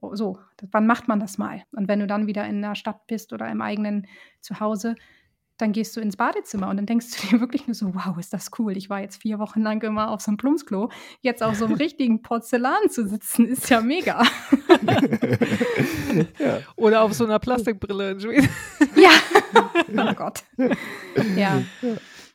Oh, 0.00 0.14
so, 0.14 0.38
wann 0.70 0.86
macht 0.86 1.08
man 1.08 1.20
das 1.20 1.36
mal? 1.36 1.62
Und 1.72 1.86
wenn 1.88 2.00
du 2.00 2.06
dann 2.06 2.26
wieder 2.26 2.46
in 2.46 2.62
der 2.62 2.74
Stadt 2.74 3.06
bist 3.06 3.32
oder 3.32 3.50
im 3.50 3.60
eigenen 3.60 4.06
Zuhause, 4.40 4.94
dann 5.60 5.72
gehst 5.72 5.94
du 5.96 6.00
ins 6.00 6.16
Badezimmer 6.16 6.68
und 6.68 6.78
dann 6.78 6.86
denkst 6.86 7.06
du 7.10 7.26
dir 7.36 7.40
wirklich 7.40 7.66
nur 7.66 7.74
so, 7.74 7.94
wow, 7.94 8.16
ist 8.18 8.32
das 8.32 8.50
cool. 8.58 8.76
Ich 8.76 8.88
war 8.90 9.00
jetzt 9.00 9.20
vier 9.20 9.38
Wochen 9.38 9.60
lang 9.60 9.82
immer 9.82 10.10
auf 10.10 10.20
so 10.20 10.30
einem 10.30 10.38
Plumpsklo. 10.38 10.90
Jetzt 11.20 11.42
auf 11.42 11.56
so 11.56 11.66
einem 11.66 11.74
richtigen 11.76 12.22
Porzellan 12.22 12.88
zu 12.88 13.06
sitzen, 13.06 13.46
ist 13.46 13.68
ja 13.68 13.80
mega. 13.80 14.22
ja. 16.38 16.60
Oder 16.76 17.02
auf 17.02 17.12
so 17.12 17.24
einer 17.24 17.38
Plastikbrille 17.38 18.12
in 18.12 18.20
Schweden. 18.20 18.48
ja. 18.96 19.10
oh 19.96 20.14
Gott. 20.14 20.44
Ja. 21.36 21.62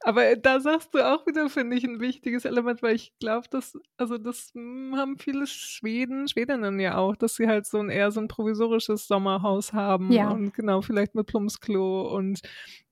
Aber 0.05 0.35
da 0.35 0.59
sagst 0.59 0.93
du 0.93 0.99
auch 0.99 1.25
wieder, 1.25 1.49
finde 1.49 1.75
ich, 1.75 1.83
ein 1.83 1.99
wichtiges 1.99 2.45
Element, 2.45 2.83
weil 2.83 2.93
ich 2.93 3.11
glaube, 3.17 3.47
dass, 3.49 3.75
also 3.97 4.19
das 4.19 4.53
haben 4.55 5.17
viele 5.17 5.47
Schweden, 5.47 6.27
Schwedinnen 6.27 6.79
ja 6.79 6.97
auch, 6.97 7.15
dass 7.15 7.37
sie 7.37 7.47
halt 7.47 7.65
so 7.65 7.79
ein 7.79 7.89
eher 7.89 8.11
so 8.11 8.19
ein 8.19 8.27
provisorisches 8.27 9.07
Sommerhaus 9.07 9.73
haben 9.73 10.11
ja. 10.11 10.29
und 10.29 10.53
genau, 10.53 10.83
vielleicht 10.83 11.15
mit 11.15 11.25
Plumpsklo 11.25 12.15
und 12.15 12.41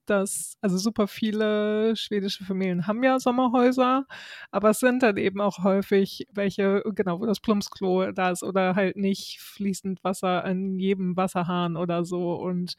dass, 0.06 0.58
also 0.60 0.76
super 0.76 1.06
viele 1.06 1.94
schwedische 1.94 2.44
Familien 2.44 2.88
haben 2.88 3.04
ja 3.04 3.20
Sommerhäuser, 3.20 4.06
aber 4.50 4.70
es 4.70 4.80
sind 4.80 5.04
dann 5.04 5.16
eben 5.16 5.40
auch 5.40 5.62
häufig 5.62 6.26
welche, 6.32 6.82
genau, 6.96 7.20
wo 7.20 7.26
das 7.26 7.38
Plumpsklo 7.38 8.10
da 8.10 8.32
ist 8.32 8.42
oder 8.42 8.74
halt 8.74 8.96
nicht 8.96 9.38
fließend 9.40 10.02
Wasser 10.02 10.44
an 10.44 10.80
jedem 10.80 11.16
Wasserhahn 11.16 11.76
oder 11.76 12.04
so 12.04 12.34
und 12.34 12.74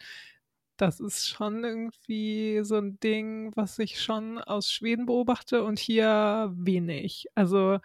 das 0.78 1.00
ist 1.00 1.30
schon 1.30 1.64
irgendwie 1.64 2.62
so 2.64 2.76
ein 2.78 3.00
Ding, 3.00 3.52
was 3.56 3.80
ich 3.80 4.02
schon 4.02 4.40
aus 4.40 4.72
Schweden 4.72 5.06
beobachte 5.06 5.64
und 5.64 5.80
hier 5.80 6.52
wenig. 6.56 7.28
Also 7.36 7.80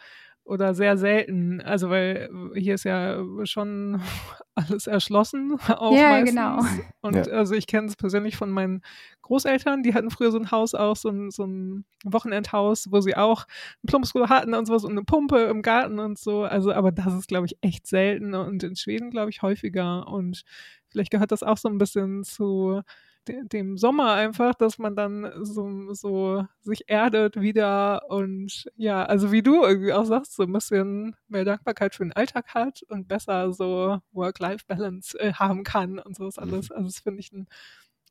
oder 0.51 0.75
sehr 0.75 0.97
selten. 0.97 1.61
Also 1.61 1.91
weil 1.91 2.29
hier 2.57 2.75
ist 2.75 2.85
ja 2.85 3.23
schon 3.45 4.01
alles 4.57 4.89
erschlossen. 4.89 5.59
Auch 5.69 5.95
ja, 5.95 6.11
meistens. 6.11 6.31
genau. 6.31 6.61
Und 7.03 7.15
ja. 7.15 7.23
also 7.33 7.55
ich 7.55 7.67
kenne 7.67 7.87
es 7.87 7.97
persönlich 7.97 8.37
von 8.37 8.51
meinen 8.51 8.83
Großeltern, 9.23 9.83
die 9.83 9.95
hatten 9.95 10.11
früher 10.11 10.33
so 10.33 10.39
ein 10.39 10.51
Haus 10.51 10.75
auch, 10.75 10.97
so 10.97 11.09
ein, 11.09 11.31
so 11.31 11.45
ein 11.45 11.85
Wochenendhaus, 12.05 12.91
wo 12.91 13.01
sie 13.01 13.17
auch 13.17 13.47
ein 13.83 13.87
Plumpsklo 13.87 14.29
hatten 14.29 14.55
und 14.55 14.67
sowas 14.67 14.85
und 14.85 14.91
eine 14.91 15.05
Pumpe 15.05 15.45
im 15.45 15.63
Garten 15.63 16.01
und 16.01 16.19
so. 16.19 16.43
Also, 16.43 16.73
aber 16.73 16.91
das 16.91 17.15
ist, 17.15 17.29
glaube 17.29 17.47
ich, 17.47 17.57
echt 17.61 17.87
selten 17.87 18.35
und 18.35 18.63
in 18.65 18.75
Schweden, 18.75 19.11
glaube 19.11 19.31
ich, 19.31 19.41
häufiger. 19.43 20.09
Und 20.09 20.43
Vielleicht 20.91 21.11
gehört 21.11 21.33
das 21.33 21.43
auch 21.43 21.57
so 21.57 21.69
ein 21.69 21.79
bisschen 21.79 22.25
zu 22.25 22.83
dem 23.27 23.77
Sommer 23.77 24.15
einfach, 24.15 24.55
dass 24.55 24.79
man 24.79 24.97
dann 24.97 25.31
so, 25.45 25.93
so 25.93 26.47
sich 26.63 26.89
erdet 26.89 27.41
wieder 27.41 28.11
und 28.11 28.69
ja, 28.77 29.05
also 29.05 29.31
wie 29.31 29.43
du 29.43 29.63
irgendwie 29.63 29.93
auch 29.93 30.05
sagst, 30.05 30.35
so 30.35 30.45
ein 30.45 30.53
bisschen 30.53 31.15
mehr 31.29 31.45
Dankbarkeit 31.45 31.95
für 31.95 32.05
den 32.05 32.13
Alltag 32.13 32.55
hat 32.55 32.83
und 32.89 33.09
besser 33.09 33.53
so 33.53 34.01
Work-Life-Balance 34.13 35.19
äh, 35.21 35.33
haben 35.35 35.65
kann 35.65 35.99
und 35.99 36.17
sowas 36.17 36.39
alles. 36.39 36.71
Also 36.71 36.87
das 36.87 37.01
finde 37.01 37.21
ich 37.21 37.33
einen 37.33 37.47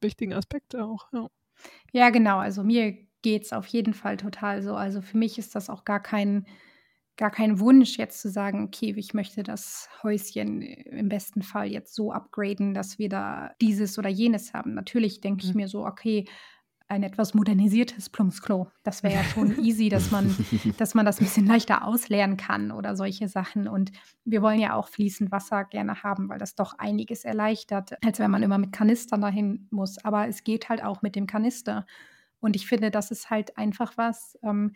wichtigen 0.02 0.34
Aspekt 0.34 0.76
auch. 0.76 1.08
Ja, 1.12 1.28
ja 1.92 2.10
genau. 2.10 2.38
Also 2.38 2.64
mir 2.64 2.96
geht 3.22 3.44
es 3.44 3.54
auf 3.54 3.66
jeden 3.68 3.94
Fall 3.94 4.18
total 4.18 4.62
so. 4.62 4.76
Also 4.76 5.02
für 5.02 5.18
mich 5.18 5.38
ist 5.38 5.56
das 5.56 5.70
auch 5.70 5.86
gar 5.86 6.02
kein 6.02 6.46
gar 7.20 7.32
kein 7.32 7.60
Wunsch, 7.60 7.98
jetzt 7.98 8.22
zu 8.22 8.30
sagen, 8.30 8.64
okay, 8.64 8.94
ich 8.96 9.14
möchte 9.14 9.44
das 9.44 9.90
Häuschen 10.04 10.62
im 10.62 11.10
besten 11.10 11.42
Fall 11.42 11.68
jetzt 11.68 11.94
so 11.94 12.14
upgraden, 12.14 12.74
dass 12.74 12.98
wir 12.98 13.10
da 13.10 13.52
dieses 13.60 14.00
oder 14.00 14.08
jenes 14.08 14.54
haben. 14.54 14.74
Natürlich 14.74 15.20
denke 15.20 15.44
ich 15.44 15.54
mhm. 15.54 15.58
mir 15.58 15.68
so, 15.68 15.86
okay, 15.86 16.26
ein 16.88 17.04
etwas 17.04 17.34
modernisiertes 17.34 18.10
Plumpsklo. 18.10 18.72
Das 18.84 19.04
wäre 19.04 19.16
ja 19.16 19.24
schon 19.26 19.60
easy, 19.60 19.90
dass 19.90 20.12
man, 20.12 20.34
dass 20.78 20.96
man 20.96 21.06
das 21.06 21.20
ein 21.20 21.26
bisschen 21.26 21.46
leichter 21.46 21.86
ausleeren 21.86 22.38
kann 22.38 22.72
oder 22.72 22.96
solche 22.96 23.28
Sachen. 23.28 23.68
Und 23.68 23.92
wir 24.24 24.42
wollen 24.42 24.62
ja 24.62 24.74
auch 24.74 24.88
fließend 24.88 25.30
Wasser 25.30 25.66
gerne 25.66 26.04
haben, 26.04 26.30
weil 26.30 26.40
das 26.40 26.56
doch 26.56 26.80
einiges 26.80 27.26
erleichtert, 27.26 28.02
als 28.02 28.20
wenn 28.20 28.32
man 28.32 28.44
immer 28.44 28.58
mit 28.58 28.72
Kanistern 28.72 29.20
dahin 29.20 29.68
muss. 29.72 29.98
Aber 30.06 30.30
es 30.30 30.46
geht 30.46 30.70
halt 30.70 30.82
auch 30.82 31.02
mit 31.02 31.18
dem 31.18 31.28
Kanister. 31.28 31.86
Und 32.40 32.56
ich 32.56 32.66
finde, 32.66 32.92
das 32.92 33.12
ist 33.12 33.30
halt 33.30 33.58
einfach 33.58 33.98
was, 33.98 34.40
ähm, 34.42 34.72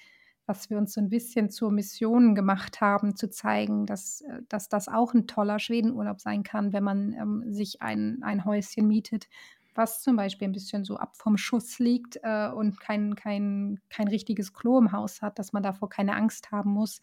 was 0.45 0.69
wir 0.69 0.77
uns 0.77 0.93
so 0.93 1.01
ein 1.01 1.09
bisschen 1.09 1.49
zur 1.49 1.71
Mission 1.71 2.35
gemacht 2.35 2.81
haben, 2.81 3.15
zu 3.15 3.29
zeigen, 3.29 3.85
dass, 3.85 4.21
äh, 4.21 4.41
dass 4.49 4.69
das 4.69 4.87
auch 4.87 5.13
ein 5.13 5.27
toller 5.27 5.59
Schwedenurlaub 5.59 6.19
sein 6.19 6.43
kann, 6.43 6.73
wenn 6.73 6.83
man 6.83 7.13
ähm, 7.13 7.43
sich 7.47 7.81
ein, 7.81 8.19
ein 8.23 8.45
Häuschen 8.45 8.87
mietet, 8.87 9.27
was 9.75 10.01
zum 10.01 10.15
Beispiel 10.15 10.47
ein 10.47 10.53
bisschen 10.53 10.83
so 10.83 10.97
ab 10.97 11.15
vom 11.15 11.37
Schuss 11.37 11.79
liegt 11.79 12.19
äh, 12.23 12.49
und 12.49 12.79
kein, 12.79 13.15
kein, 13.15 13.79
kein 13.89 14.07
richtiges 14.07 14.53
Klo 14.53 14.77
im 14.77 14.91
Haus 14.91 15.21
hat, 15.21 15.39
dass 15.39 15.53
man 15.53 15.63
davor 15.63 15.89
keine 15.89 16.15
Angst 16.15 16.51
haben 16.51 16.71
muss, 16.71 17.01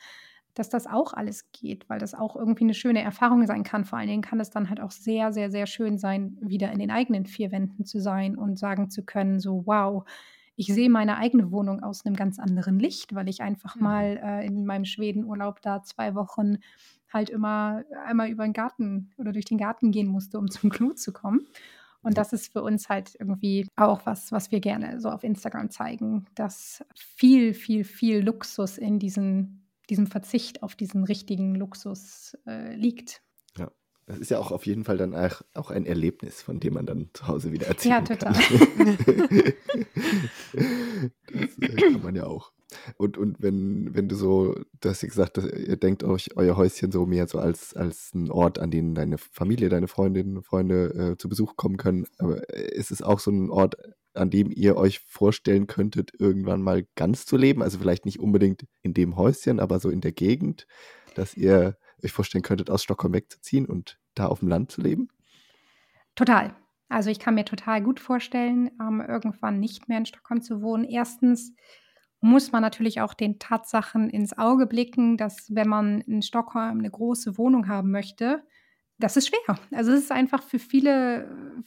dass 0.54 0.68
das 0.68 0.86
auch 0.86 1.12
alles 1.12 1.50
geht, 1.52 1.88
weil 1.88 1.98
das 1.98 2.14
auch 2.14 2.36
irgendwie 2.36 2.64
eine 2.64 2.74
schöne 2.74 3.02
Erfahrung 3.02 3.46
sein 3.46 3.62
kann. 3.62 3.84
Vor 3.84 3.98
allen 3.98 4.08
Dingen 4.08 4.22
kann 4.22 4.40
es 4.40 4.50
dann 4.50 4.68
halt 4.68 4.80
auch 4.80 4.90
sehr, 4.90 5.32
sehr, 5.32 5.50
sehr 5.50 5.66
schön 5.66 5.98
sein, 5.98 6.36
wieder 6.40 6.72
in 6.72 6.78
den 6.78 6.90
eigenen 6.90 7.26
vier 7.26 7.52
Wänden 7.52 7.84
zu 7.84 8.00
sein 8.00 8.36
und 8.36 8.58
sagen 8.58 8.90
zu 8.90 9.04
können, 9.04 9.40
so, 9.40 9.62
wow, 9.66 10.04
ich 10.60 10.66
sehe 10.66 10.90
meine 10.90 11.16
eigene 11.16 11.50
Wohnung 11.52 11.82
aus 11.82 12.04
einem 12.04 12.16
ganz 12.16 12.38
anderen 12.38 12.78
Licht, 12.78 13.14
weil 13.14 13.30
ich 13.30 13.40
einfach 13.40 13.76
mhm. 13.76 13.82
mal 13.82 14.20
äh, 14.22 14.46
in 14.46 14.66
meinem 14.66 14.84
Schwedenurlaub 14.84 15.62
da 15.62 15.82
zwei 15.82 16.14
Wochen 16.14 16.58
halt 17.10 17.30
immer 17.30 17.82
einmal 18.04 18.28
über 18.28 18.44
den 18.44 18.52
Garten 18.52 19.10
oder 19.16 19.32
durch 19.32 19.46
den 19.46 19.56
Garten 19.56 19.90
gehen 19.90 20.06
musste, 20.06 20.38
um 20.38 20.50
zum 20.50 20.68
Klo 20.68 20.92
zu 20.92 21.14
kommen. 21.14 21.46
Und 22.02 22.18
das 22.18 22.34
ist 22.34 22.52
für 22.52 22.62
uns 22.62 22.90
halt 22.90 23.16
irgendwie 23.18 23.68
auch 23.76 24.04
was, 24.04 24.32
was 24.32 24.52
wir 24.52 24.60
gerne 24.60 25.00
so 25.00 25.08
auf 25.08 25.24
Instagram 25.24 25.70
zeigen, 25.70 26.26
dass 26.34 26.84
viel, 26.94 27.54
viel, 27.54 27.84
viel 27.84 28.20
Luxus 28.20 28.76
in 28.76 28.98
diesen, 28.98 29.66
diesem 29.88 30.08
Verzicht 30.08 30.62
auf 30.62 30.76
diesen 30.76 31.04
richtigen 31.04 31.54
Luxus 31.54 32.36
äh, 32.46 32.74
liegt. 32.74 33.22
Das 34.10 34.18
ist 34.18 34.30
ja 34.32 34.40
auch 34.40 34.50
auf 34.50 34.66
jeden 34.66 34.82
Fall 34.82 34.96
dann 34.96 35.14
auch, 35.14 35.70
ein 35.70 35.86
Erlebnis, 35.86 36.42
von 36.42 36.58
dem 36.58 36.74
man 36.74 36.84
dann 36.84 37.10
zu 37.12 37.28
Hause 37.28 37.52
wieder 37.52 37.68
erzählen 37.68 38.04
kann. 38.04 38.16
Ja, 38.18 38.32
total. 38.32 38.32
das 41.32 41.58
äh, 41.60 41.76
kann 41.76 42.02
man 42.02 42.16
ja 42.16 42.26
auch. 42.26 42.50
Und, 42.96 43.18
und 43.18 43.40
wenn, 43.40 43.94
wenn 43.94 44.08
du 44.08 44.16
so, 44.16 44.56
du 44.80 44.88
hast 44.88 45.02
ja 45.02 45.08
gesagt, 45.08 45.36
ihr 45.38 45.76
denkt 45.76 46.02
euch 46.02 46.36
euer 46.36 46.56
Häuschen 46.56 46.90
so 46.90 47.06
mehr 47.06 47.28
so 47.28 47.38
als, 47.38 47.74
als 47.74 48.12
ein 48.12 48.32
Ort, 48.32 48.58
an 48.58 48.72
dem 48.72 48.96
deine 48.96 49.16
Familie, 49.18 49.68
deine 49.68 49.86
Freundinnen 49.86 50.38
und 50.38 50.42
Freunde 50.44 51.12
äh, 51.12 51.16
zu 51.16 51.28
Besuch 51.28 51.54
kommen 51.54 51.76
können. 51.76 52.06
Aber 52.18 52.48
ist 52.50 52.90
es 52.90 53.02
auch 53.02 53.20
so 53.20 53.30
ein 53.30 53.48
Ort, 53.48 53.76
an 54.14 54.30
dem 54.30 54.50
ihr 54.50 54.76
euch 54.76 54.98
vorstellen 54.98 55.68
könntet, 55.68 56.10
irgendwann 56.18 56.62
mal 56.62 56.84
ganz 56.96 57.26
zu 57.26 57.36
leben? 57.36 57.62
Also 57.62 57.78
vielleicht 57.78 58.06
nicht 58.06 58.18
unbedingt 58.18 58.66
in 58.82 58.92
dem 58.92 59.14
Häuschen, 59.14 59.60
aber 59.60 59.78
so 59.78 59.88
in 59.88 60.00
der 60.00 60.12
Gegend, 60.12 60.66
dass 61.14 61.36
ihr 61.36 61.76
euch 62.04 62.12
vorstellen 62.12 62.42
könntet, 62.42 62.70
aus 62.70 62.82
Stockholm 62.82 63.14
wegzuziehen 63.14 63.66
und 63.66 63.99
da 64.14 64.26
auf 64.26 64.40
dem 64.40 64.48
Land 64.48 64.70
zu 64.70 64.80
leben? 64.80 65.08
Total. 66.14 66.54
Also 66.88 67.10
ich 67.10 67.20
kann 67.20 67.36
mir 67.36 67.44
total 67.44 67.82
gut 67.82 68.00
vorstellen, 68.00 68.70
ähm, 68.80 69.00
irgendwann 69.00 69.60
nicht 69.60 69.88
mehr 69.88 69.98
in 69.98 70.06
Stockholm 70.06 70.42
zu 70.42 70.60
wohnen. 70.60 70.84
Erstens 70.84 71.54
muss 72.20 72.52
man 72.52 72.62
natürlich 72.62 73.00
auch 73.00 73.14
den 73.14 73.38
Tatsachen 73.38 74.10
ins 74.10 74.36
Auge 74.36 74.66
blicken, 74.66 75.16
dass 75.16 75.54
wenn 75.54 75.68
man 75.68 76.00
in 76.02 76.22
Stockholm 76.22 76.78
eine 76.78 76.90
große 76.90 77.38
Wohnung 77.38 77.68
haben 77.68 77.90
möchte, 77.90 78.42
das 78.98 79.16
ist 79.16 79.28
schwer. 79.28 79.58
Also 79.72 79.92
es 79.92 80.00
ist 80.00 80.12
einfach 80.12 80.42
für 80.42 80.58
viele 80.58 81.62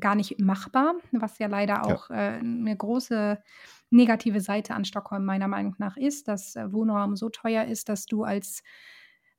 gar 0.00 0.14
nicht 0.14 0.40
machbar, 0.40 0.94
was 1.12 1.38
ja 1.38 1.46
leider 1.46 1.84
auch 1.86 2.10
ja. 2.10 2.36
Äh, 2.36 2.38
eine 2.38 2.76
große 2.76 3.42
negative 3.90 4.40
Seite 4.40 4.74
an 4.74 4.84
Stockholm 4.84 5.24
meiner 5.24 5.48
Meinung 5.48 5.74
nach 5.78 5.96
ist, 5.96 6.28
dass 6.28 6.56
äh, 6.56 6.72
Wohnraum 6.72 7.16
so 7.16 7.28
teuer 7.28 7.64
ist, 7.64 7.88
dass 7.88 8.06
du 8.06 8.24
als 8.24 8.62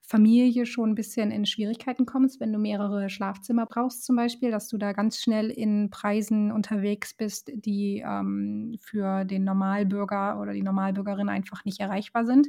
Familie 0.07 0.65
schon 0.65 0.91
ein 0.91 0.95
bisschen 0.95 1.31
in 1.31 1.45
Schwierigkeiten 1.45 2.05
kommst, 2.05 2.39
wenn 2.39 2.53
du 2.53 2.59
mehrere 2.59 3.09
Schlafzimmer 3.09 3.65
brauchst 3.65 4.05
zum 4.05 4.15
Beispiel, 4.15 4.51
dass 4.51 4.69
du 4.69 4.77
da 4.77 4.93
ganz 4.93 5.19
schnell 5.19 5.49
in 5.49 5.89
Preisen 5.89 6.49
unterwegs 6.53 7.13
bist, 7.13 7.51
die 7.53 8.01
ähm, 8.07 8.77
für 8.79 9.25
den 9.25 9.43
Normalbürger 9.43 10.39
oder 10.39 10.53
die 10.53 10.63
Normalbürgerin 10.63 11.27
einfach 11.27 11.65
nicht 11.65 11.81
erreichbar 11.81 12.25
sind. 12.25 12.47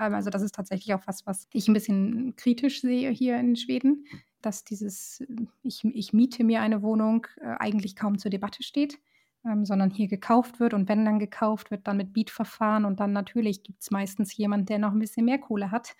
Ähm, 0.00 0.14
also 0.14 0.30
das 0.30 0.42
ist 0.42 0.56
tatsächlich 0.56 0.94
auch 0.94 1.06
was, 1.06 1.24
was 1.26 1.46
ich 1.52 1.68
ein 1.68 1.74
bisschen 1.74 2.34
kritisch 2.34 2.80
sehe 2.80 3.10
hier 3.10 3.38
in 3.38 3.54
Schweden, 3.54 4.04
dass 4.42 4.64
dieses, 4.64 5.24
ich, 5.62 5.84
ich 5.84 6.12
miete 6.12 6.42
mir 6.42 6.60
eine 6.60 6.82
Wohnung, 6.82 7.28
äh, 7.40 7.54
eigentlich 7.60 7.94
kaum 7.94 8.18
zur 8.18 8.32
Debatte 8.32 8.64
steht. 8.64 8.98
Ähm, 9.44 9.64
sondern 9.64 9.90
hier 9.90 10.08
gekauft 10.08 10.58
wird 10.58 10.74
und 10.74 10.88
wenn 10.88 11.04
dann 11.04 11.20
gekauft 11.20 11.70
wird, 11.70 11.86
dann 11.86 11.98
mit 11.98 12.12
Bietverfahren 12.12 12.84
und 12.84 12.98
dann 12.98 13.12
natürlich 13.12 13.62
gibt 13.62 13.80
es 13.80 13.92
meistens 13.92 14.36
jemand, 14.36 14.68
der 14.68 14.80
noch 14.80 14.90
ein 14.90 14.98
bisschen 14.98 15.24
mehr 15.24 15.38
Kohle 15.38 15.70
hat 15.70 15.94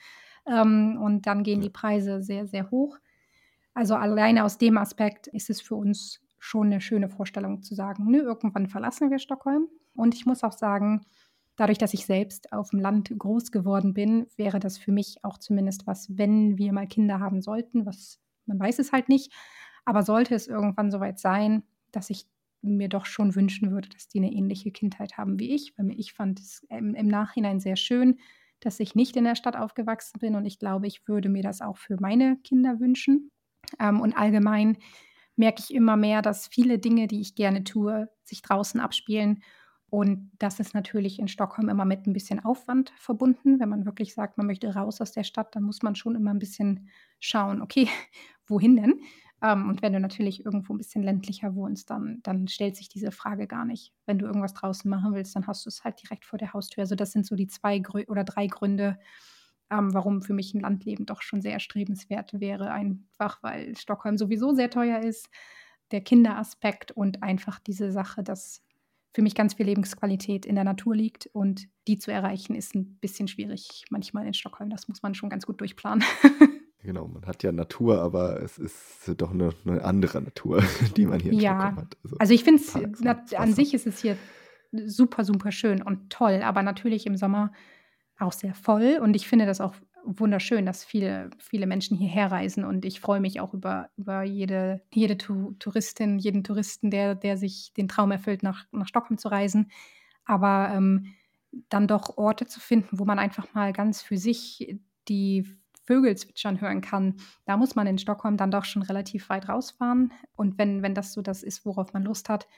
ähm, 0.46 0.98
und 1.00 1.26
dann 1.26 1.42
gehen 1.42 1.60
die 1.60 1.70
Preise 1.70 2.22
sehr, 2.22 2.46
sehr 2.46 2.70
hoch. 2.70 2.98
Also 3.74 3.94
alleine 3.94 4.44
aus 4.44 4.58
dem 4.58 4.78
Aspekt 4.78 5.26
ist 5.26 5.50
es 5.50 5.60
für 5.60 5.74
uns 5.74 6.20
schon 6.38 6.68
eine 6.68 6.80
schöne 6.80 7.08
Vorstellung 7.08 7.62
zu 7.62 7.74
sagen, 7.74 8.06
nö, 8.08 8.18
irgendwann 8.18 8.68
verlassen 8.68 9.10
wir 9.10 9.18
Stockholm. 9.18 9.68
Und 9.94 10.14
ich 10.14 10.26
muss 10.26 10.44
auch 10.44 10.52
sagen, 10.52 11.02
dadurch, 11.56 11.78
dass 11.78 11.94
ich 11.94 12.06
selbst 12.06 12.52
auf 12.52 12.70
dem 12.70 12.80
Land 12.80 13.12
groß 13.16 13.50
geworden 13.50 13.94
bin, 13.94 14.26
wäre 14.36 14.60
das 14.60 14.78
für 14.78 14.92
mich 14.92 15.24
auch 15.24 15.38
zumindest 15.38 15.86
was, 15.86 16.16
wenn 16.16 16.58
wir 16.58 16.72
mal 16.72 16.86
Kinder 16.86 17.20
haben 17.20 17.40
sollten, 17.40 17.86
was 17.86 18.20
man 18.44 18.60
weiß 18.60 18.78
es 18.78 18.92
halt 18.92 19.08
nicht, 19.08 19.32
aber 19.84 20.02
sollte 20.02 20.34
es 20.34 20.46
irgendwann 20.46 20.90
soweit 20.90 21.18
sein, 21.18 21.64
dass 21.90 22.10
ich 22.10 22.26
mir 22.62 22.88
doch 22.88 23.06
schon 23.06 23.34
wünschen 23.34 23.70
würde, 23.70 23.88
dass 23.88 24.08
die 24.08 24.18
eine 24.18 24.32
ähnliche 24.32 24.70
Kindheit 24.70 25.18
haben 25.18 25.38
wie 25.38 25.54
ich, 25.54 25.76
weil 25.76 25.90
ich 25.90 26.12
fand 26.12 26.40
es 26.40 26.64
im, 26.68 26.94
im 26.94 27.08
Nachhinein 27.08 27.60
sehr 27.60 27.76
schön, 27.76 28.18
dass 28.60 28.80
ich 28.80 28.94
nicht 28.94 29.16
in 29.16 29.24
der 29.24 29.36
Stadt 29.36 29.56
aufgewachsen 29.56 30.18
bin 30.18 30.34
und 30.34 30.44
ich 30.44 30.58
glaube, 30.58 30.86
ich 30.86 31.06
würde 31.06 31.28
mir 31.28 31.42
das 31.42 31.60
auch 31.60 31.76
für 31.76 31.96
meine 32.00 32.36
Kinder 32.44 32.80
wünschen. 32.80 33.30
Ähm, 33.78 34.00
und 34.00 34.16
allgemein 34.16 34.78
merke 35.36 35.62
ich 35.62 35.74
immer 35.74 35.96
mehr, 35.96 36.22
dass 36.22 36.48
viele 36.48 36.78
Dinge, 36.78 37.06
die 37.06 37.20
ich 37.20 37.34
gerne 37.34 37.64
tue, 37.64 38.08
sich 38.24 38.42
draußen 38.42 38.80
abspielen. 38.80 39.42
Und 39.88 40.32
das 40.38 40.58
ist 40.58 40.74
natürlich 40.74 41.18
in 41.18 41.28
Stockholm 41.28 41.68
immer 41.68 41.84
mit 41.84 42.06
ein 42.06 42.12
bisschen 42.12 42.44
Aufwand 42.44 42.92
verbunden. 42.96 43.60
Wenn 43.60 43.68
man 43.68 43.86
wirklich 43.86 44.14
sagt, 44.14 44.36
man 44.36 44.46
möchte 44.46 44.74
raus 44.74 45.00
aus 45.00 45.12
der 45.12 45.24
Stadt, 45.24 45.54
dann 45.54 45.62
muss 45.62 45.82
man 45.82 45.94
schon 45.94 46.16
immer 46.16 46.32
ein 46.32 46.38
bisschen 46.38 46.88
schauen, 47.20 47.62
okay, 47.62 47.88
wohin 48.46 48.76
denn? 48.76 49.00
Ähm, 49.42 49.68
und 49.68 49.82
wenn 49.82 49.92
du 49.92 50.00
natürlich 50.00 50.44
irgendwo 50.44 50.72
ein 50.74 50.78
bisschen 50.78 51.02
ländlicher 51.02 51.54
wohnst, 51.54 51.90
dann, 51.90 52.20
dann 52.22 52.48
stellt 52.48 52.76
sich 52.76 52.88
diese 52.88 53.10
Frage 53.10 53.46
gar 53.46 53.64
nicht. 53.64 53.92
Wenn 54.06 54.18
du 54.18 54.26
irgendwas 54.26 54.54
draußen 54.54 54.90
machen 54.90 55.14
willst, 55.14 55.36
dann 55.36 55.46
hast 55.46 55.64
du 55.66 55.68
es 55.68 55.84
halt 55.84 56.02
direkt 56.02 56.24
vor 56.24 56.38
der 56.38 56.52
Haustür. 56.52 56.82
Also 56.82 56.94
das 56.94 57.12
sind 57.12 57.26
so 57.26 57.36
die 57.36 57.46
zwei 57.46 57.78
Grü 57.78 58.04
oder 58.08 58.24
drei 58.24 58.46
Gründe, 58.46 58.98
ähm, 59.70 59.92
warum 59.92 60.22
für 60.22 60.34
mich 60.34 60.54
ein 60.54 60.60
Landleben 60.60 61.06
doch 61.06 61.22
schon 61.22 61.42
sehr 61.42 61.52
erstrebenswert 61.52 62.40
wäre. 62.40 62.70
Einfach, 62.70 63.42
weil 63.42 63.76
Stockholm 63.76 64.16
sowieso 64.16 64.54
sehr 64.54 64.70
teuer 64.70 65.00
ist, 65.00 65.28
der 65.90 66.00
Kinderaspekt 66.00 66.92
und 66.92 67.22
einfach 67.22 67.58
diese 67.58 67.92
Sache, 67.92 68.22
dass 68.22 68.62
für 69.14 69.22
mich 69.22 69.34
ganz 69.34 69.54
viel 69.54 69.66
Lebensqualität 69.66 70.44
in 70.44 70.56
der 70.56 70.64
Natur 70.64 70.94
liegt 70.94 71.26
und 71.32 71.68
die 71.88 71.98
zu 71.98 72.12
erreichen 72.12 72.54
ist 72.54 72.74
ein 72.74 72.98
bisschen 73.00 73.28
schwierig 73.28 73.84
manchmal 73.90 74.26
in 74.26 74.34
Stockholm. 74.34 74.68
Das 74.68 74.88
muss 74.88 75.02
man 75.02 75.14
schon 75.14 75.30
ganz 75.30 75.46
gut 75.46 75.60
durchplanen. 75.60 76.04
Genau, 76.86 77.08
man 77.08 77.26
hat 77.26 77.42
ja 77.42 77.50
Natur, 77.50 78.00
aber 78.00 78.40
es 78.40 78.58
ist 78.58 79.12
doch 79.16 79.32
eine, 79.32 79.50
eine 79.64 79.84
andere 79.84 80.22
Natur, 80.22 80.62
die 80.96 81.04
man 81.04 81.18
hier 81.18 81.32
in 81.32 81.40
ja. 81.40 81.54
Stockholm 81.54 81.76
hat. 81.78 81.96
Also, 82.04 82.16
also 82.18 82.34
ich 82.34 82.44
finde 82.44 82.62
es, 82.62 83.34
an 83.34 83.52
sich 83.52 83.74
ist 83.74 83.88
es 83.88 84.00
hier 84.00 84.16
super, 84.70 85.24
super 85.24 85.50
schön 85.50 85.82
und 85.82 86.10
toll, 86.10 86.42
aber 86.44 86.62
natürlich 86.62 87.04
im 87.06 87.16
Sommer 87.16 87.50
auch 88.20 88.32
sehr 88.32 88.54
voll 88.54 89.00
und 89.02 89.16
ich 89.16 89.26
finde 89.26 89.46
das 89.46 89.60
auch 89.60 89.74
wunderschön, 90.04 90.64
dass 90.64 90.84
viele, 90.84 91.30
viele 91.38 91.66
Menschen 91.66 91.96
hierher 91.96 92.30
reisen 92.30 92.64
und 92.64 92.84
ich 92.84 93.00
freue 93.00 93.18
mich 93.18 93.40
auch 93.40 93.52
über, 93.52 93.90
über 93.96 94.22
jede, 94.22 94.80
jede 94.94 95.18
tu 95.18 95.54
Touristin, 95.58 96.20
jeden 96.20 96.44
Touristen, 96.44 96.92
der, 96.92 97.16
der 97.16 97.36
sich 97.36 97.72
den 97.76 97.88
Traum 97.88 98.12
erfüllt, 98.12 98.44
nach, 98.44 98.64
nach 98.70 98.86
Stockholm 98.86 99.18
zu 99.18 99.26
reisen. 99.26 99.72
Aber 100.24 100.70
ähm, 100.72 101.14
dann 101.68 101.88
doch 101.88 102.16
Orte 102.16 102.46
zu 102.46 102.60
finden, 102.60 103.00
wo 103.00 103.04
man 103.04 103.18
einfach 103.18 103.52
mal 103.54 103.72
ganz 103.72 104.02
für 104.02 104.16
sich 104.16 104.78
die 105.08 105.46
Vögel 105.86 106.16
zwitschern 106.16 106.60
hören 106.60 106.80
kann, 106.80 107.16
da 107.44 107.56
muss 107.56 107.74
man 107.74 107.86
in 107.86 107.98
Stockholm 107.98 108.36
dann 108.36 108.50
doch 108.50 108.64
schon 108.64 108.82
relativ 108.82 109.28
weit 109.28 109.48
rausfahren. 109.48 110.12
Und 110.34 110.58
wenn, 110.58 110.82
wenn 110.82 110.94
das 110.94 111.12
so 111.12 111.22
das 111.22 111.42
ist, 111.42 111.64
worauf 111.64 111.92
man 111.92 112.02
Lust 112.02 112.28
hat, 112.28 112.48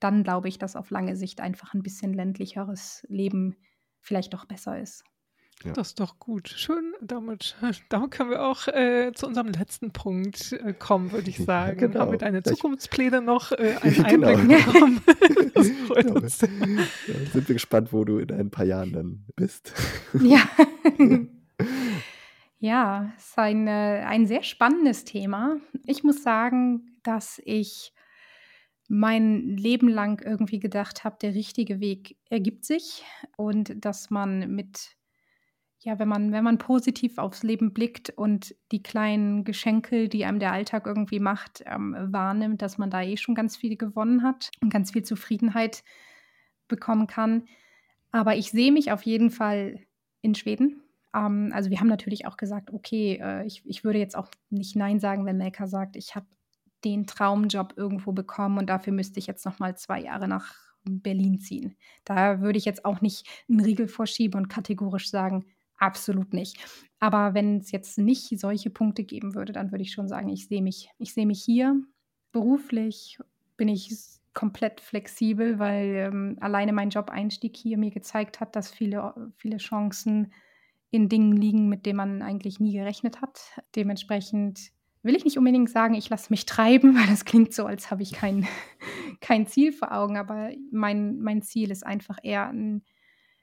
dann 0.00 0.22
glaube 0.22 0.48
ich, 0.48 0.58
dass 0.58 0.76
auf 0.76 0.90
lange 0.90 1.16
Sicht 1.16 1.40
einfach 1.40 1.74
ein 1.74 1.82
bisschen 1.82 2.12
ländlicheres 2.12 3.04
Leben 3.08 3.56
vielleicht 4.00 4.34
doch 4.34 4.44
besser 4.44 4.78
ist. 4.78 5.02
Ja. 5.64 5.72
Das 5.72 5.88
ist 5.88 6.00
doch 6.00 6.20
gut. 6.20 6.48
Schön, 6.48 6.92
damit, 7.00 7.56
damit 7.88 8.10
können 8.12 8.30
wir 8.30 8.44
auch 8.44 8.68
äh, 8.68 9.10
zu 9.12 9.26
unserem 9.26 9.48
letzten 9.48 9.90
Punkt 9.90 10.52
äh, 10.52 10.72
kommen, 10.72 11.10
würde 11.10 11.28
ich 11.30 11.38
sagen. 11.38 11.80
Ja, 11.80 11.86
genau. 11.86 12.00
Haben 12.00 12.12
wir 12.12 12.18
deine 12.18 12.42
Zukunftspläne 12.44 13.20
noch 13.20 13.50
äh, 13.50 13.76
einen 13.82 14.04
Einblick 14.04 14.48
genau. 14.48 14.72
bekommen? 14.72 15.00
das 15.54 15.70
freut 15.88 16.06
genau. 16.06 16.20
uns. 16.20 16.40
Ja, 16.42 16.48
sind 17.32 17.48
wir 17.48 17.54
gespannt, 17.54 17.92
wo 17.92 18.04
du 18.04 18.18
in 18.18 18.30
ein 18.30 18.50
paar 18.50 18.66
Jahren 18.66 18.92
dann 18.92 19.24
bist. 19.34 19.72
Ja. 20.20 20.48
Ja, 22.60 23.12
es 23.16 23.28
ist 23.28 23.38
ein, 23.38 23.68
äh, 23.68 24.04
ein 24.06 24.26
sehr 24.26 24.42
spannendes 24.42 25.04
Thema. 25.04 25.58
Ich 25.86 26.02
muss 26.02 26.22
sagen, 26.24 26.98
dass 27.04 27.40
ich 27.44 27.92
mein 28.88 29.56
Leben 29.56 29.88
lang 29.88 30.20
irgendwie 30.24 30.58
gedacht 30.58 31.04
habe, 31.04 31.18
der 31.20 31.34
richtige 31.34 31.78
Weg 31.80 32.16
ergibt 32.30 32.64
sich 32.64 33.04
und 33.36 33.84
dass 33.84 34.10
man 34.10 34.50
mit, 34.54 34.96
ja, 35.80 35.98
wenn 36.00 36.08
man, 36.08 36.32
wenn 36.32 36.42
man 36.42 36.58
positiv 36.58 37.18
aufs 37.18 37.44
Leben 37.44 37.72
blickt 37.74 38.10
und 38.10 38.56
die 38.72 38.82
kleinen 38.82 39.44
Geschenke, 39.44 40.08
die 40.08 40.24
einem 40.24 40.40
der 40.40 40.52
Alltag 40.52 40.86
irgendwie 40.86 41.20
macht, 41.20 41.62
ähm, 41.66 41.94
wahrnimmt, 42.10 42.62
dass 42.62 42.78
man 42.78 42.90
da 42.90 43.02
eh 43.02 43.16
schon 43.18 43.34
ganz 43.36 43.56
viel 43.56 43.76
gewonnen 43.76 44.24
hat 44.24 44.50
und 44.62 44.72
ganz 44.72 44.92
viel 44.92 45.04
Zufriedenheit 45.04 45.84
bekommen 46.66 47.06
kann. 47.06 47.44
Aber 48.10 48.36
ich 48.36 48.50
sehe 48.50 48.72
mich 48.72 48.90
auf 48.90 49.02
jeden 49.02 49.30
Fall 49.30 49.80
in 50.22 50.34
Schweden 50.34 50.82
ähm, 51.14 51.50
also 51.52 51.70
wir 51.70 51.80
haben 51.80 51.88
natürlich 51.88 52.26
auch 52.26 52.36
gesagt, 52.36 52.72
okay, 52.72 53.18
äh, 53.22 53.46
ich, 53.46 53.62
ich 53.66 53.84
würde 53.84 53.98
jetzt 53.98 54.16
auch 54.16 54.28
nicht 54.50 54.76
Nein 54.76 55.00
sagen, 55.00 55.26
wenn 55.26 55.38
Melka 55.38 55.66
sagt, 55.66 55.96
ich 55.96 56.14
habe 56.14 56.26
den 56.84 57.06
Traumjob 57.06 57.74
irgendwo 57.76 58.12
bekommen 58.12 58.58
und 58.58 58.66
dafür 58.68 58.92
müsste 58.92 59.18
ich 59.18 59.26
jetzt 59.26 59.44
noch 59.44 59.58
mal 59.58 59.76
zwei 59.76 60.00
Jahre 60.00 60.28
nach 60.28 60.54
Berlin 60.84 61.40
ziehen. 61.40 61.76
Da 62.04 62.40
würde 62.40 62.58
ich 62.58 62.64
jetzt 62.64 62.84
auch 62.84 63.00
nicht 63.00 63.26
einen 63.48 63.60
Riegel 63.60 63.88
vorschieben 63.88 64.40
und 64.40 64.48
kategorisch 64.48 65.10
sagen, 65.10 65.44
absolut 65.76 66.32
nicht. 66.32 66.58
Aber 67.00 67.34
wenn 67.34 67.58
es 67.58 67.72
jetzt 67.72 67.98
nicht 67.98 68.38
solche 68.38 68.70
Punkte 68.70 69.04
geben 69.04 69.34
würde, 69.34 69.52
dann 69.52 69.70
würde 69.72 69.82
ich 69.82 69.92
schon 69.92 70.08
sagen, 70.08 70.28
ich 70.28 70.46
sehe 70.46 70.62
mich, 70.62 70.90
ich 70.98 71.12
sehe 71.14 71.26
mich 71.26 71.42
hier 71.42 71.80
beruflich 72.32 73.18
bin 73.56 73.68
ich 73.68 73.92
komplett 74.34 74.80
flexibel, 74.80 75.58
weil 75.58 75.94
ähm, 75.96 76.36
alleine 76.40 76.72
mein 76.72 76.90
Job-Einstieg 76.90 77.56
hier 77.56 77.76
mir 77.76 77.90
gezeigt 77.90 78.38
hat, 78.40 78.54
dass 78.54 78.70
viele, 78.70 79.32
viele 79.36 79.56
Chancen 79.56 80.32
in 80.90 81.08
Dingen 81.08 81.36
liegen, 81.36 81.68
mit 81.68 81.86
denen 81.86 81.98
man 81.98 82.22
eigentlich 82.22 82.60
nie 82.60 82.72
gerechnet 82.72 83.20
hat. 83.20 83.40
Dementsprechend 83.76 84.72
will 85.02 85.16
ich 85.16 85.24
nicht 85.24 85.38
unbedingt 85.38 85.70
sagen, 85.70 85.94
ich 85.94 86.08
lasse 86.08 86.30
mich 86.30 86.46
treiben, 86.46 86.94
weil 86.96 87.06
das 87.06 87.24
klingt 87.24 87.52
so, 87.52 87.66
als 87.66 87.90
habe 87.90 88.02
ich 88.02 88.12
kein, 88.12 88.46
kein 89.20 89.46
Ziel 89.46 89.72
vor 89.72 89.92
Augen. 89.92 90.16
Aber 90.16 90.50
mein, 90.70 91.20
mein 91.20 91.42
Ziel 91.42 91.70
ist 91.70 91.86
einfach 91.86 92.18
eher 92.22 92.48
ein, 92.48 92.82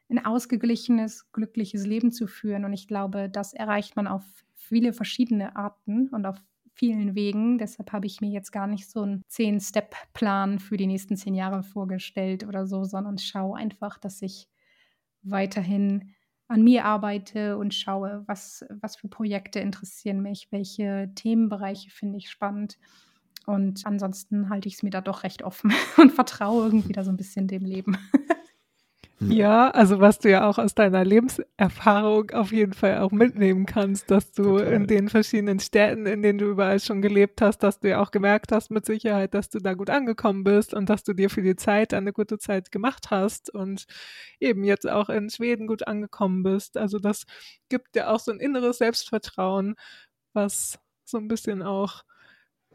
ein 0.10 0.24
ausgeglichenes, 0.24 1.32
glückliches 1.32 1.86
Leben 1.86 2.12
zu 2.12 2.28
führen. 2.28 2.66
Und 2.66 2.74
ich 2.74 2.88
glaube, 2.88 3.30
das 3.30 3.54
erreicht 3.54 3.96
man 3.96 4.08
auf 4.08 4.24
viele 4.56 4.94
verschiedene 4.94 5.56
Arten 5.56 6.10
und 6.10 6.26
auf 6.26 6.38
vielen 6.74 7.16
Wegen. 7.16 7.58
Deshalb 7.58 7.92
habe 7.92 8.06
ich 8.06 8.22
mir 8.22 8.30
jetzt 8.30 8.52
gar 8.52 8.68
nicht 8.68 8.90
so 8.90 9.04
einen 9.04 9.22
Zehn-Step-Plan 9.28 10.60
für 10.60 10.78
die 10.78 10.88
nächsten 10.88 11.16
zehn 11.16 11.34
Jahre 11.34 11.64
vorgestellt 11.64 12.46
oder 12.46 12.68
so, 12.68 12.84
sondern 12.84 13.18
schaue 13.18 13.58
einfach, 13.58 13.98
dass 13.98 14.22
ich 14.22 14.50
weiterhin 15.24 16.14
an 16.48 16.64
mir 16.64 16.86
arbeite 16.86 17.58
und 17.58 17.74
schaue, 17.74 18.24
was, 18.28 18.66
was 18.82 18.96
für 18.96 19.08
Projekte 19.08 19.60
interessieren 19.60 20.22
mich, 20.22 20.48
welche 20.52 21.10
Themenbereiche 21.16 21.90
finde 21.90 22.18
ich 22.18 22.30
spannend. 22.30 22.78
Und 23.46 23.86
ansonsten 23.86 24.50
halte 24.50 24.68
ich 24.68 24.76
es 24.76 24.84
mir 24.84 24.90
da 24.90 25.02
doch 25.02 25.24
recht 25.24 25.44
offen 25.44 25.74
und 25.98 26.12
vertraue 26.12 26.66
irgendwie 26.66 26.94
da 26.94 27.04
so 27.04 27.12
ein 27.12 27.18
bisschen 27.18 27.48
dem 27.48 27.66
Leben. 27.66 27.98
Hm. 29.20 29.32
Ja, 29.32 29.70
also 29.70 30.02
was 30.02 30.20
du 30.20 30.30
ja 30.30 30.48
auch 30.48 30.58
aus 30.58 30.76
deiner 30.76 31.06
Lebenserfahrung 31.06 32.32
auf 32.32 32.52
jeden 32.52 32.74
Fall 32.74 32.98
auch 32.98 33.12
mitnehmen 33.12 33.66
kannst, 33.66 34.12
dass 34.12 34.34
du 34.34 34.58
Total. 34.58 34.74
in 34.74 34.88
den 34.88 35.08
verschiedenen 35.08 35.62
Städten, 35.62 36.06
in 36.06 36.22
denen 36.22 36.38
du 36.38 36.46
überall 36.46 36.82
schon 36.82 37.02
gelebt 37.02 37.42
hast, 37.42 37.60
dass 37.60 37.80
du 37.80 37.90
ja 37.90 38.02
auch 38.02 38.12
gemerkt 38.12 38.52
hast 38.52 38.72
mit 38.72 38.86
Sicherheit, 38.86 39.34
dass 39.34 39.50
du 39.50 39.60
da 39.60 39.74
gut 39.74 39.90
angekommen 39.90 40.44
bist 40.44 40.74
und 40.74 40.90
dass 40.90 41.04
du 41.04 41.14
dir 41.14 41.30
für 41.30 41.42
die 41.42 41.56
Zeit 41.56 41.94
eine 41.94 42.12
gute 42.12 42.38
Zeit 42.40 42.72
gemacht 42.72 43.10
hast 43.10 43.50
und 43.50 43.86
eben 44.42 44.66
jetzt 44.66 44.90
auch 44.90 45.08
in 45.08 45.30
Schweden 45.30 45.68
gut 45.68 45.88
angekommen 45.88 46.44
bist. 46.44 46.76
Also 46.76 47.00
das 47.00 47.26
gibt 47.70 47.96
dir 47.96 48.10
auch 48.10 48.20
so 48.20 48.32
ein 48.32 48.42
inneres 48.42 48.80
Selbstvertrauen, 48.80 49.76
was 50.34 50.78
so 51.06 51.18
ein 51.18 51.30
bisschen 51.30 51.64
auch 51.64 52.04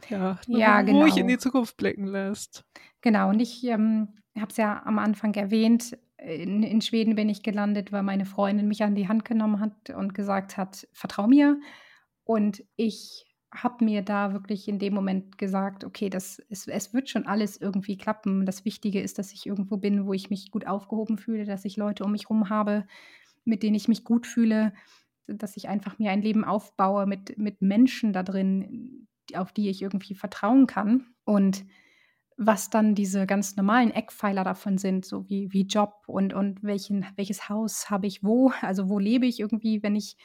ja, 0.09 0.39
ja 0.47 0.81
ruhig 0.81 0.87
genau. 0.87 1.17
in 1.17 1.29
die 1.29 1.39
Zukunft 1.39 1.77
blicken 1.77 2.07
lässt. 2.07 2.65
Genau, 3.03 3.29
und 3.29 3.41
ich 3.41 3.63
ähm, 3.65 4.09
habe 4.37 4.51
es 4.51 4.57
ja 4.57 4.83
am 4.85 4.99
Anfang 4.99 5.35
erwähnt, 5.35 5.99
in, 6.23 6.63
in, 6.63 6.81
Schweden 6.81 7.15
bin 7.15 7.29
ich 7.29 7.43
gelandet, 7.43 7.93
weil 7.93 8.03
meine 8.03 8.27
Freundin 8.27 8.69
mich 8.69 8.83
an 8.83 8.95
die 8.95 9.09
Hand 9.09 9.25
genommen 9.25 9.61
hat 9.61 9.91
und 9.91 10.15
gesagt 10.15 10.57
hat, 10.57 10.87
vertrau 10.93 11.27
mir. 11.27 11.61
Und 12.25 12.63
ich 12.77 13.27
habe 13.53 13.85
mir 13.85 14.03
da 14.03 14.33
wirklich 14.33 14.69
in 14.69 14.79
dem 14.79 14.95
Moment 14.95 15.39
gesagt, 15.39 15.85
okay, 15.85 16.09
das 16.09 16.39
ist, 16.39 16.69
es 16.69 16.95
wird 16.95 17.09
schon 17.09 17.27
alles 17.27 17.57
irgendwie 17.57 17.97
klappen. 17.97 18.47
Das 18.47 18.65
Wichtige 18.65 19.01
ist, 19.01 19.19
dass 19.19 19.33
ich 19.33 19.47
irgendwo 19.47 19.77
bin, 19.77 20.07
wo 20.07 20.13
ich 20.13 20.31
mich 20.31 20.51
gut 20.51 20.67
aufgehoben 20.67 21.19
fühle, 21.19 21.45
dass 21.45 21.65
ich 21.65 21.77
Leute 21.77 22.05
um 22.05 22.13
mich 22.13 22.25
herum 22.25 22.49
habe, 22.49 22.87
mit 23.45 23.63
denen 23.63 23.75
ich 23.75 23.89
mich 23.89 24.05
gut 24.05 24.27
fühle, 24.27 24.73
dass 25.27 25.57
ich 25.57 25.69
einfach 25.69 25.99
mir 25.99 26.11
ein 26.11 26.23
Leben 26.23 26.45
aufbaue 26.45 27.07
mit, 27.07 27.39
mit 27.39 27.61
Menschen 27.61 28.13
da 28.13 28.23
drin, 28.23 29.09
auf 29.35 29.53
die 29.53 29.69
ich 29.69 29.83
irgendwie 29.83 30.15
vertrauen 30.15 30.67
kann. 30.67 31.07
Und 31.25 31.65
was 32.43 32.71
dann 32.71 32.95
diese 32.95 33.27
ganz 33.27 33.57
normalen 33.57 33.91
Eckpfeiler 33.91 34.45
davon 34.45 34.79
sind, 34.79 35.05
so 35.05 35.29
wie, 35.29 35.53
wie 35.53 35.67
Job 35.67 36.05
und, 36.07 36.33
und 36.33 36.63
welchen, 36.63 37.05
welches 37.17 37.51
Haus 37.51 37.91
habe 37.91 38.07
ich 38.07 38.25
wo, 38.25 38.51
also 38.63 38.89
wo 38.89 38.99
lebe 38.99 39.27
ich 39.27 39.41
irgendwie, 39.41 39.83
wenn 39.83 39.95
ich, 39.95 40.17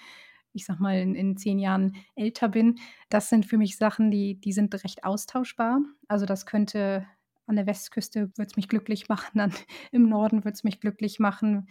ich 0.54 0.66
sag 0.66 0.80
mal, 0.80 0.98
in, 0.98 1.14
in 1.14 1.36
zehn 1.36 1.60
Jahren 1.60 1.98
älter 2.16 2.48
bin. 2.48 2.80
Das 3.10 3.28
sind 3.28 3.46
für 3.46 3.58
mich 3.58 3.76
Sachen, 3.76 4.12
die, 4.12 4.40
die 4.40 4.54
sind 4.54 4.74
recht 4.82 5.04
austauschbar. 5.04 5.82
Also 6.08 6.26
das 6.26 6.46
könnte 6.46 7.06
an 7.48 7.58
der 7.58 7.68
Westküste 7.68 8.32
würde 8.38 8.50
es 8.50 8.56
mich 8.56 8.70
glücklich 8.70 9.10
machen, 9.10 9.32
dann 9.38 9.54
im 9.92 10.08
Norden 10.08 10.46
würde 10.46 10.56
es 10.56 10.64
mich 10.64 10.80
glücklich 10.80 11.20
machen. 11.20 11.68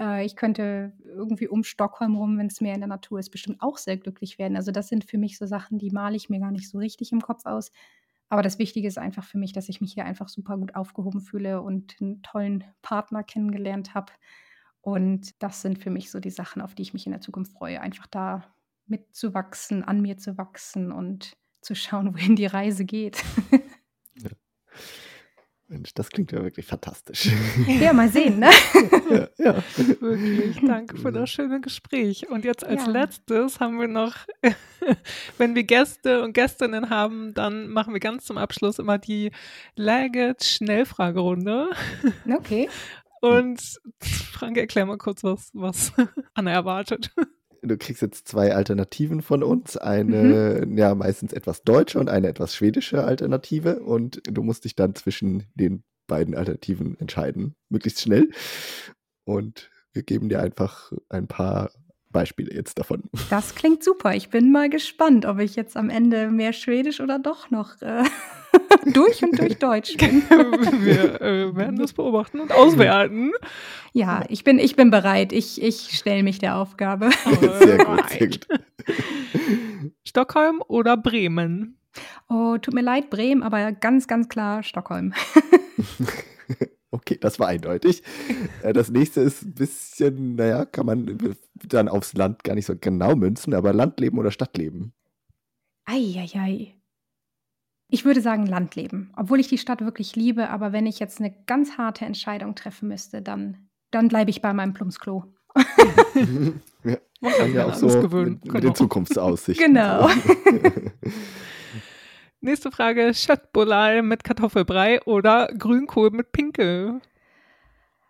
Äh, 0.00 0.26
ich 0.26 0.34
könnte 0.34 0.94
irgendwie 1.04 1.46
um 1.46 1.62
Stockholm 1.62 2.16
rum, 2.16 2.38
wenn 2.38 2.48
es 2.48 2.60
mehr 2.60 2.74
in 2.74 2.80
der 2.80 2.88
Natur 2.88 3.20
ist, 3.20 3.30
bestimmt 3.30 3.62
auch 3.62 3.78
sehr 3.78 3.98
glücklich 3.98 4.36
werden. 4.36 4.56
Also 4.56 4.72
das 4.72 4.88
sind 4.88 5.04
für 5.04 5.16
mich 5.16 5.38
so 5.38 5.46
Sachen, 5.46 5.78
die 5.78 5.92
male 5.92 6.16
ich 6.16 6.28
mir 6.28 6.40
gar 6.40 6.50
nicht 6.50 6.68
so 6.68 6.78
richtig 6.78 7.12
im 7.12 7.20
Kopf 7.20 7.46
aus. 7.46 7.70
Aber 8.28 8.42
das 8.42 8.58
Wichtige 8.58 8.88
ist 8.88 8.98
einfach 8.98 9.24
für 9.24 9.38
mich, 9.38 9.52
dass 9.52 9.68
ich 9.68 9.80
mich 9.80 9.92
hier 9.94 10.04
einfach 10.04 10.28
super 10.28 10.56
gut 10.56 10.74
aufgehoben 10.74 11.20
fühle 11.20 11.62
und 11.62 11.96
einen 12.00 12.22
tollen 12.22 12.64
Partner 12.82 13.22
kennengelernt 13.22 13.94
habe. 13.94 14.12
Und 14.80 15.40
das 15.42 15.62
sind 15.62 15.78
für 15.78 15.90
mich 15.90 16.10
so 16.10 16.20
die 16.20 16.30
Sachen, 16.30 16.62
auf 16.62 16.74
die 16.74 16.82
ich 16.82 16.92
mich 16.92 17.06
in 17.06 17.12
der 17.12 17.20
Zukunft 17.20 17.52
freue. 17.52 17.80
Einfach 17.80 18.06
da 18.06 18.42
mitzuwachsen, 18.86 19.84
an 19.84 20.00
mir 20.00 20.16
zu 20.16 20.38
wachsen 20.38 20.92
und 20.92 21.36
zu 21.60 21.74
schauen, 21.74 22.14
wohin 22.14 22.36
die 22.36 22.46
Reise 22.46 22.84
geht. 22.84 23.22
ja. 24.14 24.30
Mensch, 25.68 25.94
das 25.94 26.10
klingt 26.10 26.30
ja 26.30 26.42
wirklich 26.42 26.66
fantastisch. 26.66 27.28
Ja, 27.66 27.92
mal 27.92 28.08
sehen, 28.08 28.38
ne? 28.38 28.50
ja, 29.10 29.28
ja. 29.38 29.62
Wirklich, 29.76 30.60
danke 30.64 30.96
für 30.96 31.10
das 31.10 31.28
schöne 31.30 31.60
Gespräch. 31.60 32.28
Und 32.30 32.44
jetzt 32.44 32.64
als 32.64 32.86
ja. 32.86 32.92
letztes 32.92 33.58
haben 33.58 33.80
wir 33.80 33.88
noch, 33.88 34.14
wenn 35.38 35.56
wir 35.56 35.64
Gäste 35.64 36.22
und 36.22 36.34
Gästinnen 36.34 36.88
haben, 36.88 37.34
dann 37.34 37.68
machen 37.68 37.92
wir 37.92 38.00
ganz 38.00 38.26
zum 38.26 38.38
Abschluss 38.38 38.78
immer 38.78 38.98
die 38.98 39.32
Laget-Schnellfragerunde. 39.74 41.70
Okay. 42.32 42.68
Und 43.20 43.60
Frank, 44.00 44.56
erklär 44.58 44.86
mal 44.86 44.98
kurz, 44.98 45.24
was, 45.24 45.50
was 45.52 45.92
Anna 46.34 46.52
erwartet. 46.52 47.10
Du 47.62 47.76
kriegst 47.76 48.02
jetzt 48.02 48.28
zwei 48.28 48.54
Alternativen 48.54 49.22
von 49.22 49.42
uns. 49.42 49.76
Eine, 49.76 50.64
mhm. 50.66 50.78
ja, 50.78 50.94
meistens 50.94 51.32
etwas 51.32 51.62
deutsche 51.62 51.98
und 51.98 52.08
eine 52.08 52.28
etwas 52.28 52.54
schwedische 52.54 53.04
Alternative. 53.04 53.80
Und 53.80 54.20
du 54.24 54.42
musst 54.42 54.64
dich 54.64 54.76
dann 54.76 54.94
zwischen 54.94 55.44
den 55.54 55.84
beiden 56.06 56.34
Alternativen 56.34 56.98
entscheiden. 56.98 57.54
Möglichst 57.68 58.00
schnell. 58.00 58.30
Und 59.24 59.70
wir 59.92 60.02
geben 60.02 60.28
dir 60.28 60.40
einfach 60.40 60.92
ein 61.08 61.26
paar 61.26 61.70
Beispiele 62.16 62.54
jetzt 62.54 62.78
davon. 62.78 63.02
Das 63.28 63.54
klingt 63.54 63.84
super. 63.84 64.14
Ich 64.14 64.30
bin 64.30 64.50
mal 64.50 64.70
gespannt, 64.70 65.26
ob 65.26 65.38
ich 65.38 65.54
jetzt 65.54 65.76
am 65.76 65.90
Ende 65.90 66.30
mehr 66.30 66.54
Schwedisch 66.54 67.00
oder 67.00 67.18
doch 67.18 67.50
noch 67.50 67.82
äh, 67.82 68.04
durch 68.86 69.22
und 69.22 69.38
durch 69.38 69.58
Deutsch 69.58 69.98
bin. 69.98 70.22
Wir 70.30 71.20
äh, 71.20 71.54
werden 71.54 71.76
das 71.78 71.92
beobachten 71.92 72.40
und 72.40 72.52
auswerten. 72.52 73.32
Ja, 73.92 74.24
ich 74.30 74.44
bin, 74.44 74.58
ich 74.58 74.76
bin 74.76 74.90
bereit. 74.90 75.34
Ich, 75.34 75.60
ich 75.62 75.90
stelle 75.98 76.22
mich 76.22 76.38
der 76.38 76.56
Aufgabe. 76.56 77.10
sehr 77.60 77.84
gut, 77.84 78.08
sehr 78.08 78.28
gut. 78.28 78.46
Stockholm 80.02 80.62
oder 80.66 80.96
Bremen? 80.96 81.78
Oh, 82.30 82.56
tut 82.56 82.72
mir 82.72 82.80
leid, 82.80 83.10
Bremen, 83.10 83.42
aber 83.42 83.72
ganz, 83.72 84.08
ganz 84.08 84.30
klar 84.30 84.62
Stockholm. 84.62 85.12
Okay, 87.08 87.18
das 87.20 87.38
war 87.38 87.46
eindeutig. 87.46 88.02
Äh, 88.62 88.72
das 88.72 88.90
nächste 88.90 89.20
ist 89.20 89.42
ein 89.42 89.54
bisschen, 89.54 90.34
naja, 90.34 90.64
kann 90.64 90.86
man 90.86 91.36
dann 91.54 91.88
aufs 91.88 92.14
Land 92.14 92.42
gar 92.42 92.56
nicht 92.56 92.66
so 92.66 92.74
genau 92.76 93.14
münzen, 93.14 93.54
aber 93.54 93.72
Landleben 93.72 94.18
oder 94.18 94.32
Stadtleben? 94.32 94.92
Eieiei. 95.84 96.74
Ich 97.88 98.04
würde 98.04 98.20
sagen 98.20 98.46
Landleben, 98.46 99.12
obwohl 99.16 99.38
ich 99.38 99.46
die 99.46 99.58
Stadt 99.58 99.82
wirklich 99.82 100.16
liebe, 100.16 100.50
aber 100.50 100.72
wenn 100.72 100.86
ich 100.86 100.98
jetzt 100.98 101.20
eine 101.20 101.32
ganz 101.46 101.78
harte 101.78 102.04
Entscheidung 102.04 102.56
treffen 102.56 102.88
müsste, 102.88 103.22
dann, 103.22 103.68
dann 103.92 104.08
bleibe 104.08 104.30
ich 104.30 104.42
bei 104.42 104.52
meinem 104.52 104.74
Plumpsklo. 104.74 105.32
ja, 106.82 106.98
man 107.20 107.32
kann 107.32 107.54
ja 107.54 107.66
auch 107.66 107.74
so 107.74 107.86
mit, 107.86 108.52
mit 108.52 108.64
den 108.64 108.74
Zukunftsaussichten. 108.74 109.74
Genau. 109.74 110.10
Nächste 112.40 112.70
Frage: 112.70 113.12
Schöttbullar 113.14 114.02
mit 114.02 114.24
Kartoffelbrei 114.24 115.02
oder 115.02 115.48
Grünkohl 115.58 116.10
mit 116.10 116.32
Pinkel? 116.32 117.00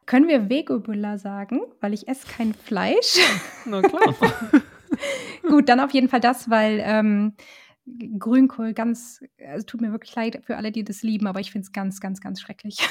Können 0.06 0.28
wir 0.28 0.48
Vegobullar 0.48 1.18
sagen, 1.18 1.60
weil 1.80 1.92
ich 1.92 2.06
esse 2.06 2.26
kein 2.28 2.54
Fleisch? 2.54 3.18
Na 3.64 3.82
klar. 3.82 4.14
Gut, 5.48 5.68
dann 5.68 5.80
auf 5.80 5.90
jeden 5.90 6.08
Fall 6.08 6.20
das, 6.20 6.48
weil 6.48 6.80
ähm, 6.84 7.34
Grünkohl 8.18 8.72
ganz, 8.72 9.20
es 9.36 9.66
tut 9.66 9.80
mir 9.80 9.92
wirklich 9.92 10.14
leid 10.14 10.42
für 10.44 10.56
alle, 10.56 10.72
die 10.72 10.84
das 10.84 11.02
lieben, 11.02 11.26
aber 11.26 11.40
ich 11.40 11.50
finde 11.50 11.66
es 11.66 11.72
ganz, 11.72 12.00
ganz, 12.00 12.20
ganz 12.20 12.40
schrecklich. 12.40 12.78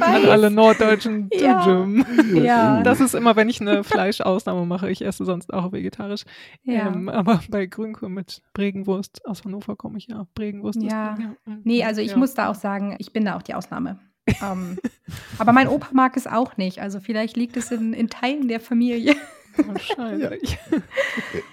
An 0.00 0.24
alle 0.26 0.50
norddeutschen 0.50 1.28
ja. 1.32 1.86
ja. 2.34 2.82
Das 2.82 3.00
ist 3.00 3.14
immer, 3.14 3.36
wenn 3.36 3.48
ich 3.48 3.60
eine 3.60 3.84
Fleischausnahme 3.84 4.66
mache. 4.66 4.90
Ich 4.90 5.04
esse 5.04 5.24
sonst 5.24 5.52
auch 5.52 5.72
vegetarisch. 5.72 6.24
Ja. 6.62 6.88
Ähm, 6.88 7.08
aber 7.08 7.40
bei 7.48 7.66
Grünkohl 7.66 8.08
mit 8.08 8.42
Bregenwurst 8.52 9.24
aus 9.26 9.44
Hannover 9.44 9.76
komme 9.76 9.98
ich 9.98 10.08
ja. 10.08 10.26
Bregenwurst 10.34 10.82
ja. 10.82 11.16
ja. 11.18 11.34
Nee, 11.64 11.84
also 11.84 12.00
ich 12.00 12.12
ja. 12.12 12.16
muss 12.16 12.34
da 12.34 12.48
auch 12.48 12.54
sagen, 12.54 12.96
ich 12.98 13.12
bin 13.12 13.24
da 13.24 13.36
auch 13.36 13.42
die 13.42 13.54
Ausnahme. 13.54 13.98
ähm, 14.42 14.78
aber 15.38 15.52
mein 15.52 15.68
Opa 15.68 15.88
mag 15.92 16.16
es 16.16 16.26
auch 16.26 16.56
nicht. 16.56 16.80
Also 16.80 17.00
vielleicht 17.00 17.36
liegt 17.36 17.56
es 17.56 17.70
in, 17.70 17.92
in 17.92 18.08
Teilen 18.08 18.48
der 18.48 18.60
Familie. 18.60 19.14
Wahrscheinlich. 19.56 20.58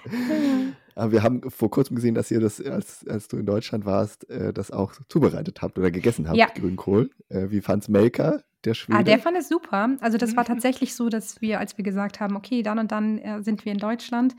Aber 0.96 1.12
wir 1.12 1.24
haben 1.24 1.50
vor 1.50 1.70
kurzem 1.70 1.96
gesehen, 1.96 2.16
dass 2.16 2.32
ihr 2.32 2.40
das, 2.40 2.62
als, 2.62 3.08
als 3.08 3.28
du 3.28 3.38
in 3.38 3.46
Deutschland 3.46 3.86
warst, 3.86 4.30
äh, 4.30 4.54
das 4.54 4.72
auch 4.72 4.94
zubereitet 5.10 5.62
habt 5.62 5.78
oder 5.78 5.92
gegessen 5.92 6.28
habt, 6.28 6.38
ja. 6.38 6.48
Grünkohl. 6.48 7.10
Äh, 7.30 7.50
wie 7.50 7.62
fand's 7.62 7.88
Melker, 7.88 8.44
der 8.66 8.74
Schwede? 8.74 9.00
Ah, 9.00 9.04
der 9.04 9.20
fand 9.20 9.38
es 9.38 9.50
super. 9.50 9.98
Also 10.02 10.18
das 10.18 10.36
war 10.36 10.46
tatsächlich 10.46 10.96
so, 10.96 11.10
dass 11.10 11.42
wir, 11.42 11.60
als 11.60 11.78
wir 11.78 11.84
gesagt 11.84 12.20
haben, 12.20 12.36
okay, 12.36 12.64
dann 12.64 12.80
und 12.80 12.92
dann 12.92 13.18
äh, 13.20 13.42
sind 13.44 13.66
wir 13.66 13.72
in 13.72 13.80
Deutschland, 13.80 14.36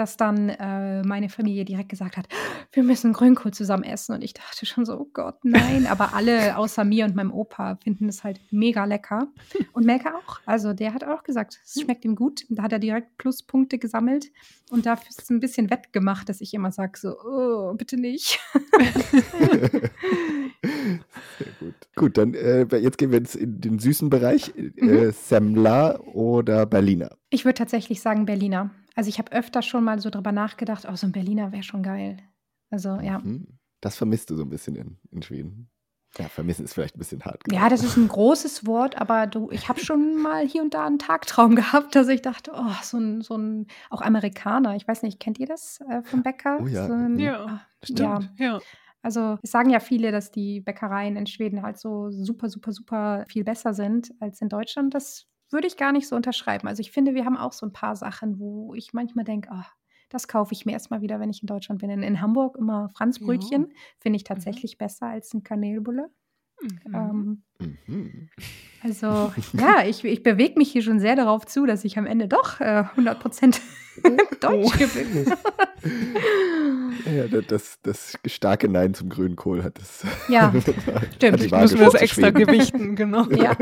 dass 0.00 0.16
dann 0.16 0.48
äh, 0.48 1.02
meine 1.02 1.28
Familie 1.28 1.66
direkt 1.66 1.90
gesagt 1.90 2.16
hat, 2.16 2.26
wir 2.72 2.82
müssen 2.82 3.12
Grünkohl 3.12 3.52
zusammen 3.52 3.84
essen. 3.84 4.14
Und 4.14 4.24
ich 4.24 4.32
dachte 4.32 4.64
schon 4.64 4.86
so, 4.86 4.98
oh 4.98 5.08
Gott, 5.12 5.36
nein. 5.44 5.86
Aber 5.86 6.14
alle 6.14 6.56
außer 6.56 6.84
mir 6.84 7.04
und 7.04 7.14
meinem 7.14 7.32
Opa 7.32 7.76
finden 7.84 8.08
es 8.08 8.24
halt 8.24 8.40
mega 8.50 8.86
lecker. 8.86 9.28
Und 9.72 9.84
Melka 9.84 10.14
auch. 10.14 10.40
Also 10.46 10.72
der 10.72 10.94
hat 10.94 11.04
auch 11.04 11.22
gesagt, 11.22 11.60
es 11.64 11.82
schmeckt 11.82 12.04
ihm 12.06 12.16
gut. 12.16 12.46
Da 12.48 12.62
hat 12.62 12.72
er 12.72 12.78
direkt 12.78 13.18
Pluspunkte 13.18 13.78
gesammelt. 13.78 14.32
Und 14.70 14.86
dafür 14.86 15.10
ist 15.10 15.22
es 15.22 15.30
ein 15.30 15.40
bisschen 15.40 15.68
wettgemacht, 15.68 16.28
dass 16.28 16.40
ich 16.40 16.54
immer 16.54 16.72
sage, 16.72 16.98
so, 16.98 17.16
oh, 17.20 17.74
bitte 17.74 17.96
nicht. 17.96 18.38
Sehr 21.38 21.48
gut. 21.58 21.74
Gut, 21.94 22.16
dann 22.16 22.34
äh, 22.34 22.64
jetzt 22.76 22.96
gehen 22.96 23.10
wir 23.10 23.18
jetzt 23.18 23.36
in 23.36 23.60
den 23.60 23.78
süßen 23.78 24.08
Bereich. 24.08 24.52
Äh, 24.56 24.70
mhm. 24.82 25.12
Semla 25.12 26.00
oder 26.00 26.64
Berliner? 26.66 27.16
Ich 27.28 27.44
würde 27.44 27.54
tatsächlich 27.54 28.00
sagen 28.00 28.24
Berliner. 28.26 28.70
Also 29.00 29.08
ich 29.08 29.18
habe 29.18 29.32
öfter 29.32 29.62
schon 29.62 29.82
mal 29.82 29.98
so 29.98 30.10
drüber 30.10 30.30
nachgedacht, 30.30 30.86
oh, 30.86 30.94
so 30.94 31.06
ein 31.06 31.12
Berliner 31.12 31.52
wäre 31.52 31.62
schon 31.62 31.82
geil. 31.82 32.18
Also 32.68 33.00
ja. 33.00 33.18
Mhm. 33.18 33.46
Das 33.80 33.96
vermisst 33.96 34.28
du 34.28 34.36
so 34.36 34.42
ein 34.42 34.50
bisschen 34.50 34.76
in, 34.76 34.98
in 35.10 35.22
Schweden. 35.22 35.70
Ja, 36.18 36.28
vermissen 36.28 36.66
ist 36.66 36.74
vielleicht 36.74 36.96
ein 36.96 36.98
bisschen 36.98 37.24
hart. 37.24 37.42
Gesagt. 37.42 37.62
Ja, 37.62 37.70
das 37.70 37.82
ist 37.82 37.96
ein 37.96 38.08
großes 38.08 38.66
Wort, 38.66 39.00
aber 39.00 39.26
du, 39.26 39.50
ich 39.52 39.70
habe 39.70 39.80
schon 39.80 40.20
mal 40.20 40.46
hier 40.46 40.60
und 40.60 40.74
da 40.74 40.86
einen 40.86 40.98
Tagtraum 40.98 41.54
gehabt, 41.56 41.96
dass 41.96 42.08
ich 42.08 42.20
dachte, 42.20 42.52
oh, 42.54 42.74
so 42.82 42.98
ein, 42.98 43.22
so 43.22 43.38
ein, 43.38 43.68
auch 43.88 44.02
Amerikaner, 44.02 44.76
ich 44.76 44.86
weiß 44.86 45.02
nicht, 45.02 45.18
kennt 45.18 45.38
ihr 45.38 45.46
das 45.46 45.80
äh, 45.88 46.02
vom 46.02 46.22
Bäcker? 46.22 46.58
Oh 46.60 46.66
ja. 46.66 46.86
So 46.86 46.92
ein, 46.92 47.18
ja, 47.18 47.46
ah, 47.46 47.60
stimmt. 47.82 48.00
Ja. 48.00 48.20
ja. 48.36 48.60
Also 49.00 49.38
es 49.40 49.50
sagen 49.50 49.70
ja 49.70 49.80
viele, 49.80 50.12
dass 50.12 50.30
die 50.30 50.60
Bäckereien 50.60 51.16
in 51.16 51.26
Schweden 51.26 51.62
halt 51.62 51.78
so 51.78 52.10
super, 52.10 52.50
super, 52.50 52.72
super 52.72 53.24
viel 53.30 53.44
besser 53.44 53.72
sind 53.72 54.12
als 54.20 54.42
in 54.42 54.50
Deutschland. 54.50 54.92
Das 54.92 55.26
würde 55.52 55.66
ich 55.66 55.76
gar 55.76 55.92
nicht 55.92 56.08
so 56.08 56.16
unterschreiben. 56.16 56.68
Also 56.68 56.80
ich 56.80 56.92
finde, 56.92 57.14
wir 57.14 57.24
haben 57.24 57.36
auch 57.36 57.52
so 57.52 57.66
ein 57.66 57.72
paar 57.72 57.96
Sachen, 57.96 58.38
wo 58.38 58.74
ich 58.74 58.92
manchmal 58.92 59.24
denke, 59.24 59.48
oh, 59.52 59.64
das 60.08 60.28
kaufe 60.28 60.52
ich 60.52 60.66
mir 60.66 60.72
erstmal 60.72 61.02
wieder, 61.02 61.20
wenn 61.20 61.30
ich 61.30 61.42
in 61.42 61.46
Deutschland 61.46 61.80
bin. 61.80 61.90
In, 61.90 62.02
in 62.02 62.20
Hamburg 62.20 62.56
immer 62.56 62.90
Franzbrötchen. 62.90 63.68
Ja. 63.68 63.74
Finde 63.98 64.16
ich 64.16 64.24
mhm. 64.24 64.34
tatsächlich 64.34 64.74
mhm. 64.74 64.78
besser 64.78 65.06
als 65.06 65.32
ein 65.32 65.42
Kanelbulle. 65.42 66.10
Mhm. 66.60 66.94
Ähm, 66.94 67.42
mhm. 67.86 68.28
Also 68.82 69.32
ja, 69.52 69.84
ich, 69.86 70.04
ich 70.04 70.22
bewege 70.22 70.58
mich 70.58 70.72
hier 70.72 70.82
schon 70.82 71.00
sehr 71.00 71.16
darauf 71.16 71.46
zu, 71.46 71.66
dass 71.66 71.84
ich 71.84 71.98
am 71.98 72.06
Ende 72.06 72.28
doch 72.28 72.60
äh, 72.60 72.84
100% 72.96 73.60
Deutsch 74.40 74.78
gewinne. 74.78 75.36
ja, 77.04 77.40
das, 77.42 77.78
das 77.82 78.18
starke 78.24 78.68
Nein 78.68 78.94
zum 78.94 79.08
Grünkohl 79.08 79.62
hat 79.62 79.78
das. 79.78 80.04
Ja, 80.28 80.52
stimmt. 81.16 81.42
Ich 81.42 81.50
muss 81.50 81.72
mir 81.72 81.84
das 81.84 81.94
extra 81.94 82.30
gewichten, 82.30 82.96
genau. 82.96 83.24
Ja. 83.30 83.56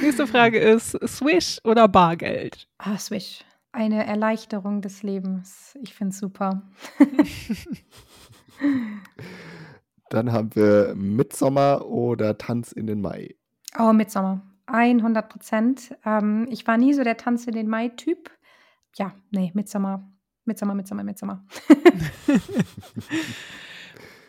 Nächste 0.00 0.26
Frage 0.26 0.58
ist: 0.58 0.92
Swish 1.06 1.58
oder 1.64 1.88
Bargeld? 1.88 2.68
Ah, 2.78 2.96
Swish. 2.96 3.44
Eine 3.72 4.06
Erleichterung 4.06 4.80
des 4.80 5.02
Lebens. 5.02 5.76
Ich 5.82 5.94
finde 5.94 6.12
es 6.12 6.18
super. 6.18 6.62
Dann 10.10 10.32
haben 10.32 10.54
wir 10.54 10.94
Mitsommer 10.96 11.86
oder 11.86 12.38
Tanz 12.38 12.72
in 12.72 12.86
den 12.86 13.00
Mai. 13.00 13.36
Oh, 13.78 13.92
Mitsommer. 13.92 14.42
100 14.66 15.28
Prozent. 15.28 15.96
Ähm, 16.04 16.46
ich 16.50 16.66
war 16.66 16.76
nie 16.76 16.92
so 16.92 17.02
der 17.04 17.16
Tanz 17.16 17.46
in 17.46 17.54
den 17.54 17.68
Mai-Typ. 17.68 18.30
Ja, 18.96 19.12
nee, 19.30 19.50
Mitsommer. 19.54 20.10
Mitsommer, 20.44 20.74
Mitsommer, 20.74 21.04
Mitsommer. 21.04 21.44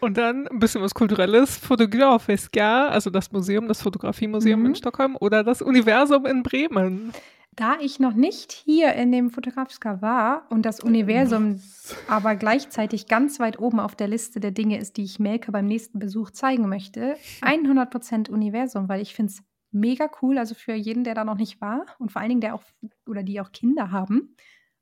Und 0.02 0.18
dann 0.18 0.48
ein 0.48 0.60
bisschen 0.60 0.82
was 0.82 0.94
Kulturelles. 0.94 1.58
Fotografiska, 1.58 2.88
also 2.88 3.10
das 3.10 3.32
Museum, 3.32 3.68
das 3.68 3.82
Fotografiemuseum 3.82 4.62
mhm. 4.62 4.66
in 4.68 4.76
Stockholm 4.76 5.18
oder 5.20 5.44
das 5.44 5.62
Universum 5.62 6.26
in 6.26 6.44
Bremen. 6.44 7.12
Da 7.60 7.78
ich 7.82 8.00
noch 8.00 8.14
nicht 8.14 8.54
hier 8.54 8.94
in 8.94 9.12
dem 9.12 9.32
Fotografiska 9.32 10.02
war 10.02 10.48
und 10.50 10.66
das 10.66 10.80
Universum 10.80 11.62
aber 12.08 12.38
gleichzeitig 12.38 13.08
ganz 13.08 13.38
weit 13.42 13.60
oben 13.60 13.82
auf 13.82 13.98
der 13.98 14.08
Liste 14.08 14.40
der 14.40 14.52
Dinge 14.52 14.78
ist, 14.78 14.96
die 14.96 15.04
ich 15.04 15.20
Melke 15.20 15.52
beim 15.52 15.66
nächsten 15.66 16.00
Besuch 16.00 16.32
zeigen 16.32 16.70
möchte, 16.70 17.18
100% 17.42 18.30
Universum, 18.30 18.88
weil 18.88 19.02
ich 19.02 19.14
finde 19.14 19.34
es 19.34 19.44
mega 19.72 20.10
cool, 20.22 20.38
also 20.38 20.56
für 20.56 20.74
jeden, 20.74 21.04
der 21.04 21.16
da 21.16 21.26
noch 21.26 21.36
nicht 21.36 21.60
war 21.60 21.86
und 22.00 22.14
vor 22.14 22.22
allen 22.22 22.30
Dingen 22.30 22.40
der 22.40 22.56
auch 22.56 22.64
oder 23.06 23.24
die 23.24 23.42
auch 23.42 23.52
Kinder 23.52 23.92
haben, 23.92 24.38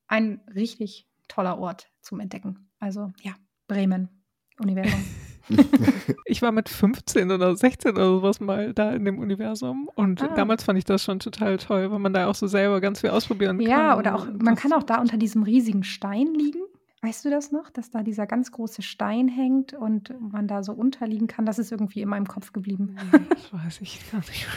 ein 0.05 0.41
richtig 0.53 1.09
toller 1.27 1.57
Ort 1.57 1.91
zum 2.01 2.19
Entdecken. 2.19 2.69
Also 2.79 3.11
ja, 3.23 3.33
Bremen, 3.67 4.23
Universum. 4.59 5.03
ich 6.25 6.41
war 6.41 6.51
mit 6.51 6.69
15 6.69 7.31
oder 7.31 7.55
16 7.55 7.91
oder 7.91 8.05
sowas 8.05 8.39
mal 8.39 8.73
da 8.73 8.91
in 8.91 9.05
dem 9.05 9.19
Universum 9.19 9.89
und 9.95 10.21
ah. 10.21 10.27
damals 10.35 10.63
fand 10.63 10.77
ich 10.77 10.85
das 10.85 11.03
schon 11.03 11.19
total 11.19 11.57
toll, 11.57 11.91
weil 11.91 11.99
man 11.99 12.13
da 12.13 12.27
auch 12.27 12.35
so 12.35 12.47
selber 12.47 12.81
ganz 12.81 13.01
viel 13.01 13.09
ausprobieren 13.11 13.57
kann. 13.59 13.67
Ja, 13.67 13.97
oder 13.97 14.15
auch, 14.15 14.27
man 14.39 14.55
kann 14.55 14.73
auch 14.73 14.83
da 14.83 14.99
unter 14.99 15.17
diesem 15.17 15.43
riesigen 15.43 15.83
Stein 15.83 16.33
liegen. 16.33 16.59
Weißt 17.01 17.23
du 17.23 17.29
das 17.29 17.51
noch, 17.51 17.69
dass 17.69 17.91
da 17.91 18.01
dieser 18.01 18.25
ganz 18.25 18.51
große 18.51 18.81
Stein 18.81 19.27
hängt 19.27 19.73
und 19.73 20.13
man 20.19 20.47
da 20.47 20.63
so 20.63 20.73
unterliegen 20.73 21.27
kann? 21.27 21.45
Das 21.45 21.59
ist 21.59 21.71
irgendwie 21.71 22.01
in 22.01 22.09
meinem 22.09 22.27
Kopf 22.27 22.53
geblieben. 22.53 22.95
Das 23.29 23.53
weiß 23.53 23.81
ich 23.81 24.11
gar 24.11 24.19
nicht. 24.19 24.47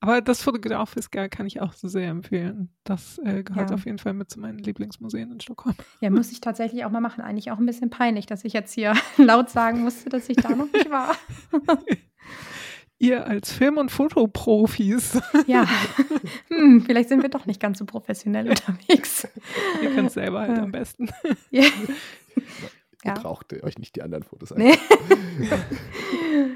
Aber 0.00 0.20
das 0.20 0.42
Fotografiska 0.42 1.28
kann 1.28 1.46
ich 1.46 1.60
auch 1.60 1.72
so 1.72 1.88
sehr 1.88 2.08
empfehlen. 2.08 2.70
Das 2.84 3.18
äh, 3.24 3.42
gehört 3.42 3.70
ja. 3.70 3.74
auf 3.74 3.84
jeden 3.86 3.98
Fall 3.98 4.12
mit 4.12 4.30
zu 4.30 4.40
meinen 4.40 4.58
Lieblingsmuseen 4.58 5.32
in 5.32 5.40
Stockholm. 5.40 5.74
Ja, 6.00 6.10
muss 6.10 6.30
ich 6.30 6.40
tatsächlich 6.40 6.84
auch 6.84 6.90
mal 6.90 7.00
machen. 7.00 7.22
Eigentlich 7.22 7.50
auch 7.50 7.58
ein 7.58 7.66
bisschen 7.66 7.90
peinlich, 7.90 8.26
dass 8.26 8.44
ich 8.44 8.52
jetzt 8.52 8.72
hier 8.72 8.94
laut 9.16 9.50
sagen 9.50 9.82
musste, 9.82 10.10
dass 10.10 10.28
ich 10.28 10.36
da 10.36 10.50
noch 10.50 10.70
nicht 10.72 10.90
war. 10.90 11.16
Ihr 12.98 13.26
als 13.26 13.52
Film- 13.52 13.76
und 13.76 13.90
Fotoprofis. 13.90 15.20
Ja, 15.46 15.66
hm, 16.48 16.82
vielleicht 16.82 17.10
sind 17.10 17.22
wir 17.22 17.28
doch 17.28 17.44
nicht 17.44 17.60
ganz 17.60 17.78
so 17.78 17.84
professionell 17.84 18.48
unterwegs. 18.48 19.28
Ihr 19.82 19.94
könnt 19.94 20.08
es 20.08 20.14
selber 20.14 20.40
halt 20.40 20.56
ja. 20.56 20.62
am 20.62 20.72
besten. 20.72 21.10
Ja. 21.50 21.64
Ihr 23.06 23.12
ja. 23.12 23.14
braucht 23.14 23.52
euch 23.62 23.78
nicht 23.78 23.96
die 23.96 24.02
anderen 24.02 24.24
Fotos 24.24 24.52
an. 24.52 24.58
Nee. 24.58 24.78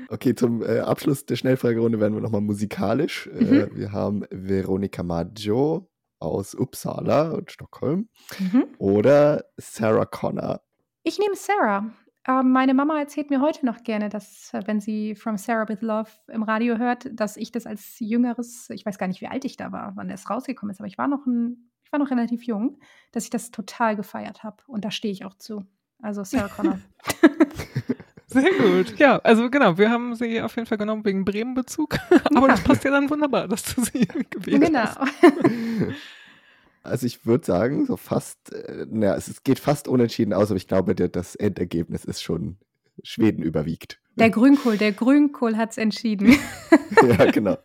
Okay, 0.09 0.35
zum 0.35 0.63
äh, 0.63 0.81
Abschluss 0.81 1.27
der 1.27 1.37
Schnellfragerunde 1.37 2.01
werden 2.01 2.15
wir 2.15 2.21
nochmal 2.21 2.41
musikalisch. 2.41 3.29
Äh, 3.29 3.45
mhm. 3.45 3.53
Äh, 3.53 3.77
wir 3.77 3.93
haben 3.93 4.25
Veronica 4.31 5.03
Maggio 5.03 5.91
aus 6.19 6.55
Uppsala 6.55 7.31
und 7.31 7.51
Stockholm 7.51 8.09
mhm. 8.39 8.67
oder 8.79 9.45
Sarah 9.57 10.07
Connor. 10.07 10.61
Ich 11.03 11.19
nehme 11.19 11.35
Sarah. 11.35 11.91
Ähm, 12.29 12.53
meine 12.53 12.75
Mama 12.75 12.99
erzählt 12.99 13.31
mir 13.31 13.41
heute 13.41 13.65
noch 13.65 13.83
gerne, 13.83 14.11
dass, 14.11 14.53
äh, 14.53 14.63
wenn 14.67 14.81
sie 14.81 15.15
From 15.15 15.39
Sarah 15.39 15.69
with 15.69 15.81
Love 15.81 16.11
im 16.29 16.43
Radio 16.43 16.77
hört, 16.77 17.09
dass 17.13 17.37
ich 17.37 17.51
das 17.51 17.67
als 17.67 17.99
jüngeres, 17.99 18.69
ich 18.71 18.85
weiß 18.85 18.99
gar 18.99 19.09
nicht, 19.09 19.23
wie 19.23 19.29
alt 19.29 19.45
ich 19.45 19.57
da 19.57 19.73
war, 19.73 19.93
wann 19.97 20.11
es 20.11 20.29
rausgekommen 20.29 20.73
ist, 20.73 20.81
aber 20.81 20.89
ich 20.89 20.99
war 20.99 21.09
noch 21.09 21.25
ein, 21.27 21.71
ich 21.85 21.93
war 21.93 21.99
noch 21.99 22.11
relativ 22.11 22.45
jung, 22.45 22.79
dass 23.13 23.25
ich 23.25 23.31
das 23.31 23.51
total 23.51 23.97
gefeiert 23.97 24.45
habe. 24.45 24.59
Und 24.67 24.85
da 24.85 24.91
stehe 24.91 25.13
ich 25.13 25.25
auch 25.25 25.35
zu. 25.35 25.65
Also 26.03 26.23
Sarah 26.23 26.49
Connor. 26.49 26.79
Sehr 28.31 28.51
gut. 28.53 28.97
Ja, 28.99 29.19
also 29.19 29.51
genau, 29.51 29.77
wir 29.77 29.91
haben 29.91 30.15
sie 30.15 30.41
auf 30.41 30.55
jeden 30.55 30.67
Fall 30.67 30.79
genommen 30.79 31.05
wegen 31.05 31.25
Bremen-Bezug. 31.25 31.99
Aber 32.35 32.47
ja. 32.47 32.55
das 32.55 32.63
passt 32.63 32.85
ja 32.85 32.91
dann 32.93 33.11
wunderbar, 33.11 33.49
dass 33.49 33.63
du 33.75 33.83
sie 33.83 34.07
gewählt 34.31 34.63
genau. 34.63 34.81
hast. 34.81 34.99
Also 36.83 37.05
ich 37.05 37.27
würde 37.27 37.45
sagen, 37.45 37.85
so 37.85 37.99
fast, 37.99 38.55
äh, 38.55 38.87
naja, 38.89 39.15
es, 39.15 39.43
geht 39.45 39.59
fast 39.59 39.87
unentschieden 39.87 40.33
aus, 40.33 40.51
aber 40.51 40.57
ich 40.57 40.67
glaube, 40.67 40.95
der, 40.95 41.09
das 41.09 41.35
Endergebnis 41.35 42.07
ist 42.07 42.23
schon 42.23 42.57
Schweden 43.03 43.43
überwiegt. 43.43 44.01
Der 44.17 44.31
Grünkohl, 44.31 44.79
der 44.79 44.93
Grünkohl 44.93 45.59
hat 45.59 45.73
es 45.73 45.77
entschieden. 45.77 46.35
ja, 47.03 47.31
genau. 47.31 47.59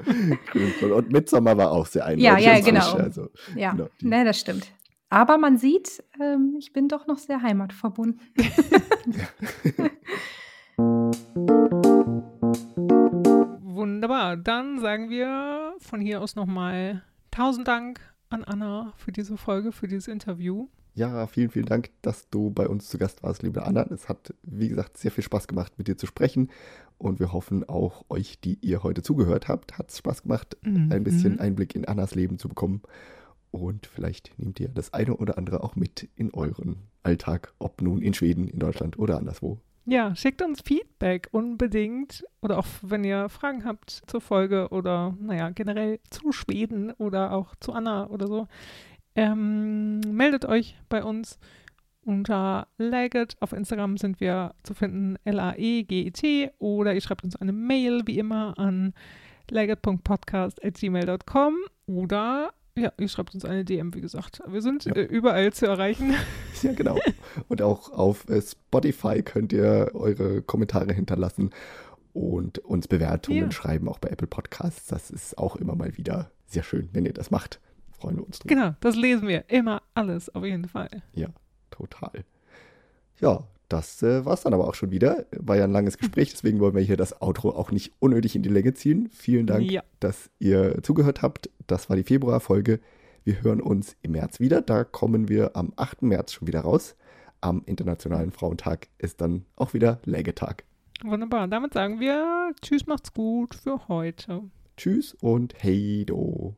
Grünkohl. 0.51 0.91
Und 0.91 1.13
Midsommer 1.13 1.55
war 1.55 1.71
auch 1.71 1.85
sehr 1.85 2.05
eindeutig. 2.05 2.45
Ja, 2.45 2.55
ja, 2.55 2.59
genau. 2.59 2.91
Also, 2.91 3.29
ja, 3.55 3.71
genau, 3.71 3.87
ne, 4.01 4.25
das 4.25 4.37
stimmt. 4.37 4.69
Aber 5.09 5.37
man 5.37 5.57
sieht, 5.57 6.03
ähm, 6.19 6.57
ich 6.59 6.73
bin 6.73 6.89
doch 6.89 7.07
noch 7.07 7.19
sehr 7.19 7.41
heimatverbunden. 7.41 8.19
Wunderbar. 13.63 14.37
Dann 14.37 14.79
sagen 14.79 15.09
wir 15.09 15.73
von 15.79 15.99
hier 15.99 16.21
aus 16.21 16.37
nochmal 16.37 17.03
tausend 17.29 17.67
Dank 17.67 17.99
an 18.29 18.45
Anna 18.45 18.93
für 18.95 19.11
diese 19.11 19.35
Folge, 19.35 19.73
für 19.73 19.89
dieses 19.89 20.07
Interview. 20.07 20.69
Ja, 20.93 21.27
vielen, 21.27 21.49
vielen 21.49 21.65
Dank, 21.65 21.89
dass 22.01 22.29
du 22.29 22.51
bei 22.51 22.69
uns 22.69 22.87
zu 22.87 22.97
Gast 22.97 23.21
warst, 23.21 23.43
liebe 23.43 23.65
Anna. 23.65 23.81
Es 23.91 24.07
hat, 24.07 24.33
wie 24.43 24.69
gesagt, 24.69 24.97
sehr 24.97 25.11
viel 25.11 25.25
Spaß 25.25 25.49
gemacht, 25.49 25.73
mit 25.77 25.89
dir 25.89 25.97
zu 25.97 26.05
sprechen. 26.05 26.49
Und 26.97 27.19
wir 27.19 27.33
hoffen 27.33 27.67
auch 27.67 28.05
euch, 28.07 28.39
die 28.39 28.57
ihr 28.61 28.83
heute 28.83 29.01
zugehört 29.01 29.49
habt, 29.49 29.77
hat 29.77 29.91
es 29.91 29.97
Spaß 29.97 30.23
gemacht, 30.23 30.55
mhm. 30.61 30.89
ein 30.93 31.03
bisschen 31.03 31.41
Einblick 31.41 31.75
in 31.75 31.83
Annas 31.83 32.15
Leben 32.15 32.39
zu 32.39 32.47
bekommen. 32.47 32.81
Und 33.51 33.87
vielleicht 33.87 34.39
nehmt 34.39 34.61
ihr 34.61 34.69
das 34.69 34.93
eine 34.93 35.17
oder 35.17 35.37
andere 35.37 35.65
auch 35.65 35.75
mit 35.75 36.07
in 36.15 36.33
euren 36.33 36.77
Alltag, 37.03 37.53
ob 37.59 37.81
nun 37.81 38.01
in 38.01 38.13
Schweden, 38.13 38.47
in 38.47 38.59
Deutschland 38.59 38.97
oder 38.97 39.17
anderswo. 39.17 39.59
Ja, 39.87 40.15
schickt 40.15 40.41
uns 40.41 40.61
Feedback 40.61 41.27
unbedingt 41.31 42.25
oder 42.41 42.57
auch 42.57 42.65
wenn 42.81 43.03
ihr 43.03 43.29
Fragen 43.29 43.65
habt 43.65 44.01
zur 44.07 44.19
Folge 44.19 44.69
oder 44.69 45.15
naja, 45.19 45.51
generell 45.51 45.99
zu 46.09 46.31
Schweden 46.31 46.91
oder 46.93 47.31
auch 47.31 47.53
zu 47.59 47.71
Anna 47.71 48.07
oder 48.07 48.27
so. 48.27 48.47
Ähm, 49.15 49.99
meldet 49.99 50.45
euch 50.45 50.75
bei 50.89 51.03
uns 51.03 51.37
unter 52.03 52.67
Laget. 52.77 53.37
Auf 53.41 53.53
Instagram 53.53 53.97
sind 53.97 54.19
wir 54.19 54.55
zu 54.63 54.73
finden 54.73 55.17
L-A-E-G-E-T 55.23 56.49
oder 56.57 56.95
ihr 56.95 57.01
schreibt 57.01 57.23
uns 57.23 57.35
eine 57.35 57.53
Mail 57.53 58.01
wie 58.05 58.17
immer 58.17 58.57
an 58.57 58.95
laget.podcast.gmail.com 59.51 61.57
oder 61.85 62.51
ja, 62.77 62.91
ihr 62.97 63.07
schreibt 63.07 63.33
uns 63.33 63.45
eine 63.45 63.63
DM, 63.63 63.93
wie 63.93 64.01
gesagt. 64.01 64.41
Wir 64.47 64.61
sind 64.61 64.85
ja. 64.85 64.93
äh, 64.93 65.03
überall 65.03 65.53
zu 65.53 65.65
erreichen. 65.65 66.13
Ja, 66.63 66.71
genau. 66.71 66.97
Und 67.49 67.61
auch 67.61 67.91
auf 67.91 68.27
äh, 68.29 68.41
Spotify 68.41 69.21
könnt 69.21 69.51
ihr 69.53 69.91
eure 69.93 70.41
Kommentare 70.41 70.93
hinterlassen 70.93 71.51
und 72.13 72.59
uns 72.59 72.87
Bewertungen 72.87 73.43
ja. 73.43 73.51
schreiben, 73.51 73.89
auch 73.89 73.99
bei 73.99 74.09
Apple 74.09 74.25
Podcasts. 74.25 74.87
Das 74.87 75.11
ist 75.11 75.37
auch 75.37 75.57
immer 75.57 75.75
mal 75.75 75.95
wieder 75.97 76.31
sehr 76.47 76.63
schön, 76.63 76.89
wenn 76.93 77.05
ihr 77.05 77.13
das 77.13 77.29
macht. 77.29 77.59
Freuen 77.91 78.17
wir 78.17 78.25
uns 78.25 78.39
drüber. 78.39 78.55
Genau, 78.55 78.75
das 78.79 78.95
lesen 78.95 79.27
wir. 79.27 79.43
Immer 79.49 79.83
alles, 79.93 80.33
auf 80.33 80.45
jeden 80.45 80.67
Fall. 80.67 81.03
Ja, 81.13 81.27
total. 81.69 82.23
Ja, 83.19 83.45
das 83.69 84.01
äh, 84.03 84.25
war 84.25 84.33
es 84.33 84.41
dann 84.41 84.53
aber 84.53 84.67
auch 84.67 84.75
schon 84.75 84.91
wieder. 84.91 85.25
War 85.37 85.57
ja 85.57 85.63
ein 85.63 85.71
langes 85.71 85.97
Gespräch, 85.97 86.31
deswegen 86.31 86.59
wollen 86.59 86.75
wir 86.75 86.81
hier 86.81 86.97
das 86.97 87.21
Outro 87.21 87.49
auch 87.49 87.71
nicht 87.71 87.93
unnötig 87.99 88.35
in 88.35 88.43
die 88.43 88.49
Länge 88.49 88.73
ziehen. 88.73 89.09
Vielen 89.11 89.47
Dank, 89.47 89.69
ja. 89.69 89.83
dass 89.99 90.29
ihr 90.39 90.81
zugehört 90.83 91.21
habt. 91.21 91.49
Das 91.67 91.89
war 91.89 91.95
die 91.95 92.03
Februarfolge. 92.03 92.79
Wir 93.23 93.41
hören 93.41 93.61
uns 93.61 93.95
im 94.01 94.11
März 94.11 94.39
wieder. 94.39 94.61
Da 94.61 94.83
kommen 94.83 95.29
wir 95.29 95.55
am 95.55 95.73
8. 95.75 96.03
März 96.03 96.33
schon 96.33 96.47
wieder 96.47 96.61
raus. 96.61 96.95
Am 97.41 97.63
Internationalen 97.65 98.31
Frauentag 98.31 98.87
ist 98.97 99.21
dann 99.21 99.45
auch 99.55 99.73
wieder 99.73 99.99
Lägetag. 100.05 100.63
Wunderbar. 101.03 101.47
Damit 101.47 101.73
sagen 101.73 101.99
wir 101.99 102.53
Tschüss, 102.61 102.85
macht's 102.87 103.13
gut 103.13 103.55
für 103.55 103.87
heute. 103.87 104.43
Tschüss 104.77 105.15
und 105.21 105.53
hey 105.57 106.05
do. 106.05 106.55